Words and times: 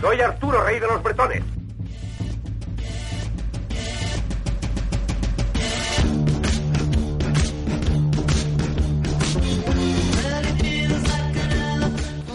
Soy 0.00 0.20
Arturo, 0.20 0.62
rey 0.62 0.78
de 0.78 0.86
los 0.86 1.02
bretones. 1.02 1.42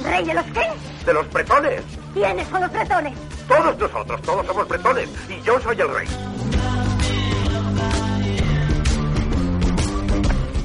¿Rey 0.03 0.25
de 0.25 0.33
los 0.33 0.45
qué? 0.45 0.71
De 1.05 1.13
los 1.13 1.31
bretones. 1.31 1.83
¿Quiénes 2.13 2.47
son 2.47 2.61
los 2.61 2.71
bretones? 2.71 3.13
Todos 3.47 3.77
nosotros, 3.77 4.21
todos 4.21 4.45
somos 4.47 4.67
bretones. 4.67 5.09
Y 5.29 5.41
yo 5.41 5.59
soy 5.59 5.79
el 5.79 5.93
rey. 5.93 6.07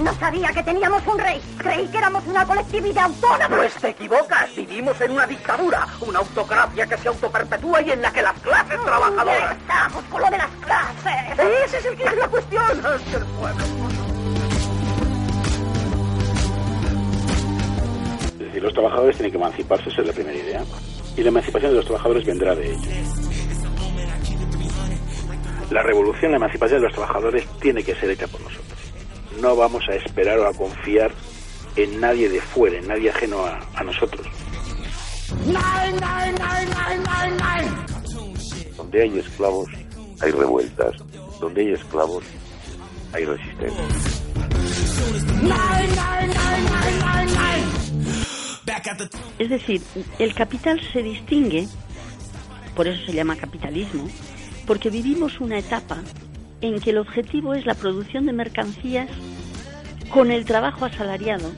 No 0.06 0.14
sabía 0.20 0.48
que 0.50 0.62
teníamos 0.62 1.04
un 1.04 1.18
rey. 1.18 1.42
Creí 1.58 1.88
que 1.88 1.98
éramos 1.98 2.24
una 2.28 2.46
colectividad 2.46 3.06
autónoma. 3.06 3.56
Pues 3.56 3.74
te 3.74 3.88
equivocas. 3.88 4.54
Vivimos 4.54 5.00
en 5.00 5.10
una 5.10 5.26
dictadura, 5.26 5.84
una 6.00 6.20
autocracia 6.20 6.86
que 6.86 6.96
se 6.96 7.08
autoperpetúa 7.08 7.82
y 7.82 7.90
en 7.90 8.02
la 8.02 8.12
que 8.12 8.22
las 8.22 8.34
clases 8.34 8.80
trabajadoras. 8.84 9.56
Estamos 9.56 10.04
con 10.04 10.20
lo 10.22 10.30
de 10.30 10.38
las 10.38 10.50
clases. 10.64 11.38
Ese 11.64 11.78
es 11.78 11.86
el 11.86 11.96
que 11.96 12.04
es 12.04 12.16
la 12.18 12.28
cuestión. 12.28 12.62
Es 12.70 13.02
que 13.02 13.16
el 13.16 13.24
pueblo. 13.24 13.64
Es 18.30 18.38
decir, 18.38 18.62
los 18.62 18.72
trabajadores 18.74 19.16
tienen 19.16 19.32
que 19.32 19.38
emanciparse, 19.38 19.88
esa 19.88 20.02
es 20.02 20.06
la 20.06 20.12
primera 20.12 20.38
idea. 20.38 20.62
Y 21.16 21.22
la 21.22 21.28
emancipación 21.30 21.72
de 21.72 21.76
los 21.78 21.84
trabajadores 21.84 22.24
vendrá 22.24 22.54
de 22.54 22.70
ellos. 22.70 22.86
La 25.72 25.82
revolución, 25.82 26.30
la 26.30 26.36
emancipación 26.36 26.80
de 26.80 26.86
los 26.86 26.92
trabajadores 26.92 27.44
tiene 27.58 27.82
que 27.82 27.96
ser 27.96 28.10
hecha 28.10 28.28
por 28.28 28.40
nosotros. 28.40 28.75
No 29.40 29.54
vamos 29.54 29.84
a 29.88 29.94
esperar 29.94 30.38
o 30.38 30.46
a 30.46 30.52
confiar 30.52 31.12
en 31.76 32.00
nadie 32.00 32.28
de 32.28 32.40
fuera, 32.40 32.78
en 32.78 32.88
nadie 32.88 33.10
ajeno 33.10 33.44
a, 33.44 33.60
a 33.74 33.84
nosotros. 33.84 34.26
Donde 38.76 39.02
hay 39.02 39.18
esclavos, 39.18 39.68
hay 40.20 40.30
revueltas. 40.30 40.94
Donde 41.40 41.60
hay 41.60 41.72
esclavos, 41.72 42.24
hay 43.12 43.24
resistencia. 43.24 43.84
Es 49.38 49.50
decir, 49.50 49.82
el 50.18 50.34
capital 50.34 50.80
se 50.92 51.02
distingue, 51.02 51.68
por 52.74 52.88
eso 52.88 53.04
se 53.04 53.12
llama 53.12 53.36
capitalismo, 53.36 54.08
porque 54.66 54.90
vivimos 54.90 55.40
una 55.40 55.58
etapa 55.58 56.02
en 56.60 56.80
que 56.80 56.90
el 56.90 56.98
objetivo 56.98 57.54
es 57.54 57.66
la 57.66 57.74
producción 57.74 58.26
de 58.26 58.32
mercancías 58.32 59.08
con 60.10 60.30
el 60.30 60.44
trabajo 60.44 60.84
asalariado, 60.84 61.50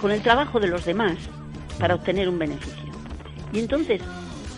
con 0.00 0.10
el 0.10 0.22
trabajo 0.22 0.60
de 0.60 0.68
los 0.68 0.84
demás, 0.84 1.16
para 1.78 1.94
obtener 1.94 2.28
un 2.28 2.38
beneficio. 2.38 2.90
Y 3.52 3.58
entonces, 3.58 4.00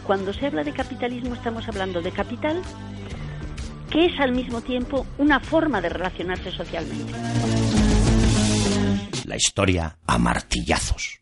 cuando 0.07 0.33
se 0.33 0.47
habla 0.47 0.65
de 0.65 0.73
capitalismo, 0.73 1.35
estamos 1.35 1.69
hablando 1.69 2.03
de 2.03 2.13
capital, 2.13 2.61
que 3.91 4.07
es 4.07 4.21
al 4.21 4.33
mismo 4.33 4.61
tiempo 4.63 5.07
una 5.19 5.41
forma 5.41 5.81
de 5.81 5.89
relacionarse 5.89 6.51
socialmente. 6.51 7.13
La 9.25 9.37
historia 9.37 9.99
a 10.07 10.19
martillazos. 10.19 11.22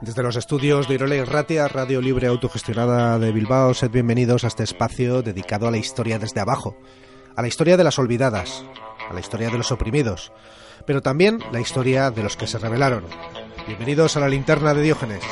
Desde 0.00 0.22
los 0.22 0.36
estudios 0.36 0.86
de 0.86 0.94
Irole 0.96 1.24
Ratia, 1.24 1.66
Radio 1.66 2.02
Libre 2.02 2.26
Autogestionada 2.26 3.18
de 3.18 3.32
Bilbao, 3.32 3.72
sed 3.72 3.90
bienvenidos 3.90 4.44
a 4.44 4.48
este 4.48 4.64
espacio 4.64 5.22
dedicado 5.22 5.66
a 5.66 5.70
la 5.70 5.78
historia 5.78 6.18
desde 6.18 6.40
abajo, 6.40 6.76
a 7.36 7.40
la 7.40 7.48
historia 7.48 7.78
de 7.78 7.84
las 7.84 7.98
olvidadas, 7.98 8.64
a 9.08 9.14
la 9.14 9.20
historia 9.20 9.48
de 9.48 9.56
los 9.56 9.72
oprimidos, 9.72 10.30
pero 10.86 11.00
también 11.00 11.38
la 11.52 11.60
historia 11.60 12.10
de 12.10 12.22
los 12.22 12.36
que 12.36 12.46
se 12.46 12.58
rebelaron. 12.58 13.04
Bienvenidos 13.66 14.18
a 14.18 14.20
la 14.20 14.28
linterna 14.28 14.74
de 14.74 14.82
Diógenes. 14.82 15.22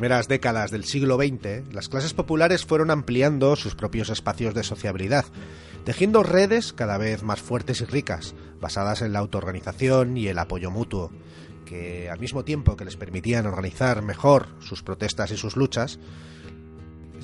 primeras 0.04 0.28
décadas 0.28 0.70
del 0.70 0.84
siglo 0.84 1.16
XX, 1.16 1.74
las 1.74 1.88
clases 1.88 2.14
populares 2.14 2.66
fueron 2.66 2.92
ampliando 2.92 3.56
sus 3.56 3.74
propios 3.74 4.10
espacios 4.10 4.54
de 4.54 4.62
sociabilidad, 4.62 5.24
tejiendo 5.86 6.24
redes 6.24 6.74
cada 6.74 6.98
vez 6.98 7.24
más 7.24 7.40
fuertes 7.40 7.80
y 7.80 7.86
ricas, 7.86 8.36
basadas 8.60 9.02
en 9.02 9.14
la 9.14 9.20
autoorganización 9.20 10.18
y 10.18 10.28
el 10.28 10.40
apoyo 10.40 10.72
mutuo, 10.72 11.10
que 11.66 12.10
al 12.10 12.20
mismo 12.20 12.44
tiempo 12.44 12.76
que 12.76 12.84
les 12.84 12.98
permitían 12.98 13.46
organizar 13.46 14.02
mejor 14.02 14.50
sus 14.60 14.84
protestas 14.84 15.32
y 15.32 15.38
sus 15.38 15.56
luchas, 15.56 16.00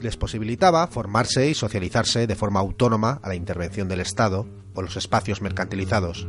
les 0.02 0.16
posibilitaba 0.16 0.88
formarse 0.88 1.50
y 1.50 1.56
socializarse 1.56 2.28
de 2.28 2.36
forma 2.38 2.62
autónoma 2.62 3.20
a 3.22 3.28
la 3.28 3.36
intervención 3.36 3.90
del 3.90 4.00
Estado 4.00 4.48
o 4.74 4.82
los 4.82 4.96
espacios 4.96 5.42
mercantilizados. 5.42 6.26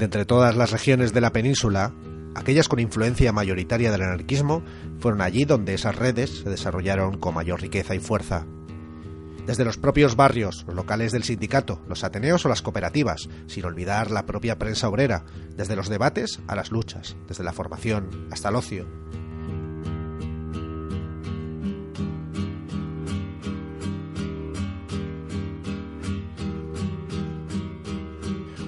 De 0.00 0.06
entre 0.06 0.24
todas 0.24 0.56
las 0.56 0.70
regiones 0.70 1.12
de 1.12 1.20
la 1.20 1.30
península, 1.30 1.92
aquellas 2.34 2.68
con 2.68 2.78
influencia 2.78 3.34
mayoritaria 3.34 3.92
del 3.92 4.00
anarquismo 4.00 4.62
fueron 4.98 5.20
allí 5.20 5.44
donde 5.44 5.74
esas 5.74 5.94
redes 5.94 6.38
se 6.38 6.48
desarrollaron 6.48 7.18
con 7.18 7.34
mayor 7.34 7.60
riqueza 7.60 7.94
y 7.94 7.98
fuerza. 7.98 8.46
Desde 9.46 9.66
los 9.66 9.76
propios 9.76 10.16
barrios, 10.16 10.64
los 10.66 10.74
locales 10.74 11.12
del 11.12 11.24
sindicato, 11.24 11.82
los 11.86 12.02
ateneos 12.02 12.46
o 12.46 12.48
las 12.48 12.62
cooperativas, 12.62 13.28
sin 13.46 13.66
olvidar 13.66 14.10
la 14.10 14.24
propia 14.24 14.58
prensa 14.58 14.88
obrera, 14.88 15.26
desde 15.54 15.76
los 15.76 15.90
debates 15.90 16.40
a 16.46 16.56
las 16.56 16.70
luchas, 16.70 17.14
desde 17.28 17.44
la 17.44 17.52
formación 17.52 18.26
hasta 18.30 18.48
el 18.48 18.56
ocio. 18.56 18.86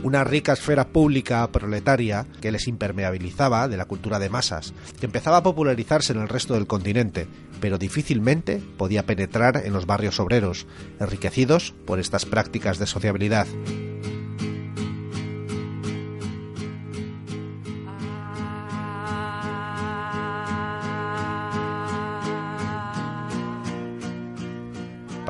Una 0.03 0.25
rica 0.25 0.53
esfera 0.53 0.89
pública 0.89 1.47
proletaria 1.51 2.27
que 2.41 2.51
les 2.51 2.67
impermeabilizaba 2.69 3.69
de 3.69 3.77
la 3.77 3.85
cultura 3.85 4.19
de 4.19 4.29
masas, 4.29 4.75
que 4.99 5.07
empezaba 5.07 5.39
a 5.39 5.43
popularizarse 5.43 6.13
en 6.13 6.21
el 6.21 6.29
resto 6.29 6.55
del 6.55 6.67
continente, 6.67 7.29
pero 7.61 7.79
difícilmente 7.79 8.63
podía 8.77 9.07
penetrar 9.07 9.63
en 9.65 9.73
los 9.73 9.87
barrios 9.87 10.19
obreros, 10.21 10.67
enriquecidos 11.01 11.75
por 11.87 12.01
estas 12.01 12.25
prácticas 12.25 12.79
de 12.79 12.87
sociabilidad. 12.87 13.47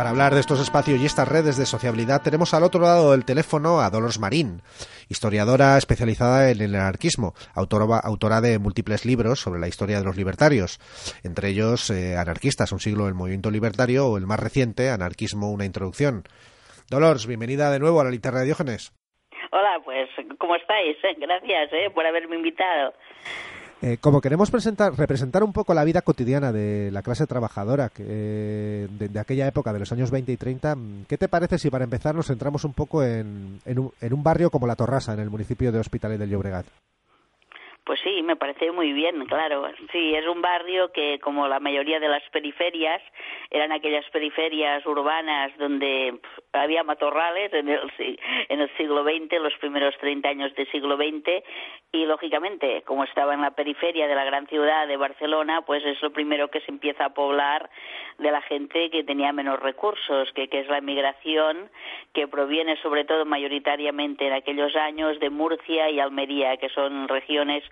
Para 0.03 0.11
hablar 0.11 0.35
de 0.35 0.41
estos 0.41 0.61
espacios 0.61 1.01
y 1.01 1.07
estas 1.07 1.29
redes 1.29 1.57
de 1.57 1.65
sociabilidad 1.65 2.23
tenemos 2.25 2.55
al 2.55 2.65
otro 2.65 2.81
lado 2.81 3.13
del 3.13 3.25
teléfono 3.25 3.79
a 3.79 3.89
Dolores 3.89 4.19
Marín, 4.19 4.61
historiadora 5.09 5.79
especializada 5.79 6.51
en 6.51 6.61
el 6.61 6.75
anarquismo, 6.75 7.35
autora, 7.55 8.41
de 8.41 8.59
múltiples 8.59 9.07
libros 9.07 9.39
sobre 9.39 9.61
la 9.61 9.69
historia 9.69 10.01
de 10.01 10.05
los 10.05 10.17
libertarios, 10.17 10.81
entre 11.23 11.51
ellos 11.51 11.89
eh, 11.91 12.17
Anarquistas, 12.17 12.73
un 12.73 12.81
siglo 12.81 13.05
del 13.05 13.15
movimiento 13.15 13.49
libertario 13.53 14.09
o 14.09 14.19
el 14.19 14.27
más 14.27 14.41
reciente, 14.41 14.91
Anarquismo, 14.91 15.53
una 15.53 15.67
introducción. 15.67 16.25
Dolores, 16.91 17.29
bienvenida 17.29 17.71
de 17.71 17.79
nuevo 17.79 18.01
a 18.01 18.05
la 18.05 18.11
linterna 18.11 18.41
de 18.41 18.47
Diógenes. 18.47 18.93
Hola, 19.53 19.79
pues, 19.85 20.09
¿cómo 20.37 20.57
estáis? 20.57 20.97
Gracias 21.17 21.73
eh, 21.75 21.91
por 21.95 22.05
haberme 22.05 22.35
invitado. 22.35 22.93
Eh, 23.85 23.99
como 24.01 24.21
queremos 24.21 24.49
presentar, 24.53 24.93
representar 24.97 25.43
un 25.43 25.53
poco 25.53 25.75
la 25.75 25.83
vida 25.83 26.03
cotidiana 26.03 26.53
de 26.53 26.93
la 26.93 27.03
clase 27.03 27.27
trabajadora 27.27 27.89
de, 27.89 29.21
aquella 29.21 29.49
época, 29.49 29.73
de 29.73 29.81
los 29.81 29.91
años 29.91 30.13
20 30.13 30.31
y 30.31 30.37
30, 30.37 30.77
¿qué 31.09 31.19
te 31.19 31.29
parece 31.29 31.59
si 31.59 31.69
para 31.69 31.83
empezar 31.83 32.15
nos 32.15 32.29
centramos 32.29 32.65
un 32.65 32.75
poco 32.75 33.03
en, 33.03 33.59
un, 33.67 33.91
en 34.01 34.13
un 34.13 34.23
barrio 34.23 34.51
como 34.51 34.69
La 34.69 34.77
Torrasa, 34.77 35.15
en 35.15 35.21
el 35.21 35.31
municipio 35.31 35.73
de 35.73 35.81
Hospitalet 35.81 36.19
del 36.19 36.31
Llobregat? 36.31 36.67
Pues 37.85 37.99
sí, 38.05 38.23
me 38.23 38.37
parece 38.37 38.71
muy 38.71 38.93
bien, 38.93 39.27
claro. 39.27 39.69
Sí, 39.91 40.15
es 40.15 40.25
un 40.29 40.41
barrio 40.41 40.93
que, 40.93 41.19
como 41.19 41.49
la 41.49 41.59
mayoría 41.59 41.99
de 41.99 42.09
las 42.09 42.23
periferias, 42.31 43.03
eran 43.51 43.73
aquellas 43.73 44.09
periferias 44.11 44.87
urbanas 44.87 45.51
donde 45.59 46.21
había 46.53 46.85
matorrales 46.85 47.53
en 47.53 47.69
el, 47.69 47.81
en 48.49 48.61
el 48.61 48.77
siglo 48.77 49.05
XX, 49.05 49.41
los 49.41 49.55
primeros 49.59 49.97
30 49.99 50.29
años 50.29 50.55
del 50.55 50.71
siglo 50.71 50.97
XX, 50.97 51.43
y 51.93 52.05
lógicamente, 52.05 52.83
como 52.83 53.05
estaba 53.05 53.35
en 53.35 53.41
la 53.41 53.53
periferia 53.53 54.07
de 54.07 54.15
la 54.15 54.25
gran 54.25 54.47
ciudad 54.47 54.87
de 54.87 54.97
Barcelona, 54.97 55.63
pues 55.63 55.85
es 55.85 56.01
lo 56.03 56.13
primero 56.13 56.49
que 56.49 56.61
se 56.61 56.71
empieza 56.71 57.07
a 57.07 57.15
poblar 57.15 57.71
de 58.19 58.31
la 58.31 58.43
gente 58.43 58.91
que 58.91 59.05
tenía 59.05 59.33
menos 59.33 59.61
recursos, 59.61 60.33
que, 60.33 60.49
que 60.49 60.61
es 60.61 60.69
la 60.69 60.79
emigración 60.79 61.71
que 62.13 62.29
proviene 62.29 62.77
sobre 62.83 63.05
todo 63.05 63.25
mayoritariamente 63.25 64.27
en 64.27 64.35
aquellos 64.35 64.75
años 64.77 65.19
de 65.21 65.31
Murcia 65.31 65.91
y 65.91 66.01
Almería, 66.01 66.57
que 66.59 66.69
son 66.69 67.09
regiones 67.09 67.65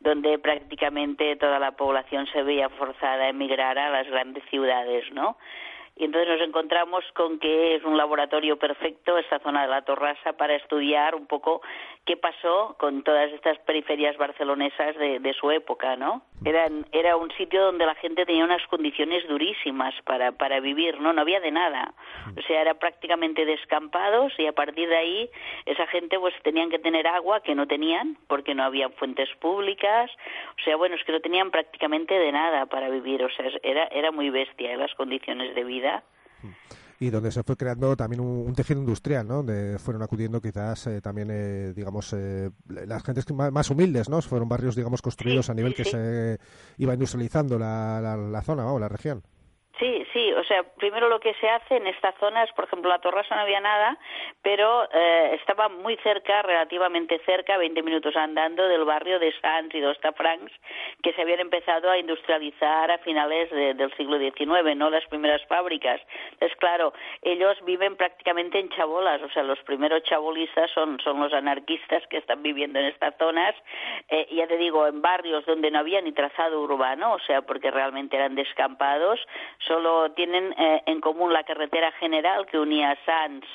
donde 0.00 0.38
prácticamente 0.38 1.36
toda 1.36 1.58
la 1.58 1.72
población 1.72 2.26
se 2.26 2.42
veía 2.42 2.68
forzada 2.68 3.24
a 3.24 3.28
emigrar 3.28 3.78
a 3.78 3.90
las 3.90 4.06
grandes 4.08 4.44
ciudades, 4.50 5.10
¿no? 5.12 5.36
Y 5.98 6.04
entonces 6.04 6.28
nos 6.28 6.46
encontramos 6.46 7.04
con 7.14 7.38
que 7.38 7.76
es 7.76 7.84
un 7.84 7.96
laboratorio 7.96 8.58
perfecto 8.58 9.16
esta 9.16 9.38
zona 9.38 9.62
de 9.62 9.68
la 9.68 9.82
Torrasa 9.82 10.34
para 10.34 10.54
estudiar 10.54 11.14
un 11.14 11.26
poco 11.26 11.62
qué 12.04 12.18
pasó 12.18 12.76
con 12.78 13.02
todas 13.02 13.32
estas 13.32 13.58
periferias 13.60 14.16
barcelonesas 14.18 14.94
de, 14.96 15.20
de 15.20 15.32
su 15.32 15.50
época, 15.50 15.96
¿no? 15.96 16.22
Eran, 16.44 16.86
era 16.92 17.16
un 17.16 17.30
sitio 17.32 17.64
donde 17.64 17.86
la 17.86 17.94
gente 17.94 18.26
tenía 18.26 18.44
unas 18.44 18.64
condiciones 18.66 19.26
durísimas 19.26 19.94
para, 20.04 20.32
para 20.32 20.60
vivir, 20.60 21.00
¿no? 21.00 21.14
No 21.14 21.22
había 21.22 21.40
de 21.40 21.50
nada. 21.50 21.94
O 22.36 22.42
sea, 22.42 22.60
era 22.60 22.74
prácticamente 22.74 23.46
descampados 23.46 24.34
y 24.38 24.46
a 24.46 24.52
partir 24.52 24.88
de 24.90 24.96
ahí 24.96 25.30
esa 25.64 25.86
gente 25.86 26.18
pues 26.18 26.34
tenían 26.42 26.68
que 26.68 26.78
tener 26.78 27.06
agua 27.06 27.40
que 27.40 27.54
no 27.54 27.66
tenían 27.66 28.18
porque 28.28 28.54
no 28.54 28.64
había 28.64 28.90
fuentes 28.90 29.30
públicas. 29.40 30.10
O 30.60 30.62
sea, 30.62 30.76
bueno, 30.76 30.94
es 30.94 31.04
que 31.04 31.12
no 31.12 31.20
tenían 31.20 31.50
prácticamente 31.50 32.18
de 32.18 32.32
nada 32.32 32.66
para 32.66 32.90
vivir. 32.90 33.24
O 33.24 33.30
sea, 33.30 33.46
era, 33.62 33.84
era 33.86 34.12
muy 34.12 34.28
bestia 34.28 34.76
las 34.76 34.94
condiciones 34.94 35.54
de 35.54 35.64
vida 35.64 35.85
y 36.98 37.10
donde 37.10 37.30
se 37.30 37.42
fue 37.42 37.56
creando 37.56 37.96
también 37.96 38.20
un, 38.20 38.54
tejido 38.54 38.80
industrial, 38.80 39.26
¿no? 39.28 39.36
Donde 39.36 39.78
fueron 39.78 40.02
acudiendo 40.02 40.40
quizás 40.40 40.86
eh, 40.86 41.00
también, 41.00 41.28
eh, 41.30 41.72
digamos, 41.74 42.12
eh, 42.14 42.50
las 42.68 43.02
gentes 43.02 43.30
más, 43.32 43.70
humildes, 43.70 44.08
¿no? 44.08 44.20
Fueron 44.22 44.48
barrios, 44.48 44.76
digamos, 44.76 45.02
construidos 45.02 45.50
a 45.50 45.54
nivel 45.54 45.74
que 45.74 45.84
se 45.84 46.38
iba 46.78 46.94
industrializando 46.94 47.58
la, 47.58 48.00
la, 48.00 48.16
la 48.16 48.42
zona, 48.42 48.70
o 48.72 48.78
la 48.78 48.88
región. 48.88 49.22
Sí, 49.78 50.06
sí, 50.12 50.32
o 50.32 50.42
sea, 50.44 50.62
primero 50.62 51.10
lo 51.10 51.20
que 51.20 51.34
se 51.34 51.48
hace 51.50 51.76
en 51.76 51.86
estas 51.86 52.14
zonas, 52.18 52.50
por 52.52 52.64
ejemplo, 52.64 52.88
la 52.88 52.98
Torrasa 52.98 53.34
no 53.34 53.42
había 53.42 53.60
nada, 53.60 53.98
pero 54.40 54.88
eh, 54.90 55.34
estaba 55.38 55.68
muy 55.68 55.96
cerca, 55.98 56.40
relativamente 56.40 57.18
cerca, 57.26 57.58
20 57.58 57.82
minutos 57.82 58.16
andando 58.16 58.66
del 58.68 58.84
barrio 58.84 59.18
de 59.18 59.34
Sants 59.38 59.74
y 59.74 59.80
d'Ostafrancs, 59.80 60.50
que 61.02 61.12
se 61.12 61.20
habían 61.20 61.40
empezado 61.40 61.90
a 61.90 61.98
industrializar 61.98 62.90
a 62.90 62.98
finales 62.98 63.50
del 63.50 63.94
siglo 63.96 64.18
XIX, 64.18 64.74
¿no? 64.76 64.88
Las 64.88 65.04
primeras 65.08 65.44
fábricas. 65.46 66.00
Entonces, 66.32 66.56
claro, 66.56 66.94
ellos 67.20 67.58
viven 67.66 67.96
prácticamente 67.96 68.58
en 68.58 68.70
chabolas, 68.70 69.20
o 69.20 69.28
sea, 69.28 69.42
los 69.42 69.58
primeros 69.60 70.02
chabolistas 70.04 70.70
son, 70.70 70.98
son 71.00 71.20
los 71.20 71.34
anarquistas 71.34 72.06
que 72.06 72.16
están 72.16 72.42
viviendo 72.42 72.78
en 72.78 72.86
estas 72.86 73.14
zonas, 73.18 73.54
eh, 74.08 74.26
ya 74.30 74.46
te 74.46 74.56
digo, 74.56 74.86
en 74.86 75.02
barrios 75.02 75.44
donde 75.44 75.70
no 75.70 75.80
había 75.80 76.00
ni 76.00 76.12
trazado 76.12 76.62
urbano, 76.62 77.12
o 77.12 77.18
sea, 77.20 77.42
porque 77.42 77.70
realmente 77.70 78.16
eran 78.16 78.34
descampados, 78.34 79.20
solo 79.66 80.10
tienen 80.12 80.54
eh, 80.58 80.82
en 80.86 81.00
común 81.00 81.32
la 81.32 81.44
carretera 81.44 81.92
general 81.92 82.46
que 82.46 82.58
unía 82.58 82.96
Sants 83.04 83.46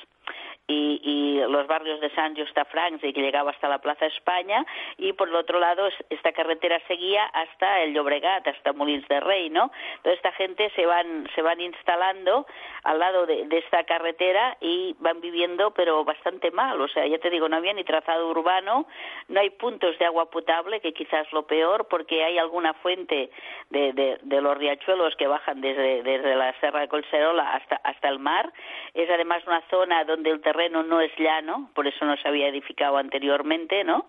y, 0.67 1.41
los 1.49 1.67
barrios 1.67 1.99
de 1.99 2.09
San 2.11 2.35
Francs 2.69 3.03
y 3.03 3.13
que 3.13 3.21
llegaba 3.21 3.51
hasta 3.51 3.67
la 3.67 3.79
Plaza 3.79 4.05
España 4.05 4.65
y 4.97 5.13
por 5.13 5.27
el 5.27 5.35
otro 5.35 5.59
lado 5.59 5.89
esta 6.09 6.31
carretera 6.31 6.79
seguía 6.87 7.25
hasta 7.25 7.81
el 7.81 7.93
Llobregat, 7.93 8.47
hasta 8.47 8.71
Molins 8.73 9.07
de 9.07 9.19
Rey, 9.19 9.49
¿no? 9.49 9.71
Toda 10.03 10.15
esta 10.15 10.31
gente 10.33 10.71
se 10.75 10.85
van 10.85 11.27
se 11.35 11.41
van 11.41 11.59
instalando 11.59 12.45
al 12.83 12.99
lado 12.99 13.25
de, 13.25 13.47
esta 13.51 13.83
carretera 13.83 14.57
y 14.61 14.95
van 14.99 15.19
viviendo 15.21 15.71
pero 15.71 16.03
bastante 16.03 16.51
mal, 16.51 16.79
o 16.79 16.87
sea, 16.87 17.05
ya 17.05 17.17
te 17.19 17.29
digo, 17.29 17.49
no 17.49 17.57
había 17.57 17.73
ni 17.73 17.83
trazado 17.83 18.29
urbano, 18.29 18.87
no 19.27 19.39
hay 19.39 19.49
puntos 19.51 19.97
de 19.99 20.05
agua 20.05 20.29
potable, 20.29 20.79
que 20.79 20.93
quizás 20.93 21.31
lo 21.31 21.45
peor, 21.45 21.87
porque 21.87 22.23
hay 22.23 22.37
alguna 22.37 22.73
fuente 22.75 23.29
de, 23.69 23.93
de, 23.93 24.41
los 24.41 24.57
riachuelos 24.57 25.15
que 25.15 25.27
bajan 25.27 25.61
desde, 25.61 26.01
desde 26.01 26.35
la 26.35 26.53
Serra 26.59 26.81
de 26.81 26.87
Colserola 26.87 27.53
hasta, 27.53 27.75
hasta 27.83 28.09
el 28.09 28.19
mar, 28.19 28.51
es 28.93 29.09
además 29.09 29.43
una 29.45 29.61
zona 29.69 30.03
donde 30.03 30.31
el 30.31 30.41
terreno 30.51 30.83
no 30.83 30.99
es 30.99 31.11
llano, 31.17 31.69
por 31.73 31.87
eso 31.87 32.05
no 32.05 32.17
se 32.17 32.27
había 32.27 32.47
edificado 32.49 32.97
anteriormente, 32.97 33.83
¿no? 33.83 34.05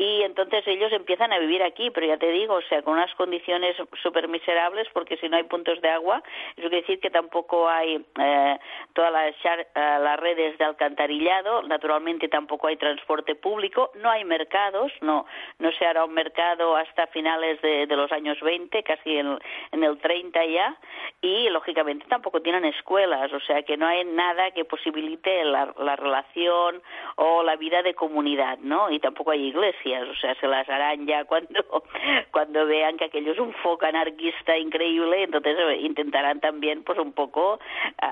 Y 0.00 0.22
entonces 0.22 0.66
ellos 0.66 0.90
empiezan 0.92 1.30
a 1.30 1.38
vivir 1.38 1.62
aquí, 1.62 1.90
pero 1.90 2.06
ya 2.06 2.16
te 2.16 2.32
digo, 2.32 2.54
o 2.54 2.62
sea, 2.62 2.80
con 2.80 2.94
unas 2.94 3.14
condiciones 3.16 3.76
súper 4.02 4.28
miserables, 4.28 4.88
porque 4.94 5.18
si 5.18 5.28
no 5.28 5.36
hay 5.36 5.42
puntos 5.42 5.78
de 5.82 5.90
agua, 5.90 6.22
eso 6.56 6.70
quiere 6.70 6.80
decir 6.80 7.00
que 7.00 7.10
tampoco 7.10 7.68
hay 7.68 8.02
eh, 8.18 8.58
todas 8.94 9.12
las, 9.12 9.34
eh, 9.44 9.66
las 9.74 10.18
redes 10.18 10.56
de 10.56 10.64
alcantarillado, 10.64 11.64
naturalmente 11.64 12.28
tampoco 12.28 12.68
hay 12.68 12.78
transporte 12.78 13.34
público, 13.34 13.90
no 13.96 14.08
hay 14.10 14.24
mercados, 14.24 14.90
no, 15.02 15.26
no 15.58 15.70
se 15.72 15.84
hará 15.84 16.06
un 16.06 16.14
mercado 16.14 16.76
hasta 16.76 17.06
finales 17.08 17.60
de, 17.60 17.86
los 17.88 18.10
años 18.10 18.40
20, 18.40 18.82
casi 18.82 19.18
en, 19.18 19.38
en, 19.70 19.84
el 19.84 19.98
30 19.98 20.46
ya, 20.46 20.78
y 21.20 21.50
lógicamente 21.50 22.06
tampoco 22.08 22.40
tienen 22.40 22.64
escuelas, 22.64 23.30
o 23.34 23.40
sea 23.40 23.64
que 23.64 23.76
no 23.76 23.86
hay 23.86 24.06
nada 24.06 24.52
que 24.52 24.64
posibilite 24.64 25.44
la, 25.44 25.74
la 25.78 25.96
relación 25.96 26.80
o 27.16 27.42
la 27.42 27.56
vida 27.56 27.82
de 27.82 27.92
comunidad, 27.92 28.56
¿no? 28.60 28.90
Y 28.90 28.98
tampoco 28.98 29.32
hay 29.32 29.48
iglesia 29.48 29.89
o 29.94 30.14
sea, 30.16 30.34
se 30.36 30.46
las 30.46 30.68
harán 30.68 31.06
ya 31.06 31.24
cuando, 31.24 31.62
cuando 32.30 32.66
vean 32.66 32.96
que 32.96 33.06
aquello 33.06 33.32
es 33.32 33.38
un 33.38 33.52
foco 33.54 33.86
anarquista 33.86 34.56
increíble, 34.56 35.22
entonces 35.22 35.56
eh, 35.58 35.76
intentarán 35.82 36.40
también, 36.40 36.82
pues 36.82 36.98
un 36.98 37.12
poco, 37.12 37.58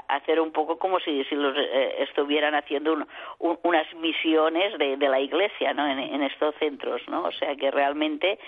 hacer 0.08 0.40
un 0.40 0.52
poco 0.52 0.78
como 0.78 1.00
si, 1.00 1.24
si 1.24 1.34
los 1.34 1.56
eh, 1.56 1.96
estuvieran 2.00 2.54
haciendo 2.54 3.06
unas 3.38 3.94
misiones 3.94 4.76
de, 4.78 4.96
de, 4.96 5.08
la 5.08 5.20
iglesia, 5.20 5.72
¿no? 5.74 5.86
En, 5.86 6.22
estos 6.22 6.54
centros, 6.56 7.00
¿no? 7.08 7.22
O 7.22 7.32
sea, 7.32 7.54
que 7.56 7.70
realmente 7.70 8.38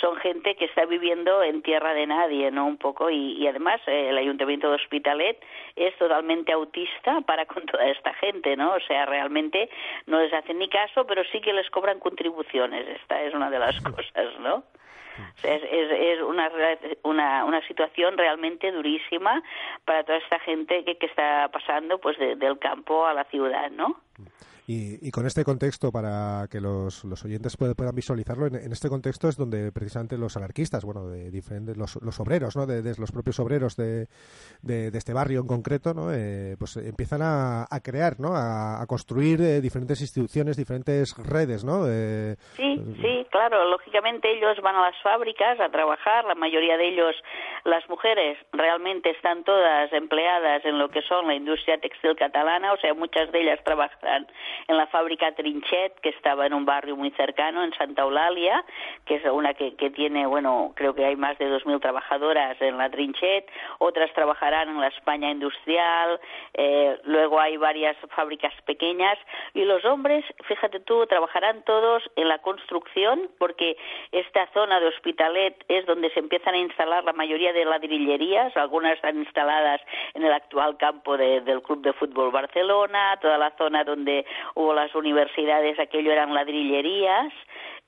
son 0.00 0.16
gente 0.16 0.56
que 0.56 0.66
está 0.66 0.84
viviendo 0.84 1.42
en 1.42 1.62
tierra 1.62 1.94
de 1.94 2.06
nadie, 2.06 2.50
¿no? 2.50 2.66
Un 2.66 2.76
poco, 2.76 3.08
y, 3.10 3.32
y 3.32 3.46
además 3.46 3.80
eh, 3.86 4.08
el 4.10 4.18
Ayuntamiento 4.18 4.68
de 4.68 4.76
Hospitalet 4.76 5.42
es 5.76 5.96
totalmente 5.96 6.52
autista 6.52 7.20
para 7.22 7.46
con 7.46 7.64
toda 7.66 7.86
esta 7.86 8.12
gente, 8.14 8.56
¿no? 8.56 8.74
O 8.74 8.80
sea, 8.80 9.06
realmente 9.06 9.70
no 10.06 10.20
les 10.20 10.32
hacen 10.32 10.58
ni 10.58 10.68
caso, 10.68 11.06
pero 11.06 11.22
sí 11.32 11.40
que 11.40 11.52
les 11.52 11.68
cobran 11.70 11.98
contribuciones 11.98 12.69
esta 12.72 13.22
es 13.22 13.34
una 13.34 13.50
de 13.50 13.58
las 13.58 13.80
cosas, 13.80 14.38
¿no? 14.40 14.64
es, 15.42 15.62
es, 15.62 16.22
una, 16.22 16.50
una, 17.02 17.44
una 17.44 17.66
situación 17.66 18.16
realmente 18.16 18.70
durísima 18.72 19.42
para 19.84 20.04
toda 20.04 20.18
esta 20.18 20.38
gente 20.40 20.84
que, 20.84 20.96
que 20.96 21.06
está 21.06 21.48
pasando 21.52 21.98
pues 21.98 22.18
del 22.18 22.58
campo 22.58 23.06
a 23.06 23.14
la 23.14 23.24
ciudad, 23.24 23.70
¿no? 23.70 24.00
Y, 24.72 25.10
con 25.10 25.26
este 25.26 25.42
contexto, 25.42 25.90
para 25.90 26.46
que 26.48 26.60
los, 26.60 27.02
los 27.04 27.24
oyentes 27.24 27.56
puedan, 27.56 27.74
visualizarlo, 27.92 28.46
en, 28.46 28.70
este 28.70 28.88
contexto 28.88 29.26
es 29.26 29.36
donde 29.36 29.72
precisamente 29.72 30.16
los 30.16 30.36
anarquistas, 30.36 30.84
bueno, 30.84 31.08
de 31.08 31.28
diferentes, 31.28 31.76
los, 31.76 31.96
los 32.00 32.20
obreros, 32.20 32.54
¿no? 32.54 32.66
De, 32.66 32.80
los 32.96 33.10
propios 33.10 33.40
obreros 33.40 33.74
de, 33.74 34.06
de, 34.62 34.96
este 34.96 35.12
barrio 35.12 35.40
en 35.40 35.48
concreto, 35.48 35.92
¿no? 35.92 36.14
Eh, 36.14 36.54
pues 36.56 36.76
empiezan 36.76 37.20
a, 37.20 37.66
a, 37.68 37.80
crear, 37.80 38.20
¿no? 38.20 38.36
A, 38.36 38.86
construir 38.86 39.40
eh, 39.40 39.60
diferentes 39.60 40.00
instituciones, 40.02 40.56
diferentes 40.56 41.16
redes, 41.18 41.64
¿no? 41.64 41.84
sí, 42.56 42.78
sí, 43.02 43.26
claro. 43.30 43.64
Lógicamente 43.70 44.30
ellos 44.30 44.56
van 44.62 44.76
a 44.76 44.82
las 44.82 45.02
fábricas 45.02 45.58
a 45.58 45.70
trabajar, 45.70 46.24
la 46.26 46.36
mayoría 46.36 46.76
de 46.76 46.88
ellos, 46.90 47.16
las 47.64 47.88
mujeres, 47.88 48.38
realmente 48.52 49.10
están 49.10 49.42
todas 49.42 49.92
empleadas 49.92 50.64
en 50.64 50.78
lo 50.78 50.88
que 50.90 51.02
son 51.02 51.26
la 51.26 51.34
industria 51.34 51.78
textil 51.80 52.14
catalana, 52.14 52.72
o 52.72 52.76
sea, 52.76 52.94
muchas 52.94 53.32
de 53.32 53.40
ellas 53.40 53.58
trabajan 53.64 54.28
en 54.68 54.76
la 54.76 54.86
fábrica 54.86 55.32
Trinchet, 55.32 56.00
que 56.00 56.10
estaba 56.10 56.46
en 56.46 56.54
un 56.54 56.64
barrio 56.64 56.96
muy 56.96 57.10
cercano, 57.12 57.64
en 57.64 57.72
Santa 57.74 58.02
Eulalia, 58.02 58.64
que 59.04 59.16
es 59.16 59.24
una 59.24 59.54
que, 59.54 59.74
que 59.76 59.90
tiene, 59.90 60.26
bueno, 60.26 60.72
creo 60.74 60.94
que 60.94 61.04
hay 61.04 61.16
más 61.16 61.38
de 61.38 61.50
2.000 61.50 61.80
trabajadoras 61.80 62.60
en 62.60 62.78
la 62.78 62.90
Trinchet, 62.90 63.50
otras 63.78 64.12
trabajarán 64.12 64.68
en 64.68 64.80
la 64.80 64.88
España 64.88 65.30
industrial, 65.30 66.20
eh, 66.54 66.98
luego 67.04 67.40
hay 67.40 67.56
varias 67.56 67.96
fábricas 68.14 68.52
pequeñas, 68.66 69.18
y 69.54 69.64
los 69.64 69.84
hombres, 69.84 70.24
fíjate 70.44 70.80
tú, 70.80 71.06
trabajarán 71.06 71.62
todos 71.64 72.02
en 72.16 72.28
la 72.28 72.38
construcción, 72.38 73.28
porque 73.38 73.76
esta 74.12 74.46
zona 74.52 74.80
de 74.80 74.88
Hospitalet 74.88 75.64
es 75.68 75.86
donde 75.86 76.10
se 76.10 76.20
empiezan 76.20 76.54
a 76.54 76.58
instalar 76.58 77.04
la 77.04 77.12
mayoría 77.12 77.52
de 77.52 77.64
ladrillerías, 77.64 78.56
algunas 78.56 78.94
están 78.94 79.18
instaladas 79.18 79.80
en 80.14 80.24
el 80.24 80.32
actual 80.32 80.76
campo 80.76 81.16
del 81.16 81.62
Club 81.62 81.82
de 81.82 81.92
Fútbol 81.92 82.30
Barcelona, 82.30 83.18
toda 83.20 83.38
la 83.38 83.50
zona 83.56 83.84
donde 83.84 84.24
hubo 84.54 84.74
las 84.74 84.94
universidades, 84.94 85.78
aquello 85.78 86.12
eran 86.12 86.34
ladrillerías, 86.34 87.32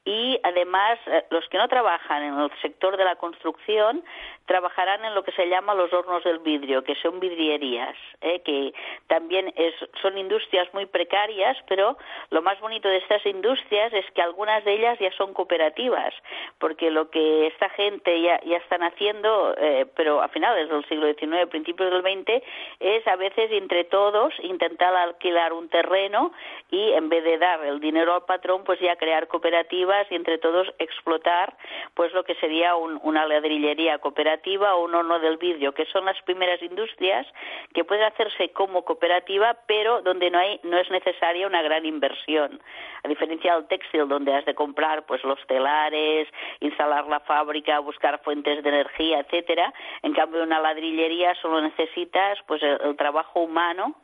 y 0.05 0.39
además 0.43 0.99
eh, 1.07 1.25
los 1.31 1.49
que 1.49 1.59
no 1.59 1.69
trabajan 1.69 2.23
en 2.23 2.39
el 2.39 2.51
sector 2.61 2.97
de 2.97 3.05
la 3.05 3.17
construcción 3.17 4.03
trabajarán 4.47 5.05
en 5.05 5.15
lo 5.15 5.23
que 5.23 5.33
se 5.33 5.49
llama 5.49 5.75
los 5.75 5.93
hornos 5.93 6.25
del 6.25 6.41
vidrio, 6.41 6.83
que 6.83 6.95
son 6.97 7.21
vidrierías, 7.21 7.97
¿eh? 8.21 8.41
que 8.41 8.75
también 9.07 9.53
son 10.01 10.19
industrias 10.19 10.73
muy 10.75 10.87
precarias, 10.87 11.57
pero 11.69 11.97
lo 12.31 12.43
más 12.43 12.61
bonito 12.61 12.89
de 12.89 12.99
estas 12.99 13.25
industrias 13.27 13.93
es 13.93 14.05
que 14.13 14.23
algunas 14.23 14.65
de 14.65 14.75
ellas 14.75 14.99
ya 14.99 15.13
son 15.13 15.33
cooperativas, 15.33 16.13
porque 16.59 16.91
lo 16.91 17.11
que 17.11 17.47
esta 17.47 17.69
gente 17.71 18.21
ya, 18.21 18.41
ya 18.43 18.57
están 18.57 18.83
haciendo, 18.83 19.55
eh, 19.59 19.87
pero 19.95 20.21
a 20.21 20.29
finales 20.29 20.69
del 20.69 20.85
siglo 20.89 21.07
XIX, 21.13 21.49
principios 21.49 21.91
del 21.91 22.03
XX, 22.03 22.43
es 22.81 23.07
a 23.07 23.17
veces 23.17 23.51
entre 23.53 23.85
todos 23.85 24.35
intentar 24.41 24.95
alquilar 24.95 25.53
un 25.53 25.69
terreno 25.69 26.33
y 26.71 26.93
en 26.93 27.09
vez 27.09 27.23
de 27.25 27.39
dar 27.39 27.65
el 27.65 27.81
dinero 27.81 28.15
al 28.15 28.25
patrón, 28.25 28.65
pues 28.65 28.81
ya 28.81 28.97
crear 28.97 29.29
cooperativas 29.29 30.07
y 30.11 30.15
entre 30.15 30.39
todos 30.39 30.69
explotar 30.79 31.57
pues 31.95 32.13
lo 32.13 32.25
que 32.25 32.35
sería 32.37 32.75
una 32.75 33.27
ladrillería 33.27 33.99
cooperativa 33.99 34.33
o 34.47 34.85
un 34.85 34.95
horno 34.95 35.19
del 35.19 35.37
vidrio, 35.37 35.73
que 35.73 35.87
son 35.87 36.05
las 36.05 36.21
primeras 36.23 36.61
industrias 36.63 37.27
que 37.75 37.85
pueden 37.85 38.05
hacerse 38.05 38.51
como 38.53 38.85
cooperativa, 38.85 39.57
pero 39.67 40.03
donde 40.03 40.31
no 40.31 40.39
hay 40.39 40.61
no 40.65 40.79
es 40.79 40.91
necesaria 40.91 41.47
una 41.47 41.63
gran 41.63 41.85
inversión. 41.87 42.61
A 43.05 43.09
diferencia 43.09 43.55
del 43.55 43.67
textil, 43.67 44.09
donde 44.09 44.35
has 44.35 44.45
de 44.45 44.55
comprar 44.55 45.07
pues 45.07 45.23
los 45.25 45.39
telares, 45.47 46.29
instalar 46.61 47.07
la 47.07 47.21
fábrica, 47.21 47.79
buscar 47.81 48.21
fuentes 48.23 48.63
de 48.63 48.69
energía, 48.69 49.21
etcétera. 49.21 49.73
En 50.03 50.13
cambio, 50.13 50.43
una 50.43 50.61
ladrillería 50.61 51.35
solo 51.37 51.61
necesitas 51.61 52.39
pues 52.47 52.63
el 52.63 52.97
trabajo 52.97 53.41
humano 53.41 53.95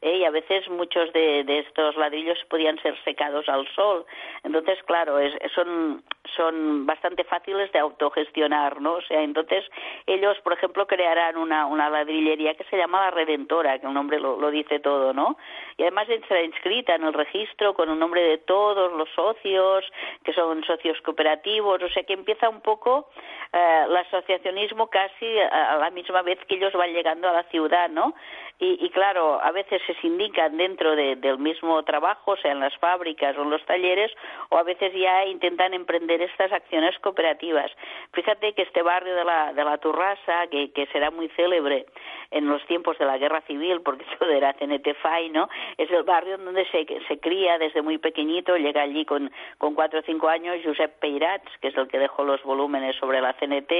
¿eh? 0.00 0.18
y 0.18 0.24
a 0.24 0.30
veces 0.30 0.68
muchos 0.68 1.12
de, 1.12 1.44
estos 1.58 1.96
ladrillos 1.96 2.38
podían 2.48 2.80
ser 2.82 2.96
secados 3.04 3.48
al 3.48 3.66
sol. 3.74 4.04
Entonces, 4.44 4.78
claro, 4.84 5.18
es, 5.18 5.34
son, 5.54 6.02
son 6.36 6.86
bastante 6.86 7.24
fáciles 7.24 7.70
de 7.72 7.78
autogestionar, 7.78 8.80
¿no? 8.80 8.94
O 8.94 9.02
sea, 9.02 9.22
entonces 9.22 9.64
ellos, 10.06 10.36
por 10.42 10.52
ejemplo, 10.52 10.86
crearán 10.86 11.36
una, 11.36 11.66
una 11.66 11.90
ladrillería 11.90 12.54
que 12.54 12.64
se 12.64 12.76
llama 12.76 13.06
La 13.06 13.10
Redentora, 13.10 13.78
que 13.78 13.86
el 13.86 13.94
nombre 13.94 14.20
lo, 14.20 14.50
dice 14.50 14.80
todo, 14.80 15.12
¿no? 15.12 15.36
Y 15.76 15.82
además 15.82 16.06
será 16.26 16.42
inscrita 16.42 16.94
en 16.94 17.04
el 17.04 17.12
registro 17.12 17.74
con 17.74 17.88
un 17.90 17.98
nombre 17.98 18.22
de 18.22 18.38
todos 18.38 18.92
los 18.92 19.08
socios, 19.10 19.84
que 20.24 20.32
son 20.32 20.64
socios 20.64 21.00
cooperativos, 21.02 21.82
o 21.82 21.88
sea 21.90 22.02
que 22.04 22.14
empieza 22.14 22.48
un 22.48 22.60
poco 22.60 23.08
eh, 23.52 23.84
el 23.86 23.96
asociacionismo 23.96 24.88
casi 24.88 25.38
a 25.38 25.76
la 25.76 25.90
misma 25.90 26.22
vez 26.22 26.38
que 26.46 26.56
ellos 26.56 26.72
van 26.72 26.92
llegando 26.92 27.28
a 27.28 27.32
la 27.32 27.42
ciudad, 27.44 27.88
¿no? 27.88 28.14
Y, 28.58 28.84
y 28.84 28.90
claro, 28.90 29.40
a 29.40 29.52
veces 29.52 29.80
se 29.88 29.94
sindican 30.02 30.58
dentro 30.58 30.94
del 30.94 31.38
mismo 31.38 31.82
trabajo, 31.82 32.36
sea 32.36 32.52
en 32.52 32.60
las 32.60 32.76
fábricas 32.76 33.36
o 33.38 33.42
en 33.42 33.50
los 33.50 33.64
talleres, 33.64 34.12
o 34.50 34.58
a 34.58 34.62
veces 34.62 34.92
ya 34.92 35.24
intentan 35.24 35.72
emprender 35.72 36.20
estas 36.20 36.52
acciones 36.52 36.96
cooperativas. 36.98 37.72
Fíjate 38.12 38.52
que 38.52 38.62
este 38.62 38.82
barrio 38.82 39.14
de 39.14 39.24
la, 39.24 39.54
de 39.54 39.64
la 39.64 39.78
Turrasa, 39.78 40.46
que, 40.50 40.70
que 40.72 40.86
será 40.88 41.10
muy 41.10 41.28
célebre 41.30 41.86
en 42.30 42.46
los 42.46 42.64
tiempos 42.66 42.98
de 42.98 43.06
la 43.06 43.16
guerra 43.16 43.40
civil, 43.42 43.80
porque 43.80 44.04
eso 44.14 44.26
era 44.26 44.52
CNT 44.52 44.94
FAI, 45.00 45.30
¿no? 45.30 45.48
Es 45.78 45.90
el 45.90 46.02
barrio 46.02 46.36
donde 46.36 46.66
se, 46.66 46.86
se 47.08 47.18
cría 47.18 47.56
desde 47.58 47.80
muy 47.80 47.96
pequeñito, 47.96 48.56
llega 48.56 48.82
allí 48.82 49.06
con, 49.06 49.30
con 49.56 49.74
cuatro 49.74 50.00
o 50.00 50.02
cinco 50.02 50.28
años 50.28 50.58
Josep 50.62 50.98
Peirats, 50.98 51.50
que 51.62 51.68
es 51.68 51.76
el 51.78 51.88
que 51.88 51.98
dejó 51.98 52.24
los 52.24 52.42
volúmenes 52.42 52.96
sobre 52.96 53.22
la 53.22 53.32
CNT, 53.32 53.72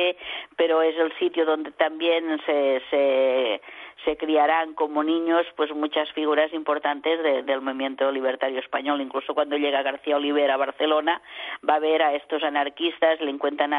pero 0.57 0.81
es 0.81 0.97
el 0.97 1.13
sitio 1.19 1.45
donde 1.45 1.71
también 1.73 2.41
se, 2.47 2.83
se 2.91 3.61
se 4.05 4.17
criarán 4.17 4.75
como 4.75 5.03
niños 5.03 5.47
pues 5.57 5.75
muchas 5.75 6.11
figuras 6.13 6.53
importantes 6.53 7.23
del 7.45 7.61
movimiento 7.61 8.11
libertario 8.11 8.61
español. 8.61 9.01
Incluso 9.01 9.35
cuando 9.35 9.57
llega 9.57 9.83
García 9.83 10.17
Oliver 10.17 10.51
a 10.51 10.57
Barcelona 10.57 11.21
va 11.69 11.75
a 11.75 11.79
ver 11.81 12.03
a 12.03 12.15
estos 12.15 12.43
anarquistas, 12.43 13.21
le 13.21 13.31
encuentran 13.31 13.71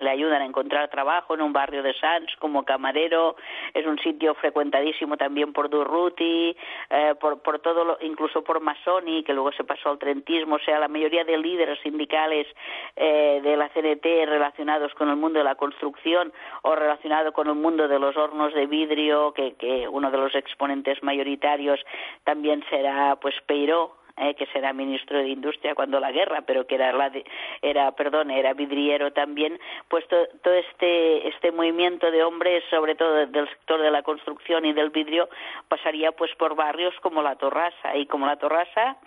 le 0.00 0.10
ayudan 0.10 0.42
a 0.42 0.44
encontrar 0.44 0.88
trabajo 0.90 1.34
en 1.34 1.42
un 1.42 1.52
barrio 1.52 1.82
de 1.82 1.94
Sants 1.94 2.34
como 2.36 2.64
camarero. 2.64 3.36
Es 3.74 3.86
un 3.86 3.98
sitio 3.98 4.34
frecuentadísimo 4.34 5.16
también 5.16 5.52
por 5.52 5.70
Durruti, 5.70 6.56
eh, 6.90 7.14
por, 7.20 7.40
por 7.42 7.60
todo, 7.60 7.84
lo, 7.84 7.98
incluso 8.00 8.42
por 8.42 8.60
Masoni, 8.60 9.22
que 9.22 9.32
luego 9.32 9.52
se 9.52 9.64
pasó 9.64 9.90
al 9.90 9.98
trentismo. 9.98 10.56
O 10.56 10.60
sea, 10.60 10.78
la 10.78 10.88
mayoría 10.88 11.24
de 11.24 11.38
líderes 11.38 11.78
sindicales 11.80 12.46
eh, 12.96 13.40
de 13.42 13.56
la 13.56 13.68
CNT 13.68 14.04
relacionados 14.26 14.92
con 14.94 15.08
el 15.08 15.16
mundo 15.16 15.38
de 15.38 15.44
la 15.44 15.54
construcción 15.54 16.32
o 16.62 16.74
relacionado 16.74 17.32
con 17.32 17.48
el 17.48 17.54
mundo 17.54 17.88
de 17.88 17.98
los 17.98 18.16
hornos 18.16 18.52
de 18.54 18.66
vidrio 18.66 19.32
que, 19.32 19.51
que 19.54 19.88
uno 19.88 20.10
de 20.10 20.18
los 20.18 20.34
exponentes 20.34 21.02
mayoritarios 21.02 21.80
también 22.24 22.64
será 22.70 23.16
pues 23.16 23.34
Peiró, 23.46 23.96
eh, 24.16 24.34
que 24.34 24.46
será 24.46 24.72
ministro 24.72 25.18
de 25.18 25.28
Industria 25.28 25.74
cuando 25.74 25.98
la 25.98 26.12
guerra, 26.12 26.42
pero 26.42 26.66
que 26.66 26.74
era, 26.74 26.92
la 26.92 27.10
era 27.62 27.92
perdón, 27.92 28.30
era 28.30 28.52
vidriero 28.52 29.12
también, 29.12 29.58
pues 29.88 30.06
todo 30.08 30.54
este, 30.54 31.28
este 31.28 31.50
movimiento 31.50 32.10
de 32.10 32.22
hombres, 32.22 32.62
sobre 32.68 32.94
todo 32.94 33.26
del 33.26 33.48
sector 33.48 33.80
de 33.80 33.90
la 33.90 34.02
construcción 34.02 34.66
y 34.66 34.74
del 34.74 34.90
vidrio, 34.90 35.28
pasaría 35.68 36.12
pues 36.12 36.30
por 36.36 36.54
barrios 36.54 36.94
como 37.00 37.22
la 37.22 37.36
Torrasa, 37.36 37.96
y 37.96 38.06
como 38.06 38.26
la 38.26 38.36
Torrasa 38.36 38.98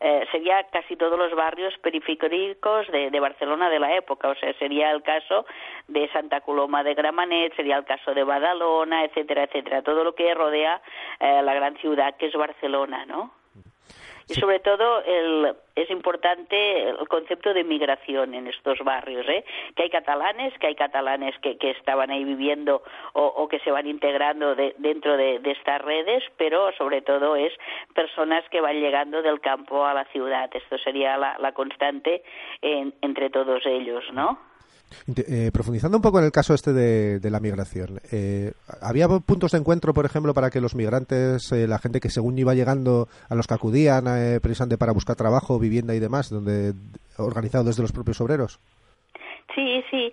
eh, 0.00 0.26
sería 0.32 0.62
casi 0.72 0.96
todos 0.96 1.18
los 1.18 1.34
barrios 1.34 1.76
periféricos 1.78 2.86
de, 2.88 3.20
Barcelona 3.20 3.68
de 3.68 3.78
la 3.78 3.94
época, 3.94 4.28
o 4.28 4.34
sea, 4.34 4.52
sería 4.54 4.90
el 4.90 5.02
caso 5.02 5.44
de 5.88 6.08
Santa 6.08 6.40
Coloma 6.40 6.82
de 6.82 6.94
Gramenet, 6.94 7.54
sería 7.54 7.76
el 7.76 7.84
caso 7.84 8.14
de 8.14 8.24
Badalona, 8.24 9.04
etcétera, 9.04 9.44
etcétera, 9.44 9.82
todo 9.82 10.02
lo 10.02 10.14
que 10.14 10.32
rodea 10.34 10.80
eh, 11.20 11.42
la 11.42 11.54
gran 11.54 11.76
ciudad 11.76 12.16
que 12.16 12.26
es 12.26 12.34
Barcelona, 12.34 13.04
¿no? 13.04 13.39
Y 14.28 14.34
sobre 14.34 14.60
todo 14.60 15.02
el, 15.04 15.54
es 15.74 15.90
importante 15.90 16.88
el 16.88 17.08
concepto 17.08 17.52
de 17.54 17.64
migración 17.64 18.34
en 18.34 18.46
estos 18.46 18.78
barrios, 18.80 19.26
¿eh? 19.28 19.44
que 19.74 19.84
hay 19.84 19.90
catalanes, 19.90 20.56
que 20.58 20.68
hay 20.68 20.74
catalanes 20.74 21.36
que, 21.38 21.56
que 21.58 21.70
estaban 21.70 22.10
ahí 22.10 22.24
viviendo 22.24 22.82
o, 23.12 23.24
o 23.24 23.48
que 23.48 23.58
se 23.60 23.70
van 23.70 23.86
integrando 23.86 24.54
de, 24.54 24.74
dentro 24.78 25.16
de, 25.16 25.38
de, 25.38 25.50
estas 25.52 25.80
redes, 25.82 26.22
pero 26.36 26.72
sobre 26.72 27.02
todo 27.02 27.36
es 27.36 27.52
personas 27.94 28.44
que 28.50 28.60
van 28.60 28.80
llegando 28.80 29.22
del 29.22 29.40
campo 29.40 29.84
a 29.84 29.94
la 29.94 30.04
ciudad. 30.06 30.50
Esto 30.52 30.78
sería 30.78 31.16
la, 31.16 31.36
la 31.38 31.52
constante 31.52 32.22
en, 32.62 32.94
entre 33.02 33.30
todos 33.30 33.64
ellos, 33.66 34.04
¿no? 34.12 34.49
Eh, 35.16 35.50
profundizando 35.52 35.96
un 35.96 36.02
poco 36.02 36.18
en 36.18 36.24
el 36.24 36.32
caso 36.32 36.54
este 36.54 36.72
de, 36.72 37.30
la 37.30 37.40
migración, 37.40 38.00
eh, 38.12 38.52
¿había 38.82 39.08
puntos 39.08 39.52
de 39.52 39.58
encuentro, 39.58 39.94
por 39.94 40.04
ejemplo, 40.04 40.34
para 40.34 40.50
que 40.50 40.60
los 40.60 40.74
migrantes, 40.74 41.52
eh, 41.52 41.66
la 41.66 41.78
gente 41.78 42.00
que 42.00 42.10
según 42.10 42.38
iba 42.38 42.54
llegando, 42.54 43.08
a 43.28 43.34
los 43.34 43.46
que 43.46 43.54
acudían 43.54 44.04
precisamente 44.40 44.78
para 44.78 44.92
buscar 44.92 45.16
trabajo, 45.16 45.58
vivienda 45.58 45.94
y 45.94 46.00
demás, 46.00 46.30
donde 46.30 46.72
organizado 47.18 47.64
desde 47.64 47.82
los 47.82 47.92
propios 47.92 48.20
obreros? 48.20 48.60
Sí, 49.54 49.84
sí. 49.90 50.12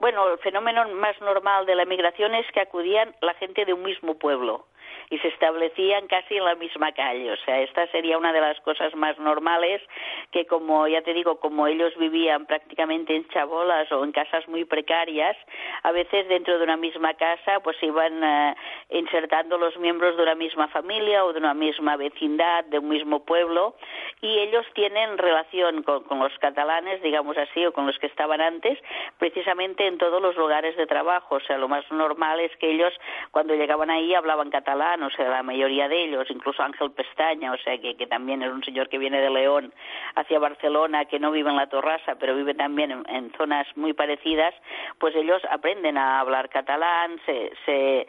bueno, 0.00 0.32
el 0.32 0.38
fenómeno 0.38 0.82
más 0.96 1.20
normal 1.20 1.66
de 1.66 1.76
la 1.76 1.84
migración 1.84 2.34
es 2.34 2.46
que 2.52 2.60
acudían 2.60 3.14
la 3.20 3.34
gente 3.34 3.64
de 3.64 3.72
un 3.72 3.82
mismo 3.82 4.18
pueblo 4.18 4.66
y 5.12 5.18
se 5.18 5.28
establecían 5.28 6.06
casi 6.06 6.38
en 6.38 6.44
la 6.46 6.54
misma 6.54 6.90
calle. 6.92 7.30
O 7.30 7.36
sea, 7.44 7.60
esta 7.60 7.86
sería 7.88 8.16
una 8.16 8.32
de 8.32 8.40
las 8.40 8.58
cosas 8.60 8.94
más 8.94 9.18
normales 9.18 9.82
que, 10.30 10.46
como 10.46 10.88
ya 10.88 11.02
te 11.02 11.12
digo, 11.12 11.38
como 11.38 11.66
ellos 11.66 11.92
vivían 11.98 12.46
prácticamente 12.46 13.14
en 13.14 13.28
chabolas 13.28 13.92
o 13.92 14.04
en 14.04 14.12
casas 14.12 14.48
muy 14.48 14.64
precarias, 14.64 15.36
a 15.82 15.92
veces 15.92 16.26
dentro 16.28 16.56
de 16.56 16.64
una 16.64 16.78
misma 16.78 17.12
casa 17.12 17.60
pues 17.60 17.76
iban 17.82 18.24
uh, 18.24 18.54
insertando 18.88 19.58
los 19.58 19.76
miembros 19.76 20.16
de 20.16 20.22
una 20.22 20.34
misma 20.34 20.68
familia 20.68 21.26
o 21.26 21.34
de 21.34 21.40
una 21.40 21.52
misma 21.52 21.96
vecindad, 21.96 22.64
de 22.64 22.78
un 22.78 22.88
mismo 22.88 23.22
pueblo, 23.22 23.76
y 24.22 24.38
ellos 24.38 24.64
tienen 24.74 25.18
relación 25.18 25.82
con, 25.82 26.04
con 26.04 26.20
los 26.20 26.32
catalanes, 26.38 27.02
digamos 27.02 27.36
así, 27.36 27.66
o 27.66 27.72
con 27.72 27.86
los 27.86 27.98
que 27.98 28.06
estaban 28.06 28.40
antes, 28.40 28.78
precisamente 29.18 29.86
en 29.86 29.98
todos 29.98 30.22
los 30.22 30.36
lugares 30.36 30.76
de 30.76 30.86
trabajo. 30.86 31.34
O 31.34 31.40
sea, 31.40 31.58
lo 31.58 31.68
más 31.68 31.84
normal 31.90 32.40
es 32.40 32.56
que 32.56 32.70
ellos, 32.70 32.94
cuando 33.30 33.54
llegaban 33.54 33.90
ahí, 33.90 34.14
hablaban 34.14 34.50
catalán 34.50 35.02
o 35.02 35.10
sea, 35.10 35.28
la 35.28 35.42
mayoría 35.42 35.88
de 35.88 36.04
ellos, 36.04 36.26
incluso 36.30 36.62
Ángel 36.62 36.90
Pestaña, 36.92 37.52
o 37.52 37.58
sea, 37.58 37.78
que, 37.78 37.96
que 37.96 38.06
también 38.06 38.42
es 38.42 38.50
un 38.50 38.62
señor 38.64 38.88
que 38.88 38.98
viene 38.98 39.20
de 39.20 39.30
León 39.30 39.72
hacia 40.14 40.38
Barcelona, 40.38 41.04
que 41.06 41.18
no 41.18 41.30
vive 41.30 41.50
en 41.50 41.56
la 41.56 41.68
Torrasa, 41.68 42.16
pero 42.18 42.34
vive 42.34 42.54
también 42.54 43.04
en, 43.08 43.32
zonas 43.32 43.66
muy 43.76 43.92
parecidas, 43.92 44.54
pues 44.98 45.14
ellos 45.16 45.42
aprenden 45.50 45.98
a 45.98 46.20
hablar 46.20 46.48
catalán, 46.48 47.20
se, 47.26 47.52
se, 47.64 48.06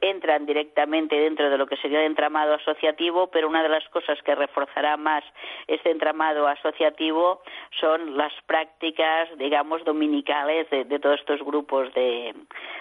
entran 0.00 0.46
directamente 0.46 1.16
dentro 1.16 1.50
de 1.50 1.58
lo 1.58 1.66
que 1.66 1.76
sería 1.76 2.00
el 2.00 2.06
entramado 2.06 2.54
asociativo, 2.54 3.28
pero 3.28 3.48
una 3.48 3.62
de 3.62 3.68
las 3.68 3.86
cosas 3.88 4.20
que 4.22 4.34
reforzará 4.34 4.96
más 4.96 5.24
este 5.66 5.90
entramado 5.90 6.46
asociativo 6.46 7.42
son 7.80 8.16
las 8.16 8.32
prácticas, 8.46 9.28
digamos, 9.38 9.84
dominicales 9.84 10.68
de, 10.70 10.84
todos 10.98 11.20
estos 11.20 11.42
grupos 11.42 11.92
de, 11.94 12.34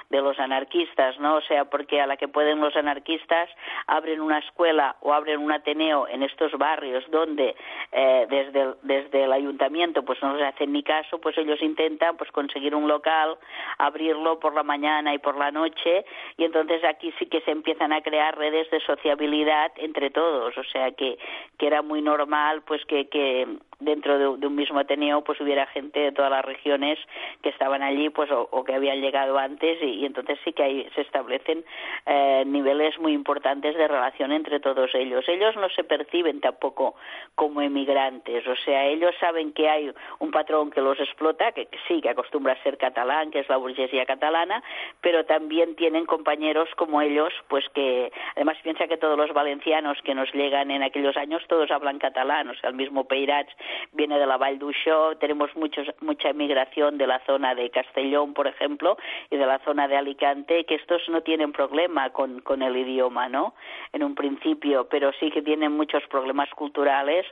de 0.10 0.22
los 0.22 0.40
anarquistas, 0.40 1.20
¿no? 1.20 1.36
O 1.36 1.42
sea, 1.42 1.66
porque 1.66 2.02
a 2.02 2.08
la 2.08 2.18
que 2.18 2.28
pueden 2.28 2.60
los 2.60 2.76
anarquistas 2.76 3.50
abren 3.88 4.22
una 4.22 4.40
escuela 4.40 4.96
o 5.02 5.14
abren 5.14 5.40
un 5.40 5.52
ateneo 5.52 6.08
en 6.08 6.24
estos 6.24 6.52
barrios 6.54 7.04
donde 7.12 7.56
eh, 7.92 8.28
desde, 8.30 8.62
el, 8.62 8.76
desde 8.84 9.24
el 9.24 9.34
ayuntamiento 9.34 10.04
pues 10.04 10.22
no 10.22 10.36
les 10.36 10.54
hacen 10.54 10.72
ni 10.72 10.84
caso, 10.84 11.20
pues 11.20 11.38
ellos 11.38 11.62
intentan 11.62 12.18
pues 12.18 12.32
conseguir 12.32 12.76
un 12.76 12.88
local, 12.88 13.38
abrirlo 13.78 14.40
por 14.40 14.54
la 14.54 14.64
mañana 14.64 15.14
y 15.14 15.20
por 15.20 15.38
la 15.38 15.52
noche 15.52 16.06
y 16.38 16.44
entonces 16.44 16.84
aquí 16.88 17.14
sí 17.20 17.26
que 17.28 17.42
se 17.42 17.52
empiezan 17.52 17.94
a 17.94 18.02
crear 18.02 18.38
redes 18.38 18.70
de 18.72 18.80
sociabilidad 18.82 19.72
entre 19.78 20.10
todos, 20.10 20.58
o 20.58 20.64
sea 20.64 20.92
que, 20.92 21.18
que 21.58 21.68
era 21.68 21.82
muy 21.82 22.02
normal 22.02 22.62
pues 22.66 22.84
que, 22.86 23.08
que 23.08 23.48
dentro 23.80 24.38
de, 24.38 24.48
un 24.48 24.56
mismo 24.56 24.80
Ateneo 24.80 25.24
pues 25.24 25.40
hubiera 25.40 25.68
gente 25.68 26.00
de 26.00 26.12
todas 26.12 26.32
las 26.32 26.44
regiones 26.44 26.98
que 27.42 27.50
estaban 27.50 27.84
allí 27.84 28.10
pues 28.10 28.30
o, 28.32 28.64
que 28.64 28.74
habían 28.74 29.02
llegado 29.02 29.38
antes 29.38 29.82
y, 29.82 30.06
entonces 30.06 30.40
sí 30.44 30.54
que 30.54 30.64
ahí 30.64 30.90
se 30.96 31.02
establecen 31.02 31.64
eh, 32.06 32.44
niveles 32.46 32.98
muy 33.00 33.14
importantes 33.14 33.76
de 33.78 33.88
relación 33.88 34.32
entre 34.32 34.60
todos 34.60 34.94
ellos. 34.96 35.26
Ellos 35.28 35.56
no 35.56 35.70
se 35.70 35.84
perciben 35.84 36.42
tampoco 36.42 36.96
como 37.36 37.62
emigrantes, 37.62 38.48
o 38.48 38.56
sea, 38.56 38.86
ellos 38.86 39.14
saben 39.20 39.54
que 39.54 39.70
hay 39.70 39.92
un 40.20 40.32
patrón 40.32 40.72
que 40.72 40.82
los 40.82 41.00
explota, 41.00 41.52
que, 41.52 41.68
sí, 41.88 42.02
que 42.02 42.10
acostumbra 42.10 42.54
a 42.54 42.64
ser 42.64 42.78
catalán, 42.78 43.32
que 43.32 43.40
es 43.40 43.50
la 43.50 43.58
burguesía 43.58 44.06
catalana, 44.06 44.64
pero 45.02 45.26
también 45.26 45.76
tienen 45.76 46.06
compañeros 46.06 46.70
como 46.78 47.02
ellos, 47.02 47.34
pues 47.50 47.66
que 47.74 48.12
además 48.36 48.58
piensa 48.64 48.88
que 48.88 48.98
todos 48.98 49.18
los 49.18 49.34
valencianos 49.34 49.98
que 50.04 50.16
nos 50.16 50.32
llegan 50.34 50.72
en 50.72 50.84
aquellos 50.84 51.18
años 51.18 51.44
todos 51.50 51.70
hablan 51.72 52.00
catalán, 52.00 52.50
o 52.50 52.56
sea, 52.56 52.70
el 52.70 52.76
mismo 52.76 53.04
Peirats 53.06 53.52
viene 53.92 54.18
de 54.18 54.26
la 54.26 54.38
Val 54.38 54.60
d'Uixó, 54.60 55.18
tenemos 55.18 55.54
muchos, 55.56 55.88
mucha 56.00 56.30
emigración 56.30 56.98
de 56.98 57.08
la 57.08 57.20
zona 57.26 57.56
de 57.56 57.70
Castellón, 57.70 58.34
por 58.34 58.48
ejemplo, 58.48 58.98
y 59.30 59.36
de 59.36 59.46
la 59.46 59.60
zona 59.60 59.88
de 59.88 59.98
Alicante, 59.98 60.64
que 60.66 60.76
estos 60.76 61.02
no 61.10 61.22
tienen 61.22 61.52
problema 61.52 62.12
con, 62.12 62.40
con 62.40 62.62
el 62.62 62.78
idioma, 62.78 63.28
¿no? 63.28 63.56
En 63.92 64.04
un 64.04 64.16
principio, 64.16 64.88
pero 64.90 65.12
sí 65.20 65.32
que 65.32 65.42
tienen 65.42 65.72
muchos 65.72 66.04
problemas 66.08 66.50
culturales, 66.52 67.26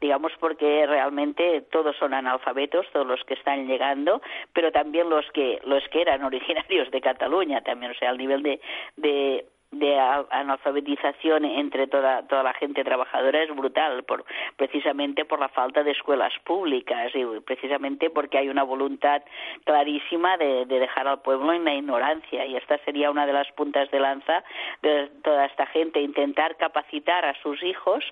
digamos 0.00 0.32
porque 0.38 0.86
realmente 0.86 1.62
todos 1.72 1.96
son 1.96 2.14
analfabetos, 2.14 2.86
todos 2.92 3.06
los 3.06 3.22
que 3.24 3.34
están 3.34 3.66
llegando, 3.66 4.22
pero 4.52 4.70
también 4.70 5.10
los 5.10 5.28
que 5.32 5.60
los 5.64 5.82
que 5.88 6.02
eran 6.02 6.22
originarios 6.24 6.90
de 6.90 7.00
Cataluña 7.00 7.62
también, 7.62 7.90
o 7.92 7.94
sea, 7.94 8.10
al 8.10 8.18
nivel 8.18 8.42
de, 8.42 8.60
de 8.96 9.46
de 9.72 9.98
analfabetización 9.98 11.46
entre 11.46 11.86
toda, 11.86 12.26
toda 12.28 12.42
la 12.42 12.52
gente 12.52 12.84
trabajadora 12.84 13.42
es 13.42 13.56
brutal, 13.56 14.04
por, 14.04 14.24
precisamente 14.56 15.24
por 15.24 15.40
la 15.40 15.48
falta 15.48 15.82
de 15.82 15.92
escuelas 15.92 16.32
públicas 16.44 17.10
y 17.14 17.24
precisamente 17.40 18.10
porque 18.10 18.36
hay 18.36 18.50
una 18.50 18.64
voluntad 18.64 19.22
clarísima 19.64 20.36
de, 20.36 20.66
de, 20.66 20.78
dejar 20.78 21.08
al 21.08 21.22
pueblo 21.22 21.54
en 21.54 21.64
la 21.64 21.74
ignorancia 21.74 22.44
y 22.44 22.54
esta 22.54 22.76
sería 22.84 23.10
una 23.10 23.24
de 23.24 23.32
las 23.32 23.50
puntas 23.52 23.90
de 23.90 23.98
lanza 23.98 24.44
de 24.82 25.08
toda 25.24 25.46
esta 25.46 25.64
gente, 25.66 26.02
intentar 26.02 26.56
capacitar 26.58 27.24
a 27.24 27.34
sus 27.42 27.62
hijos. 27.62 28.04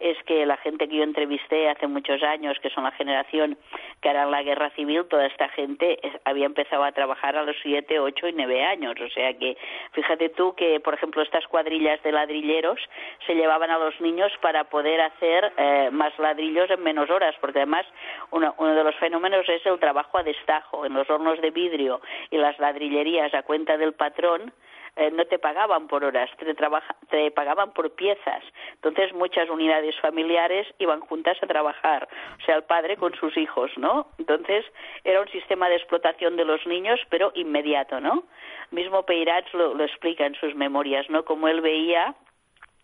Es 0.00 0.16
que 0.24 0.46
la 0.46 0.56
gente 0.58 0.88
que 0.88 0.96
yo 0.96 1.02
entrevisté 1.02 1.68
hace 1.68 1.86
muchos 1.86 2.22
años, 2.22 2.58
que 2.60 2.70
son 2.70 2.84
la 2.84 2.92
generación 2.92 3.56
que 4.00 4.10
hará 4.10 4.26
la 4.26 4.42
guerra 4.42 4.70
civil, 4.70 5.06
toda 5.08 5.26
esta 5.26 5.48
gente 5.48 5.98
había 6.24 6.46
empezado 6.46 6.84
a 6.84 6.92
trabajar 6.92 7.36
a 7.36 7.42
los 7.42 7.56
siete, 7.62 7.98
ocho 7.98 8.28
y 8.28 8.32
nueve 8.32 8.62
años. 8.64 8.94
O 9.00 9.08
sea 9.08 9.32
que 9.34 9.56
fíjate 9.92 10.28
tú 10.30 10.54
que 10.54 10.80
por 10.80 10.94
ejemplo, 10.94 11.22
estas 11.22 11.46
cuadrillas 11.46 12.02
de 12.02 12.12
ladrilleros 12.12 12.78
se 13.26 13.34
llevaban 13.34 13.70
a 13.70 13.78
los 13.78 13.98
niños 14.00 14.30
para 14.40 14.64
poder 14.64 15.00
hacer 15.00 15.52
eh, 15.56 15.88
más 15.90 16.16
ladrillos 16.18 16.70
en 16.70 16.82
menos 16.82 17.10
horas, 17.10 17.34
porque 17.40 17.58
además 17.58 17.86
uno, 18.30 18.54
de 18.58 18.84
los 18.84 18.94
fenómenos 18.96 19.48
es 19.48 19.64
el 19.66 19.78
trabajo 19.78 20.18
a 20.18 20.22
destajo 20.22 20.86
en 20.86 20.94
los 20.94 21.08
hornos 21.08 21.40
de 21.40 21.50
vidrio 21.50 22.00
y 22.30 22.36
las 22.36 22.58
ladrillerías 22.58 23.32
a 23.34 23.42
cuenta 23.42 23.76
del 23.76 23.94
patrón. 23.94 24.52
Eh, 24.96 25.10
no 25.10 25.24
te 25.24 25.40
pagaban 25.40 25.88
por 25.88 26.04
horas, 26.04 26.30
te, 26.38 26.54
te 26.54 27.30
pagaban 27.32 27.72
por 27.72 27.90
piezas. 27.94 28.44
Entonces 28.74 29.12
muchas 29.12 29.50
unidades 29.50 29.98
familiares 30.00 30.66
iban 30.78 31.00
juntas 31.00 31.36
a 31.42 31.46
trabajar, 31.46 32.08
o 32.40 32.44
sea, 32.44 32.56
el 32.56 32.62
padre 32.62 32.96
con 32.96 33.12
sus 33.16 33.36
hijos, 33.36 33.72
¿no? 33.76 34.06
Entonces 34.18 34.64
era 35.02 35.20
un 35.20 35.28
sistema 35.28 35.68
de 35.68 35.76
explotación 35.76 36.36
de 36.36 36.44
los 36.44 36.64
niños, 36.66 37.00
pero 37.10 37.32
inmediato, 37.34 38.00
¿no? 38.00 38.22
Mismo 38.70 39.04
Peirats 39.04 39.52
lo 39.52 39.82
explica 39.82 40.26
en 40.26 40.34
sus 40.36 40.54
memorias, 40.54 41.08
¿no? 41.10 41.24
Como 41.24 41.48
él 41.48 41.60
veía 41.60 42.14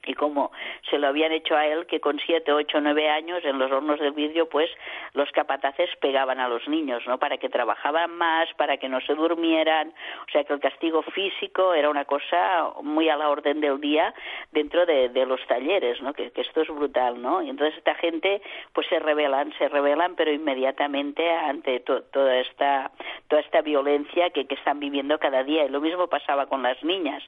y 0.07 0.15
como 0.15 0.51
se 0.89 0.99
lo 0.99 1.09
habían 1.09 1.33
hecho 1.33 1.57
a 1.57 1.67
él, 1.67 1.87
que 1.87 2.01
con 2.01 2.19
siete, 2.21 2.53
ocho, 2.53 2.81
nueve 2.81 3.09
años 3.11 3.45
en 3.45 3.59
los 3.59 3.71
hornos 3.71 4.01
del 4.01 4.13
vidrio, 4.13 4.49
pues 4.49 4.71
los 5.13 5.31
capataces 5.33 5.91
pegaban 6.01 6.41
a 6.41 6.49
los 6.49 6.67
niños, 6.69 7.03
¿no? 7.07 7.19
Para 7.19 7.37
que 7.37 7.49
trabajaban 7.49 8.17
más, 8.17 8.49
para 8.55 8.79
que 8.79 8.89
no 8.89 9.01
se 9.03 9.15
durmieran, 9.15 9.93
o 10.27 10.31
sea 10.33 10.45
que 10.45 10.55
el 10.55 10.61
castigo 10.61 11.03
físico 11.03 11.75
era 11.75 11.91
una 11.91 12.07
cosa 12.07 12.71
muy 12.83 13.09
a 13.11 13.17
la 13.17 13.29
orden 13.29 13.61
del 13.61 13.81
día 13.81 14.15
dentro 14.53 14.87
de, 14.87 15.11
los 15.27 15.47
talleres, 15.47 16.01
¿no? 16.01 16.15
Que, 16.15 16.33
esto 16.35 16.63
es 16.63 16.69
brutal, 16.69 17.21
¿no? 17.21 17.43
Y 17.43 17.51
entonces 17.51 17.77
esta 17.77 17.95
gente, 17.97 18.41
pues 18.73 18.87
se 18.89 18.99
rebelan, 18.99 19.53
se 19.59 19.69
rebelan, 19.69 20.15
pero 20.17 20.33
inmediatamente 20.33 21.31
ante 21.31 21.81
toda 21.81 22.39
esta 22.39 22.91
toda 23.29 23.43
esta 23.43 23.61
violencia 23.61 24.31
que, 24.31 24.47
que 24.47 24.55
están 24.55 24.81
viviendo 24.81 25.19
cada 25.19 25.45
día. 25.45 25.67
Y 25.67 25.69
lo 25.69 25.81
mismo 25.81 26.09
pasaba 26.09 26.47
con 26.47 26.63
las 26.63 26.83
niñas. 26.83 27.23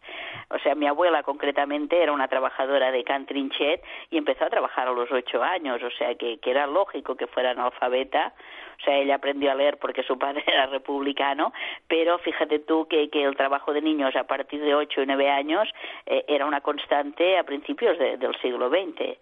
O 0.51 0.59
sea, 0.59 0.75
mi 0.75 0.87
abuela 0.87 1.23
concretamente 1.23 2.03
era 2.03 2.13
una 2.13 2.29
trabajadora 2.29 2.62
de 2.67 3.05
Cantrinchet 3.05 3.83
y 4.11 4.19
empezó 4.19 4.45
a 4.45 4.51
trabajar 4.51 4.89
a 4.89 4.93
los 4.93 5.11
ocho 5.11 5.43
años, 5.43 5.83
o 5.83 5.91
sea 5.91 6.15
que, 6.15 6.39
que 6.39 6.51
era 6.51 6.67
lógico 6.67 7.17
que 7.17 7.27
fuera 7.27 7.51
analfabeta, 7.51 8.35
o 8.81 8.85
sea, 8.85 8.99
ella 8.99 9.17
aprendió 9.17 9.53
a 9.53 9.55
leer 9.55 9.79
porque 9.79 10.03
su 10.03 10.19
padre 10.19 10.45
era 10.47 10.67
republicano, 10.67 11.53
pero 11.89 12.19
fíjate 12.19 12.61
tú 12.61 12.87
que, 12.89 13.11
que 13.11 13.25
el 13.25 13.37
trabajo 13.37 13.73
de 13.73 13.83
niños 13.83 14.15
a 14.17 14.25
partir 14.25 14.61
de 14.61 14.75
ocho 14.75 15.03
y 15.03 15.07
nueve 15.07 15.29
años 15.31 15.69
eh, 16.07 16.25
era 16.29 16.47
una 16.47 16.61
constante 16.61 17.39
a 17.39 17.45
principios 17.45 17.99
del 17.99 18.35
siglo 18.41 18.69
XX 18.69 19.19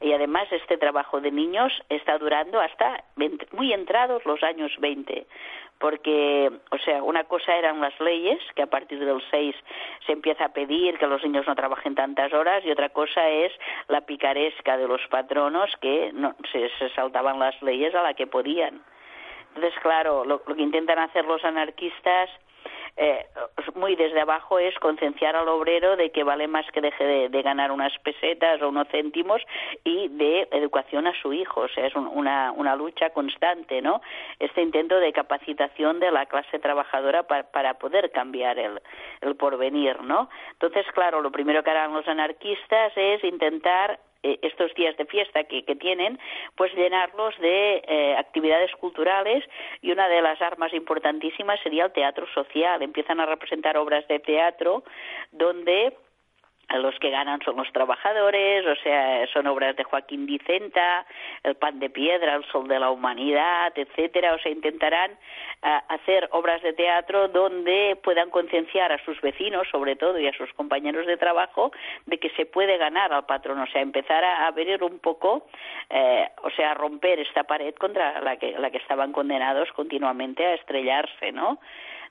y 0.00 0.12
además 0.12 0.46
este 0.50 0.76
trabajo 0.76 1.20
de 1.20 1.30
niños 1.30 1.72
está 1.88 2.18
durando 2.18 2.60
hasta 2.60 3.04
muy 3.52 3.72
entrados 3.72 4.24
los 4.24 4.42
años 4.42 4.72
20 4.78 5.26
porque, 5.78 6.50
o 6.70 6.78
sea, 6.78 7.02
una 7.02 7.24
cosa 7.24 7.54
eran 7.56 7.80
las 7.80 7.98
leyes, 8.00 8.38
que 8.54 8.62
a 8.62 8.66
partir 8.66 9.04
del 9.04 9.22
6 9.30 9.54
se 10.06 10.12
empieza 10.12 10.46
a 10.46 10.52
pedir 10.52 10.98
que 10.98 11.06
los 11.06 11.22
niños 11.22 11.46
no 11.46 11.54
trabajen 11.54 11.94
tantas 11.94 12.32
horas, 12.32 12.64
y 12.64 12.70
otra 12.70 12.88
cosa 12.88 13.28
es 13.28 13.52
la 13.88 14.00
picaresca 14.02 14.76
de 14.76 14.88
los 14.88 15.00
patronos 15.08 15.70
que 15.80 16.10
no, 16.14 16.34
se, 16.52 16.70
saltaban 16.94 17.38
las 17.38 17.60
leyes 17.60 17.94
a 17.94 18.02
la 18.02 18.14
que 18.14 18.26
podían. 18.26 18.82
Entonces, 19.48 19.78
claro, 19.82 20.24
lo 20.24 20.42
que 20.42 20.54
intentan 20.62 20.98
hacer 20.98 21.24
los 21.26 21.44
anarquistas 21.44 22.30
eh, 22.96 23.26
muy 23.74 23.96
desde 23.96 24.20
abajo 24.20 24.58
es 24.58 24.74
concienciar 24.78 25.34
al 25.34 25.48
obrero 25.48 25.96
de 25.96 26.10
que 26.10 26.22
vale 26.22 26.46
más 26.46 26.64
que 26.72 26.80
deje 26.80 27.28
de, 27.28 27.42
ganar 27.42 27.72
unas 27.72 27.92
pesetas 27.98 28.62
o 28.62 28.68
unos 28.68 28.88
céntimos 28.88 29.42
y 29.82 30.08
de 30.08 30.48
educación 30.52 31.06
a 31.06 31.20
su 31.20 31.32
hijo. 31.32 31.62
O 31.62 31.68
sea, 31.68 31.86
es 31.86 31.94
una, 31.94 32.52
una 32.52 32.76
lucha 32.76 33.10
constante, 33.10 33.82
¿no? 33.82 34.00
Este 34.38 34.62
intento 34.62 34.98
de 35.00 35.12
capacitación 35.12 36.00
de 36.00 36.10
la 36.10 36.26
clase 36.26 36.58
trabajadora 36.58 37.24
para, 37.24 37.50
para 37.50 37.74
poder 37.74 38.10
cambiar 38.12 38.58
el, 38.58 38.80
el 39.20 39.36
porvenir, 39.36 40.00
¿no? 40.02 40.30
Entonces, 40.52 40.86
claro, 40.94 41.20
lo 41.20 41.30
primero 41.30 41.62
que 41.62 41.70
harán 41.70 41.92
los 41.92 42.06
anarquistas 42.06 42.92
es 42.96 43.22
intentar 43.24 43.98
eh, 44.24 44.38
estos 44.40 44.74
días 44.74 44.96
de 44.96 45.04
fiesta 45.04 45.44
que, 45.44 45.62
tienen, 45.76 46.18
pues 46.56 46.72
llenarlos 46.74 47.38
de 47.40 47.84
eh, 47.86 48.16
actividades 48.16 48.72
culturales 48.76 49.44
y 49.82 49.92
una 49.92 50.08
de 50.08 50.22
las 50.22 50.40
armas 50.40 50.72
importantísimas 50.72 51.60
sería 51.60 51.84
el 51.84 51.92
teatro 51.92 52.26
social. 52.32 52.80
Empiezan 52.80 53.20
a 53.20 53.26
representar 53.26 53.76
obras 53.76 54.08
de 54.08 54.20
teatro 54.20 54.82
donde 55.30 55.92
los 56.70 56.98
que 56.98 57.10
ganan 57.10 57.40
son 57.42 57.56
los 57.56 57.70
trabajadores, 57.72 58.66
o 58.66 58.76
sea, 58.82 59.26
son 59.28 59.46
obras 59.46 59.76
de 59.76 59.84
Joaquín 59.84 60.26
Dicenta, 60.26 61.06
El 61.42 61.56
pan 61.56 61.78
de 61.78 61.90
piedra, 61.90 62.34
El 62.34 62.44
sol 62.46 62.68
de 62.68 62.78
la 62.78 62.90
humanidad, 62.90 63.72
etcétera, 63.76 64.34
o 64.34 64.38
sea, 64.38 64.50
intentarán 64.52 65.12
hacer 65.88 66.28
obras 66.32 66.60
de 66.62 66.74
teatro 66.74 67.28
donde 67.28 67.98
puedan 68.02 68.28
concienciar 68.30 68.92
a 68.92 69.02
sus 69.04 69.18
vecinos, 69.22 69.66
sobre 69.70 69.96
todo, 69.96 70.18
y 70.18 70.26
a 70.26 70.36
sus 70.36 70.52
compañeros 70.52 71.06
de 71.06 71.16
trabajo, 71.16 71.72
de 72.06 72.18
que 72.18 72.30
se 72.30 72.44
puede 72.44 72.76
ganar 72.76 73.12
al 73.12 73.24
patrón, 73.24 73.58
o 73.58 73.66
sea, 73.68 73.80
empezar 73.80 74.24
a, 74.24 74.50
ver 74.50 74.82
un 74.82 74.98
poco, 74.98 75.46
eh, 75.90 76.28
o 76.42 76.50
sea, 76.50 76.72
a 76.72 76.74
romper 76.74 77.20
esta 77.20 77.44
pared 77.44 77.74
contra 77.74 78.20
la 78.20 78.36
que, 78.36 78.52
la 78.58 78.70
que 78.70 78.78
estaban 78.78 79.12
condenados 79.12 79.70
continuamente 79.72 80.44
a 80.44 80.54
estrellarse, 80.54 81.32
¿no? 81.32 81.58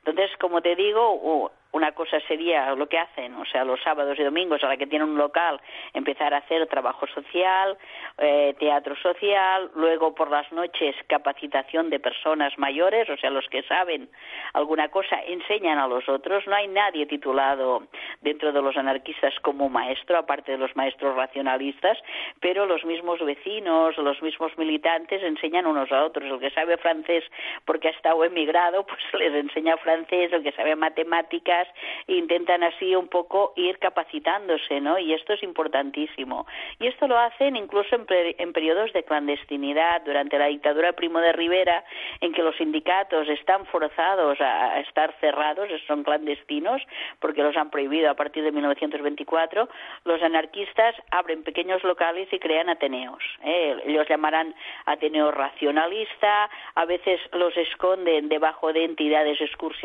Entonces, 0.05 0.35
como 0.37 0.61
te 0.61 0.75
digo, 0.75 1.51
una 1.73 1.91
cosa 1.93 2.19
sería 2.27 2.73
lo 2.75 2.87
que 2.87 2.99
hacen, 2.99 3.33
o 3.35 3.45
sea, 3.45 3.65
los 3.65 3.81
sábados 3.81 4.17
y 4.19 4.23
domingos 4.23 4.63
a 4.63 4.67
la 4.67 4.77
que 4.77 4.85
tienen 4.85 5.09
un 5.09 5.17
local, 5.17 5.59
empezar 5.93 6.33
a 6.33 6.37
hacer 6.37 6.67
trabajo 6.67 7.07
social, 7.07 7.77
eh, 8.19 8.53
teatro 8.59 8.95
social, 8.97 9.71
luego 9.75 10.13
por 10.13 10.29
las 10.29 10.51
noches 10.51 10.95
capacitación 11.07 11.89
de 11.89 11.99
personas 11.99 12.57
mayores, 12.59 13.09
o 13.09 13.17
sea, 13.17 13.31
los 13.31 13.47
que 13.47 13.63
saben 13.63 14.09
alguna 14.53 14.89
cosa 14.89 15.19
enseñan 15.25 15.79
a 15.79 15.87
los 15.87 16.07
otros. 16.07 16.45
No 16.47 16.55
hay 16.55 16.67
nadie 16.67 17.07
titulado 17.07 17.87
dentro 18.21 18.51
de 18.51 18.61
los 18.61 18.77
anarquistas 18.77 19.33
como 19.41 19.67
maestro, 19.67 20.19
aparte 20.19 20.51
de 20.51 20.59
los 20.59 20.75
maestros 20.75 21.15
racionalistas, 21.15 21.97
pero 22.39 22.67
los 22.67 22.85
mismos 22.85 23.19
vecinos, 23.25 23.97
los 23.97 24.21
mismos 24.21 24.55
militantes 24.59 25.23
enseñan 25.23 25.65
unos 25.65 25.91
a 25.91 26.05
otros. 26.05 26.29
El 26.29 26.39
que 26.39 26.51
sabe 26.51 26.77
francés 26.77 27.23
porque 27.65 27.87
ha 27.87 27.91
estado 27.91 28.23
emigrado, 28.23 28.85
pues 28.85 29.01
les 29.13 29.33
enseña 29.33 29.75
francés, 29.77 29.92
el 29.93 30.43
que 30.43 30.51
sabe 30.53 30.75
matemáticas, 30.75 31.67
intentan 32.07 32.63
así 32.63 32.95
un 32.95 33.07
poco 33.07 33.53
ir 33.55 33.77
capacitándose, 33.79 34.81
¿no? 34.81 34.97
Y 34.97 35.13
esto 35.13 35.33
es 35.33 35.43
importantísimo. 35.43 36.45
Y 36.79 36.87
esto 36.87 37.07
lo 37.07 37.17
hacen 37.17 37.55
incluso 37.55 37.95
en, 37.95 38.05
en 38.09 38.53
periodos 38.53 38.91
de 38.93 39.03
clandestinidad, 39.03 40.01
durante 40.05 40.37
la 40.37 40.47
dictadura 40.47 40.93
Primo 40.93 41.19
de 41.19 41.33
Rivera, 41.33 41.83
en 42.21 42.33
que 42.33 42.43
los 42.43 42.55
sindicatos 42.57 43.27
están 43.29 43.65
forzados 43.67 44.39
a, 44.41 44.79
estar 44.79 45.13
cerrados, 45.19 45.69
son 45.87 46.03
clandestinos, 46.03 46.81
porque 47.19 47.43
los 47.43 47.55
han 47.57 47.69
prohibido 47.69 48.09
a 48.09 48.15
partir 48.15 48.43
de 48.43 48.51
1924, 48.51 49.69
los 50.05 50.21
anarquistas 50.21 50.95
abren 51.11 51.43
pequeños 51.43 51.83
locales 51.83 52.27
y 52.31 52.39
crean 52.39 52.69
ateneos. 52.69 53.23
¿eh? 53.43 53.75
Ellos 53.85 54.07
llamarán 54.07 54.53
ateneo 54.85 55.31
racionalista, 55.31 56.49
a 56.75 56.85
veces 56.85 57.19
los 57.33 57.55
esconden 57.57 58.29
debajo 58.29 58.71
de 58.73 58.85
entidades 58.85 59.39
excursionistas, 59.41 59.82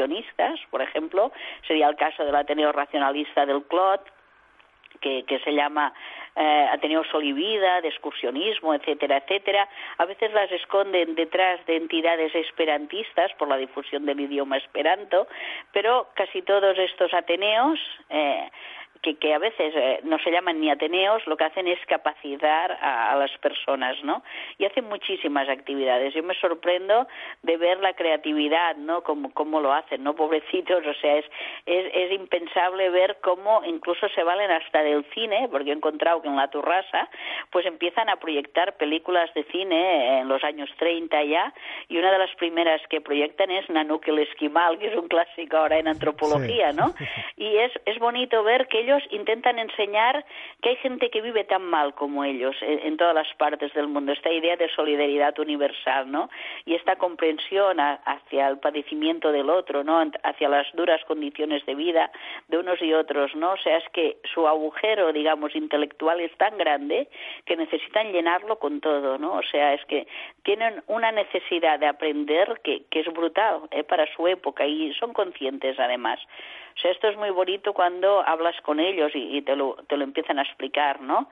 por 0.71 0.83
ejemplo, 0.83 1.33
sería 1.67 1.89
el 1.89 1.97
caso 1.97 2.25
del 2.25 2.35
Ateneo 2.35 2.73
Racionalista 2.73 3.45
del 3.47 3.63
Clot, 3.65 4.03
que, 5.01 5.41
se 5.45 5.53
llama 5.53 5.93
eh, 6.37 6.69
Ateneo 6.73 7.05
Solivida, 7.05 7.81
de 7.81 7.89
excursionismo, 7.89 8.75
etcétera, 8.75 9.19
etcétera. 9.19 9.69
A 9.99 10.05
veces 10.05 10.33
las 10.33 10.51
esconden 10.51 11.15
detrás 11.15 11.65
de 11.67 11.77
entidades 11.77 12.35
esperantistas 12.35 13.33
por 13.35 13.49
la 13.49 13.57
difusión 13.57 14.07
del 14.07 14.21
idioma 14.21 14.57
esperanto, 14.57 15.29
pero 15.73 16.09
casi 16.15 16.43
todos 16.43 16.77
estos 16.79 17.13
Ateneos 17.15 17.79
eh, 18.11 18.51
que, 19.03 19.17
que 19.17 19.35
a 19.35 19.39
veces 19.39 19.75
eh, 19.77 20.01
no 20.05 20.19
se 20.19 20.31
llaman 20.31 20.61
ni 20.61 20.71
ateneos, 20.71 21.27
lo 21.27 21.37
que 21.37 21.45
hacen 21.45 21.67
es 21.67 21.79
capacitar 21.87 22.79
a, 22.81 23.17
las 23.17 23.31
personas, 23.39 23.97
¿no? 24.05 24.23
Y 24.59 24.65
hacen 24.65 24.85
muchísimas 24.89 25.49
actividades. 25.49 26.15
Yo 26.15 26.23
me 26.23 26.35
sorprendo 26.35 27.07
de 27.43 27.57
ver 27.57 27.79
la 27.81 27.95
creatividad, 27.95 28.77
¿no? 28.77 29.03
Como, 29.03 29.33
cómo 29.33 29.61
lo 29.61 29.73
hacen, 29.73 30.03
¿no? 30.03 30.15
Pobrecitos, 30.15 30.87
o 30.87 30.95
sea, 30.95 31.17
es, 31.17 31.25
es, 31.67 31.91
es 31.95 32.13
impensable 32.13 32.91
ver 32.91 33.19
cómo 33.23 33.63
incluso 33.65 34.09
se 34.11 34.23
valen 34.23 34.51
hasta 34.51 34.83
del 34.83 35.05
cine, 35.15 35.49
porque 35.51 35.71
he 35.71 35.75
encontrado 35.75 36.23
que 36.23 36.29
en 36.29 36.37
la 36.37 36.49
Turrasa, 36.49 37.09
pues 37.51 37.67
empiezan 37.67 38.09
a 38.09 38.17
proyectar 38.17 38.77
películas 38.77 39.33
de 39.35 39.45
cine 39.45 40.21
en 40.21 40.29
los 40.29 40.43
años 40.45 40.71
30 40.79 41.25
ya, 41.25 41.53
y 41.89 41.99
una 41.99 42.13
de 42.13 42.19
las 42.19 42.35
primeras 42.37 42.81
que 42.89 43.01
proyectan 43.01 43.51
es 43.51 43.69
Nanuk 43.69 44.07
el 44.09 44.21
Esquimal, 44.21 44.79
que 44.79 44.89
es 44.89 44.97
un 44.97 45.09
clásico 45.09 45.57
ahora 45.57 45.79
en 45.79 45.89
antropología, 45.89 46.73
¿no? 46.73 46.95
Y 47.37 47.57
es, 47.57 47.73
es 47.85 47.99
bonito 47.99 48.43
ver 48.43 48.67
que 48.67 48.85
ellos 48.89 49.03
intentan 49.11 49.59
enseñar 49.59 50.25
que 50.63 50.71
hay 50.71 50.77
gente 50.77 51.11
que 51.11 51.21
vive 51.21 51.45
tan 51.45 51.63
mal 51.63 51.95
como 51.95 52.25
ellos 52.25 52.57
en, 52.63 52.97
todas 52.97 53.15
las 53.15 53.33
partes 53.35 53.73
del 53.75 53.87
mundo. 53.87 54.13
Esta 54.13 54.33
idea 54.33 54.57
de 54.57 54.69
solidaridad 54.71 55.39
universal, 55.39 56.11
¿no? 56.11 56.31
Y 56.65 56.75
esta 56.75 56.97
comprensión 56.97 57.79
hacia 57.81 58.49
el 58.49 58.59
padecimiento 58.59 59.31
del 59.31 59.51
otro, 59.51 59.85
¿no? 59.85 60.03
Hacia 60.23 60.49
las 60.49 60.67
duras 60.73 61.05
condiciones 61.05 61.65
de 61.67 61.75
vida 61.75 62.11
de 62.49 62.59
unos 62.59 62.81
y 62.81 62.95
otros, 62.95 63.35
¿no? 63.35 63.53
O 63.53 63.57
sea, 63.59 63.77
es 63.77 63.89
que 63.91 64.17
su 64.33 64.49
agujero, 64.49 65.13
digamos, 65.13 65.55
intelectual 65.55 66.21
es 66.21 66.35
tan 66.39 66.57
grande 66.57 67.09
que 67.45 67.57
necesitan 67.57 68.13
llenarlo 68.13 68.59
con 68.59 68.81
todo, 68.81 69.19
¿no? 69.19 69.35
O 69.35 69.43
sea, 69.43 69.75
es 69.75 69.85
que 69.85 70.07
tienen 70.45 70.83
una 70.87 71.13
necesidad 71.13 71.79
de 71.79 71.87
aprender 71.87 72.61
que, 72.65 72.85
que 72.91 73.01
es 73.01 73.07
brutal 73.13 73.61
¿eh? 73.71 73.85
para 73.85 74.07
su 74.15 74.27
época 74.27 74.67
y 74.67 74.93
son 74.95 75.13
conscientes 75.13 75.79
además. 75.79 76.19
O 76.79 76.81
sea, 76.81 76.93
esto 76.93 77.09
es 77.09 77.17
muy 77.17 77.31
bonito 77.31 77.73
cuando 77.73 78.23
hablas 78.25 78.55
con 78.63 78.78
ellos 78.81 79.13
y, 79.15 79.43
te, 79.43 79.57
lo, 79.57 79.77
te 79.89 79.97
lo 79.97 80.05
empiezan 80.05 80.39
a 80.39 80.43
explicar, 80.43 81.01
¿no? 81.01 81.29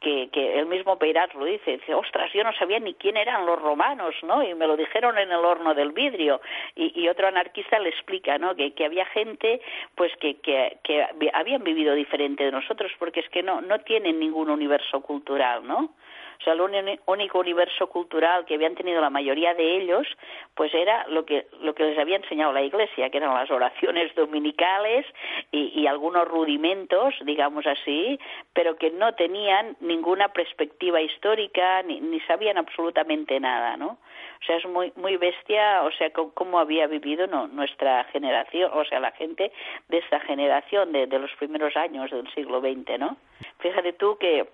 Que, 0.00 0.30
que 0.32 0.58
el 0.58 0.64
mismo 0.64 0.98
Peirat 0.98 1.34
lo 1.34 1.44
dice, 1.44 1.78
ostras, 1.94 2.32
yo 2.32 2.42
no 2.42 2.54
sabía 2.54 2.78
ni 2.78 2.94
quién 2.94 3.18
eran 3.18 3.44
los 3.44 3.60
romanos, 3.60 4.14
¿no? 4.22 4.42
Y 4.42 4.54
me 4.54 4.66
lo 4.66 4.76
dijeron 4.76 5.18
en 5.18 5.30
el 5.30 5.44
horno 5.44 5.74
del 5.74 5.92
vidrio. 5.92 6.40
Y, 6.74 6.98
y 6.98 7.08
otro 7.08 7.28
anarquista 7.28 7.78
le 7.78 7.90
explica, 7.90 8.38
¿no? 8.38 8.56
Que, 8.56 8.72
que 8.72 8.86
había 8.86 9.04
gente, 9.06 9.60
pues, 9.94 10.10
que, 10.16 10.36
que, 10.40 10.78
que 10.82 11.06
habían 11.34 11.62
vivido 11.64 11.94
diferente 11.94 12.44
de 12.44 12.52
nosotros, 12.52 12.90
porque 12.98 13.20
es 13.20 13.28
que 13.28 13.42
no, 13.42 13.60
no 13.60 13.80
tienen 13.80 14.18
ningún 14.18 14.48
universo 14.48 15.02
cultural, 15.02 15.66
¿no? 15.66 15.90
O 16.40 16.42
sea, 16.42 16.54
el 16.54 16.60
único 16.62 17.38
universo 17.38 17.88
cultural 17.88 18.46
que 18.46 18.54
habían 18.54 18.74
tenido 18.74 19.00
la 19.02 19.10
mayoría 19.10 19.52
de 19.52 19.76
ellos, 19.76 20.06
pues 20.54 20.72
era 20.72 21.06
lo 21.08 21.26
que, 21.26 21.46
lo 21.60 21.74
que 21.74 21.84
les 21.84 21.98
había 21.98 22.16
enseñado 22.16 22.52
la 22.52 22.62
Iglesia, 22.62 23.10
que 23.10 23.18
eran 23.18 23.34
las 23.34 23.50
oraciones 23.50 24.14
dominicales 24.16 25.04
y, 25.52 25.78
y 25.78 25.86
algunos 25.86 26.26
rudimentos, 26.26 27.14
digamos 27.26 27.66
así, 27.66 28.18
pero 28.54 28.76
que 28.76 28.90
no 28.90 29.14
tenían 29.14 29.76
ninguna 29.80 30.28
perspectiva 30.28 31.02
histórica 31.02 31.82
ni, 31.82 32.20
sabían 32.20 32.56
absolutamente 32.56 33.38
nada, 33.38 33.76
¿no? 33.76 33.98
O 34.40 34.44
sea, 34.46 34.56
es 34.56 34.66
muy, 34.66 34.92
muy 34.96 35.18
bestia, 35.18 35.82
o 35.82 35.90
sea, 35.92 36.10
cómo 36.10 36.58
había 36.58 36.86
vivido 36.86 37.26
no, 37.26 37.48
nuestra 37.48 38.04
generación, 38.04 38.70
o 38.72 38.84
sea, 38.86 38.98
la 38.98 39.12
gente 39.12 39.52
de 39.88 39.98
esta 39.98 40.20
generación, 40.20 40.92
de, 40.92 41.06
de 41.06 41.18
los 41.18 41.30
primeros 41.32 41.76
años 41.76 42.10
del 42.10 42.32
siglo 42.32 42.60
XX, 42.60 42.98
¿no? 42.98 43.16
Fíjate 43.58 43.92
tú 43.92 44.16
que 44.18 44.46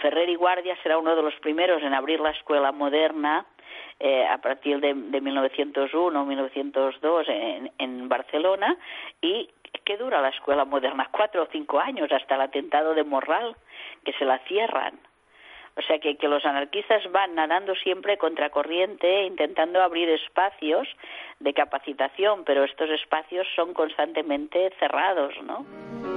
Ferrer 0.00 0.28
y 0.28 0.36
Guardia 0.36 0.76
será 0.82 0.98
uno 0.98 1.14
de 1.14 1.22
los 1.22 1.34
primeros 1.36 1.82
en 1.82 1.94
abrir 1.94 2.20
la 2.20 2.30
escuela 2.30 2.72
moderna 2.72 3.46
eh, 4.00 4.26
a 4.26 4.38
partir 4.38 4.80
de, 4.80 4.94
de 4.94 5.20
1901 5.20 6.24
1902 6.24 7.28
en, 7.28 7.70
en 7.78 8.08
Barcelona 8.08 8.76
y 9.20 9.48
¿qué 9.84 9.96
dura 9.96 10.20
la 10.20 10.28
escuela 10.28 10.64
moderna? 10.64 11.08
Cuatro 11.10 11.42
o 11.42 11.48
cinco 11.50 11.80
años 11.80 12.10
hasta 12.12 12.34
el 12.34 12.42
atentado 12.42 12.94
de 12.94 13.04
Morral, 13.04 13.56
que 14.04 14.12
se 14.14 14.24
la 14.24 14.38
cierran. 14.40 14.98
O 15.74 15.82
sea 15.82 15.98
que, 15.98 16.16
que 16.16 16.28
los 16.28 16.44
anarquistas 16.44 17.10
van 17.12 17.34
nadando 17.34 17.74
siempre 17.76 18.18
contracorriente, 18.18 19.24
intentando 19.24 19.80
abrir 19.80 20.08
espacios 20.10 20.86
de 21.40 21.54
capacitación, 21.54 22.44
pero 22.44 22.64
estos 22.64 22.90
espacios 22.90 23.46
son 23.56 23.72
constantemente 23.72 24.70
cerrados, 24.78 25.34
¿no? 25.42 26.11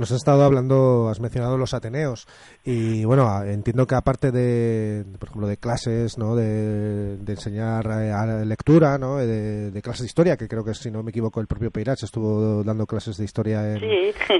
Nos 0.00 0.10
has 0.12 0.16
estado 0.16 0.44
hablando, 0.44 1.10
has 1.10 1.20
mencionado 1.20 1.58
los 1.58 1.74
Ateneos 1.74 2.26
y 2.64 3.04
bueno, 3.04 3.44
entiendo 3.44 3.86
que 3.86 3.94
aparte 3.94 4.30
de, 4.30 5.04
por 5.18 5.28
ejemplo, 5.28 5.46
de 5.46 5.58
clases, 5.58 6.16
¿no? 6.16 6.34
De, 6.34 7.18
enseñar 7.26 7.86
eh, 7.86 8.46
lectura, 8.46 8.96
¿no? 8.96 9.18
De, 9.18 9.78
clases 9.82 10.00
de 10.00 10.06
historia, 10.06 10.38
que 10.38 10.48
creo 10.48 10.64
que 10.64 10.72
si 10.72 10.90
no 10.90 11.02
me 11.02 11.10
equivoco 11.10 11.42
el 11.42 11.46
propio 11.46 11.70
Peirach 11.70 12.02
estuvo 12.02 12.64
dando 12.64 12.86
clases 12.86 13.18
de 13.18 13.26
historia 13.26 13.74
en, 13.74 13.84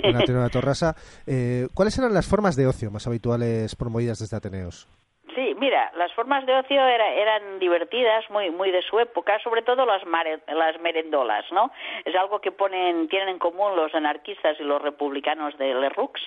en 0.02 0.16
Ateneo 0.16 0.44
de 0.44 0.48
Torrasa. 0.48 0.96
Eh, 1.26 1.68
¿Cuáles 1.74 1.98
eran 1.98 2.14
las 2.14 2.26
formas 2.26 2.56
de 2.56 2.66
ocio 2.66 2.90
más 2.90 3.06
habituales 3.06 3.76
promovidas 3.76 4.18
desde 4.18 4.38
Ateneos? 4.38 4.88
Sí, 5.34 5.49
mira, 5.60 5.92
las 5.94 6.12
formas 6.14 6.44
de 6.46 6.54
ocio 6.54 6.82
eran 6.84 7.58
divertidas, 7.58 8.28
muy 8.30 8.50
muy 8.50 8.70
de 8.70 8.82
su 8.82 8.98
época, 8.98 9.38
sobre 9.40 9.62
todo 9.62 9.84
las, 9.84 10.02
las 10.48 10.80
merendolas, 10.80 11.44
¿no? 11.52 11.70
Es 12.04 12.14
algo 12.16 12.40
que 12.40 12.50
ponen 12.50 13.08
tienen 13.08 13.28
en 13.28 13.38
común 13.38 13.76
los 13.76 13.94
anarquistas 13.94 14.58
y 14.58 14.64
los 14.64 14.80
republicanos 14.80 15.56
de 15.58 15.74
Lerux, 15.74 16.20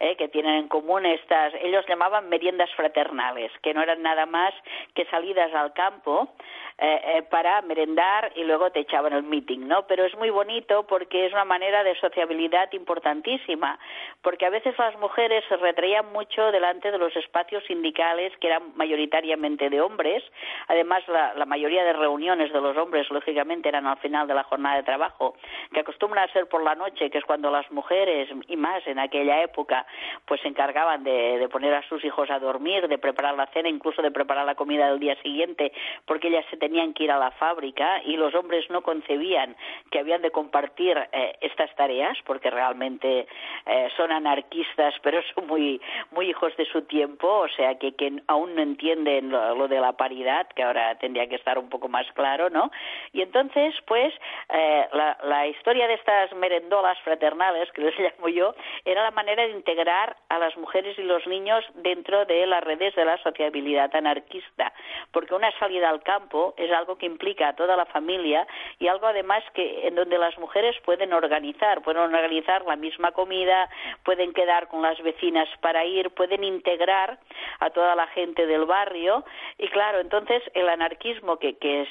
eh, 0.00 0.16
que 0.16 0.28
tienen 0.28 0.54
en 0.54 0.68
común 0.68 1.06
estas, 1.06 1.54
ellos 1.54 1.84
llamaban 1.88 2.28
meriendas 2.28 2.70
fraternales, 2.74 3.50
que 3.62 3.72
no 3.72 3.82
eran 3.82 4.02
nada 4.02 4.26
más 4.26 4.52
que 4.94 5.06
salidas 5.06 5.52
al 5.54 5.72
campo 5.72 6.28
eh, 6.76 7.00
eh, 7.04 7.22
para 7.22 7.62
merendar 7.62 8.32
y 8.34 8.42
luego 8.42 8.70
te 8.70 8.80
echaban 8.80 9.12
el 9.12 9.22
meeting, 9.22 9.68
¿no? 9.68 9.86
Pero 9.86 10.04
es 10.04 10.14
muy 10.16 10.30
bonito 10.30 10.84
porque 10.88 11.26
es 11.26 11.32
una 11.32 11.44
manera 11.44 11.84
de 11.84 11.94
sociabilidad 12.00 12.72
importantísima, 12.72 13.78
porque 14.22 14.44
a 14.44 14.50
veces 14.50 14.76
las 14.76 14.98
mujeres 14.98 15.44
se 15.48 15.56
retraían 15.56 16.12
mucho 16.12 16.50
delante 16.50 16.90
de 16.90 16.98
los 16.98 17.14
espacios 17.16 17.62
sindicales 17.64 18.36
que 18.38 18.48
eran 18.48 18.73
mayoritariamente 18.74 19.70
de 19.70 19.80
hombres, 19.80 20.22
además 20.68 21.02
la, 21.08 21.44
mayoría 21.44 21.84
de 21.84 21.92
reuniones 21.92 22.52
de 22.52 22.60
los 22.60 22.76
hombres 22.76 23.08
lógicamente 23.10 23.68
eran 23.68 23.86
al 23.86 23.98
final 23.98 24.26
de 24.26 24.34
la 24.34 24.44
jornada 24.44 24.76
de 24.76 24.82
trabajo, 24.82 25.34
que 25.72 25.80
acostumbran 25.80 26.28
a 26.28 26.32
ser 26.32 26.48
por 26.48 26.62
la 26.62 26.74
noche, 26.74 27.10
que 27.10 27.18
es 27.18 27.24
cuando 27.24 27.50
las 27.50 27.70
mujeres 27.70 28.28
y 28.48 28.56
más 28.56 28.86
en 28.86 28.98
aquella 28.98 29.42
época 29.42 29.86
pues 30.26 30.40
se 30.40 30.48
encargaban 30.48 31.04
de, 31.04 31.38
de 31.38 31.48
poner 31.48 31.74
a 31.74 31.86
sus 31.88 32.04
hijos 32.04 32.30
a 32.30 32.38
dormir, 32.38 32.88
de 32.88 32.98
preparar 32.98 33.34
la 33.34 33.46
cena, 33.46 33.68
incluso 33.68 34.02
de 34.02 34.10
preparar 34.10 34.46
la 34.46 34.54
comida 34.54 34.88
del 34.88 35.00
día 35.00 35.16
siguiente, 35.22 35.72
porque 36.06 36.28
ellas 36.28 36.44
se 36.50 36.56
tenían 36.56 36.94
que 36.94 37.04
ir 37.04 37.10
a 37.10 37.18
la 37.18 37.30
fábrica 37.32 38.02
y 38.04 38.16
los 38.16 38.34
hombres 38.34 38.68
no 38.70 38.82
concebían 38.82 39.56
que 39.90 39.98
habían 39.98 40.22
de 40.22 40.30
compartir 40.30 40.96
eh, 41.12 41.36
estas 41.40 41.74
tareas, 41.76 42.16
porque 42.24 42.50
realmente 42.50 43.26
eh, 43.66 43.88
son 43.96 44.12
anarquistas, 44.12 44.94
pero 45.02 45.20
son 45.34 45.46
muy, 45.46 45.80
muy 46.12 46.30
hijos 46.30 46.56
de 46.56 46.64
su 46.66 46.82
tiempo, 46.82 47.28
o 47.28 47.48
sea 47.48 47.78
que, 47.78 47.94
que 47.94 48.12
aún 48.26 48.58
entienden 48.64 49.30
lo, 49.30 49.68
de 49.68 49.80
la 49.80 49.92
paridad, 49.92 50.48
que 50.48 50.64
ahora 50.64 50.96
tendría 50.96 51.28
que 51.28 51.36
estar 51.36 51.58
un 51.58 51.68
poco 51.68 51.88
más 51.88 52.06
claro, 52.12 52.50
¿no? 52.50 52.70
Y 53.12 53.22
entonces, 53.22 53.74
pues, 53.86 54.12
eh, 54.48 54.88
la, 54.92 55.16
la 55.24 55.46
historia 55.46 55.86
de 55.86 55.94
estas 55.94 56.32
merendolas 56.34 56.98
fraternales, 57.00 57.70
que 57.72 57.82
les 57.82 57.98
llamo 57.98 58.28
yo, 58.28 58.54
era 58.84 59.04
la 59.04 59.10
manera 59.12 59.44
de 59.44 59.52
integrar 59.52 60.16
a 60.28 60.38
las 60.38 60.56
mujeres 60.56 60.98
y 60.98 61.02
los 61.02 61.26
niños 61.26 61.64
dentro 61.76 62.24
de 62.24 62.46
las 62.46 62.64
redes 62.64 62.94
de 62.94 63.04
la 63.04 63.16
sociabilidad 63.18 63.94
anarquista, 63.94 64.72
porque 65.12 65.34
una 65.34 65.50
salida 65.58 65.90
al 65.90 66.02
campo 66.02 66.54
es 66.56 66.70
algo 66.72 66.96
que 66.96 67.06
implica 67.06 67.48
a 67.48 67.56
toda 67.56 67.76
la 67.76 67.86
familia 67.86 68.46
y 68.78 68.88
algo 68.88 69.06
además 69.06 69.44
que 69.54 69.86
en 69.86 69.94
donde 69.94 70.18
las 70.18 70.36
mujeres 70.38 70.76
pueden 70.84 71.12
organizar, 71.12 71.82
pueden 71.82 72.02
organizar 72.02 72.64
la 72.64 72.76
misma 72.76 73.12
comida, 73.12 73.68
pueden 74.04 74.32
quedar 74.32 74.68
con 74.68 74.82
las 74.82 75.00
vecinas 75.02 75.48
para 75.60 75.84
ir, 75.84 76.10
pueden 76.10 76.44
integrar 76.44 77.18
a 77.60 77.70
toda 77.70 77.94
la 77.94 78.06
gente 78.08 78.46
del 78.54 78.66
barrio 78.66 79.24
y 79.58 79.68
claro, 79.68 80.00
entonces 80.00 80.42
el 80.54 80.68
anarquismo 80.68 81.38
que, 81.38 81.56
que, 81.58 81.86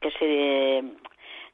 que 0.00 0.10
se 0.12 0.84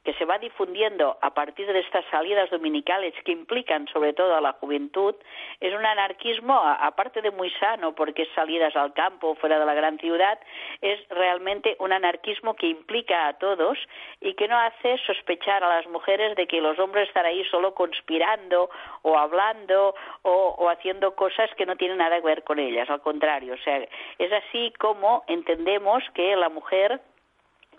que 0.04 0.14
se 0.14 0.24
va 0.24 0.38
difundiendo 0.38 1.18
a 1.20 1.34
partir 1.34 1.66
de 1.66 1.80
estas 1.80 2.04
salidas 2.10 2.50
dominicales 2.50 3.14
que 3.24 3.32
implican 3.32 3.86
sobre 3.88 4.12
todo 4.12 4.34
a 4.34 4.40
la 4.40 4.52
juventud 4.54 5.14
es 5.60 5.74
un 5.74 5.84
anarquismo 5.84 6.54
aparte 6.54 7.20
de 7.22 7.30
muy 7.30 7.50
sano 7.60 7.94
porque 7.94 8.22
es 8.22 8.28
salidas 8.34 8.74
al 8.76 8.92
campo 8.92 9.34
fuera 9.36 9.58
de 9.58 9.66
la 9.66 9.74
gran 9.74 9.98
ciudad 9.98 10.38
es 10.80 11.00
realmente 11.08 11.76
un 11.80 11.92
anarquismo 11.92 12.54
que 12.54 12.68
implica 12.68 13.28
a 13.28 13.38
todos 13.38 13.78
y 14.20 14.34
que 14.34 14.48
no 14.48 14.58
hace 14.58 14.98
sospechar 15.06 15.62
a 15.64 15.76
las 15.76 15.86
mujeres 15.88 16.36
de 16.36 16.46
que 16.46 16.60
los 16.60 16.78
hombres 16.78 17.08
están 17.08 17.26
ahí 17.26 17.44
solo 17.44 17.74
conspirando 17.74 18.70
o 19.02 19.18
hablando 19.18 19.94
o, 20.22 20.54
o 20.58 20.68
haciendo 20.68 21.14
cosas 21.14 21.50
que 21.56 21.66
no 21.66 21.76
tienen 21.76 21.98
nada 21.98 22.16
que 22.20 22.26
ver 22.26 22.44
con 22.44 22.58
ellas 22.58 22.88
al 22.90 23.00
contrario. 23.00 23.54
O 23.54 23.58
sea 23.58 23.78
es 24.18 24.32
así 24.32 24.72
como 24.78 25.24
entendemos 25.26 26.02
que 26.14 26.34
la 26.36 26.48
mujer 26.48 27.00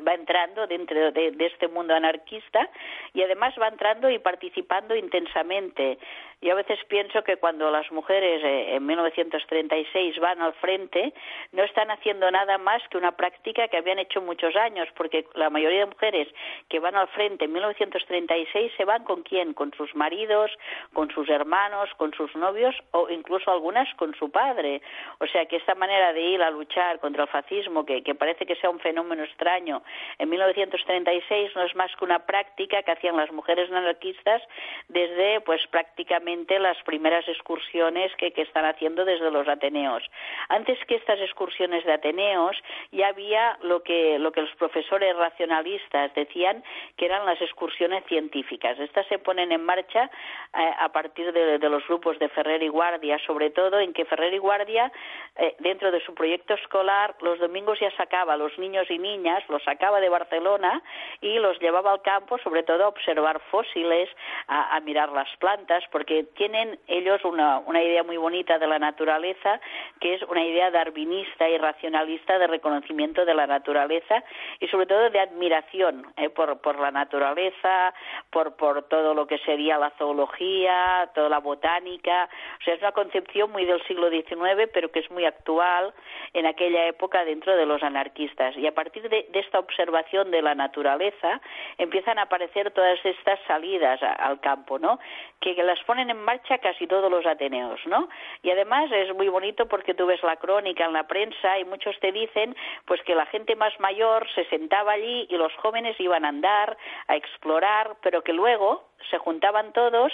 va 0.05 0.13
entrando 0.13 0.67
dentro 0.67 1.11
de, 1.11 1.35
este 1.39 1.67
mundo 1.67 1.93
anarquista 1.93 2.69
y 3.13 3.21
además 3.21 3.53
va 3.61 3.67
entrando 3.67 4.09
y 4.09 4.19
participando 4.19 4.95
intensamente. 4.95 5.97
Yo 6.41 6.53
a 6.53 6.55
veces 6.55 6.79
pienso 6.87 7.21
que 7.21 7.35
cuando 7.35 7.69
las 7.69 7.91
mujeres 7.91 8.41
eh, 8.45 8.75
en 8.75 8.85
1936 8.85 10.19
van 10.19 10.41
al 10.41 10.53
frente 10.53 11.13
no 11.51 11.63
están 11.63 11.91
haciendo 11.91 12.31
nada 12.31 12.57
más 12.57 12.81
que 12.89 12.97
una 12.97 13.11
práctica 13.11 13.67
que 13.67 13.75
habían 13.75 13.99
hecho 13.99 14.21
muchos 14.21 14.55
años, 14.55 14.87
porque 14.95 15.25
la 15.35 15.49
mayoría 15.49 15.79
de 15.79 15.87
mujeres 15.87 16.29
que 16.69 16.79
van 16.79 16.95
al 16.95 17.09
frente 17.09 17.43
en 17.43 17.51
1936 17.51 18.71
se 18.77 18.85
van 18.85 19.03
con 19.03 19.23
quién, 19.23 19.53
con 19.53 19.73
sus 19.73 19.93
maridos, 19.95 20.49
con 20.93 21.11
sus 21.11 21.27
hermanos, 21.27 21.89
con 21.97 22.13
sus 22.13 22.33
novios 22.37 22.73
o 22.91 23.09
incluso 23.09 23.51
algunas 23.51 23.93
con 23.95 24.15
su 24.15 24.31
padre. 24.31 24.81
O 25.19 25.27
sea 25.27 25.45
que 25.45 25.57
esta 25.57 25.75
manera 25.75 26.13
de 26.13 26.21
ir 26.21 26.41
a 26.41 26.51
luchar 26.51 26.99
contra 26.99 27.23
el 27.23 27.29
fascismo, 27.29 27.85
que 27.85 28.15
parece 28.15 28.45
que 28.45 28.55
sea 28.55 28.69
un 28.69 28.79
fenómeno 28.79 29.25
extraño, 29.25 29.83
en 30.17 30.29
1936 30.29 31.51
no 31.55 31.63
es 31.63 31.75
más 31.75 31.93
que 31.97 32.05
una 32.05 32.19
práctica 32.19 32.81
que 32.83 32.91
hacían 32.91 33.17
las 33.17 33.31
mujeres 33.33 33.69
anarquistas 33.69 34.41
desde 34.87 35.41
pues 35.41 35.67
prácticamente 35.67 36.28
las 36.59 36.77
primeras 36.83 37.27
excursiones 37.27 38.11
que, 38.17 38.33
están 38.35 38.65
haciendo 38.65 39.03
desde 39.03 39.31
los 39.31 39.47
Ateneos. 39.47 40.03
Antes 40.49 40.77
que 40.85 40.95
estas 40.95 41.19
excursiones 41.19 41.83
de 41.85 41.93
Ateneos 41.93 42.55
ya 42.91 43.07
había 43.07 43.57
lo 43.63 43.81
que, 43.81 44.19
lo 44.19 44.31
que 44.31 44.41
los 44.41 44.55
profesores 44.55 45.15
racionalistas 45.15 46.13
decían 46.13 46.63
que 46.97 47.05
eran 47.05 47.25
las 47.25 47.41
excursiones 47.41 48.03
científicas. 48.05 48.79
Estas 48.79 49.07
se 49.07 49.19
ponen 49.19 49.51
en 49.51 49.63
marcha 49.63 50.09
eh, 50.57 50.73
a 50.79 50.89
partir 50.89 51.33
de, 51.33 51.69
los 51.69 51.85
grupos 51.87 52.19
de 52.19 52.29
Ferrer 52.29 52.61
y 52.63 52.67
Guardia, 52.67 53.17
sobre 53.25 53.49
todo 53.49 53.79
en 53.79 53.93
que 53.93 54.05
Ferrer 54.05 54.33
y 54.33 54.37
Guardia, 54.37 54.91
eh, 55.35 55.55
dentro 55.59 55.91
de 55.91 55.99
su 56.01 56.13
proyecto 56.13 56.53
escolar, 56.53 57.15
los 57.21 57.39
domingos 57.39 57.79
ya 57.79 57.91
sacaba 57.97 58.33
a 58.33 58.37
los 58.37 58.57
niños 58.57 58.89
y 58.89 58.97
niñas, 58.99 59.43
los 59.49 59.63
sacaba 59.63 59.99
de 59.99 60.09
Barcelona 60.09 60.81
y 61.21 61.39
los 61.39 61.59
llevaba 61.59 61.91
al 61.91 62.01
campo, 62.01 62.37
sobre 62.39 62.63
todo 62.63 62.85
a 62.85 62.87
observar 62.87 63.39
fósiles, 63.51 64.09
a, 64.47 64.79
mirar 64.81 65.11
las 65.11 65.29
plantas, 65.37 65.83
porque 65.91 66.18
tienen 66.23 66.79
ellos 66.87 67.23
una, 67.25 67.59
una 67.59 67.81
idea 67.81 68.03
muy 68.03 68.17
bonita 68.17 68.59
de 68.59 68.67
la 68.67 68.79
naturaleza, 68.79 69.59
que 69.99 70.15
es 70.15 70.23
una 70.23 70.43
idea 70.43 70.71
darwinista 70.71 71.47
y 71.49 71.57
racionalista 71.57 72.37
de 72.39 72.47
reconocimiento 72.47 73.25
de 73.25 73.33
la 73.33 73.47
naturaleza 73.47 74.23
y 74.59 74.67
sobre 74.67 74.85
todo 74.85 75.09
de 75.09 75.19
admiración 75.19 76.05
eh, 76.17 76.29
por, 76.29 76.79
la 76.79 76.91
naturaleza, 76.91 77.93
por, 78.29 78.53
todo 78.89 79.13
lo 79.13 79.27
que 79.27 79.37
sería 79.39 79.77
la 79.77 79.91
zoología, 79.91 81.09
toda 81.13 81.29
la 81.29 81.39
botánica. 81.39 82.29
O 82.59 82.63
sea, 82.63 82.73
es 82.73 82.81
una 82.81 82.91
concepción 82.91 83.51
muy 83.51 83.65
del 83.65 83.83
siglo 83.87 84.09
XIX, 84.09 84.69
pero 84.73 84.91
que 84.91 84.99
es 84.99 85.11
muy 85.11 85.25
actual 85.25 85.93
en 86.33 86.45
aquella 86.45 86.85
época 86.87 87.25
dentro 87.25 87.55
de 87.55 87.65
los 87.65 87.83
anarquistas. 87.83 88.55
Y 88.57 88.67
a 88.67 88.73
partir 88.73 89.09
de 89.09 89.29
esta 89.33 89.59
observación 89.59 90.31
de 90.31 90.41
la 90.41 90.55
naturaleza, 90.55 91.41
empiezan 91.77 92.19
a 92.19 92.23
aparecer 92.23 92.71
todas 92.71 93.03
estas 93.03 93.39
salidas 93.47 94.01
al 94.01 94.39
campo, 94.39 94.79
¿no? 94.79 94.99
Que, 95.39 95.55
las 95.63 95.79
ponen 95.83 96.08
en 96.09 96.23
marcha 96.23 96.57
casi 96.57 96.87
todos 96.87 97.11
los 97.11 97.25
ateneos, 97.25 97.79
¿no? 97.85 98.09
Y 98.41 98.51
además 98.51 98.91
es 98.91 99.13
muy 99.15 99.29
bonito 99.29 99.67
porque 99.67 99.93
tú 99.93 100.05
ves 100.05 100.21
la 100.23 100.37
crónica 100.37 100.85
en 100.85 100.93
la 100.93 101.07
prensa 101.07 101.59
y 101.59 101.65
muchos 101.65 101.99
te 101.99 102.11
dicen 102.11 102.55
pues 102.85 103.01
que 103.03 103.15
la 103.15 103.25
gente 103.27 103.55
más 103.55 103.77
mayor 103.79 104.27
se 104.33 104.45
sentaba 104.45 104.93
allí 104.93 105.27
y 105.29 105.37
los 105.37 105.53
jóvenes 105.55 105.99
iban 105.99 106.25
a 106.25 106.29
andar, 106.29 106.77
a 107.07 107.15
explorar, 107.15 107.97
pero 108.01 108.23
que 108.23 108.33
luego 108.33 108.88
se 109.09 109.17
juntaban 109.17 109.73
todos 109.73 110.11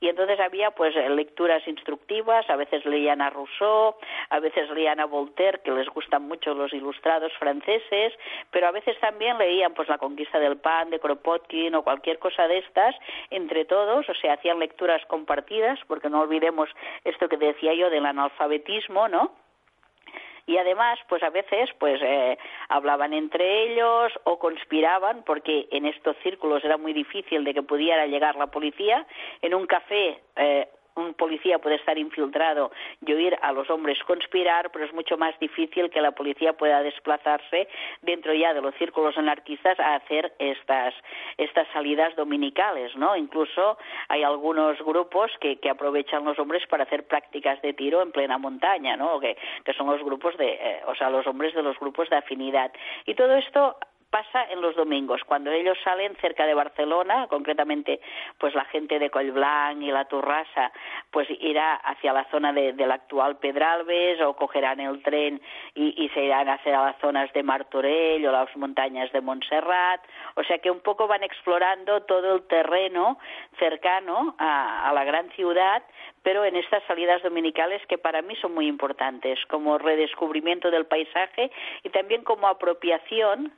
y 0.00 0.08
entonces 0.08 0.38
había 0.40 0.70
pues 0.70 0.94
lecturas 0.94 1.66
instructivas, 1.66 2.48
a 2.50 2.56
veces 2.56 2.84
leían 2.84 3.20
a 3.20 3.30
Rousseau, 3.30 3.96
a 4.30 4.40
veces 4.40 4.68
leían 4.70 5.00
a 5.00 5.06
Voltaire, 5.06 5.60
que 5.64 5.70
les 5.70 5.88
gustan 5.88 6.22
mucho 6.22 6.54
los 6.54 6.72
ilustrados 6.72 7.32
franceses, 7.38 8.12
pero 8.50 8.68
a 8.68 8.72
veces 8.72 8.98
también 9.00 9.38
leían 9.38 9.74
pues 9.74 9.88
la 9.88 9.98
conquista 9.98 10.38
del 10.38 10.58
pan 10.58 10.90
de 10.90 11.00
Kropotkin 11.00 11.74
o 11.74 11.82
cualquier 11.82 12.18
cosa 12.18 12.46
de 12.48 12.58
estas 12.58 12.94
entre 13.30 13.64
todos, 13.64 14.08
o 14.08 14.14
sea, 14.14 14.34
hacían 14.34 14.58
lecturas 14.58 15.02
compartidas, 15.06 15.78
porque 15.86 16.10
no 16.10 16.20
olvidemos 16.20 16.68
esto 17.04 17.28
que 17.28 17.36
decía 17.36 17.74
yo 17.74 17.90
del 17.90 18.06
analfabetismo, 18.06 19.08
¿no? 19.08 19.45
Y 20.46 20.56
además 20.58 20.98
pues 21.08 21.22
a 21.22 21.30
veces 21.30 21.70
pues 21.78 22.00
eh, 22.02 22.38
hablaban 22.68 23.12
entre 23.12 23.64
ellos 23.64 24.12
o 24.24 24.38
conspiraban 24.38 25.24
porque 25.24 25.68
en 25.70 25.86
estos 25.86 26.16
círculos 26.22 26.64
era 26.64 26.76
muy 26.76 26.92
difícil 26.92 27.44
de 27.44 27.54
que 27.54 27.62
pudiera 27.62 28.06
llegar 28.06 28.36
la 28.36 28.46
policía. 28.46 29.06
En 29.42 29.54
un 29.54 29.66
café 29.66 30.20
eh, 30.36 30.68
un 30.96 31.14
policía 31.14 31.58
puede 31.58 31.76
estar 31.76 31.96
infiltrado 31.98 32.72
y 33.04 33.12
oír 33.12 33.38
a 33.42 33.52
los 33.52 33.68
hombres 33.70 33.98
conspirar, 34.04 34.70
pero 34.72 34.84
es 34.84 34.92
mucho 34.92 35.16
más 35.16 35.38
difícil 35.38 35.90
que 35.90 36.00
la 36.00 36.12
policía 36.12 36.54
pueda 36.54 36.82
desplazarse 36.82 37.68
dentro 38.02 38.34
ya 38.34 38.54
de 38.54 38.62
los 38.62 38.74
círculos 38.76 39.16
anarquistas 39.16 39.78
a 39.78 39.96
hacer 39.96 40.32
estas, 40.38 40.94
estas 41.36 41.68
salidas 41.72 42.16
dominicales, 42.16 42.96
¿no? 42.96 43.16
Incluso 43.16 43.78
hay 44.08 44.22
algunos 44.22 44.78
grupos 44.82 45.30
que, 45.40 45.56
que 45.56 45.70
aprovechan 45.70 46.24
los 46.24 46.38
hombres 46.38 46.66
para 46.66 46.84
hacer 46.84 47.06
prácticas 47.06 47.60
de 47.62 47.74
tiro 47.74 48.02
en 48.02 48.12
plena 48.12 48.38
montaña, 48.38 48.96
¿no? 48.96 49.20
Que, 49.20 49.36
que 49.64 49.72
son 49.74 49.86
los 49.88 50.02
grupos 50.02 50.36
de, 50.38 50.54
eh, 50.54 50.80
o 50.86 50.94
sea, 50.94 51.10
los 51.10 51.26
hombres 51.26 51.54
de 51.54 51.62
los 51.62 51.78
grupos 51.78 52.08
de 52.08 52.16
afinidad. 52.16 52.72
Y 53.04 53.14
todo 53.14 53.36
esto 53.36 53.76
pasa 54.16 54.50
en 54.50 54.62
los 54.62 54.74
domingos, 54.74 55.20
cuando 55.26 55.50
ellos 55.50 55.76
salen 55.84 56.16
cerca 56.22 56.46
de 56.46 56.54
Barcelona, 56.54 57.26
concretamente 57.28 58.00
pues 58.38 58.54
la 58.54 58.64
gente 58.64 58.98
de 58.98 59.10
Collblanc 59.10 59.82
y 59.82 59.90
la 59.90 60.06
Turrasa, 60.06 60.72
pues 61.10 61.28
irá 61.38 61.74
hacia 61.74 62.14
la 62.14 62.24
zona 62.30 62.50
de, 62.54 62.72
del 62.72 62.92
actual 62.92 63.36
Pedralbes 63.36 64.22
o 64.22 64.34
cogerán 64.34 64.80
el 64.80 65.02
tren 65.02 65.42
y, 65.74 66.10
se 66.14 66.24
irán 66.24 66.48
hacia 66.48 66.80
las 66.80 66.98
zonas 66.98 67.30
de 67.34 67.42
Martorell 67.42 68.26
o 68.26 68.32
las 68.32 68.56
montañas 68.56 69.12
de 69.12 69.20
Montserrat, 69.20 70.00
o 70.34 70.42
sea 70.44 70.60
que 70.60 70.70
un 70.70 70.80
poco 70.80 71.06
van 71.06 71.22
explorando 71.22 72.04
todo 72.04 72.36
el 72.36 72.46
terreno 72.46 73.18
cercano 73.58 74.34
a, 74.38 74.88
a 74.88 74.94
la 74.94 75.04
gran 75.04 75.28
ciudad, 75.32 75.82
pero 76.22 76.46
en 76.46 76.56
estas 76.56 76.82
salidas 76.84 77.22
dominicales 77.22 77.82
que 77.86 77.98
para 77.98 78.22
mí 78.22 78.34
son 78.36 78.54
muy 78.54 78.66
importantes, 78.66 79.38
como 79.48 79.76
redescubrimiento 79.76 80.70
del 80.70 80.86
paisaje 80.86 81.50
y 81.82 81.90
también 81.90 82.22
como 82.22 82.48
apropiación 82.48 83.52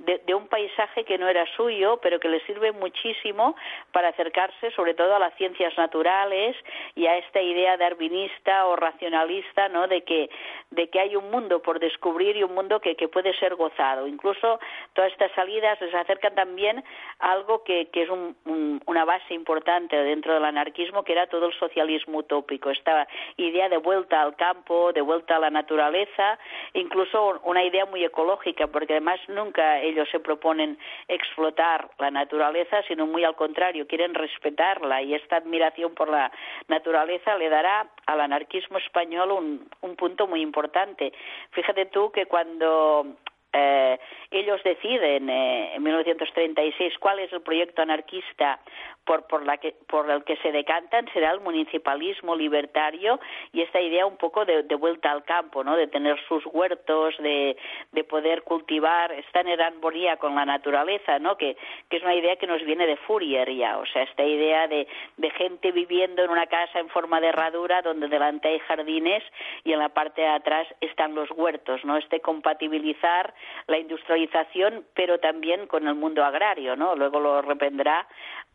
de, 0.00 0.34
un 0.34 0.48
paisaje 0.48 1.04
que 1.04 1.18
no 1.18 1.28
era 1.28 1.44
suyo, 1.56 1.98
pero 2.02 2.18
que 2.20 2.28
le 2.28 2.40
sirve 2.46 2.72
muchísimo 2.72 3.54
para 3.92 4.08
acercarse 4.08 4.70
sobre 4.72 4.94
todo 4.94 5.14
a 5.14 5.18
las 5.18 5.34
ciencias 5.34 5.76
naturales 5.76 6.56
y 6.94 7.06
a 7.06 7.18
esta 7.18 7.40
idea 7.40 7.76
darwinista 7.76 8.66
o 8.66 8.76
racionalista, 8.76 9.68
¿no? 9.68 9.86
De 9.86 10.02
que, 10.02 10.30
de 10.70 10.88
que 10.88 11.00
hay 11.00 11.16
un 11.16 11.30
mundo 11.30 11.60
por 11.60 11.80
descubrir 11.80 12.36
y 12.36 12.42
un 12.42 12.54
mundo 12.54 12.80
que, 12.80 12.96
que 12.96 13.08
puede 13.08 13.34
ser 13.38 13.54
gozado. 13.56 14.06
Incluso 14.06 14.58
todas 14.94 15.12
estas 15.12 15.32
salidas 15.32 15.80
les 15.80 15.94
acercan 15.94 16.34
también 16.34 16.82
a 17.18 17.32
algo 17.32 17.62
que, 17.64 17.88
que 17.90 18.02
es 18.02 18.08
una 18.86 19.04
base 19.04 19.34
importante 19.34 19.96
dentro 19.96 20.34
del 20.34 20.44
anarquismo, 20.44 21.04
que 21.04 21.12
era 21.12 21.26
todo 21.26 21.46
el 21.46 21.54
socialismo 21.58 22.18
utópico, 22.18 22.70
esta 22.70 23.06
idea 23.36 23.68
de 23.68 23.76
vuelta 23.76 24.22
al 24.22 24.36
campo, 24.36 24.92
de 24.92 25.00
vuelta 25.00 25.36
a 25.36 25.40
la 25.40 25.50
naturaleza, 25.50 26.38
incluso 26.74 27.40
una 27.44 27.62
idea 27.64 27.84
muy 27.86 28.04
ecológica, 28.04 28.66
porque 28.66 28.94
además 28.94 29.20
nunca 29.28 29.82
ellos 29.90 30.08
se 30.10 30.20
proponen 30.20 30.78
explotar 31.08 31.90
la 31.98 32.10
naturaleza, 32.10 32.82
sino 32.88 33.06
muy 33.06 33.24
al 33.24 33.36
contrario, 33.36 33.86
quieren 33.86 34.14
respetarla 34.14 35.02
y 35.02 35.14
esta 35.14 35.36
admiración 35.36 35.94
por 35.94 36.08
la 36.08 36.32
naturaleza 36.68 37.36
le 37.36 37.48
dará 37.48 37.88
al 38.06 38.20
anarquismo 38.20 38.78
español 38.78 39.32
un, 39.32 39.68
un 39.82 39.96
punto 39.96 40.26
muy 40.26 40.40
importante. 40.40 41.12
Fíjate 41.50 41.86
tú 41.86 42.10
que 42.10 42.26
cuando 42.26 43.16
eh, 43.52 43.98
ellos 44.30 44.62
deciden 44.62 45.28
eh, 45.28 45.74
en 45.74 45.82
1936 45.82 46.94
cuál 47.00 47.18
es 47.18 47.32
el 47.32 47.42
proyecto 47.42 47.82
anarquista 47.82 48.60
por, 49.04 49.26
por, 49.26 49.44
la 49.44 49.56
que, 49.56 49.74
por 49.88 50.08
el 50.08 50.22
que 50.22 50.36
se 50.36 50.52
decantan 50.52 51.08
será 51.12 51.32
el 51.32 51.40
municipalismo 51.40 52.36
libertario 52.36 53.18
y 53.52 53.62
esta 53.62 53.80
idea 53.80 54.06
un 54.06 54.16
poco 54.16 54.44
de, 54.44 54.62
vuelta 54.76 55.10
al 55.10 55.24
campo, 55.24 55.64
¿no? 55.64 55.74
de 55.74 55.88
tener 55.88 56.16
sus 56.28 56.46
huertos, 56.46 57.16
de, 57.18 57.56
de 57.90 58.04
poder 58.04 58.42
cultivar, 58.42 59.10
estar 59.12 59.46
en 59.48 59.60
armonía 59.60 60.16
con 60.16 60.36
la 60.36 60.44
naturaleza, 60.44 61.18
¿no? 61.18 61.36
que, 61.36 61.56
es 61.90 62.02
una 62.02 62.14
idea 62.14 62.36
que 62.36 62.46
nos 62.46 62.62
viene 62.64 62.86
de 62.86 62.96
Fourier 62.98 63.50
ya, 63.52 63.78
o 63.78 63.86
sea, 63.86 64.04
esta 64.04 64.22
idea 64.22 64.68
de, 64.68 64.86
de 65.16 65.30
gente 65.30 65.72
viviendo 65.72 66.22
en 66.22 66.30
una 66.30 66.46
casa 66.46 66.78
en 66.78 66.88
forma 66.88 67.20
de 67.20 67.28
herradura 67.28 67.82
donde 67.82 68.06
delante 68.06 68.48
hay 68.48 68.60
jardines 68.60 69.24
y 69.64 69.72
en 69.72 69.80
la 69.80 69.88
parte 69.88 70.20
de 70.20 70.28
atrás 70.28 70.68
están 70.80 71.16
los 71.16 71.28
huertos, 71.32 71.84
¿no? 71.84 71.96
este 71.96 72.20
compatibilizar 72.20 73.34
la 73.66 73.78
industrialización, 73.78 74.84
pero 74.94 75.18
también 75.18 75.66
con 75.66 75.86
el 75.86 75.94
mundo 75.94 76.24
agrario, 76.24 76.76
¿no? 76.76 76.94
Luego 76.96 77.20
lo 77.20 77.42
reprenderá 77.42 78.06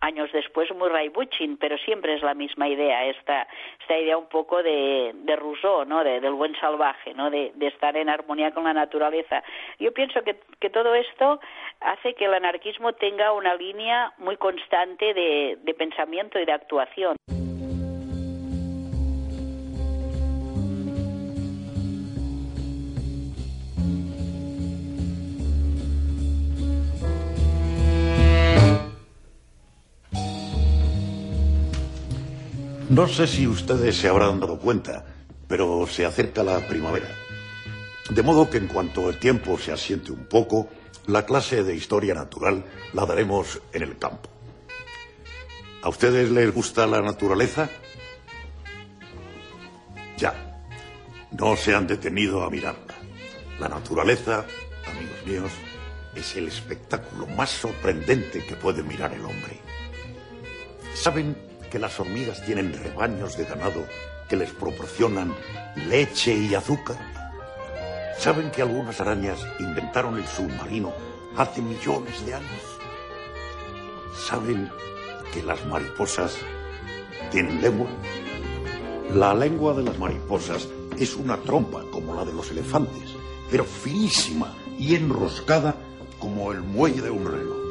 años 0.01 0.29
después 0.31 0.73
Murray 0.75 1.09
Bookchin, 1.09 1.57
pero 1.57 1.77
siempre 1.77 2.15
es 2.15 2.21
la 2.21 2.33
misma 2.33 2.67
idea, 2.67 3.05
esta, 3.05 3.47
esta 3.79 3.97
idea 3.97 4.17
un 4.17 4.27
poco 4.27 4.61
de, 4.61 5.11
de 5.13 5.35
Rousseau, 5.35 5.85
¿no? 5.85 6.03
del 6.03 6.33
buen 6.33 6.55
salvaje, 6.59 7.13
¿no? 7.13 7.29
De, 7.29 7.53
estar 7.61 7.97
en 7.97 8.09
armonía 8.09 8.51
con 8.51 8.65
la 8.65 8.73
naturaleza. 8.73 9.43
Yo 9.79 9.91
pienso 9.91 10.21
que, 10.21 10.39
que 10.59 10.69
todo 10.69 10.93
esto 10.93 11.39
hace 11.81 12.13
que 12.13 12.25
el 12.25 12.33
anarquismo 12.33 12.93
tenga 12.93 13.33
una 13.33 13.55
línea 13.55 14.13
muy 14.19 14.37
constante 14.37 15.13
de 15.13 15.75
pensamiento 15.77 16.39
y 16.39 16.45
de 16.45 16.51
actuación. 16.51 17.15
No 32.95 33.09
sé 33.09 33.27
si 33.27 33.45
ustedes 33.45 33.97
se 33.97 34.07
habrán 34.07 34.39
dado 34.39 34.57
cuenta, 34.57 35.03
pero 35.49 35.85
se 35.85 36.05
acerca 36.05 36.43
la 36.43 36.65
primavera. 36.65 37.09
De 38.09 38.23
modo 38.23 38.49
que 38.49 38.55
en 38.55 38.67
cuanto 38.67 39.09
el 39.09 39.19
tiempo 39.19 39.59
se 39.59 39.73
asiente 39.73 40.13
un 40.13 40.27
poco, 40.27 40.69
la 41.07 41.25
clase 41.25 41.65
de 41.65 41.75
historia 41.75 42.13
natural 42.13 42.63
la 42.93 43.05
daremos 43.05 43.59
en 43.73 43.83
el 43.83 43.97
campo. 43.97 44.29
¿A 45.81 45.89
ustedes 45.89 46.31
les 46.31 46.53
gusta 46.53 46.87
la 46.87 47.01
naturaleza? 47.01 47.69
Ya. 50.17 50.63
No 51.37 51.57
se 51.57 51.75
han 51.75 51.87
detenido 51.87 52.43
a 52.43 52.49
mirarla. 52.49 52.95
La 53.59 53.67
naturaleza, 53.67 54.45
amigos 54.87 55.25
míos, 55.25 55.51
es 56.15 56.33
el 56.37 56.47
espectáculo 56.47 57.27
más 57.27 57.49
sorprendente 57.49 58.45
que 58.45 58.55
puede 58.55 58.83
mirar 58.83 59.11
el 59.11 59.25
hombre. 59.25 59.59
¿Saben 60.93 61.35
que 61.75 61.79
las 61.79 61.99
hormigas 61.99 62.41
tienen 62.45 62.71
rebaños 62.71 63.35
de 63.35 63.43
ganado 63.43 63.85
que 64.29 64.37
les 64.37 64.49
proporcionan 64.53 65.35
leche 65.89 66.33
y 66.33 66.55
azúcar? 66.55 66.95
¿Saben 68.17 68.49
que 68.49 68.61
algunas 68.61 69.01
arañas 69.01 69.45
inventaron 69.59 70.17
el 70.17 70.25
submarino 70.25 70.93
hace 71.35 71.61
millones 71.61 72.25
de 72.25 72.35
años? 72.35 72.61
¿Saben 74.25 74.69
que 75.33 75.43
las 75.43 75.65
mariposas 75.65 76.37
tienen 77.29 77.61
lengua? 77.61 77.87
La 79.13 79.33
lengua 79.33 79.73
de 79.73 79.83
las 79.83 79.99
mariposas 79.99 80.69
es 80.97 81.13
una 81.17 81.35
trompa 81.41 81.83
como 81.91 82.15
la 82.15 82.23
de 82.23 82.31
los 82.31 82.51
elefantes, 82.51 83.15
pero 83.51 83.65
finísima 83.65 84.55
y 84.79 84.95
enroscada 84.95 85.75
como 86.19 86.53
el 86.53 86.61
muelle 86.61 87.01
de 87.01 87.11
un 87.11 87.25
reloj. 87.29 87.64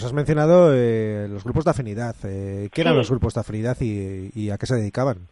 Nos 0.00 0.06
has 0.06 0.12
mencionado 0.14 0.72
eh, 0.72 1.28
los 1.28 1.44
grupos 1.44 1.66
de 1.66 1.72
afinidad. 1.72 2.16
Eh, 2.24 2.70
¿Qué 2.72 2.80
eran 2.80 2.96
los 2.96 3.10
grupos 3.10 3.34
de 3.34 3.40
afinidad 3.40 3.76
y, 3.80 4.50
a 4.50 4.56
qué 4.56 4.64
se 4.64 4.76
dedicaban? 4.76 5.28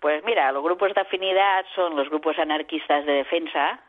Pues 0.00 0.22
mira, 0.24 0.52
los 0.52 0.62
grupos 0.62 0.92
de 0.94 1.00
afinidad 1.00 1.64
son 1.74 1.96
los 1.96 2.10
grupos 2.10 2.38
anarquistas 2.38 3.06
de 3.06 3.12
defensa, 3.24 3.80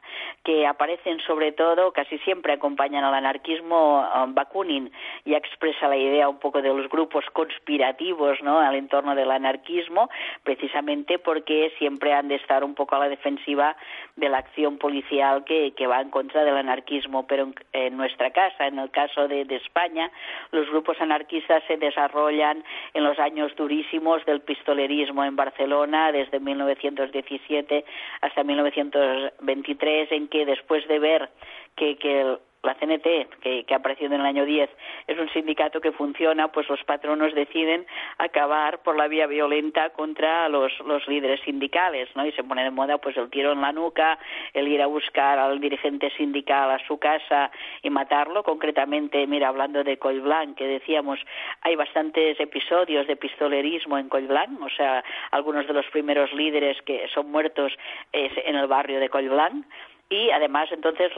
que 0.43 0.67
aparecen 0.67 1.19
sobre 1.21 1.53
todo, 1.53 1.91
casi 1.91 2.17
siempre 2.19 2.53
acompañan 2.53 3.03
al 3.03 3.13
anarquismo. 3.13 4.05
Bakunin 4.29 4.91
ya 5.25 5.37
expresa 5.37 5.87
la 5.87 5.95
idea 5.95 6.27
un 6.27 6.39
poco 6.39 6.61
de 6.61 6.69
los 6.69 6.89
grupos 6.89 7.25
conspirativos 7.31 8.41
¿no? 8.43 8.59
al 8.59 8.75
entorno 8.75 9.15
del 9.15 9.31
anarquismo, 9.31 10.09
precisamente 10.43 11.17
porque 11.17 11.71
siempre 11.77 12.13
han 12.13 12.27
de 12.27 12.35
estar 12.35 12.63
un 12.63 12.75
poco 12.75 12.95
a 12.95 12.99
la 12.99 13.09
defensiva 13.09 13.75
de 14.15 14.29
la 14.29 14.39
acción 14.39 14.77
policial 14.77 15.45
que, 15.45 15.71
que 15.71 15.87
va 15.87 16.01
en 16.01 16.09
contra 16.09 16.43
del 16.43 16.57
anarquismo. 16.57 17.25
Pero 17.25 17.49
en, 17.71 17.97
nuestra 17.97 18.31
casa, 18.31 18.67
en 18.67 18.79
el 18.79 18.91
caso 18.91 19.27
de, 19.27 19.45
de 19.45 19.55
España, 19.55 20.11
los 20.51 20.69
grupos 20.69 20.99
anarquistas 20.99 21.63
se 21.67 21.77
desarrollan 21.77 22.63
en 22.93 23.03
los 23.03 23.17
años 23.17 23.55
durísimos 23.55 24.25
del 24.25 24.41
pistolerismo 24.41 25.23
en 25.23 25.35
Barcelona, 25.35 26.11
desde 26.11 26.39
1917 26.39 27.85
hasta 28.21 28.43
1923 28.43 30.11
en 30.11 30.27
que 30.33 30.47
después 30.47 30.87
de 30.87 30.97
ver 30.97 31.29
que, 31.75 31.95
que 31.95 32.39
la 32.63 32.73
CNT, 32.75 33.39
que, 33.41 33.65
que, 33.65 33.73
ha 33.73 33.77
aparecido 33.77 34.15
en 34.15 34.21
el 34.21 34.25
año 34.25 34.45
10, 34.45 34.67
es 35.05 35.19
un 35.19 35.29
sindicato 35.29 35.79
que 35.79 35.91
funciona, 35.91 36.47
pues 36.47 36.67
los 36.69 36.83
patronos 36.85 37.35
deciden 37.35 37.85
acabar 38.17 38.81
por 38.81 38.97
la 38.97 39.07
vía 39.07 39.27
violenta 39.27 39.91
contra 39.91 40.49
los, 40.49 40.71
los 40.87 41.07
líderes 41.07 41.41
sindicales, 41.41 42.09
¿no? 42.15 42.25
Y 42.25 42.31
se 42.31 42.43
pone 42.43 42.63
de 42.63 42.71
moda, 42.71 42.97
pues, 42.97 43.15
el 43.17 43.29
tiro 43.29 43.51
en 43.51 43.61
la 43.61 43.73
nuca, 43.73 44.17
el 44.53 44.67
ir 44.69 44.81
a 44.81 44.87
buscar 44.87 45.37
al 45.37 45.59
dirigente 45.59 46.09
sindical 46.17 46.71
a 46.71 46.79
su 46.87 46.97
casa 46.97 47.51
y 47.83 47.91
matarlo. 47.91 48.41
Concretamente, 48.41 49.27
mira, 49.27 49.49
hablando 49.49 49.83
de 49.83 49.99
Collblanc, 49.99 50.57
que 50.57 50.65
decíamos, 50.65 51.19
hay 51.61 51.75
bastantes 51.75 52.39
episodios 52.39 53.05
de 53.05 53.17
pistolerismo 53.17 53.99
en 53.99 54.09
Collblanc, 54.09 54.61
o 54.63 54.69
sea, 54.69 55.03
algunos 55.29 55.67
de 55.67 55.73
los 55.73 55.85
primeros 55.87 56.33
líderes 56.33 56.81
que 56.81 57.07
son 57.13 57.29
muertos 57.29 57.73
es 58.11 58.31
en 58.45 58.55
el 58.55 58.65
barrio 58.65 58.99
de 58.99 59.09
Collblanc 59.09 59.65
y 60.09 60.31
además 60.31 60.69
entonces 60.71 61.11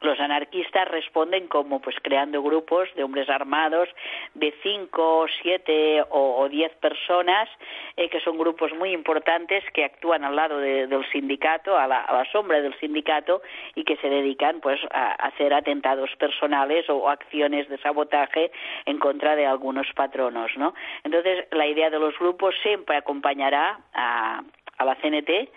los 0.00 0.20
anarquistas 0.20 0.88
responden 0.88 1.48
como 1.48 1.80
pues 1.80 1.96
creando 2.02 2.42
grupos 2.42 2.88
de 2.94 3.02
hombres 3.02 3.28
armados 3.28 3.88
de 4.34 4.54
cinco, 4.62 5.26
siete 5.42 6.02
o, 6.10 6.48
diez 6.48 6.72
personas 6.76 7.48
eh, 7.96 8.08
que 8.08 8.20
son 8.20 8.38
grupos 8.38 8.72
muy 8.74 8.92
importantes 8.92 9.64
que 9.72 9.84
actúan 9.84 10.24
al 10.24 10.36
lado 10.36 10.58
del 10.58 11.10
sindicato, 11.10 11.76
a 11.76 11.86
la, 11.86 12.28
sombra 12.30 12.60
del 12.60 12.78
sindicato 12.78 13.42
y 13.74 13.84
que 13.84 13.96
se 13.96 14.08
dedican 14.08 14.60
pues 14.60 14.80
a, 14.90 15.12
hacer 15.12 15.52
atentados 15.54 16.10
personales 16.16 16.88
o, 16.88 17.08
acciones 17.08 17.68
de 17.68 17.78
sabotaje 17.78 18.50
en 18.84 18.98
contra 18.98 19.36
de 19.36 19.46
algunos 19.46 19.86
patronos, 19.94 20.50
¿no? 20.56 20.74
Entonces 21.04 21.46
la 21.50 21.66
idea 21.66 21.90
de 21.90 21.98
los 21.98 22.18
grupos 22.18 22.54
siempre 22.62 22.96
acompañará 22.96 23.80
a, 23.94 24.42
a 24.78 24.84
la 24.84 24.94
CNT 24.96 25.48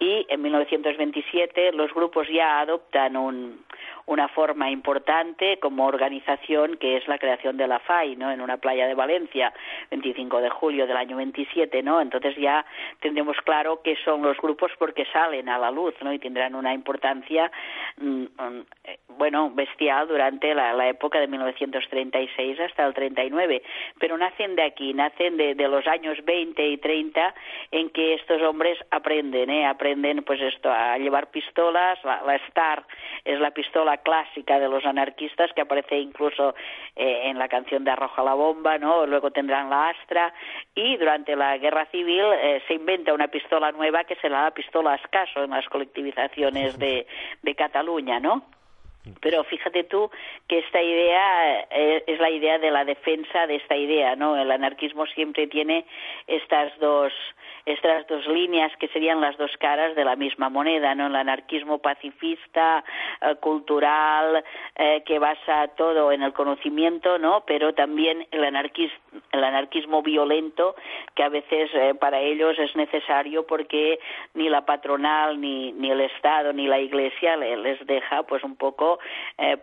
y 0.00 0.26
en 0.30 0.42
1927 0.42 1.72
los 1.72 1.92
grupos 1.92 2.26
ya 2.28 2.60
adoptan 2.60 3.16
un, 3.16 3.64
una 4.10 4.26
forma 4.26 4.68
importante 4.70 5.58
como 5.60 5.86
organización 5.86 6.76
que 6.78 6.96
es 6.96 7.06
la 7.06 7.16
creación 7.16 7.56
de 7.56 7.68
la 7.68 7.78
FAI, 7.78 8.16
¿no? 8.16 8.32
En 8.32 8.40
una 8.40 8.56
playa 8.56 8.88
de 8.88 8.94
Valencia, 8.94 9.52
25 9.90 10.40
de 10.40 10.50
julio 10.50 10.88
del 10.88 10.96
año 10.96 11.16
27, 11.16 11.80
¿no? 11.84 12.00
Entonces 12.00 12.34
ya 12.36 12.66
tendremos 12.98 13.36
claro 13.44 13.82
qué 13.84 13.96
son 14.04 14.22
los 14.22 14.36
grupos 14.38 14.72
porque 14.80 15.06
salen 15.12 15.48
a 15.48 15.58
la 15.58 15.70
luz, 15.70 15.94
¿no? 16.02 16.12
Y 16.12 16.18
tendrán 16.18 16.56
una 16.56 16.74
importancia, 16.74 17.52
mm, 17.98 18.24
mm, 18.24 18.64
bueno, 19.16 19.50
bestial 19.54 20.08
durante 20.08 20.54
la, 20.54 20.88
época 20.88 21.20
de 21.20 21.28
1936 21.28 22.58
hasta 22.58 22.84
el 22.84 22.94
39, 22.94 23.62
pero 24.00 24.18
nacen 24.18 24.56
de 24.56 24.64
aquí, 24.64 24.92
nacen 24.92 25.36
de, 25.36 25.54
de 25.54 25.68
los 25.68 25.86
años 25.86 26.18
20 26.24 26.66
y 26.66 26.78
30 26.78 27.32
en 27.70 27.90
que 27.90 28.14
estos 28.14 28.42
hombres 28.42 28.76
aprenden, 28.90 29.50
¿eh? 29.50 29.66
Aprenden, 29.66 30.24
pues 30.24 30.40
esto, 30.40 30.68
a 30.68 30.98
llevar 30.98 31.30
pistolas, 31.30 32.02
la, 32.02 32.22
la 32.26 32.36
Star 32.48 32.82
es 33.24 33.38
la 33.38 33.52
pistola 33.52 33.99
clásica 34.02 34.58
de 34.58 34.68
los 34.68 34.84
anarquistas 34.84 35.50
que 35.54 35.62
aparece 35.62 35.98
incluso 35.98 36.54
eh, 36.96 37.22
en 37.24 37.38
la 37.38 37.48
canción 37.48 37.84
de 37.84 37.90
Arroja 37.90 38.22
la 38.22 38.34
bomba, 38.34 38.78
¿no? 38.78 39.06
Luego 39.06 39.30
tendrán 39.30 39.70
la 39.70 39.88
Astra 39.88 40.32
y 40.74 40.96
durante 40.96 41.36
la 41.36 41.56
Guerra 41.58 41.86
Civil 41.86 42.24
eh, 42.40 42.62
se 42.66 42.74
inventa 42.74 43.14
una 43.14 43.28
pistola 43.28 43.72
nueva 43.72 44.04
que 44.04 44.16
será 44.16 44.44
la 44.44 44.50
pistola 44.50 44.94
Ascaso 44.94 45.44
en 45.44 45.50
las 45.50 45.66
colectivizaciones 45.68 46.78
de, 46.78 47.06
de 47.42 47.54
Cataluña, 47.54 48.20
¿no? 48.20 48.42
Pero 49.20 49.44
fíjate 49.44 49.84
tú 49.84 50.10
que 50.46 50.58
esta 50.58 50.82
idea 50.82 51.60
eh, 51.70 52.04
es 52.06 52.20
la 52.20 52.30
idea 52.30 52.58
de 52.58 52.70
la 52.70 52.84
defensa 52.84 53.46
de 53.46 53.56
esta 53.56 53.76
idea, 53.76 54.14
¿no? 54.14 54.36
El 54.36 54.50
anarquismo 54.50 55.06
siempre 55.06 55.46
tiene 55.46 55.86
estas 56.26 56.78
dos 56.78 57.12
estas 57.66 58.06
dos 58.06 58.26
líneas 58.26 58.72
que 58.78 58.88
serían 58.88 59.20
las 59.20 59.36
dos 59.36 59.50
caras 59.58 59.94
de 59.94 60.04
la 60.04 60.16
misma 60.16 60.48
moneda, 60.48 60.94
¿no? 60.94 61.06
El 61.06 61.16
anarquismo 61.16 61.78
pacifista, 61.78 62.84
eh, 63.20 63.36
cultural, 63.40 64.44
eh, 64.76 65.02
que 65.04 65.18
basa 65.18 65.68
todo 65.76 66.12
en 66.12 66.22
el 66.22 66.32
conocimiento, 66.32 67.18
¿no? 67.18 67.44
Pero 67.46 67.74
también 67.74 68.26
el, 68.30 68.44
anarquismo, 68.44 68.98
el 69.32 69.44
anarquismo 69.44 70.02
violento, 70.02 70.74
que 71.14 71.22
a 71.22 71.28
veces 71.28 71.70
eh, 71.74 71.94
para 71.94 72.20
ellos 72.20 72.58
es 72.58 72.74
necesario 72.76 73.46
porque 73.46 73.98
ni 74.34 74.48
la 74.48 74.64
patronal, 74.64 75.40
ni, 75.40 75.72
ni 75.72 75.90
el 75.90 76.00
Estado, 76.00 76.52
ni 76.52 76.66
la 76.66 76.78
Iglesia 76.78 77.36
les 77.36 77.84
deja, 77.86 78.22
pues 78.22 78.42
un 78.42 78.56
poco 78.56 78.89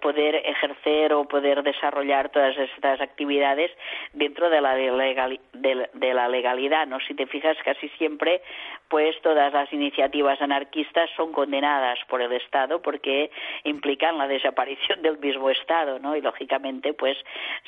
poder 0.02 0.36
ejercer 0.36 1.14
o 1.14 1.26
poder 1.26 1.64
desarrollar 1.64 2.30
todas 2.30 2.58
estas 2.58 3.02
actividades 3.02 3.72
dentro 4.14 4.50
de 4.50 4.62
la, 4.62 4.76
de 4.76 6.14
la 6.14 6.28
legalidad, 6.28 6.88
¿no? 6.88 7.00
Si 7.02 7.14
te 7.14 7.26
fijas, 7.28 7.58
casi 7.64 7.90
siempre 7.98 8.42
pues 8.90 9.20
todas 9.22 9.52
las 9.54 9.72
iniciativas 9.74 10.42
anarquistas 10.42 11.10
son 11.16 11.32
condenadas 11.32 12.00
por 12.08 12.22
el 12.22 12.32
Estado 12.34 12.82
porque 12.82 13.32
implican 13.64 14.18
la 14.18 14.28
desaparición 14.28 15.02
del 15.02 15.18
mismo 15.18 15.50
Estado, 15.50 16.00
¿no? 16.00 16.16
Y 16.16 16.22
lógicamente 16.22 16.94
pues 16.94 17.18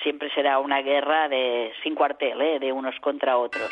siempre 0.01 0.29
será 0.31 0.59
una 0.59 0.81
guerra 0.81 1.27
de 1.27 1.73
sin 1.83 1.95
cuartel, 1.95 2.41
¿eh? 2.41 2.59
de 2.59 2.71
unos 2.71 2.97
contra 2.99 3.37
otros. 3.37 3.71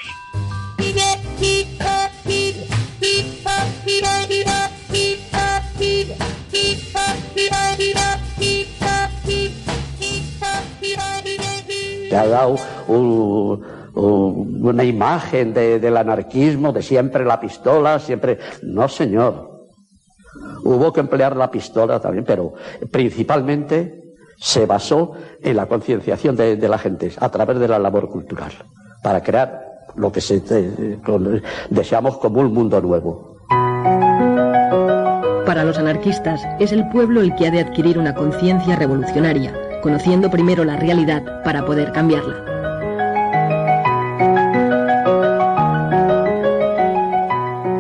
Ha 12.18 12.28
dado 12.28 12.56
un, 12.88 13.64
una 13.94 14.84
imagen 14.84 15.54
del 15.54 15.98
anarquismo, 15.98 16.72
de 16.72 16.82
siempre 16.82 17.26
la 17.26 17.40
pistola, 17.40 18.00
siempre... 18.00 18.40
No, 18.64 18.88
señor. 18.88 19.58
Hubo 20.64 20.92
que 20.92 21.00
emplear 21.00 21.36
la 21.36 21.50
pistola 21.50 22.00
también, 22.00 22.26
pero 22.26 22.54
principalmente 22.92 24.16
se 24.38 24.66
basó 24.66 25.14
en 25.42 25.56
la 25.56 25.66
concienciación 25.66 26.36
de, 26.36 26.58
la 26.68 26.78
gente 26.78 27.12
a 27.18 27.30
través 27.30 27.60
de 27.60 27.68
la 27.68 27.80
labor 27.80 28.10
cultural, 28.10 28.52
para 29.02 29.24
crear 29.24 29.64
lo 29.96 30.12
que 30.12 30.22
se, 30.22 30.42
deseamos 31.70 32.18
como 32.18 32.42
un 32.42 32.54
mundo 32.54 32.80
nuevo. 32.82 33.37
Los 35.68 35.78
anarquistas 35.78 36.48
es 36.62 36.72
el 36.72 36.88
pueblo 36.88 37.20
el 37.20 37.36
que 37.36 37.46
ha 37.46 37.52
de 37.52 37.60
adquirir 37.60 38.00
una 38.00 38.16
conciencia 38.16 38.78
revolucionaria, 38.78 39.54
conociendo 39.84 40.32
primero 40.32 40.64
la 40.64 40.78
realidad 40.78 41.44
para 41.44 41.66
poder 41.66 41.92
cambiarla. 41.92 42.46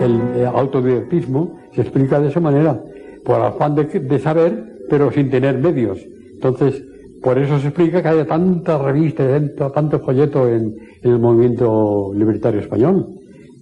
el 0.01 0.45
autodidactismo 0.47 1.59
se 1.71 1.79
explica 1.79 2.19
de 2.19 2.27
esa 2.27 2.41
manera, 2.41 2.83
por 3.23 3.39
afán 3.39 3.73
de, 3.75 4.19
saber, 4.19 4.83
pero 4.89 5.09
sin 5.09 5.29
tener 5.29 5.57
medios. 5.57 5.97
Entonces, 6.33 6.83
por 7.23 7.37
eso 7.37 7.57
se 7.57 7.67
explica 7.67 8.01
que 8.01 8.07
haya 8.09 8.25
tantas 8.25 8.81
revistas, 8.81 9.29
tanto, 9.29 9.71
tanto 9.71 9.99
folleto 9.99 10.45
en, 10.49 10.75
el 11.03 11.19
movimiento 11.19 12.11
libertario 12.13 12.59
español. 12.59 13.07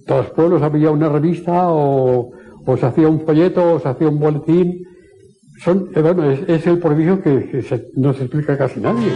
Todos 0.04 0.24
los 0.24 0.34
pueblos 0.34 0.62
había 0.62 0.90
una 0.90 1.08
revista 1.08 1.70
o, 1.70 2.32
se 2.76 2.86
hacía 2.86 3.08
un 3.08 3.20
folleto 3.20 3.74
o 3.74 3.80
se 3.80 3.88
hacía 3.88 4.08
un 4.08 4.18
boletín. 4.18 4.84
Son, 5.62 5.88
eh, 5.94 6.00
bueno, 6.00 6.30
es, 6.30 6.66
el 6.66 6.78
prodigio 6.78 7.22
que, 7.22 7.64
no 7.94 8.12
se 8.12 8.24
explica 8.24 8.58
casi 8.58 8.80
nadie. 8.80 9.12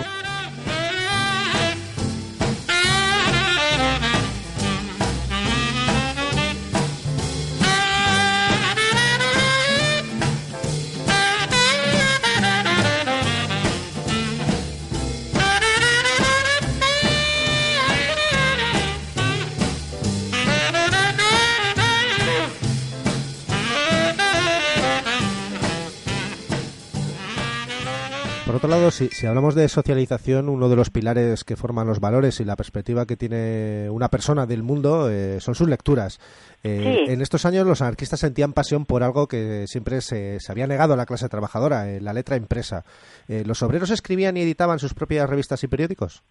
Si, 28.90 29.26
hablamos 29.26 29.56
de 29.56 29.68
socialización, 29.68 30.48
uno 30.48 30.68
de 30.68 30.76
los 30.76 30.90
pilares 30.90 31.42
que 31.42 31.56
forman 31.56 31.88
los 31.88 31.98
valores 31.98 32.38
y 32.38 32.44
la 32.44 32.54
perspectiva 32.54 33.04
que 33.04 33.16
tiene 33.16 33.88
una 33.90 34.08
persona 34.08 34.46
del 34.46 34.62
mundo 34.62 35.10
eh, 35.10 35.40
son 35.40 35.56
sus 35.56 35.68
lecturas. 35.68 36.20
Eh, 36.62 37.06
en 37.08 37.20
estos 37.20 37.44
años 37.44 37.66
los 37.66 37.82
anarquistas 37.82 38.20
sentían 38.20 38.52
pasión 38.52 38.86
por 38.86 39.02
algo 39.02 39.26
que 39.26 39.64
siempre 39.66 40.00
se, 40.00 40.38
había 40.48 40.68
negado 40.68 40.94
a 40.94 40.96
la 40.96 41.06
clase 41.06 41.28
trabajadora, 41.28 41.90
eh, 41.90 42.00
la 42.00 42.12
letra 42.12 42.36
impresa. 42.36 42.84
¿Los 43.26 43.62
obreros 43.62 43.90
escribían 43.90 44.36
y 44.36 44.42
editaban 44.42 44.78
sus 44.78 44.94
propias 44.94 45.28
revistas 45.28 45.62
y 45.64 45.68
periódicos? 45.68 46.22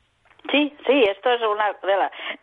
Sí, 0.52 0.76
sí, 0.88 1.04
esto 1.04 1.32
es 1.32 1.42
una 1.42 1.76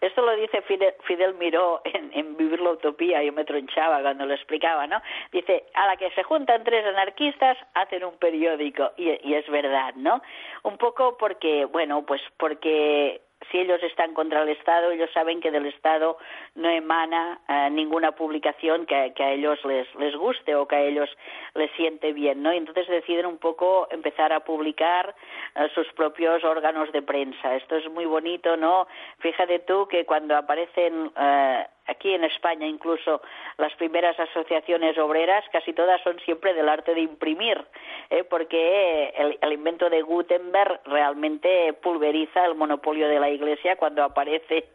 esto 0.01 0.23
lo 0.23 0.37
dice 0.37 0.63
Fidel, 0.63 1.35
Miró 1.35 1.81
en, 1.85 2.37
Vivir 2.37 2.61
la 2.61 2.71
Utopía, 2.71 3.23
yo 3.23 3.33
me 3.33 3.45
tronchaba 3.45 4.01
cuando 4.01 4.27
lo 4.27 4.35
explicaba, 4.35 4.87
¿no? 4.87 5.01
Dice, 5.33 5.65
a 5.75 5.87
la 5.87 5.97
que 5.97 6.11
se 6.11 6.23
juntan 6.23 6.63
tres 6.63 6.87
anarquistas 6.87 7.57
hacen 7.75 8.05
un 8.05 8.17
periódico 8.19 8.93
y, 8.97 9.09
y 9.29 9.35
es 9.35 9.49
verdad, 9.49 9.95
¿no? 9.97 10.23
Un 10.63 10.77
poco 10.79 11.17
porque, 11.19 11.65
bueno, 11.65 12.05
pues 12.07 12.21
porque 12.37 13.23
si 13.51 13.59
ellos 13.59 13.83
están 13.83 14.15
contra 14.15 14.43
el 14.43 14.49
Estado, 14.49 14.91
ellos 14.91 15.11
saben 15.13 15.41
que 15.41 15.51
del 15.51 15.67
Estado 15.67 16.19
no 16.55 16.69
emana 16.69 17.41
eh, 17.49 17.71
ninguna 17.71 18.13
publicación 18.13 18.87
que, 18.87 19.13
a 19.17 19.33
ellos 19.33 19.59
les, 19.65 19.93
les 19.97 20.15
guste 20.17 20.55
o 20.55 20.67
que 20.67 20.77
a 20.77 20.83
ellos 20.83 21.09
les 21.55 21.71
siente 21.73 22.13
bien, 22.13 22.43
¿no? 22.43 22.53
Y 22.53 22.59
entonces 22.59 22.89
deciden 22.89 23.27
un 23.27 23.39
poco 23.39 23.89
empezar 23.91 24.33
a 24.33 24.41
publicar 24.41 25.15
eh, 25.55 25.69
sus 25.75 25.87
propios 25.93 26.43
órganos 26.45 26.91
de 26.93 27.03
prensa. 27.03 27.55
Esto 27.55 27.77
es 27.77 27.91
muy 27.91 28.07
bonito, 28.07 28.57
¿no? 28.57 28.87
Fíjate 29.19 29.61
tú 29.61 29.87
que 29.89 30.05
cuando 30.05 30.37
aparecen 30.37 31.11
eh, 31.17 31.67
aquí 31.87 32.13
en 32.13 32.25
España 32.25 32.67
incluso 32.67 33.21
las 33.59 33.73
primeras 33.75 34.19
asociaciones 34.19 34.99
obreras 34.99 35.45
casi 35.53 35.73
todas 35.73 36.01
son 36.03 36.19
siempre 36.21 36.55
del 36.55 36.69
arte 36.69 36.95
de 36.95 37.01
imprimir, 37.01 37.65
¿eh? 38.11 38.25
porque 38.25 39.13
el, 39.17 39.39
el, 39.41 39.53
invento 39.53 39.89
de 39.91 40.03
Gutenberg 40.03 40.81
realmente 40.85 41.73
pulveriza 41.75 42.45
el 42.45 42.55
monopolio 42.55 43.09
de 43.09 43.21
la 43.21 43.31
Iglesia 43.31 43.77
cuando 43.77 44.05
aparece 44.05 44.69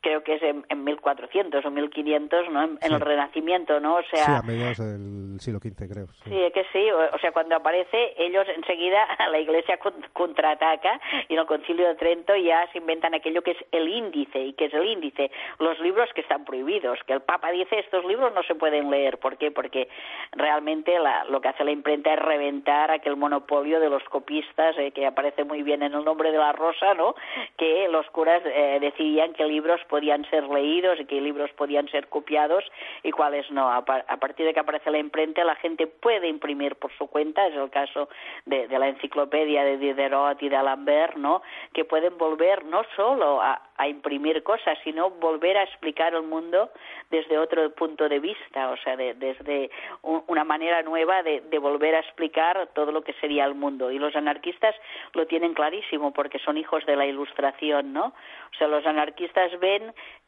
creo 0.00 0.22
que 0.22 0.34
es 0.34 0.42
en, 0.42 0.84
1400 0.84 1.64
o 1.64 1.70
1500, 1.70 2.50
¿no? 2.50 2.62
En, 2.62 2.78
el 2.80 3.00
Renacimiento, 3.00 3.80
¿no? 3.80 3.96
O 3.96 4.02
sea, 4.04 4.24
sí, 4.24 4.32
a 4.32 4.42
mediados 4.42 4.78
del 4.78 5.40
siglo 5.40 5.58
XV, 5.58 5.88
creo. 5.90 6.06
Sí, 6.24 6.30
sí 6.30 6.50
que 6.52 6.64
sí. 6.72 6.90
O, 6.90 7.18
sea, 7.18 7.32
cuando 7.32 7.56
aparece, 7.56 8.14
ellos 8.16 8.46
enseguida, 8.56 9.06
la 9.30 9.38
Iglesia 9.38 9.78
contraataca 10.12 11.00
y 11.28 11.34
en 11.34 11.40
el 11.40 11.46
Concilio 11.46 11.88
de 11.88 11.94
Trento 11.96 12.36
ya 12.36 12.70
se 12.72 12.78
inventan 12.78 13.14
aquello 13.14 13.42
que 13.42 13.52
es 13.52 13.64
el 13.72 13.88
índice. 13.88 14.38
¿Y 14.38 14.52
que 14.54 14.66
es 14.66 14.74
el 14.74 14.86
índice? 14.86 15.30
Los 15.58 15.78
libros 15.80 16.08
que 16.14 16.20
están 16.20 16.44
prohibidos. 16.44 16.98
Que 17.06 17.14
el 17.14 17.22
Papa 17.22 17.50
dice, 17.50 17.78
estos 17.78 18.04
libros 18.04 18.32
no 18.34 18.42
se 18.44 18.54
pueden 18.54 18.90
leer. 18.90 19.18
¿Por 19.18 19.36
qué? 19.36 19.50
Porque 19.50 19.88
realmente 20.32 20.98
la, 20.98 21.24
lo 21.24 21.40
que 21.40 21.48
hace 21.48 21.64
la 21.64 21.72
imprenta 21.72 22.14
es 22.14 22.18
reventar 22.18 22.90
aquel 22.90 23.16
monopolio 23.16 23.80
de 23.80 23.90
los 23.90 24.02
copistas, 24.04 24.76
eh, 24.78 24.92
que 24.92 25.06
aparece 25.06 25.44
muy 25.44 25.62
bien 25.62 25.82
en 25.82 25.94
el 25.94 26.04
nombre 26.04 26.32
de 26.32 26.38
la 26.38 26.52
rosa, 26.52 26.94
¿no? 26.94 27.14
Que 27.56 27.88
los 27.90 28.06
curas 28.10 28.42
eh, 28.44 28.78
decidían 28.80 29.32
qué 29.32 29.44
libros 29.44 29.80
podían 29.96 30.28
ser 30.28 30.44
leídos 30.46 31.00
y 31.00 31.06
qué 31.06 31.22
libros 31.22 31.50
podían 31.52 31.88
ser 31.88 32.08
copiados 32.08 32.62
y 33.02 33.12
cuáles 33.12 33.50
no. 33.50 33.72
A, 33.72 33.82
partir 33.82 34.44
de 34.44 34.52
que 34.52 34.60
aparece 34.60 34.90
la 34.90 34.98
imprenta, 34.98 35.42
la 35.42 35.54
gente 35.54 35.86
puede 35.86 36.28
imprimir 36.28 36.76
por 36.76 36.92
su 36.98 37.06
cuenta, 37.06 37.46
es 37.46 37.54
el 37.54 37.70
caso 37.70 38.10
de, 38.44 38.68
la 38.68 38.88
enciclopedia 38.88 39.64
de 39.64 39.78
Diderot 39.78 40.42
y 40.42 40.50
de 40.50 40.56
Alambert, 40.56 41.16
¿no? 41.16 41.40
Que 41.72 41.86
pueden 41.86 42.18
volver 42.18 42.66
no 42.66 42.82
solo 42.94 43.40
a, 43.40 43.62
imprimir 43.88 44.42
cosas, 44.42 44.78
sino 44.84 45.10
volver 45.10 45.56
a 45.58 45.62
explicar 45.62 46.14
el 46.14 46.22
mundo 46.22 46.70
desde 47.10 47.38
otro 47.38 47.70
punto 47.74 48.08
de 48.08 48.18
vista, 48.18 48.70
o 48.70 48.76
sea, 48.78 48.96
desde 48.96 49.70
una 50.02 50.44
manera 50.44 50.82
nueva 50.82 51.22
de, 51.22 51.42
de 51.42 51.58
volver 51.58 51.94
a 51.94 52.00
explicar 52.00 52.68
todo 52.74 52.90
lo 52.90 53.02
que 53.02 53.12
sería 53.14 53.44
el 53.44 53.54
mundo. 53.54 53.90
Y 53.90 53.98
los 53.98 54.16
anarquistas 54.16 54.74
lo 55.12 55.26
tienen 55.26 55.52
clarísimo 55.52 56.12
porque 56.14 56.38
son 56.38 56.56
hijos 56.56 56.86
de 56.86 56.96
la 56.96 57.04
ilustración, 57.04 57.92
¿no? 57.92 58.06
O 58.06 58.58
sea, 58.58 58.66
los 58.66 58.84
anarquistas 58.86 59.52
ven 59.60 59.75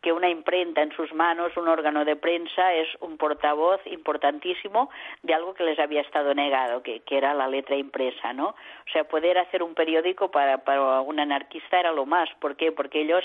que 0.01 0.13
una 0.13 0.29
imprenta 0.29 0.83
en 0.83 0.93
sus 0.93 1.13
manos, 1.13 1.57
un 1.57 1.69
órgano 1.69 2.05
de 2.05 2.17
prensa, 2.17 2.73
es 2.75 2.89
un 3.01 3.17
portavoz 3.17 3.81
importantísimo 3.87 4.91
de 5.23 5.35
algo 5.35 5.55
que 5.55 5.65
les 5.65 5.79
había 5.79 6.03
estado 6.03 6.35
negado, 6.35 6.83
que, 6.83 7.03
era 7.11 7.35
la 7.35 7.49
letra 7.49 7.77
impresa, 7.77 8.33
¿no? 8.33 8.49
O 8.49 8.91
sea, 8.93 9.05
poder 9.05 9.39
hacer 9.39 9.63
un 9.63 9.75
periódico 9.75 10.31
para, 10.31 10.59
para 10.59 11.01
un 11.01 11.19
anarquista 11.19 11.81
era 11.81 11.93
lo 11.93 12.07
más. 12.07 12.29
¿Por 12.41 12.57
qué? 12.57 12.71
Porque 12.71 13.01
ellos 13.01 13.25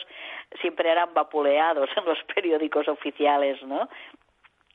siempre 0.62 0.90
eran 0.90 1.14
vapuleados 1.14 1.90
en 1.96 2.06
los 2.06 2.18
periódicos 2.36 2.88
oficiales, 2.88 3.62
¿no? 3.64 3.88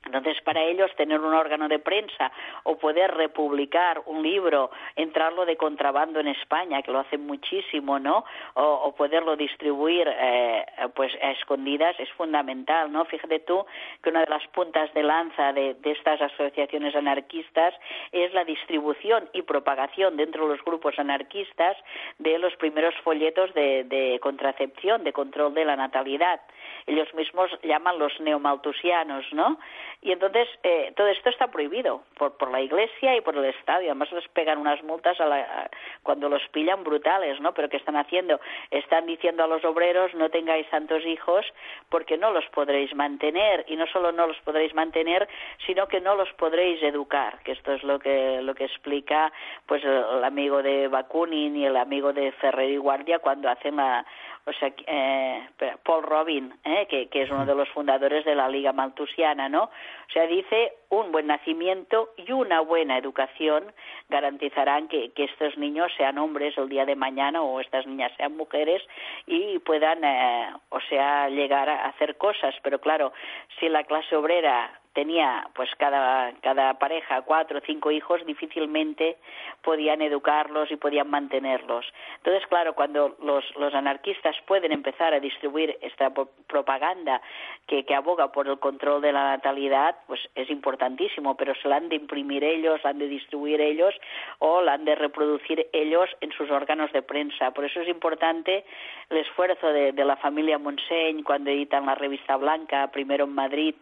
Entonces, 0.09 0.43
para 0.43 0.63
ellos, 0.63 0.91
tener 0.97 1.21
un 1.21 1.35
órgano 1.35 1.69
de 1.69 1.79
prensa 1.79 2.33
o 2.65 2.77
poder 2.77 3.15
republicar 3.15 4.03
un 4.07 4.23
libro, 4.23 4.71
entrarlo 4.97 5.45
de 5.45 5.57
contrabando 5.57 6.21
en 6.21 6.29
España, 6.29 6.83
que 6.83 6.91
lo 6.91 7.01
hacen 7.01 7.27
muchísimo, 7.27 7.99
¿no? 7.99 8.25
O, 8.55 8.95
poderlo 8.97 9.37
distribuir, 9.37 10.09
eh, 10.09 10.67
pues, 10.95 11.13
a 11.23 11.31
escondidas 11.33 11.95
es 12.01 12.11
fundamental, 12.13 12.91
¿no? 12.91 13.05
Fíjate 13.05 13.41
tú 13.41 13.65
que 14.03 14.11
una 14.11 14.21
de 14.21 14.31
las 14.31 14.47
puntas 14.49 14.93
de 14.95 15.03
lanza 15.03 15.53
de, 15.53 15.77
estas 15.85 16.21
asociaciones 16.21 16.95
anarquistas 16.95 17.75
es 18.13 18.33
la 18.35 18.45
distribución 18.45 19.29
y 19.33 19.43
propagación 19.43 20.17
dentro 20.17 20.45
de 20.47 20.57
los 20.57 20.65
grupos 20.65 20.99
anarquistas 20.99 21.77
de 22.19 22.39
los 22.39 22.55
primeros 22.57 22.95
folletos 23.05 23.53
de, 23.55 23.85
de 23.85 24.19
contracepción, 24.21 25.05
de 25.05 25.13
control 25.13 25.55
de 25.55 25.65
la 25.65 25.77
natalidad. 25.77 26.41
Ellos 26.87 27.13
mismos 27.15 27.51
llaman 27.63 27.99
los 27.99 28.19
neomaltusianos, 28.21 29.25
¿no? 29.33 29.59
Y 30.01 30.13
entonces 30.13 30.49
eh, 30.63 30.93
todo 30.97 31.09
esto 31.09 31.29
está 31.29 31.49
prohibido 31.49 32.03
por, 32.17 32.37
por 32.37 32.51
la 32.53 32.61
Iglesia 32.61 33.17
y 33.17 33.21
por 33.21 33.37
el 33.37 33.45
Estado. 33.47 33.83
Y 33.83 33.87
además 33.87 34.13
les 34.13 34.29
pegan 34.29 34.59
unas 34.59 34.83
multas 34.85 35.21
a 35.21 35.27
la, 35.27 35.71
cuando 36.05 36.29
los 36.29 36.43
pillan 36.49 36.85
brutales, 36.85 37.41
¿no? 37.41 37.53
Pero 37.53 37.69
¿qué 37.69 37.79
están 37.79 37.97
haciendo? 37.97 38.41
Están 38.71 39.07
diciendo 39.07 39.43
a 39.43 39.49
los 39.49 39.65
obreros 39.65 40.15
no 40.15 40.31
tengáis 40.31 40.69
tantos 40.71 41.05
hijos 41.05 41.45
porque 41.89 42.17
no 42.17 42.31
los 42.31 42.47
podréis 42.47 42.95
mantener. 42.95 43.65
Y 43.67 43.77
no 43.77 43.87
solo 43.89 44.13
no 44.13 44.29
los 44.29 44.39
podréis 44.39 44.73
mantener, 44.73 45.29
sino 45.67 45.89
que 45.89 46.01
no 46.01 46.15
los 46.15 46.33
podréis 46.35 46.81
educar. 46.83 47.41
Que 47.43 47.53
esto 47.53 47.73
es 47.73 47.83
lo 47.83 47.99
que, 47.99 48.41
lo 48.43 48.55
que 48.55 48.65
explica 48.67 49.33
pues 49.67 49.83
el, 49.85 50.25
amigo 50.25 50.63
de 50.63 50.89
Bakunin 50.89 51.57
y 51.57 51.67
el 51.67 51.77
amigo 51.77 52.13
de 52.13 52.33
Ferrer 52.33 52.71
y 52.71 52.77
Guardia 52.77 53.19
cuando 53.19 53.49
hacen 53.49 53.77
la 53.77 54.07
o 54.49 54.53
sea, 54.55 54.73
eh, 54.87 55.47
Paul 55.85 56.03
Robin, 56.03 56.55
eh, 56.65 56.87
que, 56.89 57.09
es 57.13 57.31
uno 57.31 57.45
de 57.45 57.55
los 57.55 57.69
fundadores 57.69 58.25
de 58.25 58.35
la 58.35 58.49
Liga 58.49 58.73
Maltusiana, 58.73 59.49
¿no? 59.49 59.65
O 59.65 60.13
sea, 60.13 60.27
dice 60.27 60.73
un 60.89 61.13
buen 61.13 61.27
nacimiento 61.27 62.11
y 62.17 62.33
una 62.33 62.61
buena 62.61 62.97
educación 62.97 63.73
garantizarán 64.09 64.89
que, 64.89 65.11
que 65.11 65.25
estos 65.25 65.59
niños 65.59 65.93
sean 65.97 66.17
hombres 66.17 66.57
el 66.57 66.69
día 66.69 66.87
de 66.87 66.97
mañana 66.97 67.43
o 67.43 67.61
estas 67.61 67.87
niñas 67.87 68.13
sean 68.17 68.37
mujeres 68.37 68.83
y 69.27 69.59
puedan, 69.59 70.03
eh, 70.03 70.51
o 70.71 70.81
sea, 70.89 71.29
llegar 71.29 71.69
a 71.69 71.87
hacer 71.87 72.17
cosas. 72.17 72.55
Pero 72.63 72.81
claro, 72.81 73.13
si 73.61 73.69
la 73.69 73.85
clase 73.85 74.17
obrera 74.17 74.81
tenía 74.99 75.47
pues 75.55 75.71
cada, 75.79 76.33
cada 76.43 76.75
pareja 76.75 77.23
cuatro 77.23 77.59
o 77.59 77.61
cinco 77.65 77.93
hijos, 77.93 78.27
difícilmente 78.27 79.19
podían 79.63 80.03
educarlos 80.03 80.73
y 80.73 80.77
podían 80.77 81.09
mantenerlos. 81.09 81.87
Entonces, 82.17 82.45
claro, 82.49 82.75
cuando 82.75 83.15
los, 83.23 83.45
los 83.55 83.73
anarquistas 83.75 84.35
pueden 84.45 84.73
empezar 84.73 85.15
a 85.15 85.21
distribuir 85.21 85.79
esta 85.83 86.13
propaganda 86.49 87.23
que, 87.69 87.85
que 87.85 87.95
aboga 87.95 88.33
por 88.33 88.49
el 88.49 88.59
control 88.59 89.01
de 89.01 89.13
la 89.13 89.37
natalidad, 89.37 89.95
pues 90.09 90.19
es 90.35 90.51
importantísimo, 90.51 91.37
pero 91.37 91.55
se 91.55 91.69
la 91.69 91.77
han 91.77 91.89
de 91.89 91.95
imprimir 91.95 92.43
ellos, 92.43 92.81
la 92.83 92.91
han 92.91 92.99
de 92.99 93.07
distribuir 93.07 93.61
ellos 93.61 93.95
o 94.41 94.63
la 94.63 94.73
han 94.73 94.85
de 94.85 94.97
reproducir 94.97 95.69
ellos 95.73 96.11
en 96.21 96.33
sus 96.33 96.51
órganos 96.51 96.91
de 96.93 97.03
prensa. 97.03 97.53
Por 97.53 97.65
eso 97.65 97.81
es 97.83 97.89
importante 97.89 98.65
el 99.11 99.19
esfuerzo 99.19 99.69
de, 99.69 99.93
de 99.93 100.05
la 100.05 100.17
familia 100.17 100.59
Montseny 100.59 101.23
cuando 101.23 101.51
editan 101.51 101.87
la 101.87 101.95
revista 101.95 102.35
Blanca, 102.37 102.91
primero 102.91 103.27
en 103.27 103.35
Madrid 103.37 103.77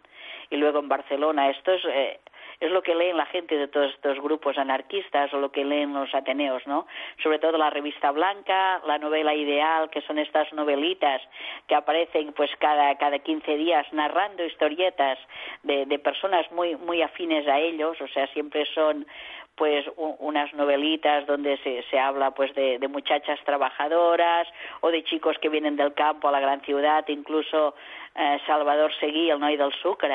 y 0.50 0.56
luego 0.56 0.78
en 0.78 0.88
Barcelona. 0.88 1.50
Esto 1.50 1.72
es, 1.72 1.84
eh, 1.84 2.20
es 2.60 2.70
lo 2.70 2.82
que 2.82 2.94
leen 2.94 3.16
la 3.16 3.26
gente 3.26 3.56
de 3.56 3.68
todos 3.68 3.92
estos 3.92 4.20
grupos 4.20 4.56
anarquistas 4.58 5.32
o 5.34 5.38
lo 5.38 5.52
que 5.52 5.64
leen 5.64 5.92
los 5.92 6.14
ateneos, 6.14 6.66
¿no? 6.66 6.86
Sobre 7.22 7.38
todo 7.38 7.58
la 7.58 7.70
revista 7.70 8.10
Blanca, 8.10 8.80
la 8.86 8.98
novela 8.98 9.34
Ideal, 9.34 9.90
que 9.90 10.00
son 10.02 10.18
estas 10.18 10.52
novelitas 10.52 11.20
que 11.66 11.74
aparecen 11.74 12.32
pues 12.32 12.50
cada, 12.58 12.96
cada 12.96 13.18
15 13.18 13.56
días 13.56 13.86
narrando 13.92 14.44
historietas 14.44 15.18
de, 15.62 15.86
de 15.86 15.98
personas 15.98 16.50
muy, 16.52 16.76
muy 16.76 17.02
afines 17.02 17.46
a 17.48 17.58
ellos, 17.58 18.00
o 18.00 18.08
sea, 18.08 18.26
siempre 18.28 18.64
son 18.74 19.06
pues 19.56 19.86
unas 19.96 20.52
novelitas 20.52 21.26
donde 21.26 21.56
se, 21.58 21.82
se 21.90 21.98
habla 21.98 22.30
pues 22.32 22.54
de, 22.54 22.78
de, 22.78 22.88
muchachas 22.88 23.40
trabajadoras 23.44 24.46
o 24.82 24.90
de 24.90 25.02
chicos 25.02 25.38
que 25.40 25.48
vienen 25.48 25.76
del 25.76 25.94
campo 25.94 26.28
a 26.28 26.30
la 26.30 26.40
gran 26.40 26.60
ciudad, 26.60 27.04
incluso 27.08 27.74
eh, 28.16 28.40
Salvador 28.46 28.92
Seguí, 29.00 29.30
el 29.30 29.40
Noy 29.40 29.56
del 29.56 29.72
Sucre, 29.82 30.14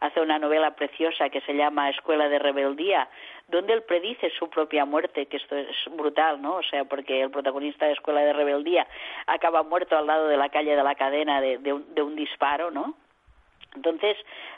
hace 0.00 0.20
una 0.20 0.38
novela 0.38 0.72
preciosa 0.72 1.28
que 1.28 1.40
se 1.42 1.54
llama 1.54 1.90
Escuela 1.90 2.28
de 2.28 2.38
Rebeldía, 2.38 3.08
donde 3.48 3.72
él 3.72 3.82
predice 3.82 4.30
su 4.38 4.48
propia 4.48 4.84
muerte, 4.84 5.26
que 5.26 5.38
esto 5.38 5.56
es 5.56 5.76
brutal, 5.96 6.40
¿no? 6.40 6.56
O 6.56 6.62
sea, 6.62 6.84
porque 6.84 7.22
el 7.22 7.30
protagonista 7.30 7.86
de 7.86 7.92
Escuela 7.92 8.20
de 8.20 8.32
Rebeldía 8.32 8.86
acaba 9.26 9.62
muerto 9.62 9.96
al 9.96 10.06
lado 10.06 10.28
de 10.28 10.36
la 10.36 10.48
calle 10.50 10.76
de 10.76 10.82
la 10.82 10.94
cadena 10.94 11.40
de, 11.40 11.58
de, 11.58 11.72
un, 11.72 11.94
de 11.94 12.02
un 12.02 12.14
disparo, 12.14 12.70
¿no? 12.70 12.94
Entonces, 13.74 14.16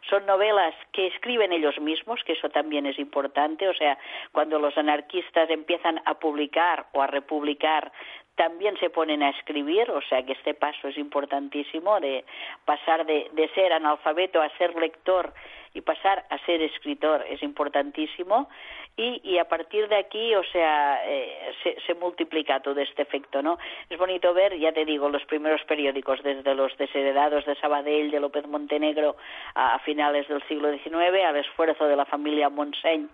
son 0.08 0.24
novelas 0.24 0.74
que 0.92 1.08
escriben 1.08 1.52
ellos 1.52 1.78
mismos, 1.80 2.22
que 2.24 2.32
eso 2.32 2.48
también 2.48 2.86
es 2.86 2.98
importante, 2.98 3.68
o 3.68 3.74
sea, 3.74 3.98
cuando 4.32 4.58
los 4.58 4.76
anarquistas 4.78 5.50
empiezan 5.50 6.00
a 6.04 6.14
publicar 6.14 6.86
o 6.92 7.02
a 7.02 7.06
republicar, 7.06 7.92
también 8.40 8.74
se 8.78 8.88
ponen 8.88 9.22
a 9.22 9.28
escribir, 9.28 9.90
o 9.90 10.00
sea 10.00 10.22
que 10.22 10.32
este 10.32 10.54
paso 10.54 10.88
es 10.88 10.96
importantísimo 10.96 12.00
de 12.00 12.24
pasar 12.64 13.04
de, 13.04 13.28
de 13.34 13.50
ser 13.50 13.70
analfabeto 13.70 14.40
a 14.40 14.48
ser 14.56 14.74
lector 14.76 15.34
y 15.74 15.82
pasar 15.82 16.24
a 16.30 16.38
ser 16.46 16.62
escritor 16.62 17.22
es 17.28 17.42
importantísimo 17.42 18.48
y, 18.96 19.20
y 19.22 19.36
a 19.36 19.44
partir 19.46 19.88
de 19.88 19.96
aquí, 19.96 20.34
o 20.34 20.42
sea, 20.44 21.02
eh, 21.04 21.52
se, 21.86 21.94
multiplica 21.96 22.60
todo 22.60 22.80
este 22.80 23.02
efecto, 23.02 23.42
¿no? 23.42 23.58
Es 23.90 23.98
bonito 23.98 24.32
ver, 24.32 24.58
ya 24.58 24.72
te 24.72 24.86
digo, 24.86 25.10
los 25.10 25.24
primeros 25.26 25.62
periódicos, 25.64 26.22
desde 26.22 26.54
los 26.54 26.74
desheredados 26.78 27.44
de 27.44 27.56
Sabadell, 27.56 28.10
de 28.10 28.20
López 28.20 28.46
Montenegro, 28.46 29.16
a, 29.54 29.74
a 29.74 29.78
finales 29.80 30.26
del 30.28 30.42
siglo 30.48 30.72
XIX, 30.72 31.24
al 31.26 31.36
esfuerzo 31.36 31.84
de 31.84 31.96
la 31.96 32.06
familia 32.06 32.48
Montseny 32.48 33.06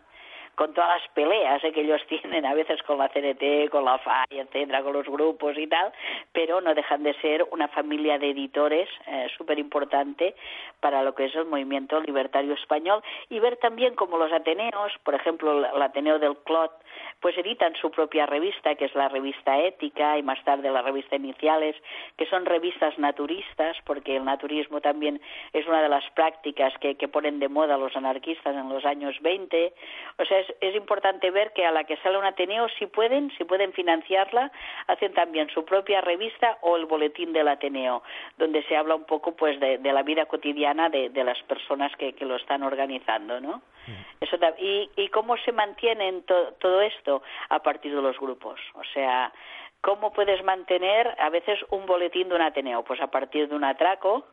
con 0.56 0.72
todas 0.74 1.00
las 1.00 1.08
peleas 1.12 1.62
que 1.62 1.80
ellos 1.80 2.00
tienen 2.08 2.44
a 2.44 2.54
veces 2.54 2.82
con 2.82 2.98
la 2.98 3.08
CNT, 3.08 3.70
con 3.70 3.84
la 3.84 3.98
FAI, 3.98 4.40
etcétera, 4.40 4.82
con 4.82 4.94
los 4.94 5.06
grupos 5.06 5.56
y 5.56 5.66
tal, 5.66 5.92
pero 6.32 6.60
no 6.60 6.74
dejan 6.74 7.02
de 7.02 7.14
ser 7.20 7.46
una 7.52 7.68
familia 7.68 8.18
de 8.18 8.30
editores 8.30 8.88
eh, 9.06 9.28
súper 9.36 9.58
importante 9.58 10.34
para 10.80 11.02
lo 11.02 11.14
que 11.14 11.26
es 11.26 11.34
el 11.34 11.46
movimiento 11.46 12.00
libertario 12.00 12.54
español 12.54 13.02
y 13.28 13.38
ver 13.38 13.56
también 13.58 13.94
como 13.94 14.18
los 14.18 14.32
Ateneos, 14.32 14.92
por 15.04 15.14
ejemplo, 15.14 15.66
el 15.74 15.82
Ateneo 15.82 16.18
del 16.18 16.36
Clot, 16.38 16.72
pues 17.20 17.36
editan 17.38 17.74
su 17.76 17.90
propia 17.90 18.26
revista, 18.26 18.74
que 18.74 18.84
es 18.84 18.94
la 18.94 19.08
revista 19.08 19.58
Ética, 19.58 20.18
y 20.18 20.22
más 20.22 20.42
tarde 20.44 20.70
la 20.70 20.82
revista 20.82 21.16
Iniciales, 21.16 21.76
que 22.16 22.26
son 22.26 22.44
revistas 22.44 22.98
naturistas, 22.98 23.76
porque 23.84 24.16
el 24.16 24.24
naturismo 24.24 24.80
también 24.80 25.20
es 25.52 25.66
una 25.66 25.82
de 25.82 25.88
las 25.88 26.08
prácticas 26.10 26.72
que, 26.78 26.94
ponen 27.08 27.38
de 27.38 27.48
moda 27.48 27.78
los 27.78 27.96
anarquistas 27.96 28.54
en 28.54 28.68
los 28.68 28.84
años 28.84 29.16
20. 29.22 29.72
O 30.18 30.24
sea, 30.24 30.44
importante 30.74 31.30
ver 31.30 31.52
que 31.52 31.64
a 31.64 31.72
la 31.72 31.84
que 31.84 31.96
sale 31.98 32.18
un 32.18 32.24
Ateneo, 32.24 32.68
si 32.78 32.86
pueden, 32.86 33.30
si 33.36 33.44
pueden 33.44 33.72
financiarla, 33.72 34.50
hacen 34.86 35.14
también 35.14 35.48
su 35.50 35.64
propia 35.64 36.00
revista 36.00 36.58
o 36.62 36.76
el 36.76 36.86
boletín 36.86 37.32
del 37.32 37.48
Ateneo, 37.48 38.02
donde 38.36 38.62
se 38.64 38.76
habla 38.76 38.94
un 38.94 39.04
poco 39.04 39.34
pues 39.36 39.58
de, 39.60 39.78
la 39.78 40.02
vida 40.02 40.26
cotidiana 40.26 40.88
de, 40.88 41.24
las 41.24 41.42
personas 41.44 41.94
que, 41.96 42.12
que, 42.12 42.24
lo 42.24 42.36
están 42.36 42.62
organizando, 42.62 43.40
¿no? 43.40 43.62
Mm. 43.86 44.24
Eso, 44.24 44.36
y, 44.58 44.90
y 44.96 45.08
cómo 45.08 45.36
se 45.38 45.52
mantiene 45.52 46.22
todo 46.58 46.80
esto 46.80 47.22
a 47.48 47.60
partir 47.60 47.94
de 47.94 48.02
los 48.02 48.18
grupos. 48.18 48.60
O 48.74 48.84
sea, 48.92 49.32
¿cómo 49.80 50.12
puedes 50.12 50.42
mantener 50.44 51.14
a 51.18 51.30
veces 51.30 51.58
un 51.70 51.86
boletín 51.86 52.28
de 52.28 52.34
un 52.34 52.42
Ateneo? 52.42 52.82
Pues 52.82 53.00
a 53.00 53.08
partir 53.08 53.48
de 53.48 53.54
un 53.54 53.64
atraco, 53.64 54.26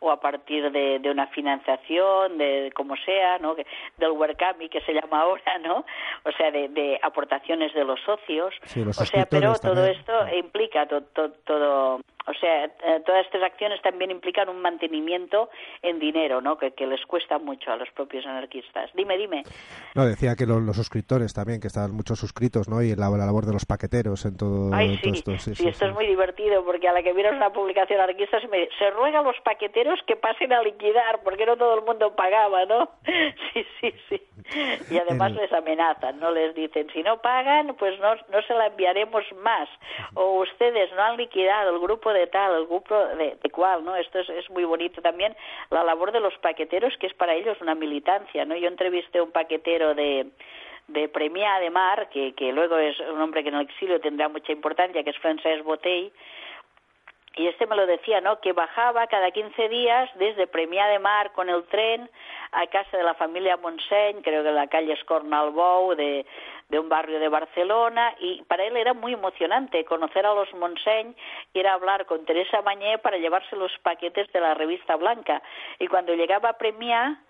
o 0.00 0.10
a 0.10 0.20
partir 0.20 0.70
de, 0.70 0.98
de 0.98 1.10
una 1.10 1.26
financiación, 1.28 2.38
de, 2.38 2.72
como 2.74 2.96
sea, 2.96 3.38
¿no? 3.38 3.54
Del 3.96 4.10
WordCamp 4.10 4.60
que 4.70 4.80
se 4.82 4.92
llama 4.92 5.22
ahora, 5.22 5.58
¿no? 5.58 5.84
O 6.24 6.32
sea, 6.36 6.50
de, 6.50 6.68
de 6.68 6.98
aportaciones 7.02 7.74
de 7.74 7.84
los 7.84 8.00
socios. 8.00 8.54
o 8.86 9.04
sea, 9.04 9.26
pero 9.26 9.54
todo 9.58 9.84
esto 9.86 10.12
implica 10.36 10.86
todo, 10.86 11.30
todo 11.44 12.00
O 12.28 12.34
sea, 12.34 12.64
eh, 12.64 13.02
todas 13.04 13.24
estas 13.24 13.42
acciones 13.42 13.80
también 13.82 14.10
implican 14.10 14.48
un 14.48 14.60
mantenimiento 14.60 15.48
en 15.82 15.98
dinero, 15.98 16.40
¿no? 16.40 16.58
Que, 16.58 16.72
les 16.88 17.04
cuesta 17.06 17.38
mucho 17.38 17.70
a 17.70 17.76
los 17.76 17.90
propios 17.90 18.24
anarquistas. 18.26 18.90
Dime, 18.94 19.18
dime. 19.18 19.42
No, 19.94 20.06
decía 20.06 20.36
que 20.36 20.46
los, 20.46 20.74
suscriptores 20.74 21.34
también, 21.34 21.60
que 21.60 21.66
estaban 21.66 21.92
muchos 21.92 22.18
suscritos, 22.18 22.68
¿no? 22.68 22.82
Y 22.82 22.94
la, 22.94 23.10
labor 23.10 23.44
de 23.44 23.52
los 23.52 23.66
paqueteros 23.66 24.24
en 24.24 24.36
todo, 24.36 24.70
esto. 24.78 25.36
Sí, 25.38 25.68
esto 25.68 25.86
es 25.86 25.94
muy 25.94 26.06
divertido, 26.06 26.64
porque 26.64 26.88
a 26.88 26.92
la 26.92 27.02
que 27.02 27.12
vieron 27.12 27.36
una 27.36 27.50
publicación 27.50 28.00
anarquista 28.00 28.40
se, 28.40 28.48
me, 28.48 28.68
se 28.78 28.90
ruega 28.90 29.20
a 29.20 29.22
los 29.22 29.36
paqueteros 29.40 30.00
que 30.06 30.16
pasen 30.16 30.52
a 30.52 30.62
liquidar, 30.62 31.20
porque 31.22 31.44
no 31.44 31.56
todo 31.56 31.78
el 31.78 31.84
mundo 31.84 32.14
pagaba, 32.14 32.64
¿no? 32.64 32.90
Sí, 33.52 33.64
sí, 33.80 33.94
sí. 34.08 34.22
Y 34.90 34.98
además 34.98 35.32
les 35.32 35.52
amenazan, 35.52 36.20
¿no? 36.20 36.30
Les 36.30 36.54
dicen, 36.54 36.88
si 36.92 37.02
no 37.02 37.20
pagan, 37.20 37.74
pues 37.76 37.98
no, 38.00 38.14
no 38.14 38.42
se 38.46 38.54
la 38.54 38.66
enviaremos 38.66 39.24
más. 39.42 39.68
O 40.14 40.40
ustedes 40.42 40.90
no 40.94 41.02
han 41.02 41.16
liquidado 41.16 41.74
el 41.74 41.80
grupo 41.80 42.12
de 42.12 42.17
tal, 42.26 42.54
el 42.54 42.66
grupo 42.66 42.94
de, 42.94 43.36
de 43.40 43.50
cual, 43.50 43.84
¿no? 43.84 43.96
Esto 43.96 44.18
es, 44.18 44.28
es 44.28 44.50
muy 44.50 44.64
bonito 44.64 45.00
también, 45.00 45.36
la 45.70 45.84
labor 45.84 46.12
de 46.12 46.20
los 46.20 46.36
paqueteros, 46.38 46.96
que 46.98 47.06
es 47.06 47.14
para 47.14 47.34
ellos 47.34 47.56
una 47.60 47.74
militancia, 47.74 48.44
¿no? 48.44 48.56
Yo 48.56 48.68
entrevisté 48.68 49.18
a 49.18 49.22
un 49.22 49.30
paquetero 49.30 49.94
de 49.94 50.26
de 50.88 51.06
Premià 51.08 51.60
de 51.60 51.70
Mar, 51.70 52.08
que, 52.08 52.32
que 52.34 52.50
luego 52.50 52.78
es 52.78 52.98
un 53.00 53.20
hombre 53.20 53.42
que 53.42 53.50
en 53.50 53.56
el 53.56 53.66
exilio 53.68 54.00
tendrá 54.00 54.28
mucha 54.28 54.52
importancia, 54.52 55.04
que 55.04 55.10
es 55.10 55.18
Francesc 55.18 55.62
Botell, 55.62 56.10
y 57.38 57.46
este 57.46 57.66
me 57.66 57.76
lo 57.76 57.86
decía, 57.86 58.20
¿no? 58.20 58.40
Que 58.40 58.52
bajaba 58.52 59.06
cada 59.06 59.30
15 59.30 59.68
días 59.68 60.10
desde 60.16 60.48
Premià 60.48 60.88
de 60.88 60.98
Mar 60.98 61.30
con 61.32 61.48
el 61.48 61.62
tren 61.66 62.10
a 62.50 62.66
casa 62.66 62.96
de 62.96 63.04
la 63.04 63.14
familia 63.14 63.56
Montseny, 63.56 64.22
creo 64.22 64.42
que 64.42 64.48
en 64.48 64.56
la 64.56 64.66
calle 64.66 64.92
Escornalbou 64.94 65.94
de, 65.94 66.26
de 66.68 66.78
un 66.80 66.88
barrio 66.88 67.20
de 67.20 67.28
Barcelona, 67.28 68.12
y 68.18 68.42
para 68.42 68.64
él 68.64 68.76
era 68.76 68.92
muy 68.92 69.12
emocionante 69.12 69.84
conocer 69.84 70.26
a 70.26 70.34
los 70.34 70.52
Montseny, 70.54 71.14
ir 71.54 71.66
a 71.68 71.74
hablar 71.74 72.06
con 72.06 72.24
Teresa 72.24 72.60
Mañé 72.62 72.98
para 72.98 73.18
llevarse 73.18 73.54
los 73.54 73.70
paquetes 73.82 74.32
de 74.32 74.40
la 74.40 74.54
revista 74.54 74.96
Blanca. 74.96 75.40
Y 75.78 75.86
cuando 75.86 76.14
llegaba 76.14 76.48
a 76.48 76.58
Premià, 76.58 77.22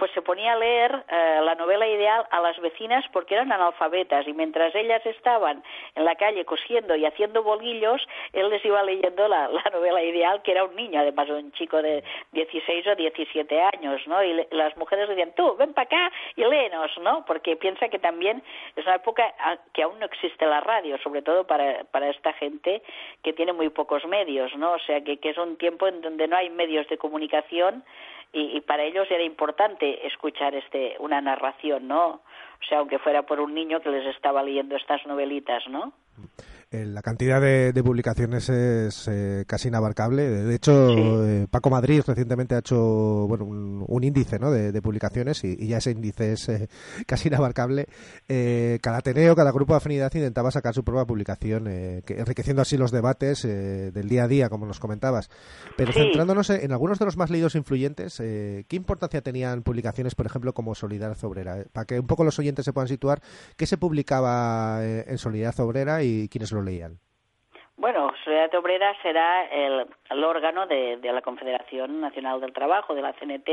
pues 0.00 0.10
se 0.12 0.22
ponía 0.22 0.54
a 0.54 0.56
leer 0.56 1.04
eh, 1.10 1.40
la 1.42 1.54
novela 1.56 1.86
ideal 1.86 2.26
a 2.30 2.40
las 2.40 2.58
vecinas 2.58 3.04
porque 3.12 3.34
eran 3.34 3.52
analfabetas 3.52 4.26
y 4.26 4.32
mientras 4.32 4.74
ellas 4.74 5.04
estaban 5.04 5.62
en 5.94 6.06
la 6.06 6.14
calle 6.14 6.46
cosiendo 6.46 6.96
y 6.96 7.04
haciendo 7.04 7.42
bolillos, 7.42 8.00
él 8.32 8.48
les 8.48 8.64
iba 8.64 8.82
leyendo 8.82 9.28
la, 9.28 9.50
novela 9.70 10.02
ideal 10.02 10.40
que 10.40 10.52
era 10.52 10.64
un 10.64 10.74
niño, 10.74 11.00
además 11.00 11.28
un 11.28 11.52
chico 11.52 11.82
de 11.82 12.02
16 12.32 12.86
o 12.86 12.96
17 12.96 13.60
años, 13.60 14.00
¿no? 14.06 14.24
Y 14.24 14.46
las 14.52 14.74
mujeres 14.78 15.06
decían, 15.06 15.34
tú, 15.36 15.54
ven 15.56 15.74
para 15.74 15.84
acá 15.84 16.12
y 16.34 16.44
léenos, 16.44 16.96
¿no? 17.02 17.26
Porque 17.26 17.56
piensa 17.56 17.90
que 17.90 17.98
también 17.98 18.42
es 18.76 18.86
una 18.86 18.96
época 18.96 19.34
que 19.74 19.82
aún 19.82 19.98
no 19.98 20.06
existe 20.06 20.46
la 20.46 20.62
radio, 20.62 20.96
sobre 21.02 21.20
todo 21.20 21.46
para, 21.46 21.84
para 21.84 22.08
esta 22.08 22.32
gente 22.32 22.82
que 23.22 23.34
tiene 23.34 23.52
muy 23.52 23.68
pocos 23.68 24.06
medios, 24.06 24.56
¿no? 24.56 24.72
O 24.72 24.78
sea, 24.78 25.02
que, 25.02 25.18
que 25.18 25.28
es 25.28 25.36
un 25.36 25.58
tiempo 25.58 25.86
en 25.88 26.00
donde 26.00 26.26
no 26.26 26.38
hay 26.38 26.48
medios 26.48 26.88
de 26.88 26.96
comunicación 26.96 27.84
y, 28.32 28.60
para 28.60 28.84
ellos 28.84 29.08
era 29.10 29.24
importante 29.24 30.06
escuchar 30.06 30.54
este 30.54 30.96
una 31.00 31.20
narración, 31.20 31.88
¿no? 31.88 32.06
O 32.08 32.64
sea, 32.68 32.78
aunque 32.78 32.98
fuera 32.98 33.22
por 33.22 33.40
un 33.40 33.54
niño 33.54 33.80
que 33.80 33.90
les 33.90 34.06
estaba 34.06 34.42
leyendo 34.42 34.76
estas 34.76 35.04
novelitas, 35.06 35.66
¿no? 35.68 35.92
La 36.72 37.02
cantidad 37.02 37.40
de, 37.40 37.82
publicaciones 37.82 38.48
es 38.48 39.08
eh, 39.08 39.44
casi 39.48 39.68
inabarcable. 39.68 40.28
De 40.28 40.54
hecho, 40.54 41.26
eh, 41.26 41.48
Paco 41.50 41.68
Madrid 41.68 42.02
recientemente 42.06 42.54
ha 42.54 42.58
hecho 42.58 43.26
bueno, 43.26 43.44
un, 43.44 44.04
índice 44.04 44.38
¿no? 44.38 44.52
de, 44.52 44.80
publicaciones 44.80 45.42
y, 45.42 45.66
ya 45.66 45.78
ese 45.78 45.90
índice 45.90 46.32
es 46.32 46.48
casi 47.06 47.26
inabarcable. 47.26 47.88
cada 48.80 48.98
Ateneo, 48.98 49.34
cada 49.34 49.50
grupo 49.50 49.72
de 49.72 49.78
afinidad 49.78 50.14
intentaba 50.14 50.52
sacar 50.52 50.72
su 50.72 50.84
propia 50.84 51.04
publicación, 51.04 51.66
enriqueciendo 51.66 52.62
así 52.62 52.76
los 52.76 52.92
debates 52.92 53.42
del 53.42 54.08
día 54.08 54.24
a 54.24 54.28
día, 54.28 54.48
como 54.48 54.64
nos 54.64 54.78
comentabas. 54.78 55.28
Pero 55.76 55.92
centrándonos 55.92 56.50
en 56.50 56.70
algunos 56.70 57.00
de 57.00 57.04
los 57.04 57.16
más 57.16 57.30
leídos 57.30 57.56
e 57.56 57.58
influyentes, 57.58 58.18
¿qué 58.18 58.76
importancia 58.76 59.22
tenían 59.22 59.62
publicaciones, 59.62 60.14
por 60.14 60.26
ejemplo, 60.26 60.52
como 60.52 60.76
Solidaridad 60.76 61.24
Obrera? 61.24 61.64
Para 61.72 61.84
que 61.84 61.98
un 61.98 62.06
poco 62.06 62.22
los 62.22 62.38
oyentes 62.38 62.64
se 62.64 62.72
puedan 62.72 62.88
situar, 62.88 63.20
¿qué 63.56 63.66
se 63.66 63.76
publicaba 63.76 64.84
en 64.84 65.18
Solidaridad 65.18 65.58
Obrera 65.60 66.04
y 66.04 66.28
quiénes 66.28 66.52
lo 66.52 66.59
leían? 66.62 67.00
Bueno, 67.80 68.12
Solidaridad 68.24 68.60
Obrera 68.60 68.94
será 69.00 69.46
el, 69.46 70.22
órgano 70.22 70.66
de, 70.66 70.98
la 71.02 71.22
Confederación 71.22 71.98
Nacional 71.98 72.38
del 72.38 72.52
Trabajo, 72.52 72.94
de 72.94 73.00
la 73.00 73.14
CNT. 73.14 73.48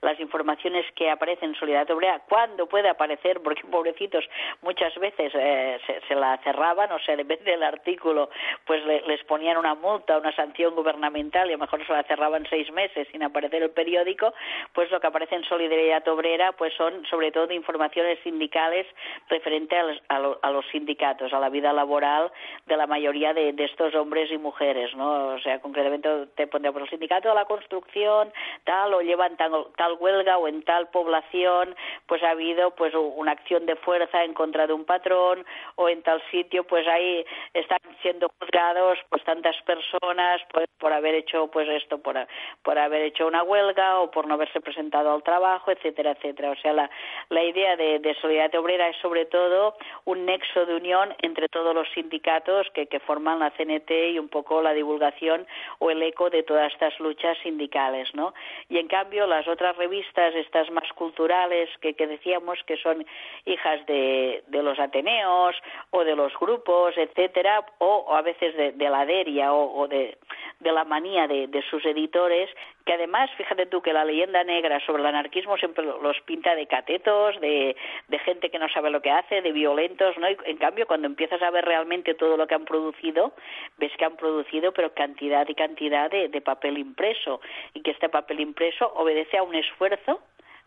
Las 0.00 0.18
informaciones 0.18 0.86
que 0.94 1.10
aparecen 1.10 1.50
en 1.50 1.56
Solidaridad 1.56 1.94
Obrera, 1.94 2.22
cuando 2.26 2.66
puede 2.66 2.88
aparecer, 2.88 3.42
porque 3.42 3.64
pobrecitos 3.64 4.24
muchas 4.62 4.94
veces 4.94 5.30
eh, 5.34 5.78
se, 6.08 6.14
la 6.14 6.38
cerraban, 6.38 6.90
o 6.90 6.98
sea, 7.00 7.16
depende 7.16 7.50
del 7.50 7.62
artículo, 7.62 8.30
pues 8.64 8.82
les 8.86 9.22
ponían 9.24 9.58
una 9.58 9.74
multa, 9.74 10.16
una 10.16 10.34
sanción 10.34 10.74
gubernamental 10.74 11.50
y 11.50 11.52
a 11.52 11.56
lo 11.56 11.64
mejor 11.64 11.86
se 11.86 11.92
la 11.92 12.02
cerraban 12.04 12.46
seis 12.48 12.72
meses 12.72 13.06
sin 13.12 13.24
aparecer 13.24 13.62
el 13.62 13.72
periódico, 13.72 14.32
pues 14.72 14.90
lo 14.90 15.00
que 15.00 15.08
aparece 15.08 15.34
en 15.34 15.44
Solidaridad 15.44 16.08
Obrera 16.08 16.52
pues 16.52 16.72
son 16.78 17.04
sobre 17.10 17.30
todo 17.30 17.52
informaciones 17.52 18.20
sindicales 18.20 18.86
referente 19.28 19.76
a 19.76 20.18
los, 20.18 20.64
sindicatos, 20.72 21.34
a 21.34 21.40
la 21.40 21.50
vida 21.50 21.74
laboral 21.74 22.32
de 22.64 22.76
la 22.78 22.86
mayoría 22.86 23.34
de 23.34 23.65
estos 23.66 23.94
hombres 23.94 24.30
y 24.30 24.38
mujeres, 24.38 24.94
¿no? 24.96 25.34
O 25.34 25.38
sea, 25.40 25.60
concretamente 25.60 26.08
te 26.34 26.46
pondría 26.46 26.72
por 26.72 26.82
el 26.82 26.90
sindicato 26.90 27.28
de 27.28 27.34
la 27.34 27.44
construcción, 27.44 28.32
tal, 28.64 28.94
o 28.94 29.00
llevan 29.00 29.36
tal, 29.36 29.66
tal 29.76 29.96
huelga 30.00 30.38
o 30.38 30.48
en 30.48 30.62
tal 30.62 30.88
población, 30.88 31.74
pues 32.06 32.22
ha 32.22 32.30
habido 32.30 32.70
pues 32.72 32.94
una 32.94 33.32
acción 33.32 33.66
de 33.66 33.76
fuerza 33.76 34.24
en 34.24 34.34
contra 34.34 34.66
de 34.66 34.72
un 34.72 34.84
patrón, 34.84 35.44
o 35.76 35.88
en 35.88 36.02
tal 36.02 36.22
sitio, 36.30 36.64
pues 36.64 36.86
ahí 36.86 37.24
están 37.54 37.78
siendo 38.02 38.30
juzgados 38.38 38.98
pues 39.08 39.22
tantas 39.24 39.56
personas 39.62 40.40
pues, 40.52 40.66
por 40.78 40.92
haber 40.92 41.14
hecho 41.14 41.48
pues 41.48 41.68
esto, 41.68 41.98
por, 41.98 42.16
por 42.62 42.78
haber 42.78 43.02
hecho 43.02 43.26
una 43.26 43.42
huelga 43.42 44.00
o 44.00 44.10
por 44.10 44.26
no 44.26 44.34
haberse 44.34 44.60
presentado 44.60 45.12
al 45.12 45.22
trabajo, 45.22 45.70
etcétera, 45.70 46.12
etcétera. 46.12 46.50
O 46.50 46.56
sea, 46.56 46.72
la, 46.72 46.90
la 47.28 47.42
idea 47.42 47.76
de, 47.76 47.98
de 47.98 48.14
solidaridad 48.20 48.60
obrera 48.60 48.88
es 48.88 48.96
sobre 48.98 49.26
todo 49.26 49.76
un 50.04 50.26
nexo 50.26 50.66
de 50.66 50.76
unión 50.76 51.14
entre 51.22 51.48
todos 51.48 51.74
los 51.74 51.88
sindicatos 51.94 52.68
que, 52.74 52.86
que 52.86 53.00
forman 53.00 53.40
la 53.40 53.50
CNT 53.56 53.90
y 54.12 54.18
un 54.18 54.28
poco 54.28 54.62
la 54.62 54.72
divulgación 54.72 55.46
o 55.78 55.90
el 55.90 56.02
eco 56.02 56.30
de 56.30 56.42
todas 56.42 56.72
estas 56.72 56.98
luchas 57.00 57.36
sindicales, 57.42 58.14
¿no? 58.14 58.34
Y 58.68 58.78
en 58.78 58.88
cambio 58.88 59.26
las 59.26 59.46
otras 59.48 59.76
revistas, 59.76 60.34
estas 60.34 60.70
más 60.70 60.90
culturales 60.94 61.68
que, 61.80 61.94
decíamos 61.94 62.58
que 62.66 62.76
son 62.76 63.04
hijas 63.44 63.84
de, 63.86 64.44
de, 64.46 64.62
los 64.62 64.78
Ateneos 64.78 65.56
o 65.90 66.04
de 66.04 66.14
los 66.14 66.32
grupos, 66.38 66.96
etcétera, 66.96 67.64
o, 67.78 68.14
a 68.14 68.22
veces 68.22 68.56
de, 68.56 68.72
de 68.72 68.90
la 68.90 69.04
deria 69.04 69.52
o, 69.52 69.82
o 69.82 69.88
de, 69.88 70.16
la 70.60 70.84
manía 70.84 71.26
de 71.26 71.64
sus 71.70 71.84
editores, 71.84 72.50
que 72.86 72.92
además, 72.92 73.28
fíjate 73.36 73.66
tú 73.66 73.82
que 73.82 73.92
la 73.92 74.04
leyenda 74.04 74.44
negra 74.44 74.78
sobre 74.86 75.02
el 75.02 75.08
anarquismo 75.08 75.56
siempre 75.56 75.84
los 75.84 76.20
pinta 76.20 76.54
de 76.54 76.68
catetos, 76.68 77.38
de, 77.40 77.76
de 78.06 78.18
gente 78.20 78.48
que 78.48 78.60
no 78.60 78.68
sabe 78.68 78.90
lo 78.90 79.02
que 79.02 79.10
hace, 79.10 79.42
de 79.42 79.50
violentos, 79.50 80.16
¿no? 80.18 80.30
Y 80.30 80.36
en 80.44 80.56
cambio, 80.56 80.86
cuando 80.86 81.08
empiezas 81.08 81.42
a 81.42 81.50
ver 81.50 81.64
realmente 81.64 82.14
todo 82.14 82.36
lo 82.36 82.46
que 82.46 82.54
han 82.54 82.64
producido, 82.64 83.32
ves 83.76 83.90
que 83.98 84.04
han 84.04 84.16
producido 84.16 84.72
pero 84.72 84.94
cantidad 84.94 85.48
y 85.48 85.54
cantidad 85.56 86.08
de, 86.10 86.40
papel 86.40 86.78
impreso 86.78 87.40
y 87.74 87.82
que 87.82 87.90
este 87.90 88.08
papel 88.08 88.38
impreso 88.38 88.92
obedece 88.94 89.36
a 89.36 89.42
un 89.42 89.56
esfuerzo 89.56 90.20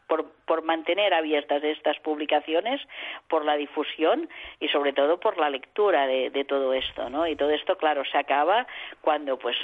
por, 0.08 0.26
por, 0.46 0.62
mantener 0.64 1.14
abiertas 1.14 1.64
estas 1.64 1.98
publicaciones, 2.00 2.82
por 3.30 3.46
la 3.46 3.56
difusión 3.56 4.28
y 4.60 4.68
sobre 4.68 4.92
todo 4.92 5.22
por 5.22 5.38
la 5.38 5.50
lectura 5.50 6.06
de, 6.06 6.32
de, 6.32 6.44
todo 6.44 6.74
esto, 6.74 7.10
¿no? 7.10 7.28
Y 7.28 7.38
todo 7.38 7.52
esto, 7.52 7.78
claro, 7.78 8.04
se 8.04 8.18
acaba 8.18 8.68
cuando, 9.02 9.38
pues, 9.38 9.56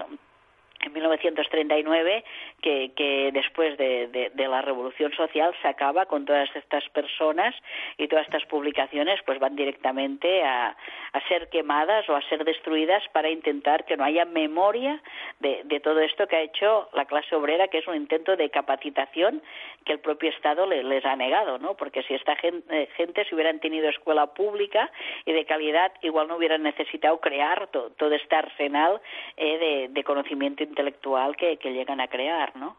en 0.86 0.94
1939 0.94 2.24
que, 2.62 2.92
que 2.96 3.32
después 3.34 3.78
de, 3.78 4.32
de, 4.34 4.48
la 4.48 4.62
revolución 4.62 5.12
social 5.14 5.54
se 5.62 5.68
acaba 5.68 6.06
con 6.06 6.26
todas 6.26 6.50
estas 6.56 6.88
personas 6.90 7.56
y 7.98 8.08
todas 8.08 8.26
estas 8.26 8.46
publicaciones 8.46 9.20
pues 9.26 9.40
van 9.40 9.56
directamente 9.56 10.44
a, 10.44 10.76
a 11.14 11.28
ser 11.28 11.50
quemadas 11.50 12.08
o 12.10 12.16
a 12.16 12.22
ser 12.30 12.46
destruidas 12.46 13.04
para 13.12 13.30
intentar 13.30 13.86
que 13.86 13.98
no 13.98 14.04
haya 14.04 14.26
memoria 14.26 15.02
de, 15.40 15.62
de, 15.66 15.80
todo 15.80 16.00
esto 16.00 16.28
que 16.28 16.36
ha 16.36 16.42
hecho 16.42 16.90
la 16.94 17.06
clase 17.06 17.36
obrera 17.36 17.68
que 17.68 17.80
es 17.80 17.88
un 17.88 17.96
intento 17.96 18.36
de 18.36 18.50
capacitación 18.50 19.42
que 19.84 19.94
el 19.94 20.00
propio 20.00 20.30
Estado 20.30 20.68
les 20.68 21.06
ha 21.06 21.16
negado 21.16 21.58
no 21.58 21.76
porque 21.76 22.04
si 22.04 22.14
esta 22.14 22.36
gente, 22.36 22.84
eh, 22.84 22.88
gente 22.96 23.26
si 23.26 23.34
hubieran 23.34 23.60
tenido 23.60 23.90
escuela 23.90 24.28
pública 24.28 24.92
y 25.26 25.34
de 25.34 25.46
calidad 25.46 25.92
igual 26.02 26.28
no 26.28 26.38
hubieran 26.38 26.64
necesitado 26.64 27.20
crear 27.20 27.68
todo 27.70 28.14
este 28.14 28.36
arsenal 28.36 29.02
eh, 29.38 29.58
de, 29.58 29.88
de 29.90 30.04
conocimiento 30.04 30.64
intelectual 30.76 31.38
que, 31.38 31.58
que 31.58 31.72
llegan 31.72 32.02
a 32.02 32.10
crear, 32.10 32.56
¿no? 32.58 32.76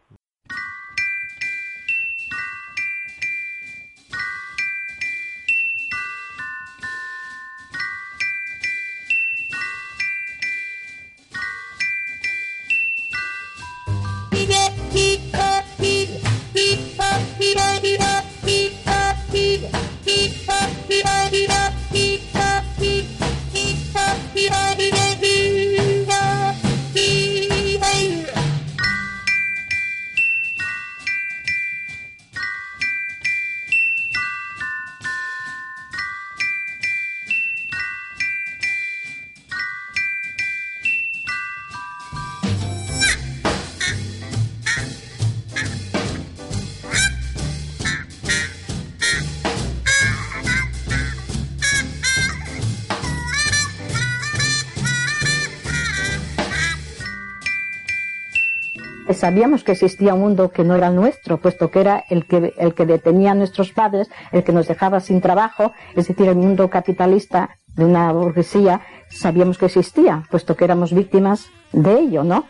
Sabíamos 59.26 59.64
que 59.64 59.72
existía 59.72 60.14
un 60.14 60.20
mundo 60.20 60.50
que 60.50 60.62
no 60.62 60.76
era 60.76 60.88
nuestro, 60.90 61.38
puesto 61.38 61.68
que 61.68 61.80
era 61.80 62.04
el 62.08 62.26
que, 62.26 62.54
el 62.58 62.74
que 62.74 62.86
detenía 62.86 63.32
a 63.32 63.34
nuestros 63.34 63.72
padres, 63.72 64.08
el 64.30 64.44
que 64.44 64.52
nos 64.52 64.68
dejaba 64.68 65.00
sin 65.00 65.20
trabajo, 65.20 65.72
es 65.96 66.06
decir, 66.06 66.28
el 66.28 66.36
mundo 66.36 66.70
capitalista 66.70 67.58
de 67.74 67.84
una 67.84 68.12
burguesía, 68.12 68.82
sabíamos 69.08 69.58
que 69.58 69.66
existía, 69.66 70.22
puesto 70.30 70.54
que 70.54 70.64
éramos 70.64 70.92
víctimas 70.92 71.48
de 71.72 71.98
ello, 71.98 72.22
¿no? 72.22 72.44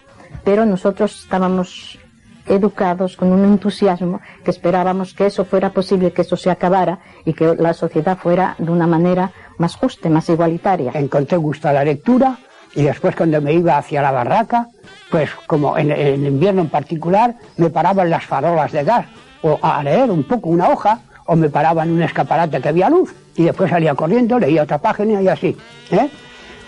Pero 0.45 0.67
nosotros 0.67 1.23
estábamos 1.23 1.99
educados 2.45 3.17
con 3.17 3.33
un 3.33 3.43
entusiasmo 3.47 4.21
que 4.45 4.51
esperábamos 4.51 5.15
que 5.15 5.25
eso 5.25 5.47
fuera 5.47 5.71
posible, 5.71 6.13
que 6.13 6.23
eso 6.23 6.37
se 6.37 6.51
acabara 6.51 6.99
y 7.25 7.33
que 7.33 7.57
la 7.57 7.73
sociedad 7.73 8.19
fuera 8.19 8.55
de 8.59 8.71
una 8.71 8.87
manera 8.87 9.33
más 9.57 9.77
justa, 9.77 10.11
más 10.11 10.29
igualitaria. 10.29 10.93
Encontré 10.95 11.39
gusto 11.39 11.71
a 11.71 11.73
la 11.73 11.85
lectura 11.85 12.39
y 12.77 12.83
después 12.83 13.17
cuando 13.17 13.41
me 13.41 13.55
iba 13.55 13.79
hacia 13.79 14.03
la 14.03 14.13
barraca, 14.13 14.69
pues 15.11 15.31
como 15.47 15.77
en, 15.79 15.91
invierno 16.25 16.61
en 16.61 16.69
particular, 16.69 17.35
me 17.57 17.71
paraba 17.71 18.03
en 18.03 18.11
las 18.11 18.25
farolas 18.25 18.71
de 18.71 18.85
gas 18.85 19.07
o 19.43 19.59
a 19.63 19.83
leer 19.83 20.11
un 20.11 20.25
poco 20.25 20.51
una 20.51 20.69
hoja 20.69 21.01
o 21.25 21.35
me 21.35 21.49
paraba 21.49 21.85
en 21.85 21.93
un 21.93 22.03
escaparate 22.03 22.61
que 22.61 22.69
había 22.69 22.91
luz 22.91 23.15
y 23.35 23.45
después 23.45 23.71
salía 23.71 23.95
corriendo, 23.95 24.39
leía 24.39 24.63
otra 24.63 24.79
página 24.79 25.23
y 25.23 25.29
así. 25.29 25.57
¿eh? 25.91 26.09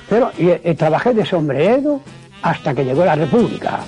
Pero 0.08 0.32
y, 0.38 0.74
trabajé 0.74 1.12
de 1.12 1.26
sombrero 1.26 2.00
hasta 2.42 2.74
que 2.74 2.84
llegó 2.84 3.04
la 3.04 3.14
República. 3.14 3.80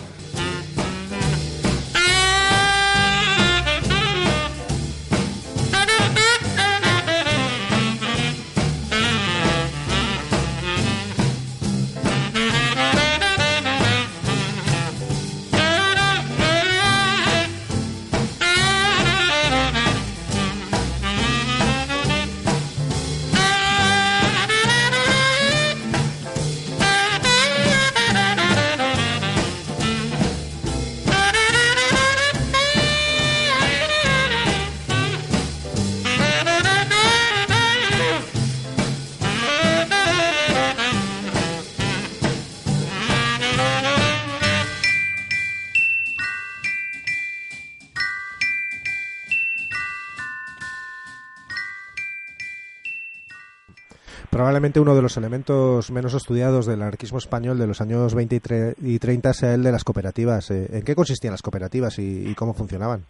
Probablemente 54.61 54.81
uno 54.81 54.95
de 54.95 55.01
los 55.01 55.17
elementos 55.17 55.91
menos 55.91 56.13
estudiados 56.13 56.67
del 56.67 56.83
anarquismo 56.83 57.17
español 57.17 57.57
de 57.59 57.67
los 57.67 57.81
años 57.81 58.15
20 58.15 58.75
y 58.83 58.99
30 58.99 59.33
sea 59.33 59.55
el 59.55 59.63
de 59.63 59.73
las 59.73 59.85
cooperativas. 59.85 60.51
Eh, 60.51 60.69
¿En 60.77 60.85
qué 60.85 60.95
consistían 60.95 61.33
las 61.33 61.41
cooperativas 61.41 61.99
y, 61.99 62.35
cómo 62.35 62.53
funcionaban? 62.53 63.01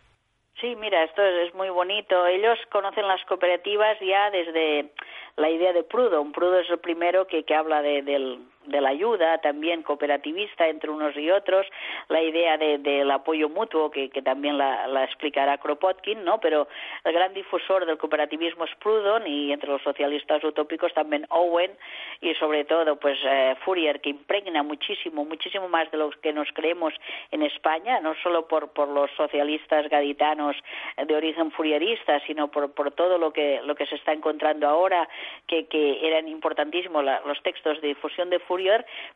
Sí, 0.60 0.76
mira, 0.76 1.02
esto 1.02 1.20
es 1.24 1.52
muy 1.56 1.68
bonito. 1.70 2.24
Ellos 2.24 2.56
conocen 2.70 3.08
las 3.08 3.18
cooperativas 3.24 3.98
ya 3.98 4.30
desde 4.30 4.92
la 5.36 5.50
idea 5.50 5.72
de 5.72 5.82
Proudhon. 5.82 6.30
Proudhon 6.30 6.60
es 6.60 6.70
el 6.70 6.78
primero 6.78 7.26
que, 7.26 7.42
que 7.42 7.54
habla 7.56 7.82
de, 7.82 8.02
del, 8.02 8.46
de 8.70 8.80
la 8.80 8.90
ayuda 8.90 9.38
también 9.38 9.82
cooperativista 9.82 10.68
entre 10.68 10.90
unos 10.90 11.16
y 11.16 11.30
otros, 11.30 11.66
la 12.08 12.22
idea 12.22 12.56
del 12.56 13.10
apoyo 13.10 13.48
mutuo 13.48 13.90
que, 13.90 14.08
también 14.22 14.58
la, 14.58 15.04
explicará 15.04 15.58
Kropotkin, 15.58 16.24
¿no? 16.24 16.40
Pero 16.40 16.68
el 17.04 17.12
gran 17.12 17.34
difusor 17.34 17.86
del 17.86 17.98
cooperativismo 17.98 18.64
es 18.64 18.74
Proudhon 18.76 19.26
y 19.26 19.52
entre 19.52 19.70
los 19.70 19.82
socialistas 19.82 20.42
utópicos 20.44 20.92
también 20.94 21.26
Owen 21.30 21.72
y 22.20 22.34
sobre 22.34 22.64
todo 22.64 22.96
pues 22.96 23.18
eh, 23.24 23.56
Fourier 23.64 24.00
que 24.00 24.10
impregna 24.10 24.62
muchísimo, 24.62 25.24
muchísimo 25.24 25.68
más 25.68 25.90
de 25.90 25.98
lo 25.98 26.10
que 26.10 26.32
nos 26.32 26.48
creemos 26.52 26.94
en 27.30 27.42
España, 27.42 28.00
no 28.00 28.14
solo 28.22 28.46
por, 28.46 28.72
por 28.72 28.88
los 28.88 29.10
socialistas 29.12 29.88
gaditanos 29.88 30.56
de 30.96 31.14
origen 31.14 31.50
fourierista, 31.52 32.20
sino 32.26 32.48
por, 32.50 32.72
por 32.72 32.92
todo 32.92 33.18
lo 33.18 33.32
que, 33.32 33.60
lo 33.64 33.74
que 33.74 33.86
se 33.86 33.96
está 33.96 34.12
encontrando 34.12 34.68
ahora, 34.68 35.08
que, 35.46 35.66
que 35.66 36.06
eran 36.06 36.28
importantísimos 36.28 37.04
los 37.24 37.42
textos 37.42 37.80
de 37.80 37.88
difusión 37.88 38.30
de 38.30 38.38
Fourier 38.40 38.59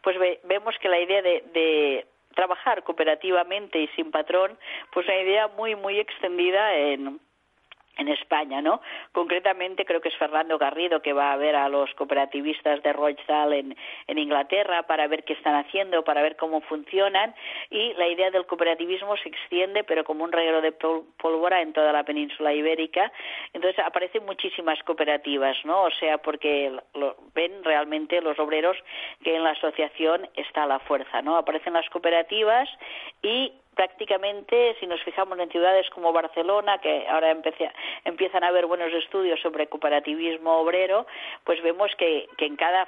pues 0.02 0.16
vemos 0.44 0.74
que 0.80 0.88
la 0.88 1.00
idea 1.00 1.22
de, 1.22 2.06
trabajar 2.34 2.82
cooperativamente 2.82 3.78
y 3.78 3.86
sin 3.94 4.10
patrón, 4.10 4.58
pues 4.92 5.06
una 5.06 5.20
idea 5.20 5.46
muy, 5.46 5.76
muy 5.76 6.00
extendida 6.00 6.74
en, 6.74 7.20
en 7.96 8.08
España, 8.08 8.60
¿no? 8.60 8.80
Concretamente 9.12 9.84
creo 9.84 10.00
que 10.00 10.08
es 10.08 10.16
Fernando 10.16 10.58
Garrido 10.58 11.00
que 11.00 11.12
va 11.12 11.32
a 11.32 11.36
ver 11.36 11.56
a 11.56 11.68
los 11.68 11.92
cooperativistas 11.94 12.82
de 12.82 12.92
Rochdale 12.92 13.58
en, 13.58 13.76
en, 14.06 14.18
Inglaterra 14.18 14.84
para 14.84 15.06
ver 15.06 15.24
qué 15.24 15.34
están 15.34 15.54
haciendo, 15.54 16.04
para 16.04 16.22
ver 16.22 16.36
cómo 16.36 16.60
funcionan 16.62 17.34
y 17.70 17.92
la 17.94 18.08
idea 18.08 18.30
del 18.30 18.46
cooperativismo 18.46 19.16
se 19.18 19.28
extiende 19.28 19.84
pero 19.84 20.04
como 20.04 20.24
un 20.24 20.32
reguero 20.32 20.60
de 20.60 20.72
pólvora 20.72 21.62
en 21.62 21.72
toda 21.72 21.92
la 21.92 22.04
península 22.04 22.52
ibérica. 22.52 23.12
Entonces 23.52 23.84
aparecen 23.84 24.24
muchísimas 24.24 24.82
cooperativas, 24.82 25.56
¿no? 25.64 25.82
O 25.82 25.90
sea, 25.90 26.18
porque 26.18 26.72
lo, 26.94 27.16
ven 27.34 27.62
realmente 27.64 28.20
los 28.20 28.38
obreros 28.38 28.76
que 29.22 29.36
en 29.36 29.44
la 29.44 29.50
asociación 29.50 30.28
está 30.34 30.66
la 30.66 30.78
fuerza, 30.80 31.22
¿no? 31.22 31.36
Aparecen 31.36 31.74
las 31.74 31.88
cooperativas 31.90 32.68
y 33.22 33.52
prácticamente, 33.74 34.76
si 34.80 34.86
nos 34.86 35.02
fijamos 35.02 35.38
en 35.38 35.50
ciudades 35.50 35.88
como 35.90 36.12
Barcelona, 36.12 36.78
que 36.78 37.06
ahora 37.08 37.36
empiezan 38.04 38.44
a 38.44 38.48
haber 38.48 38.66
buenos 38.66 38.92
estudios 38.92 39.40
sobre 39.40 39.66
cooperativismo 39.66 40.58
obrero, 40.58 41.06
pues 41.44 41.62
vemos 41.62 41.90
que, 41.96 42.28
que 42.38 42.46
en, 42.46 42.56
cada 42.56 42.86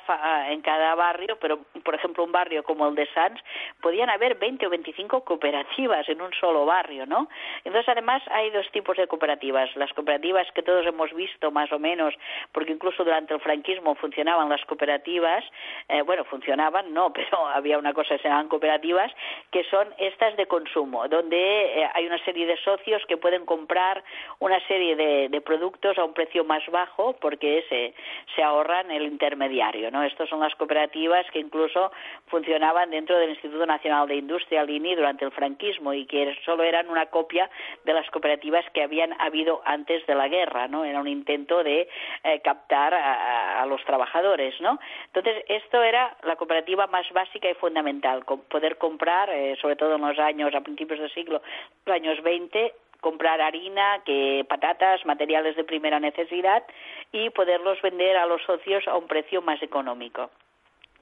en 0.51 0.61
cada 0.63 0.95
barrio, 0.95 1.39
pero 1.41 1.59
por 1.85 1.95
ejemplo 1.95 2.25
un 2.25 2.33
barrio 2.33 2.63
como 2.63 2.89
el 2.89 2.95
de 2.95 3.07
Sanz, 3.13 3.41
podían 3.81 4.11
haber 4.11 4.37
20 4.37 4.67
o 4.67 4.71
25 4.71 5.25
cooperativas 5.25 6.09
en 6.09 6.21
un 6.21 6.33
solo 6.35 6.65
barrio, 6.65 7.07
¿no? 7.07 7.29
Entonces, 7.65 7.89
además, 7.89 8.23
hay 8.31 8.51
dos 8.51 8.71
tipos 8.71 8.97
de 8.97 9.07
cooperativas. 9.07 9.75
Las 9.77 9.93
cooperativas 9.93 10.47
que 10.53 10.63
todos 10.63 10.87
hemos 10.87 11.13
visto 11.15 11.51
más 11.51 11.71
o 11.73 11.79
menos, 11.79 12.15
porque 12.53 12.73
incluso 12.73 13.05
durante 13.05 13.35
el 13.35 13.41
franquismo 13.41 13.95
funcionaban 13.97 14.49
las 14.49 14.65
cooperativas, 14.65 15.45
eh, 15.89 16.03
bueno, 16.03 16.25
funcionaban, 16.25 16.93
no, 16.93 17.13
pero 17.15 17.47
había 17.49 17.79
una 17.79 17.93
cosa 17.93 18.17
que 18.17 18.23
se 18.23 18.29
llamaban 18.29 18.49
cooperativas, 18.49 19.13
que 19.51 19.65
son 19.65 19.93
estas 19.99 20.37
de 20.37 20.47
consumo 20.47 20.76
donde 20.85 21.81
eh, 21.81 21.89
hay 21.95 22.07
una 22.07 22.23
serie 22.25 22.47
de 22.47 22.57
socios 22.59 23.03
que 23.09 23.17
pueden 23.17 23.47
comprar 23.47 24.05
una 24.41 24.61
serie 24.67 24.95
de, 24.95 25.41
productos 25.41 25.97
a 25.97 26.05
un 26.05 26.13
precio 26.13 26.45
más 26.45 26.63
bajo 26.71 27.15
porque 27.21 27.65
se, 27.69 27.95
se 28.35 28.43
ahorran 28.43 28.91
el 28.91 29.05
intermediario. 29.05 29.91
¿no? 29.91 30.03
Estas 30.03 30.29
son 30.29 30.41
las 30.41 30.55
cooperativas 30.57 31.25
que 31.31 31.39
incluso 31.39 31.93
funcionaban 32.27 32.91
dentro 32.91 33.19
del 33.19 33.31
Instituto 33.31 33.65
Nacional 33.65 34.09
de 34.09 34.17
Industria, 34.17 34.63
el 34.63 34.71
INI, 34.71 34.97
durante 34.97 35.25
el 35.25 35.31
franquismo 35.31 35.93
y 35.93 36.05
que 36.07 36.37
solo 36.45 36.65
eran 36.65 36.91
una 36.91 37.07
copia 37.07 37.49
de 37.85 37.93
las 37.93 38.09
cooperativas 38.11 38.65
que 38.75 38.83
habían 38.83 39.19
habido 39.21 39.63
antes 39.65 40.05
de 40.07 40.15
la 40.15 40.29
guerra. 40.29 40.69
¿no? 40.69 40.85
Era 40.85 41.01
un 41.01 41.09
intento 41.09 41.63
de 41.63 41.89
eh, 42.25 42.41
captar 42.41 42.93
a, 42.95 43.65
los 43.67 43.83
trabajadores. 43.85 44.61
¿no? 44.61 44.79
Entonces, 45.07 45.45
esto 45.49 45.83
era 45.83 46.17
la 46.25 46.37
cooperativa 46.37 46.87
más 46.89 47.11
básica 47.13 47.49
y 47.49 47.55
fundamental, 47.55 48.25
poder 48.25 48.79
comprar, 48.79 49.31
eh, 49.31 49.57
sobre 49.61 49.77
todo 49.77 49.97
en 49.97 50.03
los 50.03 50.19
años 50.19 50.53
principios 50.67 51.01
del 51.01 51.15
siglo, 51.15 51.41
los 51.87 51.95
años 51.95 52.23
20, 52.23 52.75
comprar 53.01 53.41
harina, 53.41 54.03
que 54.05 54.45
patatas, 54.49 55.07
materiales 55.07 55.57
de 55.57 55.65
primera 55.65 56.01
necesidad 56.01 56.65
y 57.13 57.31
poderlos 57.31 57.81
vender 57.81 58.17
a 58.17 58.27
los 58.27 58.43
socios 58.43 58.87
a 58.89 58.97
un 58.97 59.07
precio 59.07 59.41
más 59.43 59.63
económico. 59.63 60.31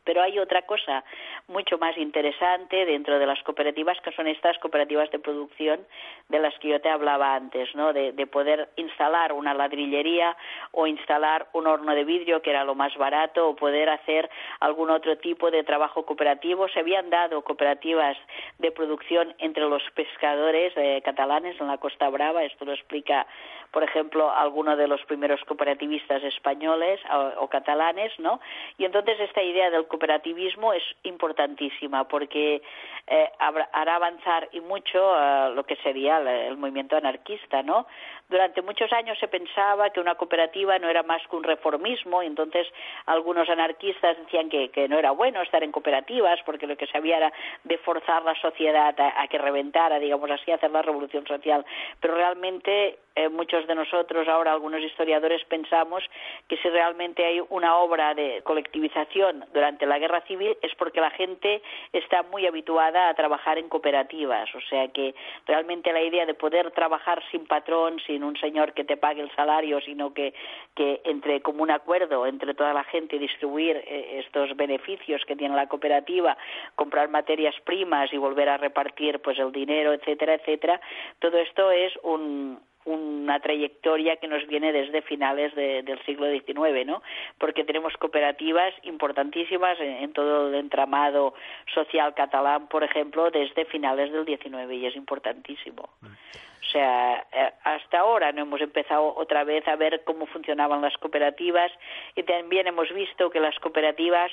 Pero 0.05 0.23
hay 0.23 0.39
otra 0.39 0.63
cosa 0.63 1.05
mucho 1.49 1.79
más 1.79 1.97
interesante 1.99 2.85
dentro 2.85 3.19
de 3.19 3.27
las 3.27 3.43
cooperativas, 3.43 4.01
que 4.01 4.13
son 4.13 4.27
estas 4.27 4.59
cooperativas 4.59 5.11
de 5.11 5.19
producción 5.19 5.81
de 6.29 6.39
las 6.39 6.59
que 6.59 6.69
yo 6.69 6.81
te 6.81 6.89
hablaba 6.89 7.35
antes, 7.35 7.75
¿no? 7.75 7.93
De, 7.93 8.13
poder 8.27 8.71
instalar 8.77 9.33
una 9.33 9.55
ladrillería 9.55 10.37
o 10.73 10.87
instalar 10.87 11.47
un 11.53 11.67
horno 11.67 11.95
de 11.95 12.05
vidrio, 12.05 12.43
que 12.43 12.51
era 12.51 12.65
lo 12.65 12.75
más 12.75 12.97
barato, 12.97 13.49
o 13.49 13.55
poder 13.55 13.91
hacer 13.91 14.31
algún 14.61 14.91
otro 14.91 15.19
tipo 15.19 15.51
de 15.51 15.63
trabajo 15.63 16.05
cooperativo. 16.05 16.69
Se 16.69 16.81
habían 16.81 17.11
dado 17.11 17.43
cooperativas 17.43 18.17
de 18.59 18.73
producción 18.73 19.35
entre 19.39 19.65
los 19.69 19.83
pescadores 19.95 20.73
eh, 20.77 21.03
catalanes 21.05 21.61
en 21.61 21.69
la 21.69 21.79
Costa 21.79 22.09
Brava. 22.09 22.43
Esto 22.45 22.65
lo 22.65 22.73
explica, 22.73 23.27
por 23.71 23.85
ejemplo, 23.85 24.33
alguno 24.33 24.77
de 24.77 24.89
los 24.89 25.05
primeros 25.05 25.41
cooperativistas 25.45 26.23
españoles 26.25 27.01
o, 27.13 27.45
o 27.45 27.49
catalanes, 27.49 28.19
¿no? 28.19 28.41
Y 28.79 28.85
entonces 28.85 29.21
esta 29.21 29.43
idea 29.43 29.71
del 29.71 29.87
cooperativismo 29.95 30.73
es 30.73 30.83
importantísima 31.05 32.09
porque 32.09 32.63
eh, 33.07 33.31
hará 33.39 33.97
avanzar 33.97 34.49
y 34.51 34.61
mucho 34.61 34.99
eh, 34.99 35.53
lo 35.55 35.65
que 35.65 35.77
sería 35.77 36.19
el, 36.19 36.57
movimiento 36.57 36.97
anarquista, 36.97 37.63
¿no? 37.63 37.87
Durante 38.29 38.63
muchos 38.63 38.93
años 38.93 39.19
se 39.21 39.29
pensaba 39.29 39.91
que 39.91 40.01
una 40.01 40.17
cooperativa 40.17 40.79
no 40.79 40.89
era 40.89 41.03
más 41.03 41.23
que 41.29 41.37
un 41.37 41.45
reformismo, 41.45 42.23
y 42.23 42.27
entonces 42.27 42.67
algunos 43.07 43.49
anarquistas 43.49 44.17
decían 44.17 44.49
que, 44.49 44.89
no 44.89 44.99
era 44.99 45.13
bueno 45.13 45.43
estar 45.43 45.63
en 45.63 45.71
cooperativas 45.71 46.41
porque 46.45 46.67
lo 46.67 46.77
que 46.77 46.87
se 46.87 46.97
había 46.97 47.19
era 47.19 47.33
de 47.63 47.79
forzar 47.79 48.25
la 48.25 48.35
sociedad 48.41 48.95
a, 48.99 49.29
que 49.29 49.39
reventara, 49.39 49.99
digamos 49.99 50.31
así, 50.31 50.51
hacer 50.51 50.71
la 50.71 50.83
revolución 50.83 51.27
social. 51.27 51.65
Pero 52.01 52.15
realmente 52.17 52.99
eh, 53.15 53.29
muchos 53.29 53.67
de 53.67 53.75
nosotros, 53.75 54.27
ahora 54.27 54.53
algunos 54.53 54.81
historiadores, 54.81 55.45
pensamos 55.45 56.03
que 56.49 56.57
si 56.57 56.69
realmente 56.69 57.25
hay 57.25 57.43
una 57.51 57.77
obra 57.77 58.15
de 58.15 58.41
colectivización 58.43 59.45
durante 59.53 59.84
la 59.87 59.99
guerra 59.99 60.20
civil 60.22 60.57
es 60.62 60.74
porque 60.76 61.01
la 61.01 61.11
gente 61.11 61.62
está 61.93 62.22
muy 62.24 62.47
habituada 62.47 63.09
a 63.09 63.14
trabajar 63.14 63.59
en 63.59 63.68
cooperativas. 63.68 64.55
O 64.55 64.61
sea 64.62 64.89
que 64.89 65.14
realmente 65.47 65.93
la 65.93 66.03
idea 66.03 66.26
de 66.26 66.35
poder 66.35 66.70
trabajar 66.72 67.22
sin 67.30 67.47
patrón, 67.47 68.01
sin 68.07 68.24
un 68.24 68.37
señor 68.37 68.72
que 68.72 68.85
te 68.85 68.97
pague 68.97 69.22
el 69.22 69.35
salario, 69.35 69.80
sino 69.80 70.12
que, 70.12 70.35
que 70.74 71.01
entre 71.05 71.41
como 71.41 71.62
un 71.62 71.70
acuerdo 71.70 72.26
entre 72.26 72.55
toda 72.55 72.72
la 72.72 72.85
gente 72.85 73.18
distribuir 73.18 73.76
eh, 73.76 74.22
estos 74.24 74.57
beneficios 74.57 75.22
que 75.26 75.37
tiene 75.37 75.55
la 75.55 75.68
cooperativa, 75.68 76.37
comprar 76.74 77.09
materias 77.09 77.55
primas 77.64 78.12
y 78.12 78.16
volver 78.16 78.49
a 78.49 78.57
repartir 78.57 79.20
pues 79.20 79.39
el 79.39 79.53
dinero, 79.53 79.93
etcétera, 79.93 80.35
etcétera, 80.35 80.80
todo 81.18 81.39
esto 81.39 81.70
es 81.70 81.93
un 82.03 82.59
una 82.85 83.41
trayectoria 83.41 84.16
que 84.16 84.28
nos 84.28 84.47
viene 84.47 84.72
desde 84.72 85.03
finales 85.03 85.55
del 85.55 85.99
siglo 86.05 86.30
XIX, 86.30 86.87
¿no? 86.87 87.03
Porque 87.39 87.64
tenemos 87.64 87.95
cooperativas 87.97 88.74
importantísimas 88.82 89.78
en, 89.80 90.12
todo 90.12 90.49
el 90.49 90.55
entramado 90.55 91.35
social 91.72 92.14
catalán, 92.14 92.68
por 92.68 92.85
ejemplo, 92.85 93.30
desde 93.30 93.64
finales 93.64 94.12
del 94.12 94.26
XIX 94.26 94.72
y 94.72 94.87
es 94.87 94.97
importantísimo. 94.97 95.89
O 96.03 96.70
sea, 96.70 97.24
eh, 97.32 97.53
hasta 97.62 98.01
ahora 98.01 98.32
no 98.32 98.43
hemos 98.43 98.61
empezado 98.61 99.14
otra 99.16 99.45
vez 99.45 99.66
a 99.68 99.76
ver 99.76 100.03
cómo 100.05 100.26
funcionaban 100.26 100.82
las 100.82 100.97
cooperativas 100.99 101.70
y 102.16 102.22
también 102.24 102.66
hemos 102.66 102.93
visto 102.93 103.30
que 103.30 103.41
las 103.41 103.59
cooperativas 103.61 104.32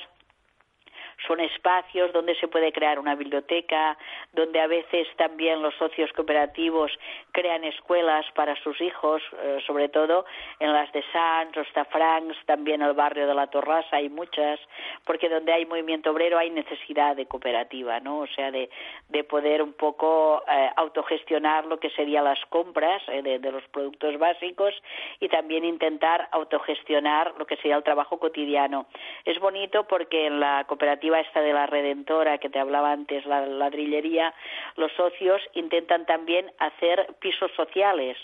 son 1.26 1.40
espacios 1.40 2.12
donde 2.12 2.34
se 2.36 2.48
puede 2.48 2.72
crear 2.72 2.98
una 2.98 3.14
biblioteca, 3.14 3.96
donde 4.32 4.60
a 4.60 4.66
veces 4.66 5.06
también 5.16 5.62
los 5.62 5.74
socios 5.76 6.12
cooperativos 6.12 6.92
crean 7.32 7.64
escuelas 7.64 8.26
para 8.34 8.54
sus 8.62 8.80
hijos, 8.80 9.22
eh, 9.42 9.58
sobre 9.66 9.88
todo 9.88 10.24
en 10.58 10.72
las 10.72 10.90
de 10.92 11.02
Sants, 11.12 11.56
Ostafrancs, 11.56 12.36
también 12.46 12.82
el 12.82 12.94
barrio 12.94 13.26
de 13.26 13.34
la 13.34 13.46
Torrasa 13.48 13.96
hay 13.96 14.08
muchas, 14.08 14.60
porque 15.04 15.28
donde 15.28 15.52
hay 15.52 15.66
movimiento 15.66 16.10
obrero 16.10 16.38
hay 16.38 16.50
necesidad 16.50 17.16
de 17.16 17.26
cooperativa, 17.26 18.00
¿no? 18.00 18.20
O 18.20 18.26
sea, 18.28 18.50
de, 18.50 18.70
de 19.08 19.24
poder 19.24 19.62
un 19.62 19.72
poco 19.72 20.42
eh, 20.48 20.70
autogestionar 20.76 21.66
lo 21.66 21.78
que 21.78 21.90
serían 21.90 22.24
las 22.24 22.40
compras 22.46 23.02
eh, 23.08 23.22
de, 23.22 23.38
de 23.38 23.52
los 23.52 23.62
productos 23.68 24.18
básicos 24.18 24.74
y 25.20 25.28
también 25.28 25.64
intentar 25.64 26.28
autogestionar 26.32 27.34
lo 27.38 27.46
que 27.46 27.56
sería 27.56 27.76
el 27.76 27.82
trabajo 27.82 28.18
cotidiano. 28.18 28.86
Es 29.24 29.38
bonito 29.38 29.84
porque 29.84 30.26
en 30.26 30.40
la 30.40 30.64
cooperativa 30.64 31.11
esta 31.20 31.40
de 31.40 31.52
la 31.52 31.66
Redentora 31.66 32.38
que 32.38 32.48
te 32.48 32.58
hablaba 32.58 32.92
antes, 32.92 33.24
la 33.26 33.46
ladrillería, 33.46 34.34
los 34.76 34.92
socios 34.92 35.42
intentan 35.54 36.06
también 36.06 36.50
hacer 36.58 37.14
pisos 37.20 37.50
sociales 37.56 38.16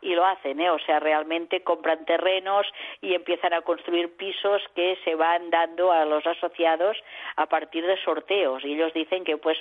y 0.00 0.14
lo 0.14 0.24
hacen, 0.24 0.60
¿eh? 0.60 0.70
o 0.70 0.78
sea, 0.80 1.00
realmente 1.00 1.62
compran 1.62 2.04
terrenos 2.04 2.66
y 3.00 3.14
empiezan 3.14 3.52
a 3.52 3.62
construir 3.62 4.16
pisos 4.16 4.62
que 4.74 4.98
se 5.04 5.14
van 5.14 5.50
dando 5.50 5.92
a 5.92 6.04
los 6.04 6.26
asociados 6.26 6.96
a 7.36 7.46
partir 7.46 7.86
de 7.86 7.96
sorteos 8.04 8.64
y 8.64 8.74
ellos 8.74 8.92
dicen 8.92 9.24
que 9.24 9.36
pues 9.36 9.58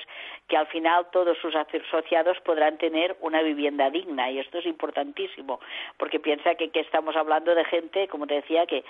que 0.47 0.57
al 0.57 0.67
final 0.67 1.07
todos 1.11 1.37
sus 1.39 1.55
asociados 1.55 2.39
podrán 2.41 2.77
tener 2.77 3.15
una 3.21 3.41
vivienda 3.41 3.89
digna 3.89 4.29
y 4.31 4.39
esto 4.39 4.59
es 4.59 4.65
importantísimo 4.65 5.59
porque 5.97 6.19
piensa 6.19 6.55
que, 6.55 6.69
que 6.69 6.81
estamos 6.81 7.15
hablando 7.15 7.55
de 7.55 7.65
gente, 7.65 8.07
como 8.07 8.27
te 8.27 8.35
decía, 8.35 8.65
que 8.65 8.83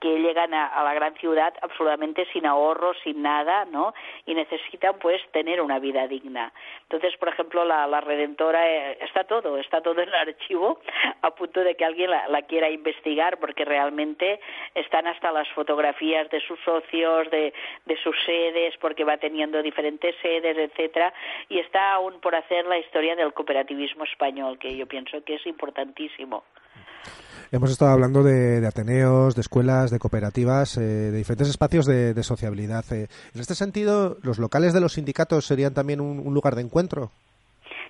que 0.00 0.18
llegan 0.18 0.54
a, 0.54 0.82
la 0.82 0.94
gran 0.94 1.14
ciudad 1.16 1.52
absolutamente 1.60 2.26
sin 2.32 2.46
ahorros, 2.46 2.96
sin 3.04 3.22
nada, 3.22 3.66
¿no? 3.66 3.92
Y 4.24 4.34
necesitan, 4.34 4.98
pues, 4.98 5.20
tener 5.30 5.60
una 5.60 5.78
vida 5.78 6.08
digna. 6.08 6.52
Entonces, 6.82 7.16
por 7.18 7.28
ejemplo, 7.28 7.64
la, 7.64 7.86
la 7.86 8.00
Redentora 8.00 8.66
eh, 8.66 8.98
está 9.02 9.24
todo, 9.24 9.58
está 9.58 9.82
todo 9.82 10.00
en 10.00 10.08
el 10.08 10.14
archivo, 10.14 10.80
a 11.22 11.30
punto 11.34 11.60
de 11.60 11.74
que 11.74 11.84
alguien 11.84 12.10
la, 12.10 12.42
quiera 12.42 12.70
investigar, 12.70 13.38
porque 13.38 13.64
realmente 13.64 14.40
están 14.74 15.06
hasta 15.06 15.30
las 15.32 15.48
fotografías 15.50 16.30
de 16.30 16.40
sus 16.40 16.58
socios, 16.60 17.30
de, 17.30 17.52
de 17.84 17.96
sus 17.98 18.16
sedes, 18.24 18.74
porque 18.78 19.04
va 19.04 19.18
teniendo 19.18 19.62
diferentes 19.62 20.16
sedes, 20.22 20.56
etcétera, 20.56 21.12
y 21.48 21.58
está 21.58 21.92
aún 21.92 22.20
por 22.20 22.34
hacer 22.34 22.64
la 22.64 22.78
historia 22.78 23.14
del 23.16 23.34
cooperativismo 23.34 24.04
español, 24.04 24.58
que 24.58 24.74
yo 24.76 24.86
pienso 24.86 25.22
que 25.24 25.34
es 25.34 25.46
importantísimo. 25.46 26.44
Hemos 27.52 27.72
estado 27.72 27.90
hablando 27.90 28.22
de, 28.22 28.64
Ateneos, 28.64 29.34
de 29.34 29.40
escuelas, 29.40 29.90
de 29.90 29.98
cooperativas, 29.98 30.76
eh, 30.76 30.80
de 30.80 31.18
diferentes 31.18 31.48
espacios 31.48 31.84
de, 31.84 32.22
sociabilidad. 32.22 32.84
Eh, 32.92 33.08
en 33.34 33.40
este 33.40 33.56
sentido, 33.56 34.18
¿los 34.22 34.38
locales 34.38 34.72
de 34.72 34.80
los 34.80 34.92
sindicatos 34.92 35.46
serían 35.46 35.74
también 35.74 36.00
un 36.00 36.32
lugar 36.32 36.54
de 36.54 36.62
encuentro? 36.62 37.10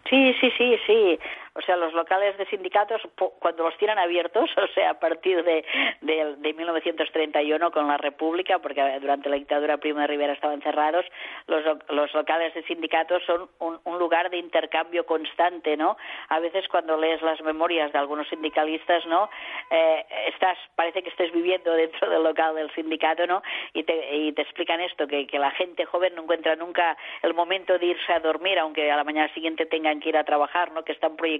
Sí, 0.08 0.34
sí, 0.40 0.50
sí, 0.58 0.74
sí. 0.86 1.18
O 1.54 1.62
sea, 1.62 1.76
los 1.76 1.92
locales 1.92 2.38
de 2.38 2.46
sindicatos, 2.46 3.02
cuando 3.40 3.64
los 3.64 3.76
tienen 3.78 3.98
abiertos, 3.98 4.48
o 4.56 4.66
sea, 4.68 4.90
a 4.90 5.00
partir 5.00 5.42
de, 5.42 5.64
de, 6.00 6.36
de 6.36 6.52
1931 6.52 7.70
con 7.72 7.88
la 7.88 7.96
República, 7.96 8.60
porque 8.60 8.80
durante 9.00 9.28
la 9.28 9.36
dictadura 9.36 9.78
Primo 9.78 10.00
de 10.00 10.06
Rivera 10.06 10.32
estaban 10.32 10.62
cerrados, 10.62 11.04
los, 11.48 11.64
los 11.88 12.14
locales 12.14 12.54
de 12.54 12.62
sindicatos 12.64 13.22
son 13.24 13.48
un, 13.58 13.80
un, 13.84 13.98
lugar 13.98 14.30
de 14.30 14.38
intercambio 14.38 15.04
constante, 15.04 15.76
¿no? 15.76 15.96
A 16.28 16.38
veces 16.38 16.68
cuando 16.68 16.96
lees 16.96 17.20
las 17.22 17.40
memorias 17.42 17.92
de 17.92 17.98
algunos 17.98 18.28
sindicalistas, 18.28 19.04
¿no? 19.06 19.28
Eh, 19.70 20.06
estás, 20.28 20.56
parece 20.76 21.02
que 21.02 21.10
estés 21.10 21.32
viviendo 21.32 21.72
dentro 21.72 22.08
del 22.08 22.22
local 22.22 22.54
del 22.54 22.72
sindicato, 22.74 23.26
¿no? 23.26 23.42
Y 23.74 23.82
te, 23.82 24.16
y 24.16 24.32
te 24.32 24.42
explican 24.42 24.80
esto, 24.80 25.06
que, 25.06 25.26
la 25.40 25.50
gente 25.52 25.86
joven 25.86 26.14
no 26.14 26.22
encuentra 26.22 26.54
nunca 26.54 26.96
el 27.22 27.32
momento 27.32 27.78
de 27.78 27.86
irse 27.86 28.12
a 28.12 28.20
dormir, 28.20 28.58
aunque 28.58 28.90
a 28.90 28.96
la 28.96 29.04
mañana 29.04 29.32
siguiente 29.32 29.64
tengan 29.64 30.00
que 30.00 30.10
ir 30.10 30.16
a 30.16 30.24
trabajar, 30.24 30.70
¿no? 30.72 30.84
Que 30.84 30.92
están 30.92 31.16
proyectando 31.16 31.39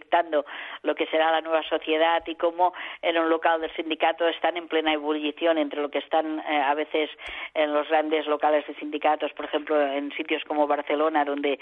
lo 0.83 0.95
que 0.95 1.07
será 1.07 1.31
la 1.31 1.41
nueva 1.41 1.63
sociedad 1.65 2.23
y 2.27 2.35
cómo 2.35 2.73
en 3.03 3.19
un 3.19 3.29
local 3.29 3.61
del 3.61 3.75
sindicato 3.75 4.27
están 4.29 4.57
en 4.57 4.69
plena 4.69 4.93
ebullición 4.93 5.59
entre 5.59 5.81
lo 5.81 5.91
que 5.91 5.99
están 5.99 6.41
eh, 6.41 6.63
a 6.63 6.75
veces 6.75 7.11
en 7.55 7.73
los 7.73 7.89
grandes 7.89 8.27
locales 8.27 8.67
de 8.67 8.75
sindicatos, 8.75 9.33
por 9.33 9.47
ejemplo, 9.47 9.81
en 9.81 10.13
sitios 10.13 10.43
como 10.45 10.67
Barcelona, 10.67 11.25
donde 11.25 11.59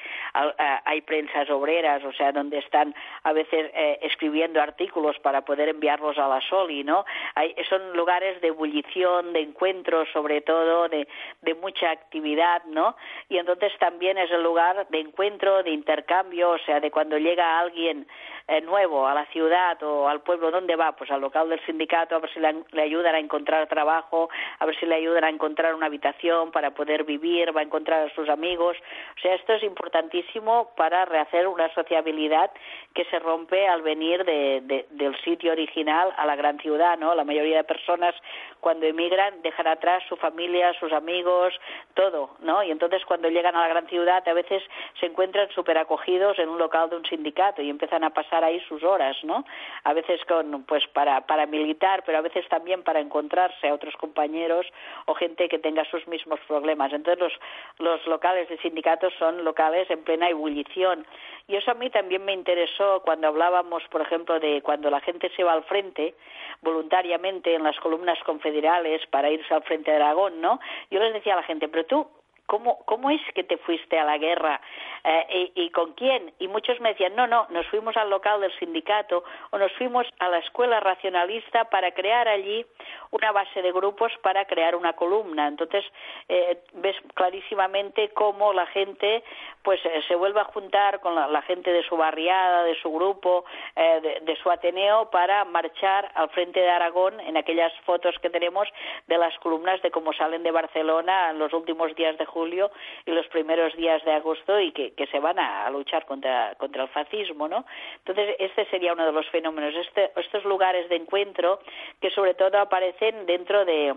hay 0.84 1.00
prensas 1.02 1.48
obreras, 1.50 2.04
o 2.04 2.12
sea, 2.12 2.32
donde 2.32 2.58
están 2.58 2.94
a 3.22 3.32
veces 3.32 3.70
eh, 3.74 3.98
escribiendo 4.02 4.60
artículos 4.60 5.18
para 5.20 5.42
poder 5.42 5.68
enviarlos 5.68 6.18
a 6.18 6.28
la 6.28 6.40
Soli, 6.40 6.84
¿no? 6.84 7.04
Hay, 7.34 7.54
son 7.68 7.96
lugares 7.96 8.40
de 8.40 8.48
ebullición, 8.48 9.32
de 9.32 9.40
encuentros, 9.40 10.08
sobre 10.12 10.40
todo, 10.40 10.88
de, 10.88 11.08
de 11.42 11.54
mucha 11.54 11.90
actividad, 11.90 12.62
¿no? 12.64 12.96
Y 13.28 13.38
entonces 13.38 13.72
también 13.78 14.18
es 14.18 14.30
el 14.30 14.42
lugar 14.42 14.86
de 14.88 15.00
encuentro, 15.00 15.62
de 15.62 15.70
intercambio, 15.70 16.50
o 16.50 16.58
sea, 16.58 16.80
de 16.80 16.90
cuando 16.90 17.18
llega 17.18 17.58
alguien 17.58 18.06
eh, 18.46 18.60
nuevo 18.60 19.06
a 19.06 19.14
la 19.14 19.26
ciudad 19.26 19.82
o 19.82 20.08
al 20.08 20.20
pueblo, 20.20 20.50
¿dónde 20.50 20.76
va? 20.76 20.92
Pues 20.92 21.10
al 21.10 21.20
local 21.20 21.48
del 21.48 21.64
sindicato 21.66 22.16
a 22.16 22.18
ver 22.18 22.30
si 22.32 22.40
le, 22.40 22.82
ayudan 22.82 23.14
a 23.14 23.18
encontrar 23.18 23.66
trabajo, 23.68 24.28
a 24.58 24.66
ver 24.66 24.78
si 24.78 24.86
le 24.86 24.94
ayudan 24.94 25.24
a 25.24 25.28
encontrar 25.28 25.74
una 25.74 25.86
habitación 25.86 26.50
para 26.50 26.70
poder 26.70 27.04
vivir, 27.04 27.54
va 27.56 27.60
a 27.60 27.64
encontrar 27.64 28.06
a 28.06 28.14
sus 28.14 28.28
amigos. 28.28 28.76
O 29.16 29.20
sea, 29.20 29.34
esto 29.34 29.54
es 29.54 29.62
importantísimo 29.62 30.70
para 30.76 31.04
rehacer 31.04 31.46
una 31.46 31.72
sociabilidad 31.74 32.50
que 32.94 33.04
se 33.06 33.18
rompe 33.18 33.68
al 33.68 33.82
venir 33.82 34.24
de, 34.24 34.86
del 34.90 35.16
sitio 35.22 35.52
original 35.52 36.12
a 36.16 36.26
la 36.26 36.36
gran 36.36 36.58
ciudad, 36.58 36.98
¿no? 36.98 37.14
La 37.14 37.24
mayoría 37.24 37.58
de 37.58 37.64
personas 37.64 38.14
cuando 38.60 38.86
emigran 38.86 39.42
dejan 39.42 39.66
atrás 39.66 40.02
su 40.08 40.16
familia, 40.16 40.72
sus 40.80 40.92
amigos, 40.92 41.54
todo, 41.94 42.36
¿no? 42.40 42.62
Y 42.62 42.70
entonces 42.70 43.04
cuando 43.04 43.28
llegan 43.28 43.54
a 43.56 43.60
la 43.60 43.68
gran 43.68 43.86
ciudad 43.88 44.26
a 44.26 44.32
veces 44.32 44.62
se 45.00 45.06
encuentran 45.06 45.48
súper 45.50 45.78
acogidos 45.78 46.38
en 46.38 46.48
un 46.48 46.58
local 46.58 46.90
de 46.90 46.96
un 46.96 47.04
sindicato 47.06 47.62
y 47.62 47.70
empiezan 47.70 48.04
a 48.04 48.10
pasar 48.18 48.42
ahí 48.42 48.58
sus 48.68 48.82
horas, 48.82 49.16
¿no? 49.22 49.44
A 49.84 49.92
veces 49.92 50.20
con, 50.24 50.64
pues 50.64 50.84
para, 50.88 51.20
para 51.20 51.46
militar, 51.46 52.02
pero 52.04 52.18
a 52.18 52.20
veces 52.20 52.48
también 52.48 52.82
para 52.82 52.98
encontrarse 52.98 53.68
a 53.68 53.74
otros 53.74 53.94
compañeros 53.94 54.66
o 55.06 55.14
gente 55.14 55.48
que 55.48 55.60
tenga 55.60 55.84
sus 55.84 56.04
mismos 56.08 56.40
problemas. 56.48 56.92
Entonces 56.92 57.20
los, 57.20 57.32
los 57.78 58.04
locales 58.08 58.48
de 58.48 58.58
sindicatos 58.58 59.12
son 59.20 59.44
locales 59.44 59.88
en 59.88 60.02
plena 60.02 60.28
ebullición. 60.28 61.06
Y 61.46 61.54
eso 61.54 61.70
a 61.70 61.74
mí 61.74 61.90
también 61.90 62.24
me 62.24 62.32
interesó 62.32 63.02
cuando 63.04 63.28
hablábamos, 63.28 63.84
por 63.88 64.00
ejemplo, 64.00 64.40
de 64.40 64.62
cuando 64.62 64.90
la 64.90 65.00
gente 65.00 65.30
se 65.36 65.44
va 65.44 65.52
al 65.52 65.62
frente 65.62 66.14
voluntariamente 66.62 67.54
en 67.54 67.62
las 67.62 67.78
columnas 67.78 68.18
confederales 68.24 69.06
para 69.06 69.30
irse 69.30 69.54
al 69.54 69.62
frente 69.62 69.92
de 69.92 69.98
Aragón, 69.98 70.40
¿no? 70.40 70.58
Yo 70.90 70.98
les 70.98 71.12
decía 71.12 71.34
a 71.34 71.36
la 71.36 71.44
gente, 71.44 71.68
pero 71.68 71.86
tú 71.86 72.08
¿cómo, 72.48 72.78
¿cómo 72.86 73.10
es 73.10 73.20
que 73.34 73.44
te 73.44 73.58
fuiste 73.58 73.98
a 73.98 74.04
la 74.04 74.18
guerra? 74.18 74.60
Eh, 75.04 75.52
y, 75.54 75.70
con 75.70 75.92
quién? 75.92 76.32
Y 76.40 76.48
muchos 76.48 76.80
me 76.80 76.88
decían, 76.88 77.14
no, 77.14 77.26
no, 77.26 77.46
nos 77.50 77.66
fuimos 77.68 77.96
al 77.96 78.10
local 78.10 78.40
del 78.40 78.52
sindicato 78.58 79.22
o 79.50 79.58
nos 79.58 79.70
fuimos 79.74 80.06
a 80.18 80.28
la 80.28 80.38
escuela 80.38 80.80
racionalista 80.80 81.64
para 81.66 81.92
crear 81.92 82.26
allí 82.26 82.66
una 83.10 83.30
base 83.30 83.62
de 83.62 83.70
grupos 83.70 84.12
para 84.22 84.44
crear 84.46 84.74
una 84.74 84.94
columna. 84.94 85.46
Entonces, 85.46 85.84
eh, 86.28 86.58
ves 86.72 86.96
clarísimamente 87.14 88.08
cómo 88.10 88.52
la 88.52 88.66
gente 88.66 89.22
pues 89.62 89.84
eh, 89.84 90.02
se 90.08 90.14
vuelve 90.14 90.40
a 90.40 90.44
juntar 90.44 91.00
con 91.00 91.14
la, 91.14 91.42
gente 91.42 91.70
de 91.70 91.82
su 91.84 91.96
barriada, 91.96 92.64
de 92.64 92.74
su 92.80 92.90
grupo, 92.90 93.44
de, 93.76 94.20
de, 94.22 94.36
su 94.36 94.50
Ateneo 94.50 95.10
para 95.10 95.44
marchar 95.44 96.10
al 96.14 96.28
frente 96.30 96.60
de 96.60 96.68
Aragón 96.68 97.20
en 97.20 97.36
aquellas 97.36 97.72
fotos 97.84 98.16
que 98.20 98.30
tenemos 98.30 98.68
de 99.06 99.18
las 99.18 99.36
columnas 99.38 99.80
de 99.82 99.90
cómo 99.90 100.12
salen 100.12 100.42
de 100.42 100.50
Barcelona 100.50 101.30
en 101.30 101.38
los 101.38 101.52
últimos 101.52 101.94
días 101.94 102.16
de 102.18 102.24
julio 102.24 102.37
y 102.46 103.10
los 103.10 103.26
primeros 103.28 103.74
días 103.76 104.04
de 104.04 104.12
agosto 104.12 104.60
y 104.60 104.72
que, 104.72 105.06
se 105.10 105.18
van 105.18 105.38
a, 105.38 105.68
luchar 105.70 106.04
contra, 106.06 106.54
contra 106.56 106.82
el 106.84 106.88
fascismo, 106.88 107.48
¿no? 107.48 107.64
Entonces, 107.98 108.36
este 108.38 108.66
sería 108.66 108.92
uno 108.92 109.06
de 109.06 109.12
los 109.12 109.28
fenómenos, 109.30 109.74
este, 109.74 110.10
estos 110.16 110.44
lugares 110.44 110.88
de 110.88 110.96
encuentro 110.96 111.60
que 112.00 112.10
sobre 112.10 112.34
todo 112.34 112.58
aparecen 112.58 113.26
dentro 113.26 113.64
de 113.64 113.94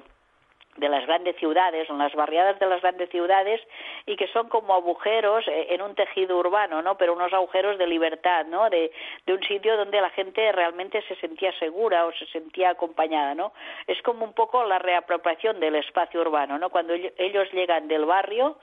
de 0.77 0.89
las 0.89 1.05
grandes 1.05 1.35
ciudades, 1.35 1.89
en 1.89 1.97
las 1.97 2.13
barriadas 2.15 2.57
de 2.59 2.65
las 2.65 2.81
grandes 2.81 3.09
ciudades 3.09 3.61
y 4.05 4.15
que 4.15 4.27
son 4.27 4.47
como 4.47 4.73
agujeros 4.73 5.45
eh, 5.47 5.67
en 5.71 5.81
un 5.81 5.95
tejido 5.95 6.37
urbano, 6.37 6.81
¿no? 6.81 6.97
Pero 6.97 7.13
unos 7.13 7.33
agujeros 7.33 7.77
de 7.77 7.87
libertad, 7.87 8.45
¿no? 8.45 8.69
De, 8.69 8.91
de 9.25 9.33
un 9.33 9.43
sitio 9.43 9.75
donde 9.75 9.99
la 9.99 10.09
gente 10.11 10.51
realmente 10.51 11.01
se 11.07 11.15
sentía 11.15 11.51
segura 11.59 12.05
o 12.05 12.13
se 12.13 12.25
sentía 12.27 12.69
acompañada, 12.69 13.35
¿no? 13.35 13.51
Es 13.85 14.01
como 14.01 14.23
un 14.23 14.33
poco 14.33 14.63
la 14.63 14.79
reapropiación 14.79 15.59
del 15.59 15.75
espacio 15.75 16.21
urbano, 16.21 16.57
¿no? 16.57 16.69
Cuando 16.69 16.93
ellos 16.93 17.51
llegan 17.51 17.87
del 17.87 18.05
barrio, 18.05 18.57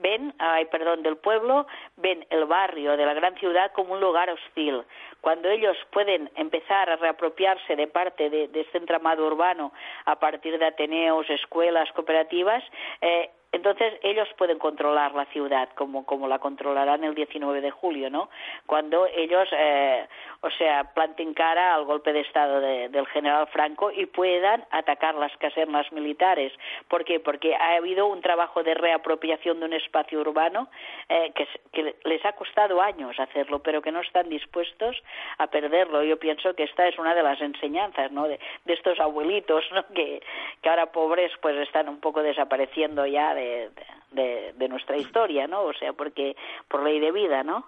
ven, 0.00 0.34
ay, 0.38 0.66
perdón, 0.66 1.02
del 1.02 1.16
pueblo, 1.16 1.66
ven 1.96 2.26
el 2.30 2.44
barrio 2.44 2.96
de 2.96 3.06
la 3.06 3.14
gran 3.14 3.34
ciudad 3.36 3.72
como 3.72 3.94
un 3.94 4.00
lugar 4.00 4.30
hostil. 4.30 4.82
Cuando 5.20 5.48
ellos 5.48 5.76
pueden 5.92 6.30
empezar 6.36 6.90
a 6.90 6.96
reapropiarse 6.96 7.76
de 7.76 7.86
parte 7.86 8.30
de, 8.30 8.48
de 8.48 8.60
este 8.60 8.78
entramado 8.78 9.26
urbano 9.26 9.72
a 10.04 10.16
partir 10.16 10.58
de 10.58 10.66
Ateneos, 10.66 11.28
escuelas, 11.30 11.90
cooperativas, 11.92 12.62
eh, 13.00 13.30
entonces 13.56 13.94
ellos 14.02 14.28
pueden 14.36 14.58
controlar 14.58 15.14
la 15.14 15.24
ciudad 15.26 15.68
como, 15.74 16.06
como 16.06 16.28
la 16.28 16.38
controlarán 16.38 17.04
el 17.04 17.14
19 17.14 17.60
de 17.60 17.70
julio, 17.70 18.10
¿no? 18.10 18.28
Cuando 18.66 19.06
ellos, 19.06 19.48
eh, 19.52 20.06
o 20.42 20.50
sea, 20.50 20.92
planten 20.94 21.34
cara 21.34 21.74
al 21.74 21.84
golpe 21.84 22.12
de 22.12 22.20
Estado 22.20 22.60
del 22.60 23.06
general 23.08 23.46
Franco 23.48 23.90
y 23.90 24.06
puedan 24.06 24.64
atacar 24.70 25.14
las 25.14 25.36
casernas 25.38 25.90
militares. 25.92 26.52
¿Por 26.88 27.04
qué? 27.04 27.20
Porque 27.20 27.54
ha 27.54 27.76
habido 27.76 28.06
un 28.06 28.20
trabajo 28.20 28.62
de 28.62 28.74
reapropiación 28.74 29.60
de 29.60 29.66
un 29.66 29.72
espacio 29.72 30.20
urbano 30.20 30.68
eh, 31.08 31.32
que, 31.34 31.48
que, 31.72 31.96
les 32.04 32.24
ha 32.24 32.32
costado 32.32 32.80
años 32.80 33.18
hacerlo, 33.18 33.60
pero 33.60 33.82
que 33.82 33.92
no 33.92 34.00
están 34.00 34.28
dispuestos 34.28 35.02
a 35.38 35.46
perderlo. 35.46 36.02
Yo 36.02 36.18
pienso 36.18 36.54
que 36.54 36.64
esta 36.64 36.86
es 36.86 36.98
una 36.98 37.14
de 37.14 37.22
las 37.22 37.40
enseñanzas, 37.40 38.12
¿no? 38.12 38.28
De, 38.28 38.38
de 38.64 38.74
estos 38.74 39.00
abuelitos, 39.00 39.64
¿no? 39.72 39.86
Que, 39.88 40.22
que 40.62 40.68
ahora 40.68 40.86
pobres 40.92 41.32
pues 41.40 41.56
están 41.56 41.88
un 41.88 42.00
poco 42.00 42.22
desapareciendo 42.22 43.06
ya 43.06 43.34
de 43.34 43.45
de, 44.12 44.68
nuestra 44.68 44.96
historia, 44.96 45.46
¿no? 45.46 45.62
O 45.62 45.72
sea, 45.72 45.92
porque 45.92 46.36
por 46.68 46.82
ley 46.82 47.00
de 47.00 47.12
vida, 47.12 47.42
¿no? 47.42 47.64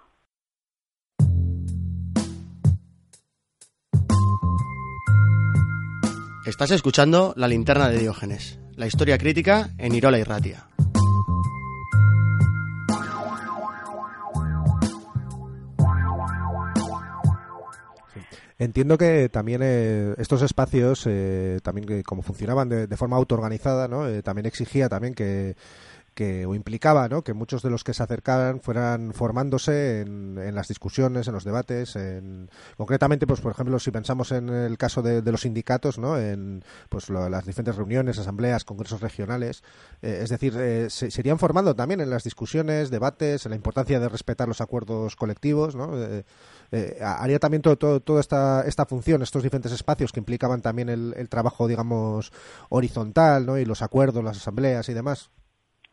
Estás 6.45 6.71
escuchando 6.71 7.33
La 7.37 7.47
linterna 7.47 7.89
de 7.89 7.99
Diógenes, 7.99 8.59
la 8.75 8.87
historia 8.87 9.17
crítica 9.17 9.69
en 9.77 9.93
Irola 9.93 10.17
y 10.19 10.23
Ratia. 10.23 10.67
Entiendo 18.59 18.97
que 18.97 19.29
también 19.29 19.61
eh, 19.63 20.13
estos 20.17 20.41
espacios, 20.41 21.05
eh, 21.07 21.59
también 21.63 22.03
como 22.03 22.21
funcionaban 22.21 22.67
de, 22.67 22.87
de 22.87 22.97
forma 22.97 23.15
autoorganizada, 23.15 23.87
¿no? 23.87 24.05
Eh, 24.05 24.21
también 24.21 24.45
exigía 24.47 24.89
también 24.89 25.13
que, 25.15 25.55
que 26.13 26.45
o 26.45 26.55
implicaba 26.55 27.07
¿no? 27.07 27.23
que 27.23 27.33
muchos 27.33 27.61
de 27.61 27.69
los 27.69 27.83
que 27.83 27.93
se 27.93 28.03
acercaran 28.03 28.61
fueran 28.61 29.13
formándose 29.13 30.01
en, 30.01 30.55
las 30.55 30.67
discusiones, 30.67 31.27
en 31.27 31.33
los 31.33 31.43
debates, 31.43 31.95
en, 31.95 32.49
concretamente, 32.77 33.27
pues 33.27 33.41
por 33.41 33.51
ejemplo, 33.51 33.79
si 33.79 33.91
pensamos 33.91 34.31
en 34.31 34.49
el 34.49 34.77
caso 34.77 35.01
de, 35.01 35.21
los 35.21 35.41
sindicatos, 35.41 35.97
¿no? 35.97 36.17
en 36.17 36.63
pues 36.89 37.09
las 37.09 37.45
diferentes 37.45 37.75
reuniones, 37.75 38.17
asambleas, 38.19 38.65
congresos 38.65 39.01
regionales, 39.01 39.63
es 40.01 40.29
decir, 40.29 40.53
se, 40.53 40.89
se, 40.89 41.21
irían 41.21 41.39
formando 41.39 41.75
también 41.75 42.01
en 42.01 42.09
las 42.09 42.23
discusiones, 42.23 42.89
debates, 42.89 43.45
en 43.45 43.51
la 43.51 43.55
importancia 43.55 43.99
de 43.99 44.09
respetar 44.09 44.47
los 44.47 44.61
acuerdos 44.61 45.15
colectivos, 45.15 45.75
¿no? 45.75 45.91
eh, 46.71 46.99
haría 47.01 47.39
también 47.39 47.61
todo, 47.61 47.77
todo, 47.77 47.99
toda 47.99 48.21
esta, 48.21 48.63
esta 48.67 48.85
función, 48.85 49.21
estos 49.21 49.43
diferentes 49.43 49.71
espacios 49.71 50.11
que 50.11 50.19
implicaban 50.19 50.61
también 50.61 50.89
el, 50.89 51.13
el 51.17 51.29
trabajo, 51.29 51.67
digamos, 51.67 52.31
horizontal, 52.69 53.45
¿no? 53.45 53.57
Y 53.57 53.65
los 53.65 53.81
acuerdos, 53.81 54.23
las 54.23 54.37
asambleas 54.37 54.87
y 54.89 54.93
demás. 54.93 55.29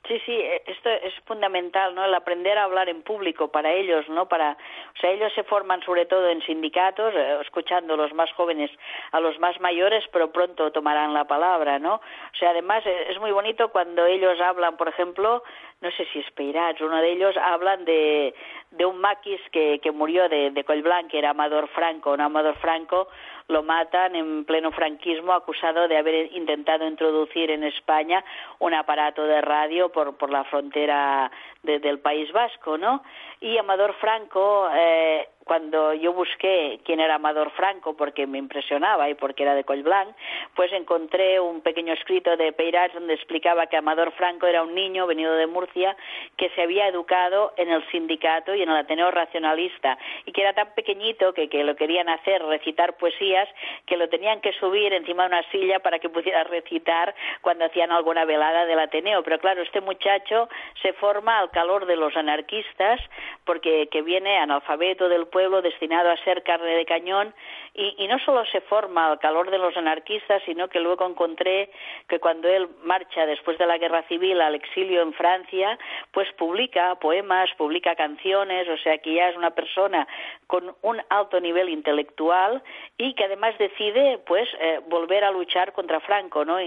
Sí, 0.08 0.20
sí, 0.24 0.32
e, 0.32 0.62
esto 0.66 0.88
es 0.88 1.14
fundamental, 1.24 1.94
¿no? 1.94 2.04
El 2.04 2.14
aprender 2.14 2.56
a 2.58 2.64
hablar 2.64 2.88
en 2.88 3.02
público 3.02 3.48
para 3.48 3.72
ellos, 3.72 4.08
¿no? 4.08 4.28
Para, 4.28 4.52
o 4.52 5.00
sea, 5.00 5.10
ellos 5.10 5.32
se 5.34 5.42
forman 5.42 5.82
sobre 5.82 6.06
todo 6.06 6.28
en 6.28 6.42
sindicatos, 6.42 7.12
eh, 7.14 7.38
escuchando 7.40 7.96
los 7.96 8.12
más 8.14 8.30
jóvenes 8.32 8.70
a 9.12 9.20
los 9.20 9.38
más 9.40 9.60
mayores, 9.60 10.04
pero 10.12 10.30
pronto 10.30 10.70
tomarán 10.70 11.12
la 11.12 11.24
palabra, 11.24 11.78
¿no? 11.78 11.94
O 11.96 12.36
sea, 12.38 12.50
además 12.50 12.84
eh, 12.86 13.06
es 13.10 13.18
muy 13.18 13.32
bonito 13.32 13.70
cuando 13.70 14.06
ellos 14.06 14.40
hablan, 14.40 14.76
por 14.76 14.88
ejemplo, 14.88 15.42
no 15.80 15.90
sé 15.90 16.06
si 16.12 16.20
es 16.20 16.30
Peirats, 16.30 16.80
uno 16.80 16.96
de 16.96 17.12
ellos 17.12 17.36
hablan 17.36 17.84
de, 17.84 18.34
de 18.70 18.86
un 18.86 18.98
maquis 18.98 19.40
que, 19.52 19.78
que 19.82 19.92
murió 19.92 20.28
de, 20.28 20.50
de 20.50 20.64
que 20.64 21.18
era 21.18 21.30
Amador 21.30 21.68
Franco, 21.68 22.16
¿no? 22.16 22.24
Amador 22.24 22.56
Franco 22.56 23.08
lo 23.48 23.62
matan 23.62 24.16
en 24.16 24.44
pleno 24.44 24.72
franquismo 24.72 25.32
acusado 25.32 25.86
de 25.86 25.96
haber 25.96 26.32
intentado 26.34 26.86
introducir 26.86 27.50
en 27.50 27.62
España 27.62 28.24
un 28.58 28.74
aparato 28.74 29.24
de 29.24 29.40
radio 29.40 29.90
por, 29.90 30.16
por 30.16 30.30
la 30.30 30.44
frontera 30.44 31.30
del 31.66 31.98
País 31.98 32.32
Vasco, 32.32 32.78
¿no? 32.78 33.02
Y 33.40 33.58
Amador 33.58 33.94
Franco 33.94 34.68
eh, 34.74 35.28
cuando 35.46 35.94
yo 35.94 36.12
busqué 36.12 36.80
quién 36.84 36.98
era 36.98 37.14
Amador 37.14 37.52
Franco 37.52 37.96
porque 37.96 38.26
me 38.26 38.36
impresionaba 38.36 39.08
y 39.08 39.14
porque 39.14 39.44
era 39.44 39.54
de 39.54 39.62
Collblanc, 39.62 40.08
pues 40.56 40.72
encontré 40.72 41.38
un 41.38 41.60
pequeño 41.60 41.92
escrito 41.92 42.36
de 42.36 42.52
Peirats 42.52 42.94
donde 42.94 43.14
explicaba 43.14 43.68
que 43.68 43.76
Amador 43.76 44.10
Franco 44.12 44.48
era 44.48 44.64
un 44.64 44.74
niño 44.74 45.06
venido 45.06 45.34
de 45.34 45.46
Murcia 45.46 45.96
que 46.36 46.50
se 46.50 46.62
había 46.62 46.88
educado 46.88 47.52
en 47.56 47.70
el 47.70 47.88
sindicato 47.92 48.56
y 48.56 48.62
en 48.62 48.70
el 48.70 48.76
Ateneo 48.76 49.12
Racionalista 49.12 49.96
y 50.24 50.32
que 50.32 50.40
era 50.40 50.52
tan 50.52 50.74
pequeñito 50.74 51.32
que, 51.32 51.48
que 51.48 51.62
lo 51.62 51.76
querían 51.76 52.08
hacer 52.08 52.42
recitar 52.42 52.96
poesías 52.96 53.48
que 53.86 53.96
lo 53.96 54.08
tenían 54.08 54.40
que 54.40 54.52
subir 54.54 54.92
encima 54.92 55.22
de 55.22 55.28
una 55.28 55.50
silla 55.52 55.78
para 55.78 56.00
que 56.00 56.08
pudiera 56.08 56.42
recitar 56.42 57.14
cuando 57.40 57.66
hacían 57.66 57.92
alguna 57.92 58.24
velada 58.24 58.66
del 58.66 58.80
Ateneo. 58.80 59.22
Pero 59.22 59.38
claro, 59.38 59.62
este 59.62 59.80
muchacho 59.80 60.48
se 60.82 60.92
forma 60.94 61.38
al 61.38 61.50
calor 61.56 61.86
de 61.86 61.96
los 61.96 62.14
anarquistas 62.14 63.00
porque 63.46 63.88
que 63.90 64.02
viene 64.02 64.36
analfabeto 64.36 65.08
del 65.08 65.26
pueblo 65.26 65.62
destinado 65.62 66.10
a 66.10 66.16
ser 66.18 66.42
carne 66.42 66.76
de 66.76 66.84
cañón 66.84 67.32
y, 67.72 67.94
y, 67.96 68.08
no 68.08 68.18
solo 68.18 68.44
se 68.46 68.60
forma 68.62 69.06
al 69.06 69.18
calor 69.18 69.50
de 69.50 69.58
los 69.58 69.76
anarquistas, 69.76 70.42
sino 70.44 70.68
que 70.68 70.80
luego 70.80 71.06
encontré 71.06 71.70
que 72.08 72.18
cuando 72.18 72.48
él 72.48 72.68
marcha 72.84 73.26
después 73.26 73.58
de 73.58 73.66
la 73.66 73.78
guerra 73.78 74.02
civil 74.08 74.40
al 74.40 74.54
exilio 74.54 75.02
en 75.02 75.12
Francia, 75.12 75.78
pues 76.10 76.30
publica 76.34 76.94
poemas, 76.96 77.48
publica 77.56 77.94
canciones, 77.94 78.68
o 78.68 78.78
sea 78.78 78.98
que 78.98 79.14
ya 79.14 79.28
es 79.28 79.36
una 79.36 79.52
persona 79.52 80.06
con 80.46 80.74
un 80.82 81.02
alto 81.10 81.38
nivel 81.40 81.68
intelectual 81.68 82.62
y 82.96 83.14
que 83.14 83.24
además 83.24 83.56
decide 83.58 84.18
pues 84.26 84.48
eh, 84.58 84.80
volver 84.88 85.24
a 85.24 85.30
luchar 85.30 85.72
contra 85.72 86.00
Franco, 86.00 86.44
¿no? 86.44 86.58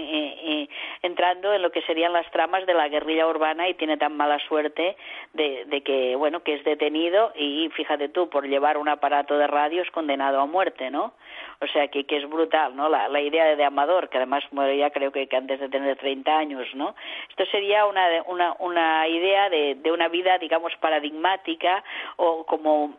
Entrando 1.02 1.52
en 1.52 1.62
lo 1.62 1.70
que 1.70 1.82
serían 1.82 2.12
las 2.12 2.30
tramas 2.30 2.66
de 2.66 2.74
la 2.74 2.88
guerrilla 2.88 3.26
urbana 3.26 3.68
y 3.68 3.74
tiene 3.74 3.96
tan 3.96 4.16
mala 4.16 4.38
suerte 4.48 4.69
de, 4.74 5.64
de 5.66 5.80
que 5.82 6.16
bueno 6.16 6.42
que 6.42 6.54
es 6.54 6.64
detenido 6.64 7.32
y 7.34 7.68
fíjate 7.70 8.08
tú 8.08 8.28
por 8.28 8.46
llevar 8.46 8.78
un 8.78 8.88
aparato 8.88 9.36
de 9.36 9.46
radio 9.46 9.82
es 9.82 9.90
condenado 9.90 10.40
a 10.40 10.46
muerte, 10.46 10.90
¿no? 10.90 11.14
O 11.62 11.66
sea, 11.66 11.88
que, 11.88 12.04
que 12.04 12.16
es 12.16 12.28
brutal, 12.28 12.74
¿no? 12.74 12.88
La, 12.88 13.08
la 13.08 13.20
idea 13.20 13.54
de 13.54 13.64
Amador, 13.64 14.08
que 14.08 14.16
además 14.16 14.42
ya 14.78 14.90
creo 14.90 15.12
que, 15.12 15.26
que, 15.26 15.36
antes 15.36 15.60
de 15.60 15.68
tener 15.68 15.96
30 15.98 16.38
años, 16.38 16.66
¿no? 16.74 16.94
Esto 17.28 17.44
sería 17.46 17.84
una, 17.84 18.06
una, 18.26 18.56
una 18.58 19.06
idea 19.08 19.50
de, 19.50 19.74
de 19.74 19.92
una 19.92 20.08
vida, 20.08 20.38
digamos, 20.38 20.72
paradigmática 20.80 21.84
o 22.16 22.46
como 22.46 22.94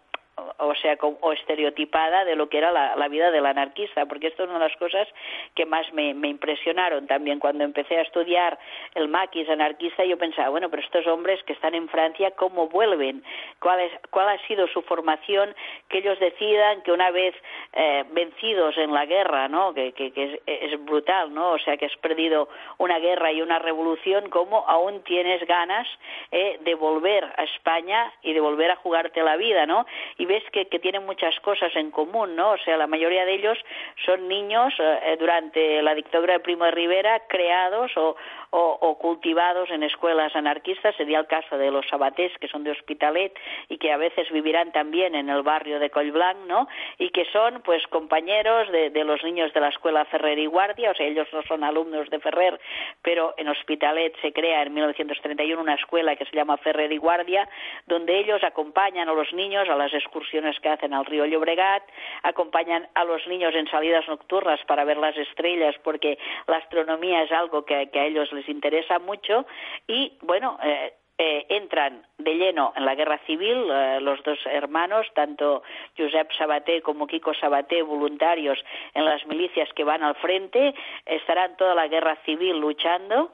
o 0.58 0.76
sea, 0.76 0.98
o 1.02 1.32
estereotipada 1.34 2.26
de 2.26 2.36
lo 2.36 2.50
que 2.50 2.58
era 2.58 2.72
la, 2.72 3.08
vida 3.08 3.32
del 3.32 3.46
anarquista, 3.46 4.06
porque 4.06 4.28
esto 4.28 4.44
es 4.44 4.50
una 4.50 4.60
de 4.60 4.68
las 4.70 4.78
cosas 4.78 5.08
que 5.56 5.66
más 5.66 5.92
me, 5.94 6.10
impresionaron 6.10 7.08
también 7.08 7.40
cuando 7.40 7.64
empecé 7.64 7.98
a 7.98 8.02
estudiar 8.02 8.58
el 8.96 9.08
maquis 9.08 9.50
anarquista, 9.50 10.06
yo 10.06 10.18
pensaba, 10.18 10.50
bueno, 10.50 10.70
pero 10.70 10.82
estos 10.82 11.06
hombres 11.08 11.42
que 11.44 11.54
están 11.54 11.76
en 11.76 11.90
Francia, 11.90 12.32
¿cómo 12.32 12.68
vuelven? 12.68 13.24
¿Cuál, 13.60 13.82
es, 13.82 13.92
cuál 14.10 14.30
ha 14.30 14.48
sido 14.48 14.68
su 14.68 14.82
formación? 14.84 15.54
Que 15.90 16.00
ellos 16.00 16.20
decidan 16.20 16.82
que 16.84 16.92
una 16.92 17.12
vez 17.12 17.36
eh, 17.74 18.06
vencidos 18.12 18.78
en 18.78 18.94
la 18.94 19.06
guerra, 19.06 19.48
¿no? 19.48 19.74
Que, 19.74 19.92
que, 19.94 20.40
es, 20.46 20.86
brutal, 20.86 21.34
¿no? 21.34 21.52
O 21.52 21.60
sea, 21.60 21.78
que 21.78 21.86
has 21.86 21.98
perdido 21.98 22.50
una 22.78 23.00
guerra 23.00 23.32
y 23.32 23.42
una 23.42 23.60
revolución, 23.60 24.30
¿cómo 24.30 24.66
aún 24.68 25.04
tienes 25.04 25.46
ganas 25.46 25.88
eh, 26.32 26.58
de 26.62 26.76
volver 26.76 27.24
a 27.38 27.44
España 27.44 28.12
y 28.22 28.34
de 28.34 28.40
volver 28.40 28.72
a 28.72 28.76
jugarte 28.76 29.22
la 29.22 29.36
vida, 29.36 29.66
¿no? 29.66 29.86
Y 30.18 30.26
ves 30.32 30.44
que, 30.54 30.68
que 30.68 30.80
tienen 30.80 31.06
muchas 31.06 31.38
cosas 31.42 31.76
en 31.76 31.92
común, 31.92 32.38
¿no? 32.38 32.52
O 32.52 32.58
sea, 32.60 32.78
la 32.78 32.88
mayoría 32.88 33.26
de 33.26 33.34
ellos 33.34 33.58
son 34.06 34.30
niños 34.30 34.74
eh, 34.80 35.18
durante 35.20 35.82
la 35.82 35.94
dictadura 35.94 36.34
de 36.34 36.40
Primo 36.40 36.64
de 36.64 36.72
Rivera 36.72 37.22
creados 37.28 37.92
o, 37.98 38.16
o, 38.52 38.98
cultivados 39.00 39.70
en 39.72 39.84
escuelas 39.84 40.36
anarquistas, 40.36 40.96
sería 40.96 41.20
el 41.20 41.28
caso 41.28 41.58
de 41.58 41.72
los 41.72 41.88
sabatés 41.88 42.32
que 42.40 42.50
son 42.50 42.64
de 42.64 42.72
Hospitalet 42.72 43.34
y 43.70 43.78
que 43.78 43.92
a 43.92 43.98
veces 43.98 44.30
vivirán 44.30 44.72
también 44.74 45.16
en 45.16 45.30
el 45.30 45.42
barrio 45.42 45.80
de 45.80 45.90
Collblanc, 45.90 46.38
¿no? 46.48 46.68
Y 46.98 47.10
que 47.12 47.26
son 47.32 47.62
pues 47.62 47.86
compañeros 47.88 48.70
de, 48.72 48.92
los 49.04 49.24
niños 49.24 49.54
de 49.54 49.62
la 49.62 49.70
escuela 49.70 50.06
Ferrer 50.06 50.38
y 50.38 50.48
Guardia, 50.48 50.92
o 50.92 50.94
sea, 50.94 51.08
ellos 51.08 51.28
no 51.32 51.42
son 51.44 51.64
alumnos 51.64 52.10
de 52.10 52.20
Ferrer, 52.20 52.60
pero 53.02 53.34
en 53.38 53.48
Hospitalet 53.48 54.20
se 54.22 54.34
crea 54.34 54.64
en 54.64 54.74
1931 54.74 55.62
una 55.62 55.76
escuela 55.76 56.16
que 56.18 56.26
se 56.26 56.36
llama 56.36 56.58
Ferrer 56.58 56.92
y 56.92 56.98
Guardia, 56.98 57.48
donde 57.88 58.20
ellos 58.20 58.44
acompañan 58.44 59.08
a 59.08 59.14
los 59.14 59.32
niños 59.34 59.70
a 59.70 59.76
las 59.76 59.94
excursiones 59.94 60.60
que 60.60 60.70
hacen 60.70 60.94
al 60.94 61.06
río 61.06 61.26
Llobregat, 61.26 61.84
acompañan 62.24 62.88
a 62.96 63.06
los 63.06 63.26
niños 63.28 63.56
en 63.56 63.68
salidas 63.68 64.08
nocturnas 64.10 64.60
para 64.68 64.84
ver 64.84 64.98
las 64.98 65.16
estrellas, 65.16 65.76
porque 65.84 66.18
la 66.48 66.58
astronomía 66.58 67.24
es 67.24 67.32
algo 67.32 67.64
que, 67.64 67.90
que 67.90 68.00
a 68.00 68.06
ellos 68.06 68.32
les 68.34 68.41
interesa 68.48 69.00
mucho 69.00 69.46
y, 69.88 70.18
bueno, 70.22 70.58
eh, 70.64 70.94
eh, 71.18 71.46
entran 71.50 72.02
de 72.18 72.34
lleno 72.36 72.74
en 72.76 72.84
la 72.84 72.96
guerra 72.96 73.20
civil 73.28 73.70
eh, 73.70 74.00
los 74.02 74.24
dos 74.24 74.40
hermanos, 74.46 75.06
tanto 75.14 75.62
Josep 75.96 76.32
Sabaté 76.34 76.82
como 76.82 77.06
Kiko 77.06 77.34
Sabaté, 77.36 77.84
voluntarios 77.84 78.58
en 78.96 79.06
las 79.06 79.26
milicias 79.28 79.70
que 79.74 79.84
van 79.84 80.02
al 80.02 80.16
frente, 80.16 80.74
estarán 81.06 81.56
toda 81.58 81.76
la 81.76 81.88
guerra 81.88 82.18
civil 82.26 82.58
luchando 82.60 83.30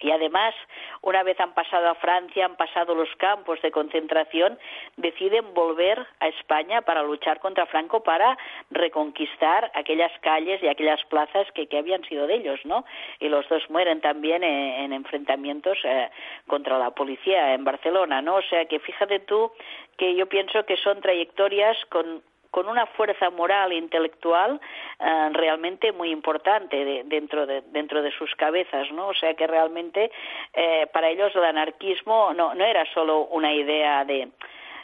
y 0.00 0.10
además, 0.10 0.54
una 1.02 1.22
vez 1.22 1.38
han 1.40 1.54
pasado 1.54 1.88
a 1.88 1.94
Francia, 1.96 2.44
han 2.44 2.56
pasado 2.56 2.94
los 2.94 3.08
campos 3.16 3.60
de 3.62 3.70
concentración, 3.70 4.58
deciden 4.96 5.54
volver 5.54 6.06
a 6.20 6.28
España 6.28 6.82
para 6.82 7.02
luchar 7.02 7.40
contra 7.40 7.66
Franco, 7.66 8.02
para 8.02 8.38
reconquistar 8.70 9.70
aquellas 9.74 10.12
calles 10.20 10.62
y 10.62 10.68
aquellas 10.68 11.04
plazas 11.06 11.46
que, 11.52 11.68
habían 11.78 12.02
sido 12.04 12.26
de 12.26 12.34
ellos, 12.34 12.60
¿no? 12.64 12.84
Y 13.20 13.28
los 13.28 13.48
dos 13.48 13.62
mueren 13.70 14.00
también 14.00 14.42
en, 14.42 14.92
enfrentamientos 14.92 15.78
eh, 15.84 16.10
contra 16.46 16.78
la 16.78 16.90
policía 16.90 17.54
en 17.54 17.64
Barcelona, 17.64 18.20
¿no? 18.20 18.36
O 18.36 18.42
sea 18.42 18.64
que 18.64 18.80
fíjate 18.80 19.20
tú 19.20 19.52
que 19.96 20.14
yo 20.14 20.26
pienso 20.26 20.64
que 20.64 20.76
son 20.76 21.00
trayectorias 21.00 21.76
con 21.86 22.22
con 22.58 22.68
una 22.68 22.86
fuerza 22.86 23.30
moral 23.30 23.70
e 23.70 23.76
intelectual 23.76 24.60
eh, 24.98 25.28
realmente 25.32 25.92
muy 25.92 26.10
importante 26.10 27.04
dentro 27.04 27.46
de 27.46 27.62
dentro 27.70 28.02
de 28.02 28.10
sus 28.10 28.34
cabezas 28.34 28.90
no 28.90 29.06
o 29.08 29.14
sea 29.14 29.34
que 29.34 29.46
realmente 29.46 30.10
eh, 30.52 30.88
para 30.92 31.08
ellos 31.08 31.30
el 31.36 31.44
anarquismo 31.44 32.34
no 32.34 32.54
no 32.56 32.64
era 32.64 32.84
solo 32.92 33.26
una 33.26 33.54
idea 33.54 34.04
de 34.04 34.28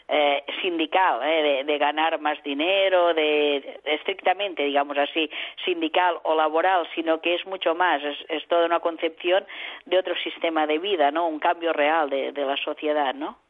eh, 0.07 0.45
sindical, 0.61 1.21
de, 1.21 1.79
ganar 1.79 2.21
más 2.21 2.41
dinero, 2.43 3.15
de 3.15 3.81
estrictamente, 3.85 4.63
digamos 4.63 4.99
así, 4.99 5.31
sindical 5.65 6.19
o 6.25 6.35
laboral, 6.35 6.87
sino 6.95 7.23
que 7.23 7.35
es 7.35 7.47
mucho 7.47 7.75
más, 7.75 8.03
es, 8.29 8.47
toda 8.49 8.67
una 8.67 8.81
concepción 8.81 9.47
de 9.87 9.99
otro 9.99 10.15
sistema 10.17 10.67
de 10.67 10.79
vida, 10.79 11.11
¿no? 11.11 11.27
Un 11.27 11.39
cambio 11.39 11.73
real 11.73 12.11
de, 12.11 12.33
de 12.33 12.45
la 12.45 12.57
sociedad, 12.59 13.15
¿no? 13.15 13.44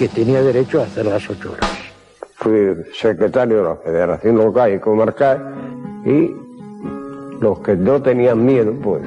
Que 0.00 0.08
tenía 0.08 0.42
derecho 0.42 0.80
a 0.80 0.84
hacer 0.84 1.04
las 1.04 1.28
ocho 1.28 1.52
horas. 1.52 1.70
Fui 2.36 2.74
secretario 2.94 3.58
de 3.58 3.62
la 3.64 3.76
Federación 3.76 4.38
Local 4.38 4.72
y 4.72 4.78
Comarcal 4.78 5.54
y 6.06 6.34
los 7.38 7.60
que 7.60 7.76
no 7.76 8.00
tenían 8.00 8.42
miedo, 8.42 8.72
pues, 8.82 9.02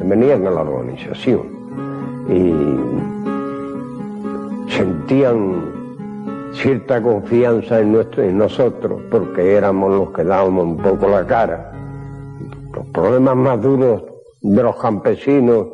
venían 0.00 0.46
a 0.46 0.52
la 0.52 0.60
organización 0.60 1.42
y 2.28 2.54
sentían 4.70 6.52
cierta 6.54 7.02
confianza 7.02 7.80
en, 7.80 7.90
nuestro, 7.90 8.22
en 8.22 8.38
nosotros 8.38 9.02
porque 9.10 9.56
éramos 9.56 9.92
los 9.92 10.10
que 10.12 10.22
dábamos 10.22 10.64
un 10.64 10.76
poco 10.76 11.08
la 11.08 11.26
cara. 11.26 11.72
Los 12.72 12.86
problemas 12.94 13.34
más 13.34 13.60
duros 13.60 14.04
de 14.42 14.62
los 14.62 14.76
campesinos 14.76 15.70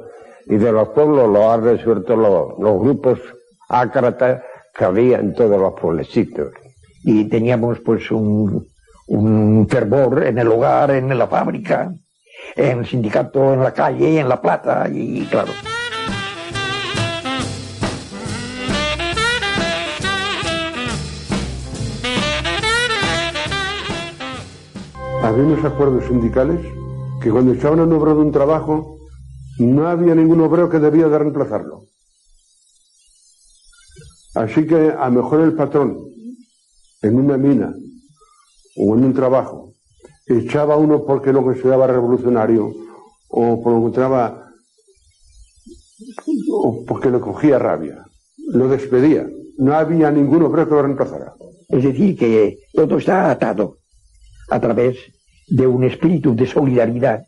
y 0.46 0.56
de 0.56 0.72
los 0.72 0.88
pueblos 0.88 1.28
los 1.28 1.44
han 1.44 1.62
resuelto 1.62 2.16
los, 2.16 2.58
los 2.58 2.80
grupos 2.80 3.20
ácratas 3.68 4.40
que 4.74 4.84
había 4.84 5.18
en 5.18 5.34
todos 5.34 5.60
los 5.60 5.74
pueblecitos. 5.80 6.52
Y 7.04 7.24
teníamos 7.24 7.80
pues 7.80 8.10
un, 8.10 8.66
un 9.06 9.66
fervor 9.68 10.24
en 10.24 10.38
el 10.38 10.48
hogar, 10.48 10.90
en 10.92 11.16
la 11.16 11.26
fábrica, 11.26 11.92
en 12.56 12.78
el 12.78 12.86
sindicato, 12.86 13.54
en 13.54 13.62
la 13.62 13.72
calle, 13.72 14.20
en 14.20 14.28
la 14.28 14.40
plata, 14.40 14.88
y 14.90 15.24
claro. 15.26 15.52
Había 25.22 25.44
unos 25.44 25.64
acuerdos 25.64 26.04
sindicales 26.06 26.60
que 27.22 27.30
cuando 27.30 27.52
echaban 27.52 27.78
a 27.78 27.84
un 27.84 27.92
obrero 27.92 28.16
de 28.16 28.22
un 28.22 28.32
trabajo, 28.32 28.98
no 29.58 29.86
había 29.86 30.14
ningún 30.14 30.40
obrero 30.40 30.68
que 30.68 30.80
debía 30.80 31.08
de 31.08 31.18
reemplazarlo. 31.18 31.84
Así 34.34 34.66
que 34.66 34.90
a 34.90 35.08
lo 35.08 35.22
mejor 35.22 35.40
el 35.40 35.54
patrón, 35.54 35.98
en 37.02 37.14
una 37.16 37.36
mina 37.36 37.74
o 38.76 38.96
en 38.96 39.04
un 39.04 39.14
trabajo, 39.14 39.74
echaba 40.26 40.74
a 40.74 40.78
uno 40.78 41.04
porque 41.04 41.32
lo 41.32 41.42
consideraba 41.42 41.86
revolucionario 41.86 42.72
o 43.28 43.62
porque 43.62 43.70
lo 43.70 43.78
encontraba 43.78 44.42
o 46.50 46.84
porque 46.86 47.10
le 47.10 47.20
cogía 47.20 47.58
rabia. 47.58 48.04
Lo 48.48 48.68
despedía. 48.68 49.26
No 49.58 49.74
había 49.74 50.10
ningún 50.10 50.42
obrero 50.42 50.68
que 50.68 50.74
lo 50.74 50.82
reemplazara. 50.82 51.34
Es 51.68 51.84
decir, 51.84 52.16
que 52.16 52.58
todo 52.72 52.98
está 52.98 53.30
atado 53.30 53.78
a 54.50 54.60
través 54.60 54.96
de 55.48 55.66
un 55.66 55.84
espíritu 55.84 56.34
de 56.34 56.46
solidaridad, 56.46 57.26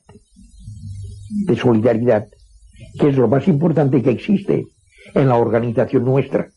de 1.47 1.57
solidaridad, 1.57 2.27
que 2.99 3.09
es 3.09 3.17
lo 3.17 3.29
más 3.29 3.47
importante 3.49 4.03
que 4.03 4.11
existe 4.11 4.67
en 5.15 5.29
la 5.29 5.37
organización 5.37 6.05
nuestra. 6.05 6.51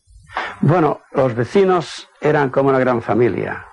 Bueno, 0.60 1.00
los 1.12 1.34
vecinos 1.36 2.08
eran 2.20 2.50
como 2.50 2.70
una 2.70 2.80
gran 2.80 3.00
familia. 3.00 3.64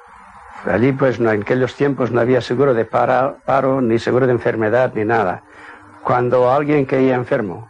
Allí, 0.65 0.91
pues, 0.91 1.19
en 1.19 1.27
aquellos 1.27 1.75
tiempos 1.75 2.11
no 2.11 2.21
había 2.21 2.41
seguro 2.41 2.73
de 2.73 2.85
paro, 2.85 3.81
ni 3.81 3.97
seguro 3.97 4.27
de 4.27 4.33
enfermedad, 4.33 4.93
ni 4.93 5.03
nada. 5.03 5.41
Cuando 6.03 6.51
alguien 6.51 6.85
caía 6.85 7.15
enfermo, 7.15 7.69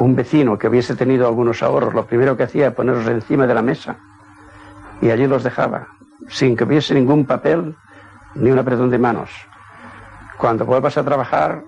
un 0.00 0.16
vecino 0.16 0.58
que 0.58 0.66
hubiese 0.66 0.96
tenido 0.96 1.28
algunos 1.28 1.62
ahorros, 1.62 1.94
lo 1.94 2.06
primero 2.06 2.36
que 2.36 2.42
hacía 2.42 2.66
era 2.66 2.74
ponerlos 2.74 3.06
encima 3.06 3.46
de 3.46 3.54
la 3.54 3.62
mesa 3.62 3.96
y 5.00 5.10
allí 5.10 5.26
los 5.26 5.44
dejaba, 5.44 5.86
sin 6.28 6.56
que 6.56 6.64
hubiese 6.64 6.94
ningún 6.94 7.24
papel 7.24 7.76
ni 8.34 8.50
un 8.50 8.58
apretón 8.58 8.90
de 8.90 8.98
manos. 8.98 9.30
Cuando 10.38 10.64
vuelvas 10.64 10.96
a 10.96 11.04
trabajar 11.04 11.62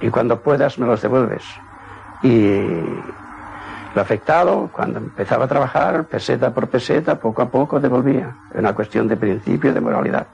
y 0.00 0.10
cuando 0.10 0.40
puedas 0.40 0.78
me 0.78 0.86
los 0.86 1.02
devuelves. 1.02 1.42
Y 2.22 2.80
lo 3.94 4.02
afectado, 4.02 4.70
cuando 4.72 4.98
empezaba 4.98 5.44
a 5.44 5.48
trabajar, 5.48 6.04
peseta 6.04 6.52
por 6.52 6.68
peseta, 6.68 7.18
poco 7.18 7.42
a 7.42 7.48
poco 7.48 7.80
devolvía. 7.80 8.36
Es 8.52 8.58
una 8.58 8.74
cuestión 8.74 9.08
de 9.08 9.16
principio, 9.16 9.72
de 9.72 9.80
moralidad. 9.80 10.26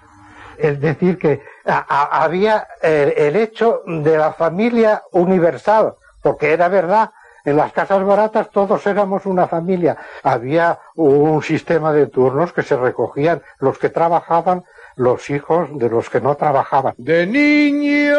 Es 0.59 0.81
decir, 0.81 1.19
que 1.19 1.43
había 1.65 2.67
el, 2.83 3.37
hecho 3.37 3.83
de 3.87 4.17
la 4.17 4.33
familia 4.33 5.03
universal, 5.13 5.95
porque 6.23 6.53
era 6.53 6.69
verdad, 6.69 7.11
En 7.45 7.57
las 7.57 7.73
casas 7.73 8.03
baratas 8.03 8.51
todos 8.51 8.85
éramos 8.89 9.25
una 9.25 9.47
familia. 9.47 9.97
Había 10.25 10.81
un 10.97 11.41
sistema 11.45 11.93
de 11.93 12.09
turnos 12.09 12.53
que 12.53 12.65
se 12.65 12.77
recogían 12.77 13.41
los 13.61 13.79
que 13.79 13.89
trabajaban, 13.89 14.65
los 14.97 15.31
hijos 15.31 15.69
de 15.79 15.89
los 15.89 16.11
que 16.11 16.21
no 16.21 16.35
trabajaban. 16.35 16.95
De 16.99 17.25
niño 17.25 18.19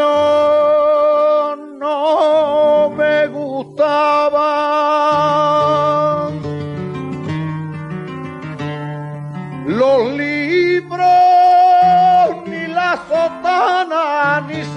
no 1.77 2.89
me 2.95 3.27
gustaban 3.27 4.86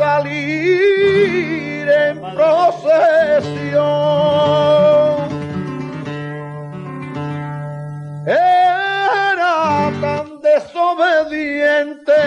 salir 0.00 1.86
en 1.88 2.16
procesión. 2.34 3.80
Era 8.26 9.92
tan 10.00 10.40
desobediente 10.40 12.22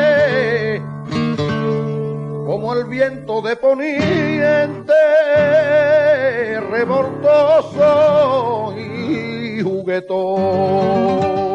como 2.45 2.73
el 2.75 2.85
viento 2.85 3.41
de 3.41 3.55
poniente, 3.55 4.93
revoltoso 6.69 7.89
y 8.77 9.63
juguetón. 9.63 11.52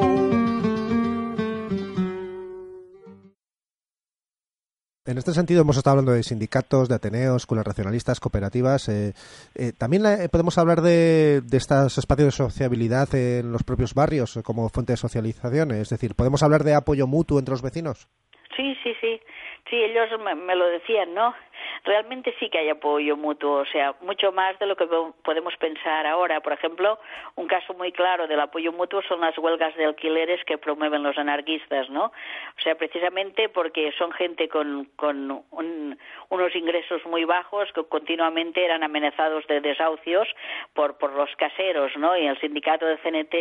En 5.09 5.16
este 5.16 5.32
sentido 5.32 5.62
hemos 5.62 5.78
estado 5.78 5.93
hablando 5.93 6.12
de 6.12 6.22
sindicatos, 6.22 6.86
de 6.86 6.97
ateneos, 6.97 7.40
escuelas 7.40 7.66
racionalistas, 7.66 8.20
cooperativas. 8.20 8.90
Eh, 8.90 9.14
eh, 9.56 9.72
también 9.72 10.02
podemos 10.30 10.59
hablar 10.59 10.82
de, 10.82 11.40
de, 11.40 11.56
estos 11.56 11.97
espacios 11.97 12.26
de 12.26 12.32
sociabilidad 12.44 13.09
en 13.14 13.51
los 13.51 13.64
propios 13.64 13.94
barrios 13.94 14.39
como 14.44 14.68
fuente 14.68 14.93
de 14.93 14.98
socialización. 14.98 15.70
Es 15.70 15.89
decir, 15.89 16.14
¿podemos 16.14 16.43
hablar 16.43 16.62
de 16.62 16.74
apoyo 16.74 17.06
mutuo 17.06 17.39
entre 17.39 17.52
los 17.52 17.62
vecinos? 17.62 18.06
Sí, 18.55 18.76
sí, 18.85 18.93
sí. 19.01 19.18
Sí, 19.70 19.76
ellos 19.76 20.09
me, 20.20 20.55
lo 20.55 20.66
decían, 20.66 21.14
¿no? 21.14 21.35
Realmente 21.85 22.35
sí 22.39 22.49
que 22.51 22.59
hay 22.59 22.69
apoyo 22.69 23.17
mutuo, 23.17 23.59
o 23.59 23.67
sea, 23.67 23.95
mucho 24.01 24.33
más 24.33 24.59
de 24.59 24.67
lo 24.67 24.77
que 24.77 24.87
podemos 25.23 25.57
pensar 25.57 26.07
ahora. 26.07 26.41
Por 26.41 26.53
ejemplo, 26.53 26.99
un 27.37 27.47
caso 27.47 27.75
muy 27.75 27.93
claro 27.93 28.27
del 28.27 28.41
apoyo 28.41 28.73
mutuo 28.73 29.03
son 29.03 29.21
las 29.21 29.37
huelgas 29.39 29.75
de 29.77 29.85
alquileres 29.85 30.45
que 30.45 30.59
promueven 30.59 31.03
los 31.03 31.17
anarquistas, 31.19 31.89
¿no? 31.91 32.07
O 32.07 32.61
sea, 32.63 32.75
precisamente 32.75 33.49
porque 33.49 33.93
son 33.99 34.13
gente 34.13 34.49
con, 34.49 34.87
con 34.97 35.45
unos 36.31 36.57
ingresos 36.57 37.05
muy 37.07 37.25
bajos 37.25 37.71
que 37.73 37.85
continuamente 37.85 38.65
eran 38.65 38.83
amenazados 38.83 39.47
de 39.47 39.61
desahucios 39.61 40.29
por, 40.75 40.99
por 40.99 41.13
los 41.13 41.35
caseros, 41.37 41.97
¿no? 41.97 42.17
Y 42.17 42.27
el 42.27 42.39
sindicato 42.41 42.87
de 42.87 42.99
CNT 42.99 43.35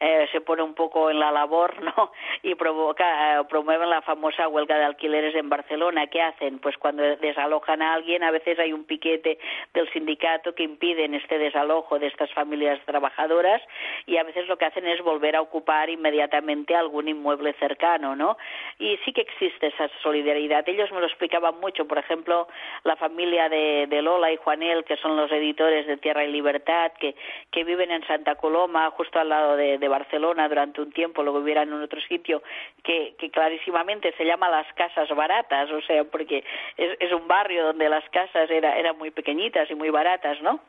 eh, 0.00 0.28
se 0.32 0.40
pone 0.40 0.62
un 0.62 0.74
poco 0.74 1.10
en 1.10 1.20
la 1.20 1.30
labor, 1.30 1.82
¿no? 1.82 2.12
Y 2.42 2.54
provoca, 2.54 3.40
eh, 3.40 3.44
promueven 3.48 3.90
la 3.90 4.02
famosa 4.02 4.48
huelga 4.48 4.78
de 4.78 4.84
alquileres 4.84 5.34
en 5.34 5.48
Barcelona, 5.48 6.06
¿qué 6.06 6.22
hacen? 6.22 6.58
Pues 6.58 6.76
cuando 6.78 7.02
desalojan 7.02 7.65
a 7.68 7.94
alguien, 7.94 8.22
a 8.22 8.30
veces 8.30 8.58
hay 8.58 8.72
un 8.72 8.84
piquete 8.84 9.38
del 9.74 9.90
sindicato 9.92 10.54
que 10.54 10.62
impiden 10.62 11.14
este 11.14 11.38
desalojo 11.38 11.98
de 11.98 12.06
estas 12.06 12.32
familias 12.32 12.80
trabajadoras 12.84 13.62
y 14.06 14.16
a 14.16 14.22
veces 14.22 14.46
lo 14.46 14.56
que 14.56 14.64
hacen 14.64 14.86
es 14.86 15.02
volver 15.02 15.36
a 15.36 15.40
ocupar 15.40 15.90
inmediatamente 15.90 16.74
algún 16.74 17.08
inmueble 17.08 17.54
cercano, 17.54 18.14
¿no? 18.14 18.36
Y 18.78 18.96
sí 19.04 19.12
que 19.12 19.22
existe 19.22 19.68
esa 19.68 19.88
solidaridad. 20.02 20.68
Ellos 20.68 20.90
me 20.92 21.00
lo 21.00 21.06
explicaban 21.06 21.58
mucho, 21.60 21.86
por 21.86 21.98
ejemplo, 21.98 22.48
la 22.84 22.96
familia 22.96 23.48
de, 23.48 23.86
Lola 24.02 24.30
y 24.30 24.36
Juanel, 24.36 24.84
que 24.84 24.96
son 24.98 25.16
los 25.16 25.32
editores 25.32 25.86
de 25.86 25.96
Tierra 25.96 26.24
y 26.24 26.30
Libertad, 26.30 26.92
que, 26.98 27.14
que 27.50 27.64
viven 27.64 27.90
en 27.90 28.06
Santa 28.06 28.36
Coloma, 28.36 28.90
justo 28.90 29.18
al 29.18 29.28
lado 29.28 29.56
de, 29.56 29.86
Barcelona 29.86 30.48
durante 30.48 30.80
un 30.80 30.90
tiempo, 30.92 31.22
luego 31.22 31.38
vivieran 31.38 31.68
en 31.68 31.80
otro 31.80 32.00
sitio, 32.02 32.42
que, 32.82 33.14
que 33.18 33.30
clarísimamente 33.30 34.12
se 34.16 34.24
llama 34.24 34.48
Las 34.48 34.70
Casas 34.74 35.08
Baratas, 35.14 35.70
o 35.70 35.80
sea, 35.82 36.04
porque 36.04 36.44
es, 36.76 36.96
es 36.98 37.12
un 37.12 37.26
barrio 37.28 37.55
donde 37.62 37.88
las 37.88 38.08
casas 38.10 38.50
era, 38.50 38.76
eran 38.76 38.98
muy 38.98 39.10
pequeñitas 39.10 39.70
y 39.70 39.74
muy 39.74 39.90
baratas, 39.90 40.40
¿no? 40.42 40.60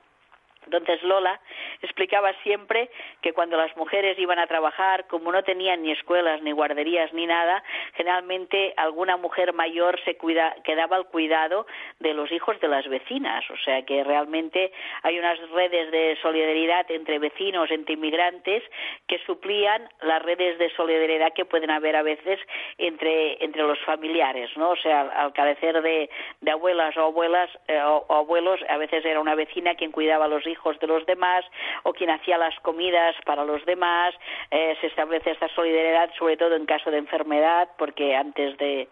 Entonces 0.67 1.01
Lola 1.03 1.39
explicaba 1.81 2.33
siempre 2.43 2.89
que 3.21 3.33
cuando 3.33 3.57
las 3.57 3.75
mujeres 3.77 4.17
iban 4.19 4.39
a 4.39 4.47
trabajar, 4.47 5.07
como 5.07 5.31
no 5.31 5.43
tenían 5.43 5.81
ni 5.81 5.91
escuelas, 5.91 6.41
ni 6.41 6.51
guarderías, 6.51 7.13
ni 7.13 7.25
nada, 7.25 7.63
generalmente 7.95 8.73
alguna 8.77 9.17
mujer 9.17 9.53
mayor 9.53 9.99
se 10.03 10.17
cuida, 10.17 10.55
quedaba 10.63 10.97
al 10.97 11.07
cuidado 11.07 11.65
de 11.99 12.13
los 12.13 12.31
hijos 12.31 12.59
de 12.59 12.67
las 12.67 12.87
vecinas. 12.87 13.43
O 13.49 13.57
sea 13.57 13.83
que 13.83 14.03
realmente 14.03 14.71
hay 15.03 15.17
unas 15.19 15.39
redes 15.51 15.91
de 15.91 16.17
solidaridad 16.21 16.89
entre 16.91 17.19
vecinos, 17.19 17.71
entre 17.71 17.93
inmigrantes, 17.93 18.63
que 19.07 19.19
suplían 19.25 19.87
las 20.01 20.21
redes 20.21 20.57
de 20.57 20.69
solidaridad 20.75 21.33
que 21.33 21.45
pueden 21.45 21.71
haber 21.71 21.95
a 21.95 22.01
veces 22.01 22.39
entre, 22.77 23.43
entre 23.43 23.63
los 23.63 23.79
familiares, 23.79 24.49
¿no? 24.57 24.71
O 24.71 24.75
sea, 24.75 25.01
al, 25.01 25.33
carecer 25.33 25.81
de, 25.81 26.09
de, 26.41 26.51
abuelas 26.51 26.95
o 26.97 27.03
abuelas 27.03 27.49
eh, 27.67 27.79
o, 27.81 28.05
abuelos, 28.13 28.59
a 28.69 28.77
veces 28.77 29.05
era 29.05 29.19
una 29.19 29.35
vecina 29.35 29.75
quien 29.75 29.91
cuidaba 29.91 30.25
a 30.25 30.27
los 30.27 30.45
hijos 30.45 30.56
hijos 30.57 30.79
de 30.79 30.87
los 30.87 31.05
demás 31.05 31.45
o 31.83 31.93
quien 31.93 32.09
hacía 32.09 32.37
las 32.37 32.57
comidas 32.61 33.15
para 33.25 33.45
los 33.45 33.63
demás. 33.65 34.13
Eh, 34.51 34.75
se 34.81 34.87
establece 34.87 35.31
esta 35.31 35.47
solidaridad 35.49 36.09
sobre 36.17 36.37
todo 36.37 36.55
en 36.55 36.65
caso 36.65 36.91
de 36.91 36.97
enfermedad 36.97 37.69
porque 37.77 38.15
antes 38.15 38.57
de 38.57 38.87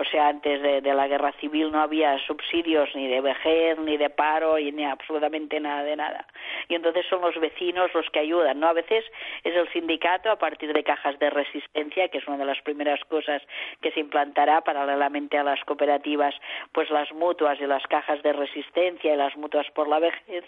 o 0.00 0.04
sea, 0.04 0.28
antes 0.28 0.62
de, 0.62 0.80
la 0.94 1.06
guerra 1.08 1.32
civil 1.32 1.70
no 1.70 1.82
había 1.82 2.18
subsidios 2.26 2.88
ni 2.94 3.06
de 3.06 3.20
vejez, 3.20 3.78
ni 3.78 3.98
de 3.98 4.08
paro, 4.08 4.58
y 4.58 4.72
ni 4.72 4.84
absolutamente 4.86 5.60
nada 5.60 5.84
de 5.84 5.94
nada. 5.94 6.26
Y 6.68 6.74
entonces 6.74 7.04
son 7.10 7.20
los 7.20 7.38
vecinos 7.38 7.92
los 7.92 8.08
que 8.08 8.20
ayudan, 8.20 8.60
¿no? 8.60 8.68
A 8.68 8.72
veces 8.72 9.04
es 9.44 9.54
el 9.54 9.70
sindicato 9.72 10.30
a 10.30 10.36
partir 10.36 10.72
de 10.72 10.82
cajas 10.82 11.18
de 11.18 11.28
resistencia, 11.28 12.08
que 12.08 12.16
es 12.16 12.26
una 12.26 12.38
de 12.38 12.46
las 12.46 12.62
primeras 12.62 12.98
cosas 13.04 13.42
que 13.82 13.90
se 13.92 14.00
implantará 14.00 14.62
paralelamente 14.62 15.36
a 15.36 15.44
las 15.44 15.62
cooperativas, 15.64 16.34
pues 16.72 16.88
las 16.88 17.12
mutuas 17.12 17.60
y 17.60 17.66
las 17.66 17.86
cajas 17.86 18.22
de 18.22 18.32
resistencia 18.32 19.12
y 19.12 19.16
las 19.18 19.36
mutuas 19.36 19.70
por 19.72 19.86
la 19.86 19.98
vejez, 19.98 20.44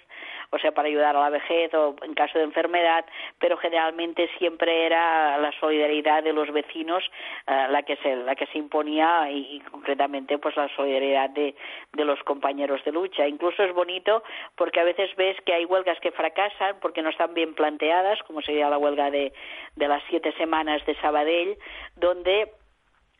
o 0.49 0.59
sea, 0.59 0.73
para 0.73 0.89
ayudar 0.89 1.15
a 1.15 1.20
la 1.20 1.31
vejez 1.31 1.74
o 1.74 1.95
en 2.03 2.15
caso 2.15 2.39
de 2.39 2.45
enfermedad, 2.45 3.05
pero 3.39 3.59
generalmente 3.59 4.31
siempre 4.39 4.87
era 4.87 5.37
la 5.37 5.53
solidaridad 5.61 6.23
de 6.23 6.33
los 6.33 6.51
vecinos 6.51 7.05
eh, 7.47 7.66
la 7.69 7.83
que 7.83 7.97
se 7.97 8.16
la 8.16 8.35
que 8.35 8.47
se 8.47 8.57
imponía 8.57 9.31
y 9.31 9.41
y, 9.51 9.60
concretamente 9.60 10.39
pues 10.39 10.56
la 10.56 10.69
solidaridad 10.77 11.31
de, 11.31 11.55
de 11.93 12.05
los 12.05 12.23
compañeros 12.23 12.85
de 12.85 12.93
lucha. 12.93 13.27
Incluso 13.27 13.62
es 13.62 13.74
bonito 13.74 14.23
porque 14.56 14.81
a 14.81 14.85
veces 14.85 15.14
ves 15.16 15.36
que 15.44 15.52
hay 15.52 15.64
huelgas 15.64 15.98
que 16.01 16.12
fracasan 16.12 16.77
porque 16.81 17.02
no 17.02 17.10
están 17.10 17.35
bien 17.35 17.55
planteadas, 17.55 18.23
como 18.24 18.43
sería 18.43 18.70
la 18.70 18.78
huelga 18.78 19.10
de, 19.10 19.32
de 19.77 19.89
las 19.89 20.02
siete 20.09 20.32
semanas 20.32 20.85
de 20.86 20.94
Sabadell, 20.97 21.56
donde 21.97 22.52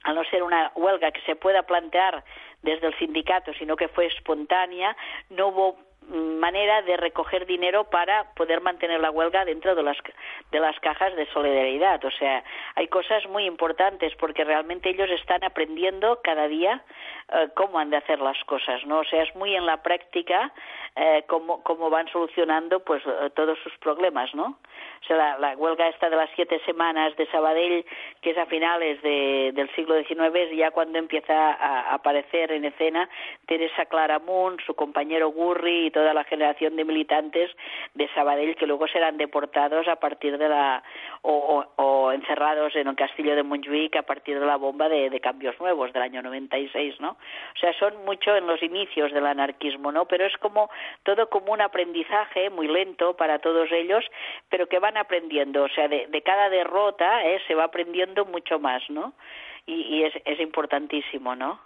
al 0.05 0.17
no 0.17 0.25
ser 0.25 0.43
una 0.43 0.73
huelga 0.75 1.13
que 1.13 1.21
se 1.23 1.37
pueda 1.37 1.63
plantear 1.63 2.25
desde 2.63 2.89
el 2.89 2.99
sindicato, 2.99 3.53
sino 3.55 3.77
que 3.77 3.89
fue 3.89 4.07
espontánea, 4.07 4.97
no 5.31 5.49
hubo 5.49 5.92
manera 6.11 6.83
de 6.83 6.97
recoger 6.97 7.47
dinero 7.47 7.85
para 7.85 8.25
poder 8.35 8.61
mantener 8.61 9.01
la 9.01 9.11
huelga 9.11 9.45
dentro 9.45 9.75
de 9.75 9.83
las 9.83 9.97
de 10.51 10.61
las 10.61 10.79
cajas 10.81 11.15
de 11.17 11.27
solidaridad. 11.33 12.05
O 12.05 12.11
sea 12.11 12.43
hay 12.75 12.89
cosas 12.89 13.27
muy 13.29 13.45
importantes 13.45 14.15
porque 14.17 14.45
realmente 14.45 14.91
ellos 14.91 15.11
están 15.11 15.45
aprendiendo 15.45 16.21
cada 16.23 16.49
día 16.49 16.83
eh, 17.33 17.49
cómo 17.55 17.79
han 17.79 17.91
de 17.91 17.97
hacer 17.97 18.21
las 18.21 18.43
cosas 18.45 18.85
no 18.87 19.01
o 19.01 19.05
sea 19.05 19.23
es 19.23 19.35
muy 19.37 19.55
en 19.55 19.67
la 19.67 19.83
práctica 19.83 20.53
eh, 20.97 21.25
cómo 21.29 21.63
cómo 21.63 21.89
van 21.91 22.09
solucionando 22.09 22.81
pues 22.81 23.03
eh, 23.07 23.31
todos 23.35 23.59
sus 23.61 23.73
problemas 23.79 24.35
no 24.35 24.59
o 25.03 25.07
sea 25.07 25.39
la, 25.39 25.57
huelga 25.57 25.89
esta 25.89 26.11
de 26.11 26.17
las 26.17 26.31
siete 26.35 26.61
semanas 26.67 27.17
de 27.17 27.27
Sabadell 27.27 27.85
que 28.21 28.31
es 28.31 28.39
a 28.39 28.47
finales 28.47 29.01
de, 29.03 29.53
del 29.55 29.71
siglo 29.75 29.95
XIX 30.03 30.35
es 30.35 30.57
ya 30.57 30.71
cuando 30.71 30.99
empieza 30.99 31.53
a, 31.53 31.95
aparecer 31.95 32.53
en 32.53 32.65
escena 32.65 33.09
Teresa 33.47 33.87
Claramunt 33.87 34.61
su 34.67 34.75
compañero 34.75 35.31
Gurri 35.31 35.91
toda 35.93 36.15
la 36.15 36.25
generación 36.25 36.77
de 36.77 36.85
militantes 36.85 37.51
de 37.95 38.09
Sabadell 38.15 38.57
que 38.57 38.67
luego 38.67 38.89
serán 38.89 39.17
deportados 39.17 39.87
a 39.89 39.97
partir 39.97 40.39
de 40.39 40.49
la 40.49 40.83
o, 41.23 42.11
encerrados 42.13 42.75
en 42.75 42.89
el 42.89 42.97
castillo 42.97 43.37
de 43.37 43.43
Montjuic 43.43 43.97
a 43.97 44.03
partir 44.03 44.41
de 44.41 44.47
la 44.47 44.57
bomba 44.57 44.89
de, 44.89 45.09
de, 45.09 45.21
cambios 45.21 45.59
nuevos 45.61 45.93
del 45.93 46.03
año 46.03 46.23
96, 46.23 47.01
¿no? 47.01 47.11
O 47.11 47.59
sea, 47.59 47.73
son 47.79 48.05
mucho 48.05 48.35
en 48.37 48.47
los 48.47 48.63
inicios 48.63 49.13
del 49.13 49.27
anarquismo, 49.27 49.93
¿no? 49.93 50.07
Pero 50.07 50.27
es 50.27 50.37
como 50.39 50.69
todo 51.05 51.29
como 51.29 51.53
un 51.53 51.61
aprendizaje 51.61 52.51
muy 52.51 52.69
lento 52.69 53.17
para 53.17 53.39
todos 53.39 53.71
ellos, 53.71 54.05
pero 54.49 54.69
que 54.69 54.79
van 54.79 54.97
aprendiendo, 54.97 55.65
o 55.65 55.69
sea, 55.69 55.89
de, 55.89 56.07
de 56.09 56.23
cada 56.23 56.49
derrota 56.49 57.25
¿eh? 57.25 57.41
se 57.47 57.55
va 57.55 57.65
aprendiendo 57.65 58.25
mucho 58.25 58.59
más, 58.59 58.83
¿no? 58.91 59.13
Y, 59.67 59.75
y 59.75 60.05
es, 60.05 60.15
es 60.25 60.41
importantísimo, 60.41 61.37
¿no? 61.37 61.61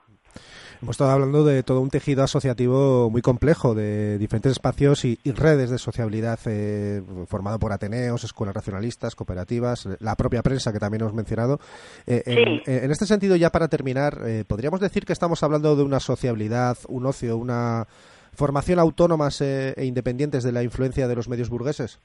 Hemos 0.83 0.95
estado 0.95 1.11
hablando 1.11 1.45
de 1.45 1.63
todo 1.63 1.81
un 1.81 1.91
tejido 1.91 2.23
asociativo 2.23 3.09
muy 3.11 3.23
complejo, 3.23 3.75
de 3.75 4.19
diferentes 4.19 4.53
espacios 4.53 5.05
y, 5.05 5.19
redes 5.25 5.71
de 5.71 5.79
sociabilidad 5.79 6.39
eh, 6.47 7.03
formado 7.27 7.59
por 7.59 7.73
Ateneos, 7.73 8.25
escuelas 8.25 8.55
racionalistas, 8.55 9.15
cooperativas, 9.15 9.89
la 10.01 10.15
propia 10.17 10.43
prensa 10.43 10.73
que 10.73 10.79
también 10.79 11.03
hemos 11.03 11.15
mencionado. 11.15 11.59
Eh, 12.07 12.23
en, 12.67 12.91
este 12.91 13.07
sentido, 13.07 13.37
ya 13.37 13.51
para 13.51 13.69
terminar, 13.69 14.19
eh, 14.27 14.45
¿podríamos 14.47 14.81
decir 14.81 15.05
que 15.05 15.13
estamos 15.13 15.43
hablando 15.43 15.77
de 15.77 15.83
una 15.83 16.01
sociabilidad, 16.01 16.77
un 16.89 17.07
ocio, 17.07 17.37
una 17.37 17.87
formación 18.37 18.79
autónomas 18.79 19.41
eh, 19.41 19.75
e 19.77 19.85
independientes 19.87 20.45
de 20.45 20.53
la 20.53 20.63
influencia 20.63 21.09
de 21.09 21.17
los 21.17 21.29
medios 21.29 21.49
burgueses? 21.49 21.99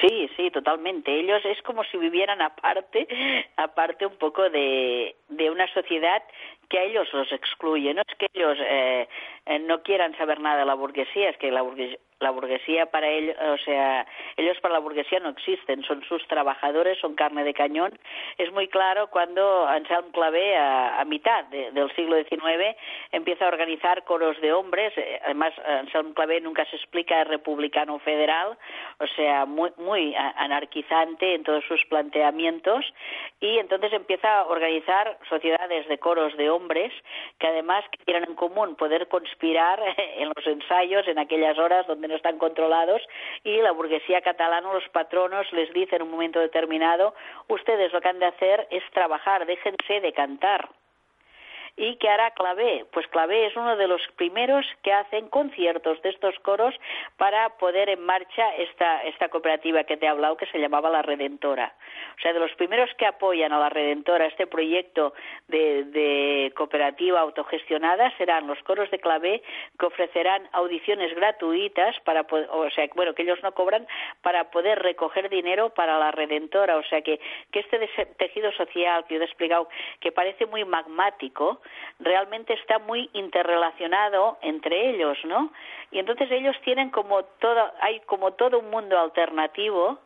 Sí, 0.00 0.28
sí, 0.36 0.50
totalmente. 0.50 1.18
Ellos 1.18 1.40
es 1.44 1.60
como 1.62 1.82
si 1.84 1.96
vivieran 1.96 2.42
aparte, 2.42 3.08
aparte 3.56 4.06
un 4.06 4.16
poco 4.16 4.42
de, 4.50 5.16
de 5.28 5.50
una 5.50 5.66
sociedad 5.72 6.22
que 6.68 6.78
a 6.78 6.82
ellos 6.82 7.08
los 7.12 7.30
excluye. 7.32 7.92
No 7.94 8.02
es 8.06 8.16
que 8.16 8.26
ellos 8.32 8.58
eh, 8.60 9.08
eh, 9.46 9.58
no 9.58 9.82
quieran 9.82 10.16
saber 10.16 10.40
nada 10.40 10.58
de 10.58 10.64
la 10.64 10.74
burguesía, 10.74 11.30
es 11.30 11.36
que 11.38 11.50
la 11.50 11.62
burguesía, 11.62 11.98
la 12.20 12.30
burguesía 12.30 12.86
para 12.86 13.08
ellos, 13.08 13.36
o 13.38 13.58
sea, 13.58 14.06
ellos 14.36 14.58
para 14.60 14.74
la 14.74 14.80
burguesía 14.80 15.20
no 15.20 15.30
existen, 15.30 15.82
son 15.82 16.02
sus 16.04 16.26
trabajadores, 16.26 16.98
son 16.98 17.14
carne 17.14 17.44
de 17.44 17.52
cañón. 17.52 17.98
Es 18.38 18.50
muy 18.52 18.68
claro 18.68 19.08
cuando 19.08 19.66
Anselm 19.66 20.10
Clavé, 20.12 20.56
a, 20.56 21.00
a 21.00 21.04
mitad 21.04 21.44
de, 21.46 21.70
del 21.72 21.94
siglo 21.94 22.16
XIX, 22.16 22.76
empieza 23.12 23.44
a 23.44 23.48
organizar 23.48 24.04
coros 24.04 24.40
de 24.40 24.52
hombres. 24.52 24.92
Eh, 24.96 25.20
Además, 25.24 25.52
Anselm 25.66 26.14
Clavé 26.14 26.40
nunca 26.40 26.64
se 26.66 26.76
explica 26.76 27.24
republicano 27.24 27.98
federal, 27.98 28.56
o 28.98 29.06
sea, 29.08 29.44
muy, 29.44 29.70
muy 29.76 30.14
anarquizante 30.14 31.34
en 31.34 31.42
todos 31.42 31.64
sus 31.66 31.84
planteamientos. 31.86 32.84
Y 33.40 33.58
entonces 33.58 33.92
empieza 33.92 34.38
a 34.38 34.46
organizar 34.46 35.18
sociedades 35.28 35.86
de 35.88 35.98
coros 35.98 36.36
de 36.36 36.48
hombres 36.48 36.92
que 37.38 37.48
además 37.48 37.84
tienen 38.04 38.24
en 38.24 38.34
común 38.34 38.76
poder 38.76 39.08
conspirar 39.34 39.80
en 40.16 40.28
los 40.28 40.46
ensayos 40.46 41.06
en 41.08 41.18
aquellas 41.18 41.58
horas 41.58 41.86
donde 41.86 42.08
no 42.08 42.16
están 42.16 42.38
controlados 42.38 43.02
y 43.42 43.56
la 43.60 43.72
burguesía 43.72 44.20
catalana, 44.20 44.72
los 44.72 44.88
patronos 44.90 45.52
les 45.52 45.72
dicen 45.72 45.96
en 45.96 46.02
un 46.02 46.10
momento 46.10 46.40
determinado, 46.40 47.14
ustedes 47.48 47.92
lo 47.92 48.00
que 48.00 48.08
han 48.08 48.18
de 48.18 48.26
hacer 48.26 48.66
es 48.70 48.82
trabajar, 48.92 49.46
déjense 49.46 50.00
de 50.00 50.12
cantar. 50.12 50.68
¿Y 51.76 51.96
qué 51.96 52.08
hará 52.08 52.30
Clavé? 52.30 52.86
Pues 52.92 53.08
Clavé 53.08 53.46
es 53.46 53.56
uno 53.56 53.76
de 53.76 53.88
los 53.88 54.00
primeros 54.14 54.64
que 54.82 54.92
hacen 54.92 55.28
conciertos 55.28 56.00
de 56.02 56.10
estos 56.10 56.38
coros 56.38 56.72
para 57.16 57.48
poder 57.56 57.88
en 57.88 58.00
marcha 58.00 58.54
esta, 58.56 59.02
esta 59.02 59.28
cooperativa 59.28 59.82
que 59.82 59.96
te 59.96 60.06
he 60.06 60.08
hablado 60.08 60.36
que 60.36 60.46
se 60.46 60.60
llamaba 60.60 60.88
La 60.88 61.02
Redentora. 61.02 61.74
O 62.16 62.20
sea, 62.20 62.32
de 62.32 62.38
los 62.38 62.52
primeros 62.52 62.88
que 62.94 63.06
apoyan 63.06 63.52
a 63.52 63.58
La 63.58 63.70
Redentora, 63.70 64.26
este 64.26 64.46
proyecto 64.46 65.14
de, 65.48 65.82
de 65.84 66.52
cooperativa 66.54 67.18
autogestionada, 67.18 68.16
serán 68.18 68.46
los 68.46 68.62
coros 68.62 68.88
de 68.92 69.00
Clavé 69.00 69.42
que 69.76 69.86
ofrecerán 69.86 70.48
audiciones 70.52 71.12
gratuitas 71.16 71.98
para 72.04 72.24
o 72.50 72.70
sea, 72.70 72.88
bueno, 72.94 73.14
que 73.14 73.22
ellos 73.22 73.42
no 73.42 73.52
cobran 73.52 73.84
para 74.22 74.50
poder 74.52 74.78
recoger 74.80 75.28
dinero 75.28 75.70
para 75.70 75.98
La 75.98 76.12
Redentora. 76.12 76.76
O 76.76 76.84
sea, 76.84 77.02
que, 77.02 77.18
que 77.50 77.60
este 77.60 78.06
tejido 78.16 78.52
social 78.52 79.04
que 79.06 79.16
yo 79.16 79.22
he 79.22 79.24
explicado, 79.24 79.68
que 79.98 80.12
parece 80.12 80.46
muy 80.46 80.64
magmático, 80.64 81.60
realmente 82.00 82.54
está 82.54 82.78
muy 82.78 83.10
interrelacionado 83.12 84.38
entre 84.42 84.90
ellos, 84.90 85.18
¿no? 85.24 85.52
Y 85.90 85.98
entonces 85.98 86.30
ellos 86.30 86.56
tienen 86.64 86.90
como 86.90 87.24
todo, 87.24 87.72
hay 87.80 88.00
como 88.00 88.32
todo 88.32 88.58
un 88.58 88.70
mundo 88.70 88.98
alternativo 88.98 89.98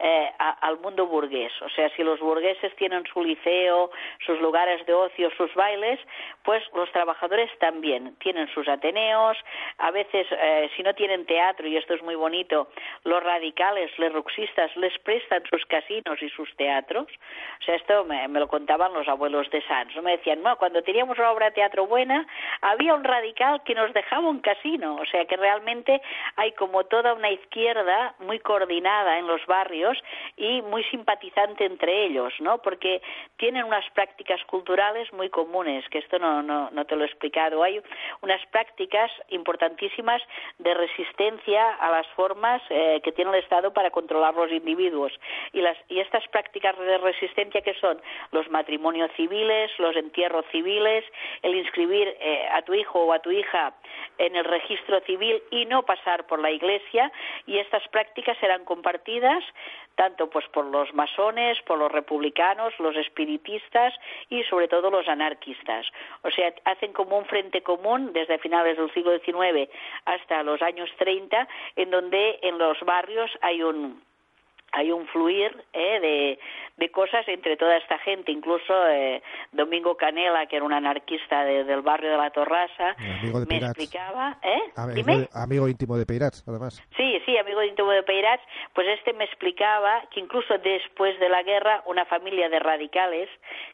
eh, 0.00 0.32
a, 0.38 0.50
al 0.66 0.80
mundo 0.80 1.06
burgués. 1.06 1.52
O 1.62 1.68
sea, 1.70 1.88
si 1.90 2.02
los 2.02 2.18
burgueses 2.18 2.74
tienen 2.76 3.04
su 3.06 3.22
liceo, 3.22 3.90
sus 4.26 4.40
lugares 4.40 4.84
de 4.86 4.92
ocio, 4.92 5.30
sus 5.36 5.54
bailes, 5.54 6.00
pues 6.42 6.62
los 6.74 6.90
trabajadores 6.90 7.48
también 7.58 8.16
tienen 8.16 8.48
sus 8.48 8.66
ateneos. 8.66 9.36
A 9.78 9.90
veces, 9.92 10.26
eh, 10.32 10.70
si 10.76 10.82
no 10.82 10.94
tienen 10.94 11.26
teatro, 11.26 11.68
y 11.68 11.76
esto 11.76 11.94
es 11.94 12.02
muy 12.02 12.16
bonito, 12.16 12.68
los 13.04 13.22
radicales, 13.22 13.90
los 13.98 14.12
ruxistas, 14.12 14.76
les 14.76 14.98
prestan 14.98 15.44
sus 15.48 15.64
casinos 15.66 16.20
y 16.20 16.28
sus 16.30 16.54
teatros. 16.56 17.06
O 17.60 17.64
sea, 17.64 17.76
esto 17.76 18.04
me, 18.04 18.26
me 18.28 18.40
lo 18.40 18.48
contaban 18.48 18.92
los 18.92 19.06
abuelos 19.06 19.48
de 19.50 19.62
Sanz. 19.62 19.94
Me 20.02 20.16
decían, 20.16 20.42
no, 20.42 20.56
cuando 20.56 20.82
teníamos 20.82 21.18
una 21.18 21.30
obra 21.30 21.46
de 21.46 21.52
teatro 21.52 21.86
buena, 21.86 22.26
había 22.62 22.94
un 22.94 23.04
radical 23.04 23.62
que 23.64 23.74
nos 23.74 23.92
dejaba 23.94 24.28
un 24.28 24.40
casino. 24.40 24.96
O 24.96 25.06
sea, 25.06 25.24
que 25.26 25.36
realmente 25.36 26.02
hay 26.34 26.52
como 26.52 26.84
toda 26.84 27.14
una 27.14 27.30
izquierda 27.30 28.14
muy 28.18 28.40
coordinada 28.40 29.18
en 29.18 29.28
los 29.28 29.44
barrios 29.46 29.83
y 30.36 30.62
muy 30.62 30.82
simpatizante 30.84 31.64
entre 31.64 32.06
ellos, 32.06 32.32
¿no? 32.40 32.58
Porque 32.58 33.02
tienen 33.36 33.64
unas 33.64 33.88
prácticas 33.90 34.42
culturales 34.44 35.12
muy 35.12 35.28
comunes, 35.28 35.88
que 35.88 35.98
esto 35.98 36.18
no, 36.18 36.42
no, 36.42 36.70
no 36.70 36.84
te 36.84 36.96
lo 36.96 37.04
he 37.04 37.06
explicado. 37.06 37.62
Hay 37.62 37.80
unas 38.22 38.44
prácticas 38.46 39.10
importantísimas 39.30 40.22
de 40.58 40.74
resistencia 40.74 41.74
a 41.74 41.90
las 41.90 42.06
formas 42.08 42.62
eh, 42.70 43.00
que 43.02 43.12
tiene 43.12 43.30
el 43.32 43.42
Estado 43.42 43.72
para 43.72 43.90
controlar 43.90 44.34
los 44.34 44.50
individuos. 44.50 45.12
Y, 45.52 45.60
las, 45.60 45.76
y 45.88 46.00
estas 46.00 46.26
prácticas 46.28 46.78
de 46.78 46.98
resistencia 46.98 47.60
que 47.60 47.74
son 47.74 48.00
los 48.32 48.48
matrimonios 48.50 49.10
civiles, 49.16 49.70
los 49.78 49.96
entierros 49.96 50.44
civiles, 50.50 51.04
el 51.42 51.54
inscribir 51.54 52.08
eh, 52.20 52.48
a 52.52 52.62
tu 52.62 52.74
hijo 52.74 53.04
o 53.04 53.12
a 53.12 53.18
tu 53.18 53.30
hija 53.30 53.74
en 54.18 54.36
el 54.36 54.44
registro 54.44 55.00
civil 55.00 55.42
y 55.50 55.66
no 55.66 55.82
pasar 55.82 56.26
por 56.26 56.38
la 56.38 56.50
iglesia, 56.50 57.10
y 57.46 57.58
estas 57.58 57.86
prácticas 57.88 58.36
serán 58.38 58.64
compartidas 58.64 59.42
tanto 59.94 60.28
pues 60.28 60.46
por 60.48 60.64
los 60.66 60.92
masones, 60.94 61.60
por 61.62 61.78
los 61.78 61.90
republicanos, 61.90 62.72
los 62.78 62.96
espiritistas 62.96 63.94
y 64.28 64.42
sobre 64.44 64.68
todo 64.68 64.90
los 64.90 65.08
anarquistas. 65.08 65.86
O 66.22 66.30
sea, 66.30 66.52
hacen 66.64 66.92
como 66.92 67.18
un 67.18 67.26
frente 67.26 67.62
común 67.62 68.12
desde 68.12 68.38
finales 68.38 68.76
del 68.76 68.92
siglo 68.92 69.18
XIX 69.18 69.70
hasta 70.04 70.42
los 70.42 70.62
años 70.62 70.90
30, 70.98 71.48
en 71.76 71.90
donde 71.90 72.38
en 72.42 72.58
los 72.58 72.80
barrios 72.80 73.30
hay 73.40 73.62
un 73.62 74.02
hay 74.74 74.90
un 74.90 75.06
fluir 75.06 75.64
eh, 75.72 76.00
de, 76.00 76.38
de, 76.76 76.90
cosas 76.90 77.26
entre 77.28 77.56
toda 77.56 77.76
esta 77.76 77.96
gente, 78.00 78.32
incluso 78.32 78.74
eh, 78.88 79.22
Domingo 79.52 79.96
Canela, 79.96 80.46
que 80.46 80.56
era 80.56 80.64
un 80.64 80.72
anarquista 80.72 81.44
de, 81.44 81.62
del 81.62 81.82
barrio 81.82 82.10
de 82.10 82.16
la 82.16 82.30
Torrasa, 82.30 82.96
de 82.98 83.46
me 83.48 83.58
explicaba, 83.58 84.36
¿eh? 84.42 84.72
Amigo, 84.74 85.28
amigo, 85.32 85.68
íntimo 85.68 85.96
de 85.96 86.06
Peirats, 86.06 86.44
además. 86.48 86.82
Sí, 86.96 87.20
sí, 87.24 87.38
amigo 87.38 87.62
íntimo 87.62 87.92
de 87.92 88.02
Peirats, 88.02 88.42
pues 88.74 88.88
este 88.88 89.12
me 89.12 89.24
explicaba 89.24 90.02
que 90.10 90.18
incluso 90.18 90.58
después 90.58 91.18
de 91.20 91.28
la 91.28 91.44
guerra 91.44 91.84
una 91.86 92.04
familia 92.06 92.48
de 92.48 92.58
radicales 92.58 93.28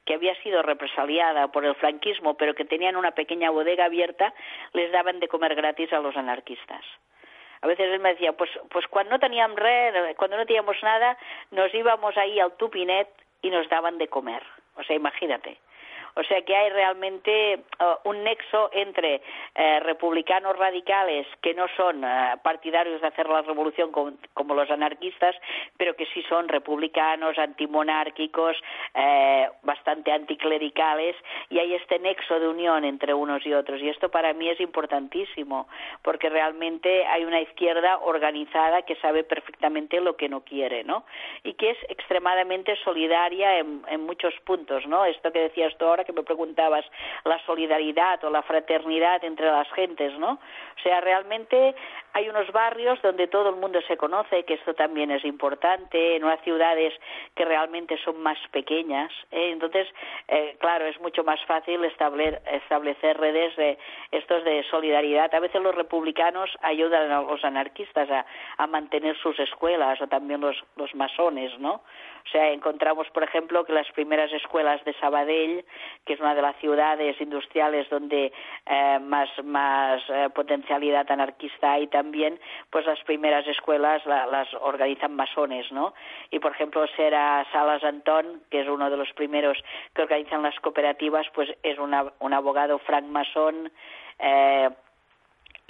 que 0.04 0.14
había 0.14 0.34
sido 0.42 0.62
represaliada 0.62 1.48
por 1.48 1.64
el 1.64 1.74
franquismo, 1.76 2.34
pero 2.34 2.54
que 2.54 2.66
tenían 2.66 2.96
una 2.96 3.12
pequeña 3.12 3.48
bodega 3.48 3.86
abierta, 3.86 4.34
les 4.74 4.92
daban 4.92 5.18
de 5.18 5.28
comer 5.28 5.54
gratis 5.54 5.90
a 5.94 6.00
los 6.00 6.14
anarquistas 6.14 6.84
a 7.62 7.66
veces 7.66 7.86
él 7.92 8.00
me 8.00 8.10
decía, 8.10 8.32
pues, 8.32 8.50
pues 8.70 8.86
cuando 8.86 9.12
no 9.12 9.18
teníamos 9.18 9.58
red, 9.58 10.16
cuando 10.16 10.36
no 10.36 10.46
teníamos 10.46 10.76
nada, 10.82 11.16
nos 11.50 11.72
íbamos 11.74 12.16
ahí 12.16 12.40
al 12.40 12.52
tupinet 12.56 13.08
y 13.42 13.50
nos 13.50 13.68
daban 13.68 13.98
de 13.98 14.08
comer. 14.08 14.42
O 14.76 14.82
sea, 14.82 14.96
imagínate. 14.96 15.58
O 16.16 16.22
sea 16.24 16.42
que 16.42 16.56
hay 16.56 16.70
realmente 16.70 17.60
uh, 17.78 18.08
un 18.08 18.24
nexo 18.24 18.70
entre 18.72 19.22
eh, 19.54 19.80
republicanos 19.80 20.56
radicales 20.56 21.26
que 21.40 21.54
no 21.54 21.66
son 21.76 22.04
uh, 22.04 22.38
partidarios 22.42 23.00
de 23.00 23.06
hacer 23.06 23.28
la 23.28 23.42
revolución 23.42 23.90
como, 23.92 24.54
los 24.54 24.70
anarquistas, 24.70 25.36
pero 25.76 25.94
que 25.94 26.06
sí 26.06 26.22
son 26.28 26.48
republicanos, 26.48 27.38
antimonárquicos, 27.38 28.56
eh, 28.94 29.48
bastante 29.62 30.12
anticlericales, 30.12 31.14
y 31.48 31.58
hay 31.58 31.74
este 31.74 31.98
nexo 31.98 32.40
de 32.40 32.48
unión 32.48 32.84
entre 32.84 33.14
unos 33.14 33.46
y 33.46 33.54
otros. 33.54 33.80
Y 33.80 33.88
esto 33.88 34.10
para 34.10 34.32
mí 34.32 34.48
es 34.48 34.60
importantísimo, 34.60 35.68
porque 36.02 36.28
realmente 36.28 37.06
hay 37.06 37.24
una 37.24 37.40
izquierda 37.40 37.98
organizada 37.98 38.82
que 38.82 38.96
sabe 38.96 39.22
perfectamente 39.24 40.00
lo 40.00 40.16
que 40.16 40.28
no 40.28 40.40
quiere, 40.40 40.82
¿no? 40.84 41.04
Y 41.44 41.54
que 41.54 41.70
es 41.70 41.78
extremadamente 41.88 42.76
solidaria 42.84 43.58
en, 43.58 43.82
en 43.88 44.04
muchos 44.04 44.34
puntos, 44.44 44.86
¿no? 44.86 45.04
Esto 45.04 45.32
que 45.32 45.40
decías 45.40 45.76
tú 45.78 45.86
ahora 45.86 45.99
que 46.04 46.12
me 46.12 46.22
preguntabas, 46.22 46.84
la 47.24 47.38
solidaridad 47.46 48.22
o 48.24 48.30
la 48.30 48.42
fraternidad 48.42 49.24
entre 49.24 49.46
las 49.46 49.70
gentes, 49.72 50.18
¿no? 50.18 50.32
O 50.32 50.82
sea, 50.82 51.00
realmente 51.00 51.74
hay 52.12 52.28
unos 52.28 52.50
barrios 52.52 53.00
donde 53.02 53.28
todo 53.28 53.50
el 53.50 53.56
mundo 53.56 53.80
se 53.86 53.96
conoce, 53.96 54.44
que 54.44 54.54
esto 54.54 54.74
también 54.74 55.10
es 55.10 55.24
importante, 55.24 56.16
en 56.16 56.24
unas 56.24 56.40
ciudades 56.42 56.92
que 57.34 57.44
realmente 57.44 57.98
son 58.04 58.20
más 58.22 58.38
pequeñas. 58.50 59.12
¿eh? 59.30 59.50
Entonces, 59.52 59.86
eh, 60.28 60.56
claro, 60.58 60.86
es 60.86 61.00
mucho 61.00 61.22
más 61.22 61.40
fácil 61.44 61.84
establecer, 61.84 62.42
establecer 62.50 63.18
redes 63.18 63.54
de 63.56 63.78
estos 64.10 64.44
de 64.44 64.64
solidaridad. 64.70 65.32
A 65.34 65.40
veces 65.40 65.62
los 65.62 65.74
republicanos 65.74 66.50
ayudan 66.62 67.10
a 67.12 67.22
los 67.22 67.44
anarquistas 67.44 68.10
a, 68.10 68.26
a 68.56 68.66
mantener 68.66 69.16
sus 69.18 69.38
escuelas 69.38 70.00
o 70.00 70.08
también 70.08 70.40
los, 70.40 70.56
los 70.76 70.94
masones, 70.94 71.56
¿no? 71.58 71.82
O 72.26 72.28
sea, 72.30 72.50
encontramos, 72.50 73.08
por 73.10 73.22
ejemplo, 73.22 73.64
que 73.64 73.72
las 73.72 73.90
primeras 73.92 74.32
escuelas 74.32 74.84
de 74.84 74.92
Sabadell, 74.94 75.64
que 76.04 76.14
es 76.14 76.20
una 76.20 76.34
de 76.34 76.42
las 76.42 76.56
ciudades 76.56 77.20
industriales 77.20 77.88
donde 77.90 78.32
eh, 78.66 78.98
más, 79.00 79.28
más 79.44 80.02
eh, 80.08 80.28
potencialidad 80.34 81.10
anarquista 81.10 81.72
hay 81.72 81.86
también, 81.86 82.38
pues 82.70 82.86
las 82.86 83.00
primeras 83.04 83.46
escuelas 83.46 84.04
la, 84.06 84.26
las 84.26 84.48
organizan 84.54 85.14
masones, 85.14 85.70
¿no? 85.72 85.94
Y, 86.30 86.38
por 86.38 86.52
ejemplo, 86.52 86.86
Sera 86.96 87.46
Salas 87.52 87.84
Antón, 87.84 88.42
que 88.50 88.60
es 88.60 88.68
uno 88.68 88.90
de 88.90 88.96
los 88.96 89.12
primeros 89.12 89.58
que 89.94 90.02
organizan 90.02 90.42
las 90.42 90.58
cooperativas, 90.60 91.26
pues 91.34 91.48
es 91.62 91.78
una, 91.78 92.12
un 92.20 92.32
abogado 92.32 92.78
francmasón, 92.78 93.70
eh, 94.18 94.70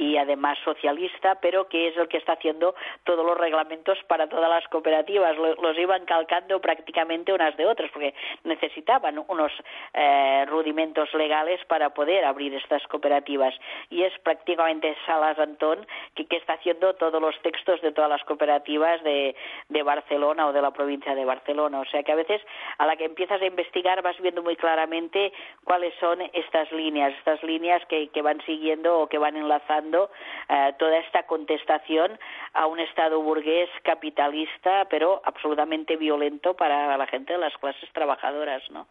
y 0.01 0.17
además 0.17 0.57
socialista, 0.65 1.35
pero 1.43 1.69
que 1.69 1.89
es 1.89 1.97
el 1.99 2.09
que 2.09 2.17
está 2.17 2.33
haciendo 2.33 2.75
todos 3.05 3.25
los 3.25 3.37
reglamentos 3.37 3.99
para 4.09 4.27
todas 4.31 4.49
las 4.49 4.67
cooperativas. 4.69 5.37
Los 5.37 5.77
iban 5.77 6.07
calcando 6.07 6.59
prácticamente 6.59 7.35
unas 7.35 7.55
de 7.59 7.67
otras, 7.67 7.91
porque 7.91 8.15
necesitaban 8.45 9.23
unos 9.29 9.53
eh, 9.93 10.47
rudimentos 10.49 11.13
legales 11.13 11.63
para 11.67 11.91
poder 11.91 12.25
abrir 12.25 12.55
estas 12.55 12.83
cooperativas. 12.87 13.55
Y 13.91 14.03
es 14.03 14.19
prácticamente 14.21 14.97
Salas 15.05 15.39
Antón 15.39 15.87
que, 16.15 16.25
que 16.25 16.39
está 16.39 16.55
haciendo 16.55 16.95
todos 16.95 17.21
los 17.21 17.39
textos 17.43 17.83
de 17.83 17.93
todas 17.93 18.09
las 18.09 18.25
cooperativas 18.25 19.03
de, 19.05 19.37
de 19.69 19.83
Barcelona 19.83 20.47
o 20.47 20.55
de 20.55 20.63
la 20.63 20.71
provincia 20.71 21.15
de 21.15 21.27
Barcelona. 21.27 21.79
O 21.79 21.85
sea 21.85 22.03
que 22.03 22.13
a 22.13 22.17
veces 22.17 22.41
a 22.79 22.87
la 22.87 22.97
que 22.97 23.05
empiezas 23.05 23.43
a 23.43 23.47
investigar 23.47 24.01
vas 24.01 24.19
viendo 24.21 24.43
muy 24.43 24.57
claramente 24.57 25.31
cuáles 25.65 25.93
son 26.01 26.23
estas 26.33 26.73
líneas, 26.73 27.13
estas 27.19 27.43
líneas 27.43 27.85
que, 27.85 28.09
que 28.09 28.23
van 28.23 28.41
siguiendo 28.47 29.01
o 29.01 29.07
que 29.07 29.19
van 29.19 29.37
enlazando 29.37 29.90
eh, 29.95 30.75
toda 30.79 30.99
esta 30.99 31.25
contestación 31.25 32.19
a 32.55 32.67
un 32.67 32.81
Estado 32.81 33.21
burgués 33.21 33.69
capitalista, 33.83 34.87
pero 34.89 35.23
absolutamente 35.25 35.97
violento 35.97 36.55
para 36.55 36.97
la 36.97 37.07
gente 37.07 37.33
de 37.33 37.39
las 37.39 37.57
clases 37.59 37.89
trabajadoras, 37.93 38.63
¿no? 38.71 38.87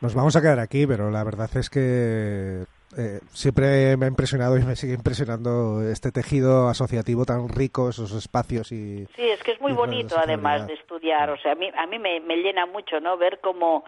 Nos 0.00 0.14
vamos 0.14 0.36
a 0.36 0.42
quedar 0.42 0.58
aquí, 0.58 0.86
pero 0.86 1.10
la 1.10 1.24
verdad 1.24 1.48
es 1.56 1.70
que 1.70 2.64
eh, 2.96 3.20
siempre 3.32 3.96
me 3.96 4.06
ha 4.06 4.08
impresionado 4.08 4.56
y 4.56 4.62
me 4.62 4.76
sigue 4.76 4.94
impresionando 4.94 5.82
este 5.82 6.12
tejido 6.12 6.68
asociativo 6.68 7.24
tan 7.24 7.48
rico, 7.48 7.88
esos 7.88 8.12
espacios 8.12 8.70
y... 8.70 9.06
Sí, 9.16 9.22
es 9.22 9.42
que 9.42 9.52
es 9.52 9.60
muy 9.60 9.72
bonito 9.72 10.16
además 10.18 10.66
de 10.66 10.74
estudiar, 10.74 11.30
o 11.30 11.36
sea, 11.38 11.52
a 11.52 11.54
mí, 11.54 11.70
a 11.76 11.86
mí 11.86 11.98
me, 11.98 12.20
me 12.20 12.36
llena 12.36 12.66
mucho, 12.66 13.00
¿no? 13.00 13.16
Ver 13.16 13.40
cómo 13.40 13.84